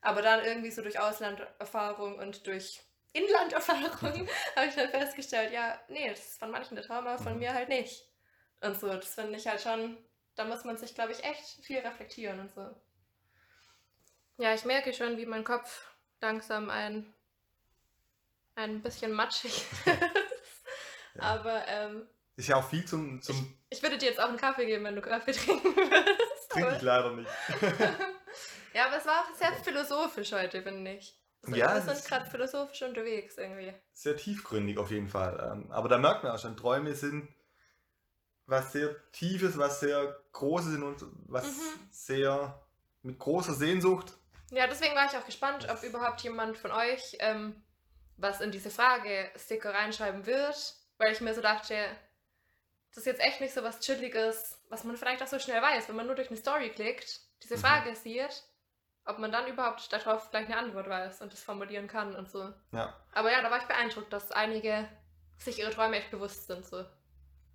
Aber 0.00 0.20
dann 0.20 0.44
irgendwie 0.44 0.70
so 0.72 0.82
durch 0.82 0.98
Auslanderfahrung 0.98 2.18
und 2.18 2.46
durch 2.46 2.82
Inlanderfahrung 3.12 3.90
habe 4.56 4.66
ich 4.66 4.74
dann 4.74 4.90
festgestellt, 4.90 5.52
ja, 5.52 5.78
nee, 5.88 6.10
das 6.10 6.18
ist 6.20 6.38
von 6.40 6.50
manchen 6.50 6.74
der 6.74 6.84
Traum, 6.84 7.06
aber 7.06 7.18
von 7.18 7.34
Mhm. 7.34 7.38
mir 7.38 7.54
halt 7.54 7.68
nicht. 7.68 8.04
Und 8.60 8.78
so, 8.78 8.88
das 8.88 9.14
finde 9.14 9.36
ich 9.38 9.46
halt 9.46 9.60
schon, 9.60 9.96
da 10.34 10.44
muss 10.44 10.64
man 10.64 10.76
sich, 10.76 10.94
glaube 10.94 11.12
ich, 11.12 11.22
echt 11.22 11.64
viel 11.64 11.78
reflektieren 11.78 12.40
und 12.40 12.52
so. 12.52 12.68
Ja, 14.38 14.52
ich 14.52 14.64
merke 14.64 14.92
schon, 14.92 15.16
wie 15.16 15.26
mein 15.26 15.44
Kopf 15.44 15.94
langsam 16.20 16.68
ein, 16.70 17.14
ein 18.56 18.82
bisschen 18.82 19.12
matschig. 19.12 19.64
Ja. 21.14 21.22
Aber 21.22 21.66
ähm, 21.68 22.06
Ist 22.36 22.48
ja 22.48 22.56
auch 22.56 22.68
viel 22.68 22.84
zum, 22.84 23.20
zum 23.22 23.54
ich 23.70 23.82
würde 23.82 23.98
dir 23.98 24.06
jetzt 24.08 24.20
auch 24.20 24.28
einen 24.28 24.36
Kaffee 24.36 24.66
geben, 24.66 24.84
wenn 24.84 24.94
du 24.96 25.00
Kaffee 25.02 25.32
trinken 25.32 25.64
würdest. 25.76 26.50
trinke 26.50 26.76
ich 26.76 26.82
leider 26.82 27.12
nicht. 27.12 27.30
ja, 28.74 28.86
aber 28.86 28.96
es 28.98 29.06
war 29.06 29.20
auch 29.20 29.34
sehr 29.36 29.52
philosophisch 29.54 30.32
heute, 30.32 30.62
finde 30.62 30.92
ich. 30.94 31.18
Also 31.42 31.56
Ja, 31.56 31.74
wir 31.74 31.80
sind 31.94 32.04
gerade 32.06 32.30
philosophisch 32.30 32.82
unterwegs 32.82 33.36
irgendwie. 33.36 33.74
Sehr 33.92 34.16
tiefgründig 34.16 34.78
auf 34.78 34.90
jeden 34.90 35.08
Fall. 35.08 35.50
Ähm, 35.52 35.70
Aber 35.70 35.88
da 35.88 35.98
merkt 35.98 36.22
man 36.24 36.32
auch 36.32 36.38
schon, 36.38 36.56
Träume 36.56 36.94
sind 36.94 37.28
was 38.46 38.72
sehr 38.72 38.94
Tiefes, 39.12 39.56
was 39.58 39.80
sehr 39.80 40.20
Großes 40.32 40.74
in 40.74 40.82
uns, 40.82 41.04
was 41.26 41.46
Mhm. 41.46 41.88
sehr 41.90 42.60
mit 43.02 43.18
großer 43.18 43.54
Sehnsucht. 43.54 44.12
Ja, 44.50 44.66
deswegen 44.66 44.94
war 44.94 45.06
ich 45.06 45.16
auch 45.16 45.24
gespannt, 45.26 45.66
ob 45.70 45.82
überhaupt 45.82 46.20
jemand 46.22 46.56
von 46.58 46.70
euch 46.70 47.16
ähm, 47.20 47.62
was 48.16 48.40
in 48.40 48.50
diese 48.52 48.70
Frage-Sticker 48.70 49.74
reinschreiben 49.74 50.26
wird, 50.26 50.74
weil 50.98 51.12
ich 51.12 51.20
mir 51.20 51.34
so 51.34 51.40
dachte, 51.40 51.74
das 52.90 52.98
ist 52.98 53.06
jetzt 53.06 53.20
echt 53.20 53.40
nicht 53.40 53.54
so 53.54 53.62
was 53.62 53.80
Chilliges, 53.80 54.60
was 54.68 54.84
man 54.84 54.96
vielleicht 54.96 55.22
auch 55.22 55.26
so 55.26 55.38
schnell 55.38 55.60
weiß, 55.60 55.88
wenn 55.88 55.96
man 55.96 56.06
nur 56.06 56.14
durch 56.14 56.28
eine 56.28 56.36
Story 56.36 56.70
klickt, 56.70 57.20
diese 57.42 57.56
Mhm. 57.56 57.60
Frage 57.60 57.94
sieht, 57.96 58.44
ob 59.04 59.18
man 59.18 59.32
dann 59.32 59.46
überhaupt 59.48 59.92
darauf 59.92 60.30
gleich 60.30 60.46
eine 60.46 60.56
Antwort 60.56 60.88
weiß 60.88 61.20
und 61.20 61.32
das 61.32 61.42
formulieren 61.42 61.88
kann 61.88 62.14
und 62.14 62.30
so. 62.30 62.52
Ja. 62.72 62.94
Aber 63.12 63.30
ja, 63.32 63.42
da 63.42 63.50
war 63.50 63.58
ich 63.58 63.64
beeindruckt, 63.66 64.12
dass 64.12 64.32
einige 64.32 64.88
sich 65.38 65.58
ihre 65.58 65.70
Träume 65.70 65.96
echt 65.96 66.10
bewusst 66.10 66.46
sind. 66.46 66.64
So. 66.64 66.84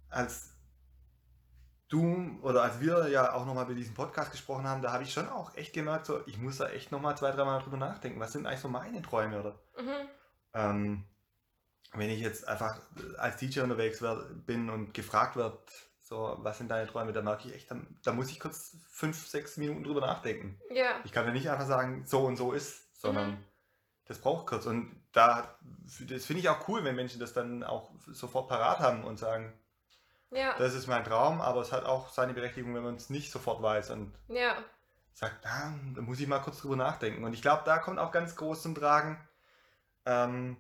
Als 0.10 0.56
du 1.88 2.38
oder 2.44 2.62
als 2.64 2.80
wir 2.82 3.08
ja 3.08 3.34
auch 3.34 3.46
nochmal 3.46 3.66
bei 3.66 3.74
diesem 3.74 3.96
Podcast 3.96 4.32
gesprochen 4.32 4.68
haben, 4.68 4.82
da 4.82 4.92
habe 4.92 5.04
ich 5.04 5.14
schon 5.14 5.28
auch 5.30 5.56
echt 5.56 5.74
gemerkt, 5.74 6.06
so, 6.06 6.22
ich 6.28 6.38
muss 6.38 6.58
da 6.58 6.70
echt 6.70 6.92
nochmal 6.92 7.18
zwei, 7.18 7.32
dreimal 7.32 7.62
drüber 7.62 7.78
nachdenken. 7.78 8.20
Was 8.20 8.34
sind 8.34 8.46
eigentlich 8.46 8.60
so 8.60 8.68
meine 8.68 9.02
Träume? 9.02 9.40
Oder 9.40 9.60
Mhm. 9.78 10.10
ähm, 10.54 11.09
wenn 11.94 12.10
ich 12.10 12.20
jetzt 12.20 12.48
einfach 12.48 12.80
als 13.18 13.38
DJ 13.38 13.62
unterwegs 13.62 14.02
werd, 14.02 14.46
bin 14.46 14.70
und 14.70 14.94
gefragt 14.94 15.36
wird, 15.36 15.58
so, 16.02 16.38
was 16.40 16.58
sind 16.58 16.70
deine 16.70 16.88
Träume, 16.90 17.14
da 17.14 17.22
merke 17.22 17.48
ich 17.48 17.54
echt, 17.56 17.70
da, 17.72 17.78
da 18.04 18.12
muss 18.14 18.32
ich 18.32 18.40
kurz 18.40 18.76
fünf, 18.90 19.28
sechs 19.28 19.58
Minuten 19.58 19.84
drüber 19.84 20.02
nachdenken. 20.02 20.60
Ja, 20.72 21.00
Ich 21.04 21.12
kann 21.12 21.26
ja 21.26 21.32
nicht 21.32 21.50
einfach 21.50 21.68
sagen, 21.68 22.06
so 22.06 22.26
und 22.26 22.36
so 22.38 22.52
ist, 22.52 23.00
sondern 23.00 23.32
Mhm. 23.32 23.46
das 24.06 24.20
braucht 24.20 24.48
kurz. 24.48 24.66
Und 24.66 24.96
da, 25.12 25.56
das 26.08 26.26
finde 26.26 26.40
ich 26.42 26.50
auch 26.50 26.68
cool, 26.68 26.84
wenn 26.84 26.96
Menschen 26.96 27.20
das 27.20 27.34
dann 27.34 27.64
auch 27.64 27.92
sofort 28.08 28.48
parat 28.50 28.80
haben 28.80 29.04
und 29.04 29.20
sagen, 29.20 29.54
ja, 30.32 30.56
das 30.58 30.74
ist 30.76 30.88
mein 30.88 31.04
Traum, 31.04 31.42
aber 31.42 31.62
es 31.62 31.72
hat 31.72 31.86
auch 31.86 32.10
seine 32.10 32.34
Berechtigung, 32.34 32.76
wenn 32.76 32.84
man 32.84 32.96
es 32.96 33.10
nicht 33.10 33.32
sofort 33.32 33.62
weiß 33.64 33.90
und 33.92 34.14
ja, 34.28 34.58
sagt, 35.14 35.46
ah, 35.46 35.74
da 35.96 36.02
muss 36.02 36.20
ich 36.20 36.28
mal 36.28 36.40
kurz 36.40 36.62
drüber 36.62 36.76
nachdenken. 36.76 37.24
Und 37.24 37.34
ich 37.34 37.42
glaube, 37.42 37.64
da 37.66 37.78
kommt 37.80 38.00
auch 38.00 38.12
ganz 38.12 38.36
groß 38.36 38.62
zum 38.62 38.74
Tragen, 38.76 39.20
ähm, 40.06 40.58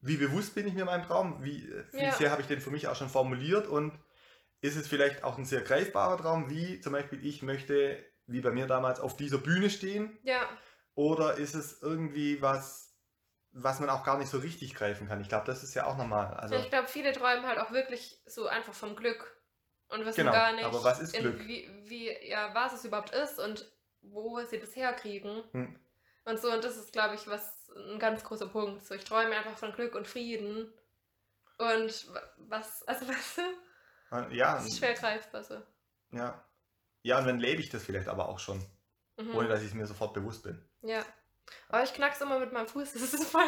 wie 0.00 0.16
bewusst 0.16 0.54
bin 0.54 0.66
ich 0.66 0.74
mir 0.74 0.84
meinem 0.84 1.04
Traum, 1.04 1.42
wie, 1.44 1.68
äh, 1.68 1.84
wie 1.92 2.04
Ja. 2.04 2.12
sehr 2.12 2.30
habe 2.30 2.42
ich 2.42 2.48
den 2.48 2.60
für 2.60 2.70
mich 2.70 2.88
auch 2.88 2.96
schon 2.96 3.08
formuliert 3.08 3.66
und 3.66 3.92
ist 4.60 4.76
es 4.76 4.88
vielleicht 4.88 5.24
auch 5.24 5.38
ein 5.38 5.44
sehr 5.44 5.62
greifbarer 5.62 6.18
Traum, 6.18 6.50
wie 6.50 6.80
zum 6.80 6.92
Beispiel 6.92 7.24
ich 7.24 7.42
möchte, 7.42 8.04
wie 8.26 8.40
bei 8.40 8.50
mir 8.50 8.66
damals, 8.66 9.00
auf 9.00 9.16
dieser 9.16 9.38
Bühne 9.38 9.70
stehen 9.70 10.18
ja, 10.22 10.48
oder 10.94 11.34
ist 11.36 11.54
es 11.54 11.80
irgendwie 11.82 12.42
was, 12.42 12.96
was 13.52 13.80
man 13.80 13.90
auch 13.90 14.04
gar 14.04 14.18
nicht 14.18 14.30
so 14.30 14.38
richtig 14.38 14.74
greifen 14.74 15.08
kann? 15.08 15.20
Ich 15.20 15.28
glaube, 15.28 15.46
das 15.46 15.62
ist 15.62 15.74
ja 15.74 15.86
auch 15.86 15.96
normal. 15.96 16.34
Also, 16.34 16.56
ich 16.56 16.68
glaube, 16.70 16.88
viele 16.88 17.12
träumen 17.12 17.46
halt 17.46 17.58
auch 17.58 17.72
wirklich 17.72 18.22
so 18.26 18.46
einfach 18.46 18.74
vom 18.74 18.96
Glück 18.96 19.36
und 19.88 20.04
wissen 20.04 20.18
Genau, 20.18 20.32
gar 20.32 20.52
nicht, 20.52 20.64
aber 20.64 20.84
was 20.84 21.00
ist 21.00 21.14
in- 21.14 21.22
Glück? 21.22 21.46
Wie, 21.46 21.68
wie, 21.84 22.28
ja, 22.28 22.54
was 22.54 22.72
es 22.74 22.84
überhaupt 22.84 23.10
ist 23.14 23.38
und 23.38 23.70
wo 24.02 24.40
sie 24.44 24.58
das 24.58 24.76
herkriegen. 24.76 25.42
Hm. 25.52 25.78
Und 26.24 26.38
so, 26.38 26.52
und 26.52 26.62
das 26.62 26.76
ist, 26.76 26.92
glaube 26.92 27.14
ich, 27.14 27.26
was 27.26 27.59
ein 27.76 27.98
ganz 27.98 28.22
großer 28.24 28.46
Punkt. 28.48 28.84
So, 28.84 28.94
ich 28.94 29.04
träume 29.04 29.36
einfach 29.36 29.56
von 29.58 29.72
Glück 29.72 29.94
und 29.94 30.06
Frieden. 30.08 30.72
Und 31.58 32.14
wa- 32.14 32.22
was, 32.38 32.82
also 32.88 33.06
weißt 33.08 33.38
du, 33.38 34.34
ja, 34.34 34.54
das 34.56 34.66
ist 34.66 34.78
schwer 34.78 34.94
greifbar 34.94 35.44
so. 35.44 35.60
ja. 36.12 36.44
Ja, 37.02 37.18
und 37.18 37.26
dann 37.26 37.38
lebe 37.38 37.62
ich 37.62 37.70
das 37.70 37.82
vielleicht 37.84 38.08
aber 38.08 38.28
auch 38.28 38.38
schon, 38.38 38.62
Mhm. 39.16 39.34
ohne 39.34 39.48
dass 39.48 39.60
ich 39.62 39.68
es 39.68 39.74
mir 39.74 39.86
sofort 39.86 40.12
bewusst 40.14 40.42
bin. 40.42 40.62
Ja. 40.82 41.02
Aber 41.68 41.82
ich 41.82 41.92
knackse 41.94 42.24
immer 42.24 42.38
mit 42.38 42.52
meinem 42.52 42.68
Fuß. 42.68 42.92
Das 42.94 43.14
ist 43.14 43.24
voll, 43.24 43.46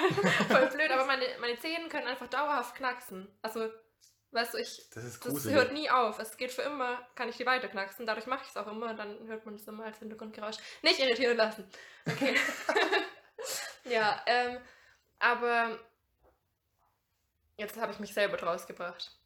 voll 0.49 0.67
blöd, 0.69 0.91
aber 0.91 1.05
meine, 1.05 1.25
meine 1.41 1.59
Zähne 1.59 1.89
können 1.89 2.07
einfach 2.07 2.29
dauerhaft 2.29 2.75
knacksen. 2.77 3.29
Also, 3.43 3.71
weißt 4.31 4.55
du, 4.55 4.59
ich. 4.59 4.89
Das 4.95 5.05
ist 5.05 5.23
Das 5.25 5.31
gruselig. 5.33 5.55
hört 5.57 5.73
nie 5.75 5.91
auf. 5.91 6.19
Es 6.19 6.37
geht 6.39 6.51
für 6.51 6.63
immer, 6.63 6.99
kann 7.15 7.29
ich 7.29 7.37
die 7.37 7.45
weiter 7.47 7.69
knacksen. 7.69 8.07
Dadurch 8.07 8.27
mache 8.27 8.43
ich 8.45 8.49
es 8.51 8.57
auch 8.57 8.67
immer 8.67 8.95
dann 8.95 9.27
hört 9.29 9.45
man 9.45 9.55
es 9.57 9.67
immer 9.69 9.85
als 9.85 9.99
Hintergrundgeräusch. 9.99 10.57
Nicht 10.83 10.99
irritieren 10.99 11.37
lassen. 11.37 11.69
Okay. 12.07 12.35
ja, 13.85 14.23
ähm, 14.27 14.59
aber 15.19 15.79
jetzt 17.57 17.77
habe 17.81 17.93
ich 17.93 17.99
mich 17.99 18.15
selber 18.15 18.37
draus 18.37 18.67
gebracht. 18.67 19.17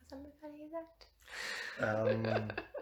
Was 0.00 0.12
haben 0.12 0.24
wir 0.24 0.32
gerade 0.40 0.58
gesagt? 0.58 1.08
Ähm, 1.80 2.52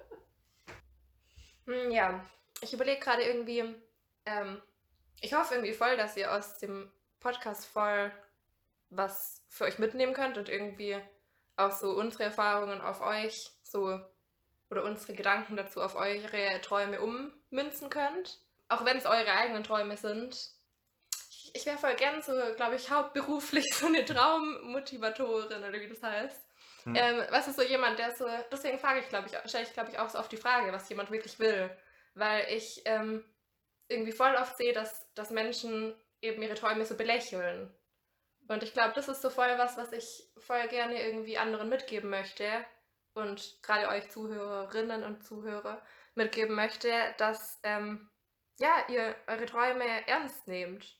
Hm, 1.66 1.90
ja, 1.90 2.24
ich 2.60 2.72
überlege 2.72 3.00
gerade 3.00 3.22
irgendwie, 3.22 3.64
ähm, 4.26 4.62
ich 5.20 5.32
hoffe 5.32 5.54
irgendwie 5.54 5.72
voll, 5.72 5.96
dass 5.96 6.16
ihr 6.16 6.32
aus 6.32 6.58
dem 6.58 6.92
Podcast 7.20 7.66
voll 7.66 8.12
was 8.90 9.42
für 9.48 9.64
euch 9.64 9.78
mitnehmen 9.78 10.12
könnt 10.12 10.36
und 10.36 10.48
irgendwie 10.48 11.00
auch 11.56 11.72
so 11.72 11.90
unsere 11.92 12.24
Erfahrungen 12.24 12.80
auf 12.80 13.00
euch 13.00 13.50
so 13.62 13.98
oder 14.70 14.84
unsere 14.84 15.14
Gedanken 15.14 15.56
dazu 15.56 15.80
auf 15.82 15.94
eure 15.94 16.60
Träume 16.60 17.00
ummünzen 17.00 17.90
könnt. 17.90 18.43
Auch 18.74 18.84
wenn 18.84 18.96
es 18.96 19.06
eure 19.06 19.32
eigenen 19.32 19.62
Träume 19.62 19.96
sind. 19.96 20.36
Ich, 21.30 21.50
ich 21.54 21.66
wäre 21.66 21.78
voll 21.78 21.94
gern 21.94 22.20
so, 22.22 22.32
glaube 22.56 22.74
ich, 22.74 22.90
hauptberuflich 22.90 23.72
so 23.72 23.86
eine 23.86 24.04
Traummotivatorin 24.04 25.62
oder 25.62 25.80
wie 25.80 25.88
das 25.88 26.02
heißt. 26.02 26.42
Hm. 26.82 26.96
Ähm, 26.96 27.22
was 27.30 27.46
ist 27.46 27.56
so 27.56 27.62
jemand, 27.62 28.00
der 28.00 28.16
so, 28.16 28.26
deswegen 28.50 28.78
frage 28.80 29.00
ich, 29.00 29.08
glaube 29.08 29.28
ich, 29.28 29.48
stelle 29.48 29.64
ich, 29.64 29.72
glaube 29.72 29.90
ich, 29.90 29.98
auch 29.98 30.10
so 30.10 30.18
oft 30.18 30.32
die 30.32 30.36
Frage, 30.36 30.72
was 30.72 30.88
jemand 30.88 31.12
wirklich 31.12 31.38
will. 31.38 31.70
Weil 32.14 32.46
ich 32.50 32.82
ähm, 32.84 33.24
irgendwie 33.86 34.12
voll 34.12 34.34
oft 34.34 34.56
sehe, 34.56 34.72
dass, 34.72 35.06
dass 35.14 35.30
Menschen 35.30 35.94
eben 36.20 36.42
ihre 36.42 36.54
Träume 36.54 36.84
so 36.84 36.96
belächeln. 36.96 37.72
Und 38.48 38.64
ich 38.64 38.72
glaube, 38.72 38.92
das 38.94 39.08
ist 39.08 39.22
so 39.22 39.30
voll 39.30 39.56
was, 39.56 39.76
was 39.76 39.92
ich 39.92 40.28
voll 40.38 40.66
gerne 40.66 41.00
irgendwie 41.00 41.38
anderen 41.38 41.68
mitgeben 41.68 42.10
möchte 42.10 42.44
und 43.14 43.62
gerade 43.62 43.88
euch 43.88 44.10
Zuhörerinnen 44.10 45.04
und 45.04 45.24
Zuhörer 45.24 45.80
mitgeben 46.16 46.56
möchte, 46.56 46.90
dass 47.18 47.60
ähm, 47.62 48.10
ja, 48.58 48.84
ihr 48.88 49.14
eure 49.26 49.46
Träume 49.46 49.84
ernst 50.06 50.46
nehmt. 50.48 50.98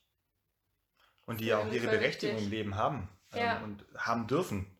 und 1.25 1.39
die 1.39 1.47
Ja, 1.47 1.59
auch 1.59 1.71
ihre 1.71 1.87
Berechtigung 1.87 2.35
wichtig. 2.35 2.45
im 2.45 2.57
Leben 2.57 2.75
haben 2.75 3.09
ähm, 3.33 3.39
Ja. 3.39 3.57
und 3.63 3.85
haben 3.97 4.27
dürfen. 4.27 4.77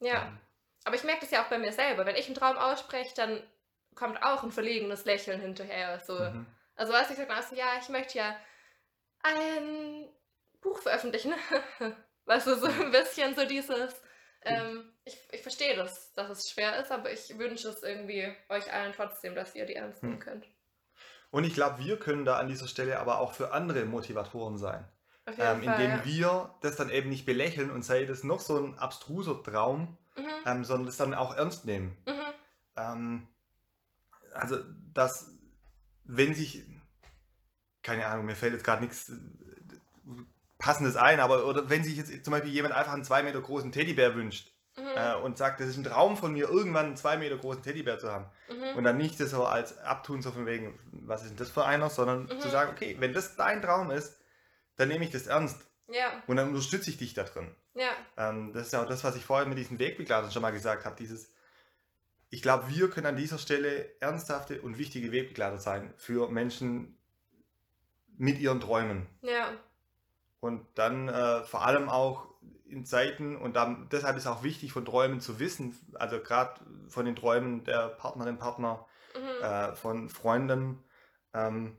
Ja. 0.00 0.26
Ähm, 0.26 0.38
Aber 0.84 0.96
ich 0.96 1.04
merke 1.04 1.22
das 1.22 1.30
ja 1.30 1.42
auch 1.44 1.48
bei 1.48 1.58
mir 1.58 1.72
selber. 1.72 2.04
Wenn 2.04 2.16
ich 2.16 2.26
einen 2.26 2.34
Traum 2.34 2.58
ausspreche, 2.58 3.14
dann 3.16 3.42
kommt 3.94 4.22
auch 4.22 4.42
ein 4.42 4.52
verlegenes 4.52 5.04
Lächeln 5.06 5.40
hinterher. 5.40 6.00
So. 6.00 6.18
mhm. 6.18 6.46
Also 6.76 6.92
weißt 6.92 7.08
du, 7.08 7.14
ich 7.14 7.18
sag 7.20 7.28
mal 7.28 7.42
so, 7.42 7.54
ja, 7.54 7.78
ich 7.80 7.88
möchte 7.88 8.18
ja 8.18 8.36
ein 9.22 10.08
Buch 10.60 10.80
veröffentlichen. 10.82 11.32
weißt 12.26 12.46
du, 12.46 12.56
so 12.56 12.66
ein 12.66 12.90
bisschen 12.90 13.34
so 13.34 13.46
dieses, 13.46 13.94
ähm, 14.42 14.92
ich, 15.04 15.16
ich 15.32 15.42
verstehe 15.42 15.76
das, 15.76 16.12
dass 16.14 16.28
es 16.30 16.50
schwer 16.50 16.76
ist, 16.78 16.90
aber 16.90 17.10
ich 17.12 17.38
wünsche 17.38 17.68
es 17.68 17.82
irgendwie 17.82 18.34
euch 18.48 18.70
allen 18.72 18.92
trotzdem, 18.92 19.34
dass 19.34 19.54
ihr 19.54 19.64
die 19.66 19.76
ernst 19.76 20.02
nehmen 20.02 20.14
Hm. 20.14 20.20
könnt. 20.20 20.46
Und 21.34 21.42
ich 21.42 21.54
glaube, 21.54 21.84
wir 21.84 21.98
können 21.98 22.24
da 22.24 22.38
an 22.38 22.46
dieser 22.46 22.68
Stelle 22.68 23.00
aber 23.00 23.18
auch 23.18 23.32
für 23.32 23.52
andere 23.52 23.86
Motivatoren 23.86 24.56
sein. 24.56 24.84
Ähm, 25.26 25.34
Fall. 25.36 25.62
indem 25.64 25.90
ja. 25.90 26.04
wir 26.04 26.54
das 26.60 26.76
dann 26.76 26.90
eben 26.90 27.08
nicht 27.08 27.26
belächeln 27.26 27.72
und 27.72 27.82
sei 27.82 28.04
das 28.04 28.22
noch 28.22 28.38
so 28.38 28.56
ein 28.56 28.78
abstruser 28.78 29.42
Traum, 29.42 29.98
Mhm, 30.16 30.22
ähm, 30.46 30.64
sondern 30.64 30.86
das 30.86 30.96
dann 30.96 31.12
auch 31.12 31.34
ernst 31.34 31.64
nehmen. 31.64 31.96
mhm, 32.06 32.12
Ähm, 32.76 33.28
also, 34.32 34.58
dass, 34.92 35.32
wenn 36.04 36.36
sich, 36.36 36.62
keine 37.82 38.06
Ahnung, 38.06 38.26
mir 38.26 38.36
fällt 38.36 38.52
jetzt 38.52 38.64
gerade 38.64 38.84
nichts 38.84 39.10
passen 40.58 40.84
das 40.84 40.94
ein, 40.94 41.18
aber 41.18 41.46
oder 41.46 41.68
wenn 41.68 41.82
sich 41.82 41.96
jetzt 41.96 42.24
zum 42.24 42.30
Beispiel 42.30 42.52
jemand 42.52 42.76
einfach 42.76 42.92
einen 42.92 43.02
zwei 43.02 43.24
Meter 43.24 43.40
großen 43.40 43.72
Teddybär 43.72 44.14
wünscht 44.14 44.53
Mhm. 44.76 44.82
äh, 44.96 45.14
und 45.16 45.38
sagt, 45.38 45.60
das 45.60 45.68
ist 45.68 45.76
ein 45.76 45.84
Traum 45.84 46.16
von 46.16 46.32
mir, 46.32 46.48
irgendwann 46.48 46.86
einen 46.86 46.96
zwei 46.96 47.16
Meter 47.16 47.36
großen 47.36 47.62
Teddybär 47.62 47.98
zu 47.98 48.10
haben 48.10 48.26
Mhm. 48.48 48.76
und 48.76 48.84
dann 48.84 48.96
nicht 48.96 49.18
das 49.20 49.30
so 49.30 49.44
als 49.44 49.78
abtun, 49.78 50.20
so 50.22 50.32
von 50.32 50.46
wegen, 50.46 50.78
was 50.92 51.22
ist 51.22 51.30
denn 51.30 51.36
das 51.36 51.50
für 51.50 51.64
einer, 51.64 51.90
sondern 51.90 52.24
Mhm. 52.24 52.40
zu 52.40 52.48
sagen, 52.48 52.72
okay, 52.72 52.96
wenn 52.98 53.12
das 53.12 53.36
dein 53.36 53.62
Traum 53.62 53.90
ist, 53.90 54.18
dann 54.76 54.88
nehme 54.88 55.04
ich 55.04 55.10
das 55.10 55.26
ernst 55.26 55.64
Ja, 55.88 56.10
und 56.26 56.36
dann 56.36 56.48
unterstütze 56.48 56.90
ich 56.90 56.96
dich 56.96 57.14
da 57.14 57.22
drin. 57.24 57.54
ja, 57.74 57.90
Ähm, 58.16 58.52
das 58.52 58.66
ist 58.66 58.72
ja 58.72 58.82
auch 58.82 58.88
das, 58.88 59.04
was 59.04 59.14
ich 59.16 59.24
vorher 59.24 59.46
mit 59.46 59.58
diesen 59.58 59.78
Wegbegleitern 59.78 60.30
schon 60.32 60.42
mal 60.42 60.50
gesagt 60.50 60.84
habe. 60.84 60.96
Dieses, 60.96 61.32
ich 62.30 62.42
glaube, 62.42 62.68
wir 62.68 62.90
können 62.90 63.06
an 63.06 63.16
dieser 63.16 63.38
Stelle 63.38 63.90
ernsthafte 64.00 64.60
und 64.62 64.78
wichtige 64.78 65.12
Wegbegleiter 65.12 65.58
sein 65.58 65.92
für 65.96 66.28
Menschen 66.30 66.98
mit 68.16 68.38
ihren 68.40 68.60
Träumen. 68.60 69.06
ja, 69.22 69.52
Und 70.40 70.66
dann 70.74 71.08
äh, 71.08 71.42
vor 71.44 71.64
allem 71.66 71.88
auch 71.88 72.33
in 72.66 72.84
Zeiten, 72.84 73.36
und 73.36 73.56
dann, 73.56 73.88
deshalb 73.90 74.16
ist 74.16 74.26
auch 74.26 74.42
wichtig, 74.42 74.72
von 74.72 74.84
Träumen 74.84 75.20
zu 75.20 75.38
wissen, 75.38 75.76
also 75.94 76.20
gerade 76.20 76.60
von 76.88 77.04
den 77.04 77.16
Träumen 77.16 77.64
der 77.64 77.88
Partnerin, 77.88 78.38
Partner, 78.38 78.86
mhm. 79.14 79.44
äh, 79.44 79.74
von 79.74 80.08
Freunden, 80.08 80.82
ähm, 81.32 81.78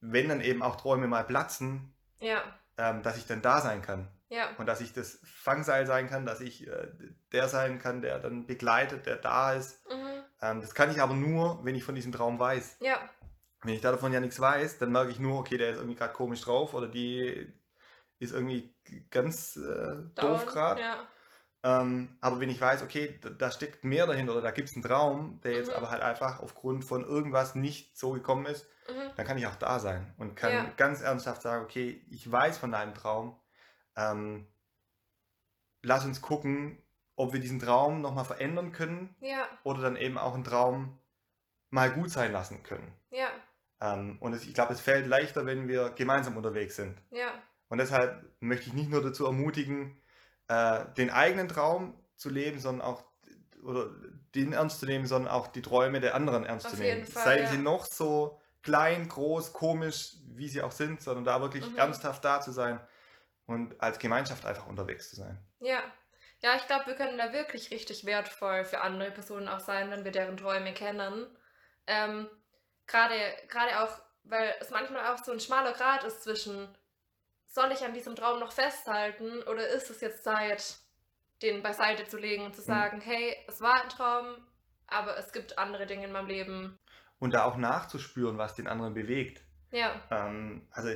wenn 0.00 0.28
dann 0.28 0.40
eben 0.40 0.62
auch 0.62 0.76
Träume 0.76 1.08
mal 1.08 1.24
platzen, 1.24 1.94
ja, 2.18 2.42
ähm, 2.78 3.02
dass 3.02 3.16
ich 3.16 3.26
dann 3.26 3.42
da 3.42 3.60
sein 3.60 3.82
kann. 3.82 4.08
ja, 4.28 4.48
Und 4.58 4.66
dass 4.66 4.80
ich 4.80 4.92
das 4.92 5.18
Fangseil 5.24 5.86
sein 5.86 6.08
kann, 6.08 6.26
dass 6.26 6.40
ich 6.40 6.66
äh, 6.66 6.88
der 7.32 7.48
sein 7.48 7.78
kann, 7.78 8.02
der 8.02 8.18
dann 8.18 8.46
begleitet, 8.46 9.06
der 9.06 9.16
da 9.16 9.52
ist. 9.54 9.84
mhm. 9.90 10.22
Ähm, 10.40 10.60
das 10.60 10.74
kann 10.74 10.90
ich 10.90 11.00
aber 11.00 11.14
nur, 11.14 11.64
wenn 11.64 11.74
ich 11.74 11.84
von 11.84 11.94
diesem 11.94 12.12
Traum 12.12 12.38
weiß. 12.38 12.78
ja, 12.80 12.98
Wenn 13.62 13.74
ich 13.74 13.80
davon 13.80 14.12
ja 14.12 14.20
nichts 14.20 14.38
weiß, 14.38 14.78
dann 14.78 14.92
merke 14.92 15.10
ich 15.10 15.18
nur, 15.18 15.40
okay, 15.40 15.56
der 15.56 15.70
ist 15.70 15.76
irgendwie 15.78 15.96
gerade 15.96 16.12
komisch 16.12 16.42
drauf 16.42 16.74
oder 16.74 16.88
die 16.88 17.52
ist 18.18 18.32
irgendwie 18.32 18.74
ganz 19.10 19.56
äh, 19.56 19.96
doof 20.14 20.46
gerade. 20.46 20.80
Ja, 20.80 21.06
Ähm, 21.62 22.16
aber 22.20 22.38
wenn 22.38 22.48
ich 22.50 22.60
weiß, 22.60 22.82
okay, 22.82 23.18
da, 23.20 23.30
da 23.30 23.50
steckt 23.50 23.84
mehr 23.84 24.06
dahinter 24.06 24.32
oder 24.32 24.42
da 24.42 24.50
gibt 24.52 24.68
es 24.68 24.76
einen 24.76 24.84
Traum, 24.84 25.40
der 25.42 25.52
jetzt 25.52 25.70
Mhm. 25.70 25.74
aber 25.76 25.90
halt 25.90 26.02
einfach 26.02 26.40
aufgrund 26.40 26.84
von 26.84 27.02
irgendwas 27.04 27.54
nicht 27.56 27.96
so 27.98 28.12
gekommen 28.12 28.46
ist, 28.46 28.66
mhm. 28.88 29.10
dann 29.16 29.26
kann 29.26 29.36
ich 29.38 29.46
auch 29.46 29.56
da 29.56 29.80
sein 29.80 30.14
und 30.18 30.36
kann 30.36 30.52
Ja. 30.52 30.64
ganz 30.76 31.00
ernsthaft 31.00 31.42
sagen, 31.42 31.64
okay, 31.64 32.04
ich 32.10 32.30
weiß 32.30 32.58
von 32.58 32.70
deinem 32.70 32.94
Traum. 32.94 33.40
Ähm, 33.96 34.46
lass 35.82 36.04
uns 36.04 36.20
gucken, 36.20 36.82
ob 37.16 37.32
wir 37.32 37.40
diesen 37.40 37.58
Traum 37.58 38.00
nochmal 38.00 38.24
verändern 38.26 38.72
können 38.72 39.16
ja, 39.20 39.48
oder 39.64 39.80
dann 39.82 39.96
eben 39.96 40.18
auch 40.18 40.34
einen 40.34 40.44
Traum 40.44 40.98
mal 41.70 41.90
gut 41.90 42.10
sein 42.10 42.30
lassen 42.32 42.62
können. 42.62 42.92
ja, 43.10 43.30
Ähm, 43.80 44.18
und 44.20 44.32
es, 44.34 44.44
ich 44.46 44.54
glaube, 44.54 44.72
es 44.72 44.80
fällt 44.80 45.06
leichter, 45.06 45.46
wenn 45.46 45.68
wir 45.68 45.90
gemeinsam 45.90 46.36
unterwegs 46.36 46.76
sind. 46.76 46.96
ja, 47.10 47.32
Und 47.68 47.78
deshalb 47.78 48.24
möchte 48.40 48.68
ich 48.68 48.72
nicht 48.74 48.90
nur 48.90 49.02
dazu 49.02 49.26
ermutigen, 49.26 50.00
äh, 50.48 50.84
den 50.96 51.10
eigenen 51.10 51.48
Traum 51.48 51.94
zu 52.16 52.30
leben, 52.30 52.58
sondern 52.60 52.86
auch 52.86 53.04
oder 53.62 53.90
den 54.34 54.52
ernst 54.52 54.80
zu 54.80 54.86
nehmen, 54.86 55.06
sondern 55.06 55.32
auch 55.32 55.48
die 55.48 55.62
Träume 55.62 56.00
der 56.00 56.14
anderen 56.14 56.44
ernst 56.44 56.66
Auf 56.66 56.72
zu 56.74 56.78
nehmen. 56.78 57.04
Fall, 57.04 57.24
Seien 57.24 57.44
ja. 57.44 57.50
sie 57.50 57.58
noch 57.58 57.84
so 57.86 58.40
klein, 58.62 59.08
groß, 59.08 59.52
komisch, 59.52 60.14
wie 60.34 60.48
sie 60.48 60.62
auch 60.62 60.72
sind, 60.72 61.00
sondern 61.02 61.24
da 61.24 61.40
wirklich 61.40 61.68
Mhm. 61.68 61.78
ernsthaft 61.78 62.24
da 62.24 62.40
zu 62.40 62.52
sein 62.52 62.80
und 63.46 63.80
als 63.80 63.98
Gemeinschaft 63.98 64.44
einfach 64.44 64.66
unterwegs 64.66 65.10
zu 65.10 65.16
sein. 65.16 65.38
ja. 65.60 65.82
Ja, 66.42 66.54
ich 66.54 66.66
glaube, 66.66 66.86
wir 66.88 66.96
können 66.96 67.16
da 67.16 67.32
wirklich 67.32 67.70
richtig 67.70 68.04
wertvoll 68.04 68.66
für 68.66 68.82
andere 68.82 69.10
Personen 69.10 69.48
auch 69.48 69.58
sein, 69.58 69.90
wenn 69.90 70.04
wir 70.04 70.12
deren 70.12 70.36
Träume 70.36 70.74
kennen. 70.74 71.26
Ähm, 71.86 72.28
Gerade 72.86 73.14
gerade 73.48 73.80
auch, 73.82 74.02
weil 74.22 74.54
es 74.60 74.68
manchmal 74.70 75.06
auch 75.14 75.24
so 75.24 75.32
ein 75.32 75.40
schmaler 75.40 75.72
Grat 75.72 76.04
ist 76.04 76.22
zwischen, 76.22 76.68
soll 77.56 77.72
ich 77.72 77.82
an 77.84 77.94
diesem 77.94 78.14
Traum 78.14 78.38
noch 78.38 78.52
festhalten 78.52 79.42
oder 79.44 79.66
ist 79.68 79.88
es 79.90 80.02
jetzt 80.02 80.22
Zeit, 80.22 80.76
den 81.40 81.62
beiseite 81.62 82.04
zu 82.06 82.18
legen 82.18 82.44
und 82.44 82.54
zu 82.54 82.60
Mhm. 82.60 82.66
sagen, 82.66 83.00
hey, 83.00 83.34
es 83.48 83.62
war 83.62 83.82
ein 83.82 83.88
Traum, 83.88 84.36
aber 84.86 85.16
es 85.16 85.32
gibt 85.32 85.58
andere 85.58 85.86
Dinge 85.86 86.04
in 86.04 86.12
meinem 86.12 86.28
Leben. 86.28 86.78
Und 87.18 87.32
da 87.32 87.44
auch 87.44 87.56
nachzuspüren, 87.56 88.36
was 88.36 88.54
den 88.54 88.68
anderen 88.68 88.92
bewegt. 88.92 89.42
Ja, 89.70 90.00
Ähm, 90.10 90.68
also 90.70 90.90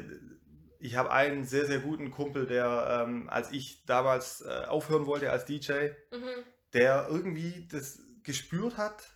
ich 0.78 0.96
habe 0.96 1.10
einen 1.10 1.44
sehr, 1.44 1.64
sehr 1.64 1.80
guten 1.80 2.10
Kumpel, 2.10 2.46
der, 2.46 3.04
ähm, 3.04 3.28
als 3.30 3.50
ich 3.52 3.86
damals 3.86 4.42
äh, 4.42 4.66
aufhören 4.66 5.06
wollte 5.06 5.30
als 5.30 5.46
DJ, 5.46 5.88
mhm. 6.10 6.44
der 6.74 7.06
irgendwie 7.08 7.68
das 7.68 8.02
gespürt 8.22 8.76
hat, 8.76 9.10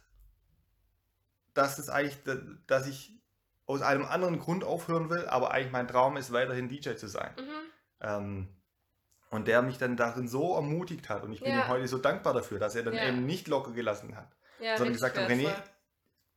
dass 1.52 1.78
es 1.78 1.90
eigentlich, 1.90 2.18
dass 2.66 2.86
ich 2.86 3.22
aus 3.66 3.82
einem 3.82 4.04
anderen 4.04 4.38
Grund 4.38 4.64
aufhören 4.64 5.10
will, 5.10 5.26
aber 5.26 5.50
eigentlich 5.52 5.72
mein 5.72 5.88
Traum 5.88 6.16
ist, 6.16 6.32
weiterhin 6.32 6.68
DJ 6.68 6.94
zu 6.96 7.08
sein. 7.08 7.34
Mhm. 7.38 7.70
Ähm, 8.00 8.48
und 9.30 9.48
der 9.48 9.62
mich 9.62 9.78
dann 9.78 9.96
darin 9.96 10.28
so 10.28 10.54
ermutigt 10.54 11.08
hat 11.08 11.24
und 11.24 11.32
ich 11.32 11.42
bin 11.42 11.54
Ja. 11.54 11.62
ihm 11.62 11.68
heute 11.68 11.88
so 11.88 11.98
dankbar 11.98 12.34
dafür, 12.34 12.58
dass 12.58 12.74
er 12.74 12.82
dann 12.84 12.94
Ja. 12.94 13.08
eben 13.08 13.26
nicht 13.26 13.48
locker 13.48 13.72
gelassen 13.72 14.16
hat, 14.16 14.36
ja 14.60 14.76
sondern 14.76 14.92
gesagt 14.92 15.18
hat, 15.18 15.28
René, 15.28 15.52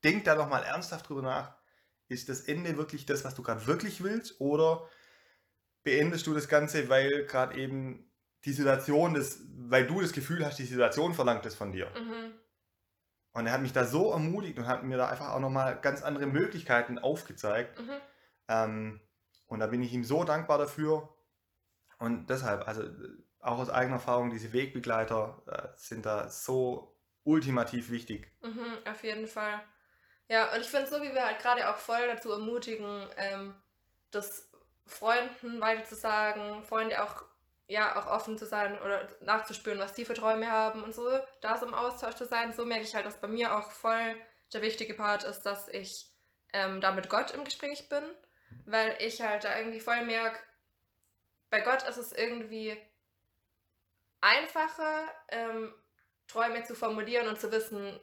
denk 0.03 0.23
da 0.23 0.35
noch 0.35 0.49
mal 0.49 0.63
ernsthaft 0.63 1.07
drüber 1.09 1.21
nach. 1.21 1.55
Ist 2.07 2.29
das 2.29 2.41
Ende 2.41 2.77
wirklich 2.77 3.05
das, 3.05 3.25
was 3.25 3.35
du 3.35 3.43
gerade 3.43 3.67
wirklich 3.67 4.01
willst 4.01 4.39
oder 4.39 4.87
beendest 5.83 6.25
du 6.25 6.33
das 6.33 6.47
Ganze, 6.47 6.89
weil 6.89 7.25
gerade 7.25 7.57
eben 7.57 8.09
die 8.45 8.53
Situation, 8.53 9.13
das, 9.13 9.39
weil 9.57 9.85
du 9.85 9.99
das 10.01 10.13
Gefühl 10.13 10.45
hast, 10.45 10.57
die 10.57 10.63
Situation 10.65 11.13
verlangt 11.13 11.45
es 11.45 11.55
von 11.55 11.71
dir. 11.71 11.87
Mhm. 11.87 12.33
Und 13.37 13.45
er 13.45 13.53
hat 13.53 13.61
mich 13.61 13.71
da 13.71 13.85
so 13.85 14.11
ermutigt 14.11 14.57
und 14.57 14.65
hat 14.65 14.83
mir 14.83 14.97
da 14.97 15.09
einfach 15.09 15.29
auch 15.29 15.39
nochmal 15.39 15.79
ganz 15.79 16.01
andere 16.01 16.25
Möglichkeiten 16.25 16.97
aufgezeigt. 16.97 17.79
Mhm. 17.79 18.01
Ähm, 18.47 19.01
und 19.45 19.59
da 19.59 19.67
bin 19.67 19.83
ich 19.83 19.93
ihm 19.93 20.03
so 20.03 20.23
dankbar 20.23 20.57
dafür. 20.57 21.07
Und 21.99 22.31
deshalb, 22.31 22.67
also 22.67 22.81
auch 23.39 23.59
aus 23.59 23.69
eigener 23.69 23.97
Erfahrung, 23.97 24.31
diese 24.31 24.53
Wegbegleiter 24.53 25.43
äh, 25.45 25.67
sind 25.77 26.07
da 26.07 26.29
so 26.29 26.99
ultimativ 27.25 27.91
wichtig. 27.91 28.27
Mhm, 28.41 28.79
auf 28.89 29.03
jeden 29.03 29.27
Fall. 29.27 29.61
Ja, 30.27 30.51
und 30.55 30.61
ich 30.61 30.67
finde 30.67 30.87
so, 30.87 30.95
wie 31.03 31.13
wir 31.13 31.23
halt 31.23 31.37
gerade 31.37 31.69
auch 31.69 31.77
voll 31.77 32.07
dazu 32.07 32.31
ermutigen, 32.31 33.07
ähm, 33.17 33.53
das 34.09 34.49
Freunden 34.87 35.61
weiter 35.61 35.83
zu 35.83 35.93
sagen, 35.93 36.63
Freunde 36.63 37.03
auch, 37.03 37.23
ja, 37.67 37.97
auch 37.97 38.07
offen 38.07 38.37
zu 38.37 38.45
sein 38.45 38.79
oder 38.81 39.07
nachzuspüren, 39.21 39.79
was 39.79 39.93
die 39.93 40.05
für 40.05 40.13
Träume 40.13 40.49
haben 40.49 40.83
und 40.83 40.95
so, 40.95 41.19
da 41.41 41.57
so 41.57 41.65
im 41.65 41.73
Austausch 41.73 42.15
zu 42.15 42.25
sein. 42.25 42.53
So 42.53 42.65
merke 42.65 42.83
ich 42.83 42.95
halt, 42.95 43.05
dass 43.05 43.19
bei 43.19 43.27
mir 43.27 43.55
auch 43.57 43.71
voll 43.71 44.15
der 44.53 44.61
wichtige 44.61 44.93
Part 44.93 45.25
ist, 45.25 45.41
dass 45.41 45.67
ich 45.67 46.09
ähm, 46.53 46.79
da 46.79 46.91
mit 46.91 47.09
Gott 47.09 47.31
im 47.31 47.43
Gespräch 47.43 47.89
bin, 47.89 48.03
weil 48.65 48.95
ich 48.99 49.21
halt 49.21 49.43
da 49.43 49.57
irgendwie 49.57 49.81
voll 49.81 50.05
merke, 50.05 50.39
bei 51.49 51.59
Gott 51.61 51.83
ist 51.83 51.97
es 51.97 52.11
irgendwie 52.13 52.77
einfacher, 54.21 55.03
ähm, 55.29 55.73
Träume 56.27 56.63
zu 56.63 56.75
formulieren 56.75 57.27
und 57.27 57.39
zu 57.39 57.51
wissen, 57.51 57.99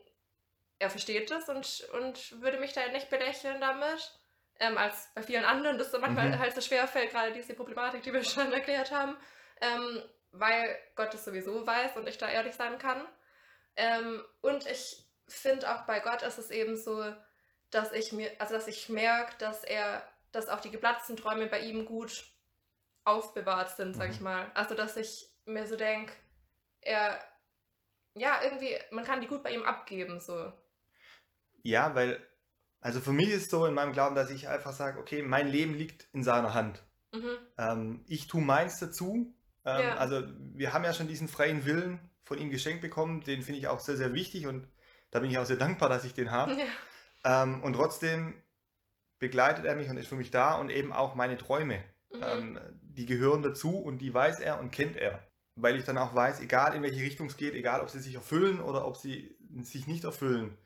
er 0.78 0.90
versteht 0.90 1.30
es 1.30 1.48
und, 1.48 1.88
und 1.92 2.40
würde 2.42 2.58
mich 2.58 2.72
da 2.72 2.82
halt 2.82 2.92
nicht 2.92 3.10
belächeln 3.10 3.60
damit, 3.60 4.12
ähm, 4.60 4.78
als 4.78 5.10
bei 5.14 5.22
vielen 5.22 5.44
anderen 5.44 5.78
das 5.78 5.90
so 5.90 5.98
manchmal 5.98 6.30
Mhm. 6.30 6.38
halt 6.38 6.54
so 6.54 6.60
schwer 6.60 6.86
fällt, 6.86 7.10
gerade 7.10 7.32
diese 7.32 7.54
Problematik, 7.54 8.02
die 8.02 8.12
wir 8.12 8.24
schon 8.24 8.52
erklärt 8.52 8.90
haben, 8.90 9.16
ähm, 9.64 10.02
weil 10.32 10.76
Gott 10.96 11.14
es 11.14 11.24
sowieso 11.24 11.66
weiß 11.66 11.96
und 11.96 12.08
ich 12.08 12.18
da 12.18 12.28
ehrlich 12.28 12.54
sein 12.54 12.78
kann. 12.78 13.06
Ähm, 13.76 14.22
und 14.42 14.66
ich 14.66 15.04
finde 15.28 15.72
auch 15.74 15.82
bei 15.86 16.00
Gott 16.00 16.22
ist 16.22 16.38
es 16.38 16.50
eben 16.50 16.76
so, 16.76 17.02
dass 17.70 17.92
ich 17.92 18.12
mir, 18.12 18.30
also 18.38 18.54
dass 18.54 18.68
ich 18.68 18.88
merke, 18.88 19.36
dass 19.38 19.64
er, 19.64 20.06
dass 20.32 20.48
auch 20.48 20.60
die 20.60 20.70
geplatzten 20.70 21.16
Träume 21.16 21.46
bei 21.46 21.60
ihm 21.60 21.84
gut 21.86 22.24
aufbewahrt 23.04 23.76
sind, 23.76 23.94
sag 23.94 24.08
Mhm. 24.08 24.12
ich 24.12 24.20
mal. 24.20 24.50
Also 24.54 24.74
dass 24.74 24.96
ich 24.96 25.28
mir 25.46 25.66
so 25.66 25.76
denke, 25.76 26.12
er, 26.80 27.18
ja, 28.14 28.42
irgendwie, 28.42 28.76
man 28.90 29.04
kann 29.04 29.20
die 29.20 29.26
gut 29.26 29.42
bei 29.42 29.50
ihm 29.52 29.62
abgeben, 29.64 30.20
so. 30.20 30.52
Ja, 31.62 31.94
weil, 31.94 32.24
also 32.80 33.00
für 33.00 33.12
mich 33.12 33.30
ist 33.30 33.44
es 33.44 33.50
so 33.50 33.66
in 33.66 33.74
meinem 33.74 33.92
Glauben, 33.92 34.14
dass 34.14 34.30
ich 34.30 34.48
einfach 34.48 34.72
sage, 34.72 34.98
okay, 35.00 35.22
mein 35.22 35.48
Leben 35.48 35.74
liegt 35.74 36.06
in 36.12 36.22
seiner 36.22 36.54
Hand. 36.54 36.82
Mhm. 37.12 37.38
Ähm, 37.58 38.04
ich 38.08 38.26
tue 38.26 38.42
meins 38.42 38.78
dazu. 38.78 39.34
Ähm, 39.64 39.80
Ja. 39.82 39.96
Also 39.96 40.22
wir 40.54 40.72
haben 40.72 40.84
ja 40.84 40.92
schon 40.94 41.08
diesen 41.08 41.28
freien 41.28 41.64
Willen 41.64 41.98
von 42.22 42.38
ihm 42.38 42.50
geschenkt 42.50 42.80
bekommen. 42.82 43.22
Den 43.22 43.42
finde 43.42 43.58
ich 43.60 43.68
auch 43.68 43.80
sehr, 43.80 43.96
sehr 43.96 44.12
wichtig 44.14 44.46
und 44.46 44.68
da 45.10 45.20
bin 45.20 45.30
ich 45.30 45.38
auch 45.38 45.46
sehr 45.46 45.56
dankbar, 45.56 45.88
dass 45.88 46.04
ich 46.04 46.14
den 46.14 46.30
habe. 46.30 46.56
Ja. 47.24 47.42
Ähm, 47.42 47.62
und 47.62 47.74
trotzdem 47.74 48.34
begleitet 49.18 49.64
er 49.64 49.76
mich 49.76 49.88
und 49.88 49.96
ist 49.96 50.08
für 50.08 50.16
mich 50.16 50.30
da 50.30 50.54
und 50.56 50.70
eben 50.70 50.92
auch 50.92 51.14
meine 51.14 51.36
Träume. 51.36 51.82
Mhm. 52.12 52.22
Ähm, 52.22 52.60
die 52.82 53.06
gehören 53.06 53.42
dazu 53.42 53.78
und 53.78 53.98
die 53.98 54.12
weiß 54.12 54.40
er 54.40 54.60
und 54.60 54.70
kennt 54.70 54.96
er. 54.96 55.26
Weil 55.56 55.76
ich 55.76 55.84
dann 55.84 55.98
auch 55.98 56.14
weiß, 56.14 56.40
egal 56.40 56.74
in 56.74 56.82
welche 56.82 57.00
Richtung 57.00 57.28
es 57.28 57.36
geht, 57.36 57.54
egal 57.54 57.80
ob 57.80 57.88
sie 57.90 58.00
sich 58.00 58.14
erfüllen 58.16 58.60
oder 58.60 58.86
ob 58.86 58.96
sie 58.96 59.36
sich 59.62 59.86
nicht 59.86 60.04
erfüllen, 60.04 60.58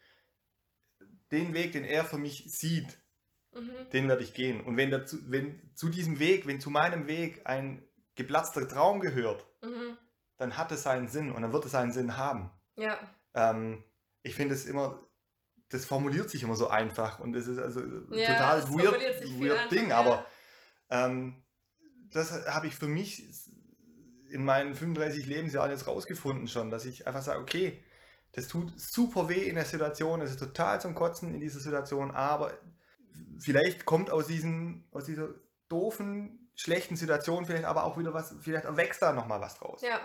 den 1.30 1.52
Weg, 1.52 1.72
den 1.72 1.84
er 1.84 2.04
für 2.04 2.18
mich 2.18 2.44
sieht, 2.48 2.98
Mhm. 3.54 3.90
den 3.92 4.08
werde 4.08 4.22
ich 4.22 4.34
gehen. 4.34 4.60
Und 4.60 4.76
wenn, 4.76 4.90
dazu, 4.90 5.16
wenn 5.30 5.58
zu 5.74 5.88
diesem 5.88 6.18
Weg, 6.18 6.46
wenn 6.46 6.60
zu 6.60 6.68
meinem 6.70 7.06
Weg 7.06 7.40
ein 7.46 7.82
geplatzter 8.18 8.68
Traum 8.68 9.00
gehört, 9.00 9.46
Mhm. 9.62 9.96
dann 10.36 10.56
hat 10.58 10.70
es 10.72 10.82
seinen 10.82 11.08
Sinn 11.08 11.32
und 11.32 11.40
dann 11.42 11.52
wird 11.52 11.64
es 11.64 11.72
seinen 11.72 11.92
Sinn 11.92 12.16
haben. 12.18 12.50
Ja. 12.76 12.98
Ähm, 13.34 13.82
ich 14.22 14.34
finde 14.34 14.54
es 14.54 14.66
immer, 14.66 15.00
das 15.70 15.84
formuliert 15.86 16.28
sich 16.28 16.42
immer 16.42 16.54
so 16.56 16.68
einfach 16.68 17.18
und 17.20 17.34
es 17.34 17.46
ist 17.46 17.58
also 17.58 17.80
Ja, 18.10 18.26
total 18.34 18.68
weird, 18.70 19.00
weird 19.40 19.70
Ding, 19.70 19.92
aber 19.92 20.26
ähm, 20.90 21.42
das 22.10 22.46
habe 22.46 22.66
ich 22.66 22.74
für 22.76 22.88
mich 22.88 23.24
in 24.30 24.44
meinen 24.44 24.74
35 24.74 25.26
Lebensjahren 25.26 25.70
jetzt 25.70 25.86
rausgefunden 25.86 26.48
schon, 26.48 26.70
dass 26.70 26.84
ich 26.84 27.06
einfach 27.06 27.22
sage, 27.22 27.40
okay, 27.40 27.82
das 28.32 28.48
tut 28.48 28.78
super 28.78 29.28
weh 29.28 29.48
in 29.48 29.54
der 29.54 29.64
Situation, 29.64 30.20
es 30.20 30.30
ist 30.32 30.38
total 30.38 30.80
zum 30.80 30.94
Kotzen 30.94 31.32
in 31.34 31.40
dieser 31.40 31.60
Situation, 31.60 32.10
aber 32.10 32.52
vielleicht 33.40 33.84
kommt 33.84 34.10
aus, 34.10 34.26
diesen, 34.26 34.86
aus 34.90 35.04
dieser 35.04 35.28
doofen, 35.68 36.37
schlechten 36.58 36.96
Situation 36.96 37.46
vielleicht 37.46 37.64
aber 37.64 37.84
auch 37.84 37.96
wieder 37.96 38.12
was, 38.12 38.34
vielleicht 38.40 38.66
wächst 38.76 39.00
da 39.00 39.12
nochmal 39.12 39.40
was 39.40 39.58
draus. 39.58 39.80
Ja. 39.80 40.00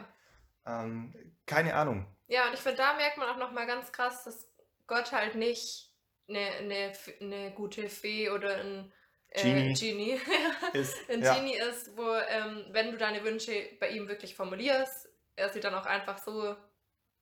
Ähm, 0.66 1.14
keine 1.45 1.74
Ahnung. 1.76 2.06
Ja, 2.28 2.47
und 2.47 2.54
ich 2.54 2.60
finde, 2.60 2.78
da 2.78 2.93
merkt 2.93 3.18
man 3.18 3.28
auch 3.30 3.38
nochmal 3.38 3.66
ganz 3.68 3.91
krass, 3.91 4.24
dass 4.24 4.47
Gott 4.88 5.12
halt 5.12 5.36
nicht 5.36 5.91
eine, 6.30 6.39
eine, 6.39 6.93
eine 7.20 7.51
gute 7.51 7.89
Fee 7.89 8.30
oder 8.30 8.58
ein 8.58 8.93
äh, 9.30 9.41
Genie. 9.41 9.74
Genie, 9.74 10.22
Ist, 10.74 10.95
ein 11.10 11.24
ja. 11.24 11.36
Genie 11.36 11.56
ist, 11.58 11.97
wo, 11.97 12.14
ähm, 12.30 12.66
wenn 12.72 12.91
du 12.91 12.97
deine 12.97 13.24
Wünsche 13.24 13.51
bei 13.80 13.89
ihm 13.89 14.08
wirklich 14.08 14.36
formulierst, 14.36 15.10
er 15.36 15.49
sie 15.49 15.60
dann 15.60 15.74
auch 15.74 15.88
einfach 15.88 16.20
so 16.20 16.56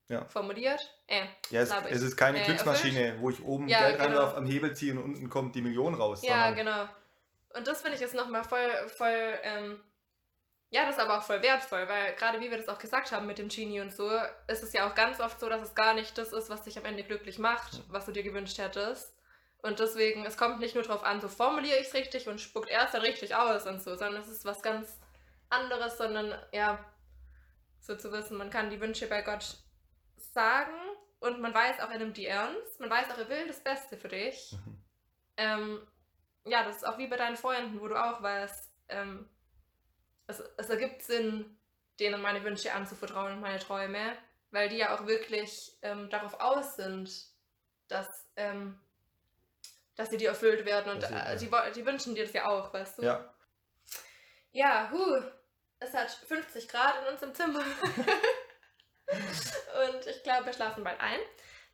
Ja. 0.10 0.26
formuliert. 0.26 0.94
Äh, 1.08 1.26
Ja, 1.50 1.62
es, 1.62 1.72
es 1.90 2.02
ist 2.02 2.18
keine 2.18 2.42
Äh, 2.42 2.46
Glücksmaschine, 2.46 3.16
wo 3.22 3.30
ich 3.30 3.42
oben 3.44 3.70
Ja, 3.70 3.80
Geld 3.80 3.94
genau. 4.00 4.06
reinwerf, 4.10 4.36
am 4.36 4.46
Hebel 4.46 4.76
ziehe 4.76 4.92
und 4.94 5.00
unten 5.04 5.30
kommt 5.30 5.56
die 5.56 5.62
Million 5.62 5.94
raus. 5.96 6.22
Ja, 6.22 6.52
genau. 6.52 6.88
Und 7.56 7.68
das 7.68 7.82
finde 7.82 7.96
ich 7.96 8.02
jetzt 8.02 8.16
nochmal 8.16 8.44
voll, 8.44 8.70
voll, 8.88 9.40
ähm, 9.44 9.82
ja, 10.70 10.86
das 10.86 10.96
ist 10.96 11.02
aber 11.02 11.18
auch 11.18 11.24
voll 11.24 11.42
wertvoll, 11.42 11.88
weil 11.88 12.16
gerade 12.16 12.40
wie 12.40 12.50
wir 12.50 12.58
das 12.58 12.70
auch 12.70 12.80
gesagt 12.80 13.12
haben 13.12 13.28
mit 13.28 13.38
dem 13.38 13.50
Genie 13.50 13.82
und 13.82 13.94
so, 13.94 14.10
ist 14.48 14.64
es 14.64 14.74
ja 14.74 14.90
auch 14.90 14.96
ganz 14.96 15.20
oft 15.20 15.40
so, 15.40 15.50
dass 15.50 15.62
es 15.62 15.76
gar 15.76 15.94
nicht 15.94 16.18
das 16.18 16.32
ist, 16.32 16.50
was 16.50 16.64
dich 16.64 16.78
am 16.78 16.86
Ende 16.86 17.04
glücklich 17.04 17.40
macht, 17.40 17.82
was 17.90 18.06
du 18.06 18.12
dir 18.12 18.24
gewünscht 18.24 18.58
hättest. 18.58 19.14
Und 19.62 19.80
deswegen, 19.80 20.26
es 20.26 20.38
kommt 20.38 20.60
nicht 20.60 20.76
nur 20.76 20.84
darauf 20.84 21.04
an, 21.04 21.22
so 21.22 21.28
formuliere 21.28 21.78
ich 21.80 21.88
es 21.88 21.94
richtig 21.94 22.28
und 22.28 22.42
spuckt 22.42 22.70
erst 22.70 22.94
dann 22.94 23.02
richtig 23.02 23.36
aus 23.36 23.68
und 23.68 23.82
so, 23.82 23.96
sondern 23.96 24.22
es 24.22 24.30
ist 24.30 24.46
was 24.46 24.62
ganz 24.62 24.98
anderes, 25.50 25.98
sondern 25.98 26.34
ja, 26.52 26.84
so 27.80 27.96
zu 27.96 28.12
wissen, 28.12 28.38
man 28.38 28.50
kann 28.50 28.70
die 28.70 28.80
Wünsche 28.80 29.08
bei 29.08 29.22
Gott 29.22 29.58
sagen 30.16 30.74
und 31.20 31.42
man 31.42 31.54
weiß 31.54 31.80
auch, 31.82 31.92
er 31.92 32.00
nimmt 32.00 32.18
die 32.18 32.26
ernst, 32.26 32.80
man 32.80 32.90
weiß 32.90 33.12
auch, 33.12 33.18
er 33.18 33.30
will 33.30 33.48
das 33.48 33.60
Beste 33.60 33.98
für 33.98 34.08
dich. 34.08 34.54
Mhm. 34.54 34.84
Ähm, 35.38 35.88
ja, 36.46 36.64
das 36.64 36.78
ist 36.78 36.88
auch 36.88 36.98
wie 36.98 37.08
bei 37.08 37.18
deinen 37.18 37.38
Freunden, 37.38 37.80
wo 37.80 37.88
du 37.88 37.96
auch 37.96 38.22
weißt, 38.22 38.72
ähm, 38.90 39.30
es, 40.28 40.40
es 40.58 40.70
ergibt 40.70 41.04
Sinn, 41.04 41.58
denen 42.00 42.22
meine 42.22 42.44
Wünsche 42.44 42.74
anzuvertrauen 42.74 43.34
und 43.34 43.42
meine 43.42 43.60
Träume, 43.60 44.18
weil 44.52 44.70
die 44.70 44.78
ja 44.78 44.96
auch 44.96 45.06
wirklich 45.06 45.78
ähm, 45.82 46.10
darauf 46.10 46.40
aus 46.40 46.76
sind, 46.76 47.12
dass, 47.88 48.28
ähm, 48.36 48.80
dass 49.96 50.10
sie 50.10 50.18
dir 50.18 50.30
erfüllt 50.30 50.66
werden 50.66 50.94
und 50.94 51.04
äh, 51.04 51.38
die, 51.38 51.50
die 51.76 51.86
wünschen 51.86 52.16
dir 52.16 52.26
das 52.26 52.34
ja 52.34 52.48
auch, 52.48 52.74
weißt 52.74 53.00
du? 53.00 53.04
Ja, 53.04 53.34
Ja, 54.52 54.90
huh, 54.92 55.22
es 55.80 55.94
hat 55.94 56.12
50 56.12 56.68
Grad 56.68 56.96
in 57.02 57.14
unserem 57.14 57.34
Zimmer. 57.34 57.64
und 59.08 60.08
ich 60.08 60.24
glaube, 60.24 60.46
wir 60.48 60.54
schlafen 60.54 60.84
bald 60.84 61.00
ein. 61.00 61.20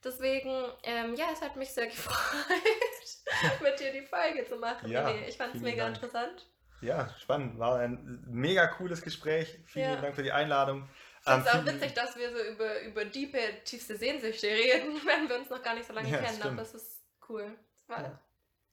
Deswegen, 0.03 0.53
ähm, 0.83 1.15
ja, 1.15 1.25
es 1.33 1.41
hat 1.41 1.55
mich 1.55 1.69
sehr 1.73 1.87
gefreut, 1.93 2.45
mit 3.61 3.79
dir 3.79 3.91
die 3.91 4.03
Folge 4.03 4.45
zu 4.45 4.57
machen. 4.57 4.89
Ja, 4.89 5.07
René. 5.07 5.27
ich 5.27 5.37
fand 5.37 5.55
es 5.55 5.61
mega 5.61 5.83
Dank. 5.85 5.95
interessant. 5.97 6.45
ja, 6.81 7.09
spannend. 7.19 7.57
War 7.59 7.79
ein 7.79 8.23
mega 8.27 8.67
cooles 8.67 9.01
Gespräch. 9.01 9.59
Vielen 9.65 9.93
Ja. 9.93 10.01
Dank 10.01 10.15
für 10.15 10.23
die 10.23 10.31
Einladung. 10.31 10.87
Ich 11.21 11.33
finde 11.33 11.47
es 11.49 11.53
Ähm, 11.55 11.59
auch 11.61 11.65
witzig, 11.65 11.93
dass 11.93 12.15
wir 12.15 12.31
so 12.31 12.41
über, 12.43 12.81
über 12.81 13.03
diepe, 13.05 13.39
tiefste 13.65 13.97
Sehnsüchte 13.97 14.47
reden, 14.47 14.99
wenn 15.05 15.27
wir 15.27 15.37
uns 15.39 15.49
noch 15.49 15.61
gar 15.61 15.73
nicht 15.73 15.87
so 15.87 15.93
lange 15.93 16.09
Ja, 16.09 16.17
kennen. 16.19 16.35
stimmt. 16.37 16.53
Aber 16.53 16.61
es 16.61 16.73
ist 16.75 17.01
cool. 17.27 17.57
Es 17.83 17.89
war 17.89 18.01
Ja. 18.03 18.19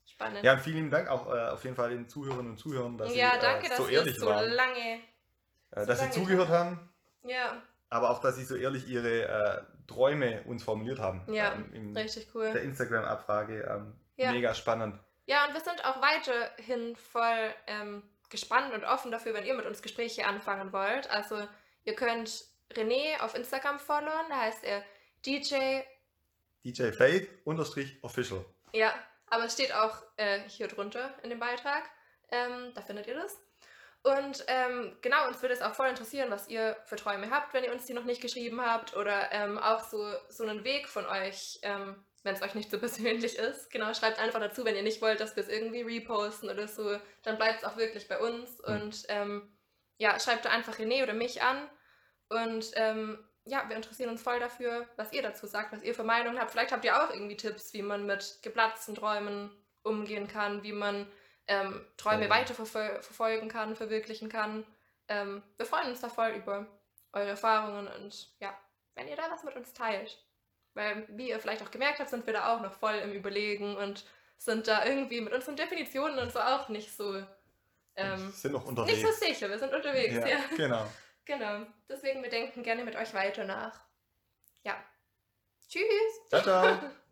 spannend. 0.06 0.44
Ja, 0.44 0.52
und 0.52 0.60
vielen 0.60 0.90
Dank 0.90 1.08
auch 1.08 1.26
äh, 1.34 1.48
auf 1.48 1.64
jeden 1.64 1.74
Fall 1.74 1.90
den 1.90 2.08
Zuhörern 2.08 2.46
und 2.50 2.58
Zuhörern, 2.58 2.96
dass 2.98 3.14
Ja, 3.14 3.32
sie 3.34 3.40
danke, 3.40 3.66
äh, 3.66 3.68
dass 3.70 3.78
so 3.78 3.88
ehrlich 3.88 4.16
so 4.18 4.26
waren. 4.26 4.50
lange. 4.50 5.00
Äh, 5.70 5.80
so 5.80 5.86
dass 5.86 5.98
sie 5.98 6.04
lange 6.04 6.14
zugehört 6.14 6.48
haben, 6.50 6.94
Ja, 7.22 7.60
aber 7.90 8.10
auch, 8.10 8.20
dass 8.20 8.36
sie 8.36 8.44
so 8.44 8.54
ehrlich 8.54 8.86
ihre 8.86 9.22
äh, 9.22 9.62
Träume 9.86 10.42
uns 10.44 10.62
formuliert 10.62 10.98
haben. 10.98 11.22
Ja, 11.32 11.52
ähm, 11.52 11.72
in 11.72 11.96
richtig 11.96 12.26
der 12.32 12.34
cool. 12.34 12.46
Instagram-Abfrage. 12.56 13.62
Ähm, 13.68 13.94
Ja. 14.16 14.32
Mega 14.32 14.54
spannend. 14.54 14.98
Ja, 15.26 15.46
und 15.46 15.54
wir 15.54 15.60
sind 15.60 15.84
auch 15.84 16.00
weiterhin 16.00 16.94
voll 16.96 17.54
ähm, 17.66 18.02
gespannt 18.30 18.72
und 18.74 18.84
offen 18.84 19.10
dafür, 19.10 19.34
wenn 19.34 19.44
ihr 19.44 19.54
mit 19.54 19.66
uns 19.66 19.82
Gespräche 19.82 20.26
anfangen 20.26 20.72
wollt. 20.72 21.10
Also, 21.10 21.46
ihr 21.84 21.94
könnt 21.94 22.44
René 22.72 23.20
auf 23.20 23.34
Instagram 23.34 23.78
followen, 23.78 24.26
da 24.28 24.40
heißt 24.40 24.64
er 24.64 24.82
DJ 25.26 25.80
DJ 26.64 26.92
Faith 26.92 27.28
unterstrich 27.44 27.98
official. 28.02 28.44
Ja, 28.72 28.94
aber 29.26 29.44
es 29.44 29.52
steht 29.52 29.74
auch 29.74 30.02
äh, 30.16 30.40
hier 30.48 30.68
drunter 30.68 31.14
in 31.22 31.30
dem 31.30 31.38
Beitrag. 31.38 31.82
Ähm, 32.30 32.72
da 32.74 32.80
findet 32.80 33.06
ihr 33.06 33.14
das. 33.14 33.38
Und 34.04 34.44
ähm, 34.48 34.94
genau, 35.00 35.26
uns 35.28 35.40
würde 35.40 35.54
es 35.54 35.62
auch 35.62 35.74
voll 35.74 35.88
interessieren, 35.88 36.30
was 36.30 36.48
ihr 36.48 36.76
für 36.84 36.96
Träume 36.96 37.30
habt, 37.30 37.54
wenn 37.54 37.64
ihr 37.64 37.72
uns 37.72 37.86
die 37.86 37.94
noch 37.94 38.04
nicht 38.04 38.20
geschrieben 38.20 38.60
habt. 38.60 38.94
Oder 38.94 39.32
ähm, 39.32 39.56
auch 39.58 39.82
so, 39.82 40.12
so 40.28 40.44
einen 40.44 40.62
Weg 40.62 40.88
von 40.88 41.06
euch, 41.06 41.58
ähm, 41.62 42.04
wenn 42.22 42.34
es 42.34 42.42
euch 42.42 42.54
nicht 42.54 42.70
so 42.70 42.78
persönlich 42.80 43.38
ist. 43.38 43.70
Genau, 43.70 43.94
schreibt 43.94 44.18
einfach 44.18 44.40
dazu, 44.40 44.66
wenn 44.66 44.76
ihr 44.76 44.82
nicht 44.82 45.00
wollt, 45.00 45.20
dass 45.20 45.36
wir 45.36 45.42
es 45.42 45.48
irgendwie 45.48 45.80
reposten 45.80 46.50
oder 46.50 46.68
so. 46.68 47.00
Dann 47.22 47.38
bleibt 47.38 47.62
es 47.62 47.64
auch 47.64 47.78
wirklich 47.78 48.06
bei 48.06 48.18
uns. 48.18 48.58
Mhm. 48.58 48.74
Und 48.74 49.04
ähm, 49.08 49.56
ja, 49.96 50.20
schreibt 50.20 50.44
da 50.44 50.50
einfach 50.50 50.78
René 50.78 51.02
oder 51.02 51.14
mich 51.14 51.40
an. 51.40 51.66
Und 52.28 52.72
ähm, 52.74 53.26
ja, 53.46 53.66
wir 53.68 53.76
interessieren 53.76 54.10
uns 54.10 54.20
voll 54.20 54.38
dafür, 54.38 54.86
was 54.96 55.14
ihr 55.14 55.22
dazu 55.22 55.46
sagt, 55.46 55.72
was 55.72 55.82
ihr 55.82 55.94
für 55.94 56.04
Meinungen 56.04 56.38
habt. 56.38 56.50
Vielleicht 56.50 56.72
habt 56.72 56.84
ihr 56.84 57.02
auch 57.02 57.10
irgendwie 57.10 57.38
Tipps, 57.38 57.72
wie 57.72 57.82
man 57.82 58.04
mit 58.04 58.40
geplatzten 58.42 58.94
Träumen 58.94 59.50
umgehen 59.82 60.28
kann, 60.28 60.62
wie 60.62 60.72
man 60.72 61.06
ähm, 61.46 61.86
Träume 61.96 62.24
Ja. 62.24 62.30
weiter 62.30 62.54
verfolgen 62.54 63.48
kann, 63.48 63.76
verwirklichen 63.76 64.28
kann. 64.28 64.66
Ähm, 65.08 65.42
wir 65.56 65.66
freuen 65.66 65.88
uns 65.90 66.00
da 66.00 66.08
voll 66.08 66.30
über 66.30 66.66
eure 67.12 67.30
Erfahrungen 67.30 67.86
und 67.88 68.30
ja, 68.40 68.56
wenn 68.94 69.08
ihr 69.08 69.16
da 69.16 69.30
was 69.30 69.44
mit 69.44 69.54
uns 69.56 69.72
teilt. 69.72 70.18
Weil, 70.74 71.06
wie 71.10 71.28
ihr 71.28 71.38
vielleicht 71.38 71.62
auch 71.62 71.70
gemerkt 71.70 72.00
habt, 72.00 72.10
sind 72.10 72.26
wir 72.26 72.32
da 72.32 72.54
auch 72.54 72.60
noch 72.60 72.72
voll 72.72 72.94
im 72.94 73.12
Überlegen 73.12 73.76
und 73.76 74.04
sind 74.38 74.66
da 74.66 74.84
irgendwie 74.84 75.20
mit 75.20 75.32
unseren 75.32 75.54
Definitionen 75.54 76.18
und 76.18 76.32
so 76.32 76.40
auch 76.40 76.68
nicht 76.68 76.96
so, 76.96 77.22
ähm, 77.94 78.32
sind 78.32 78.52
noch 78.52 78.64
unterwegs. 78.64 78.98
nicht 78.98 79.06
so 79.06 79.12
sicher. 79.24 79.48
Wir 79.48 79.58
sind 79.58 79.72
unterwegs, 79.72 80.14
ja. 80.14 80.26
ja, 80.26 80.38
genau. 80.56 80.86
Genau. 81.26 81.64
Deswegen, 81.88 82.22
wir 82.22 82.28
denken 82.28 82.62
gerne 82.62 82.84
mit 82.84 82.96
euch 82.96 83.14
weiter 83.14 83.44
nach. 83.44 83.80
Ja. 84.62 84.76
Tschüss. 85.66 86.28
Ciao, 86.28 86.42
ciao. 86.42 86.78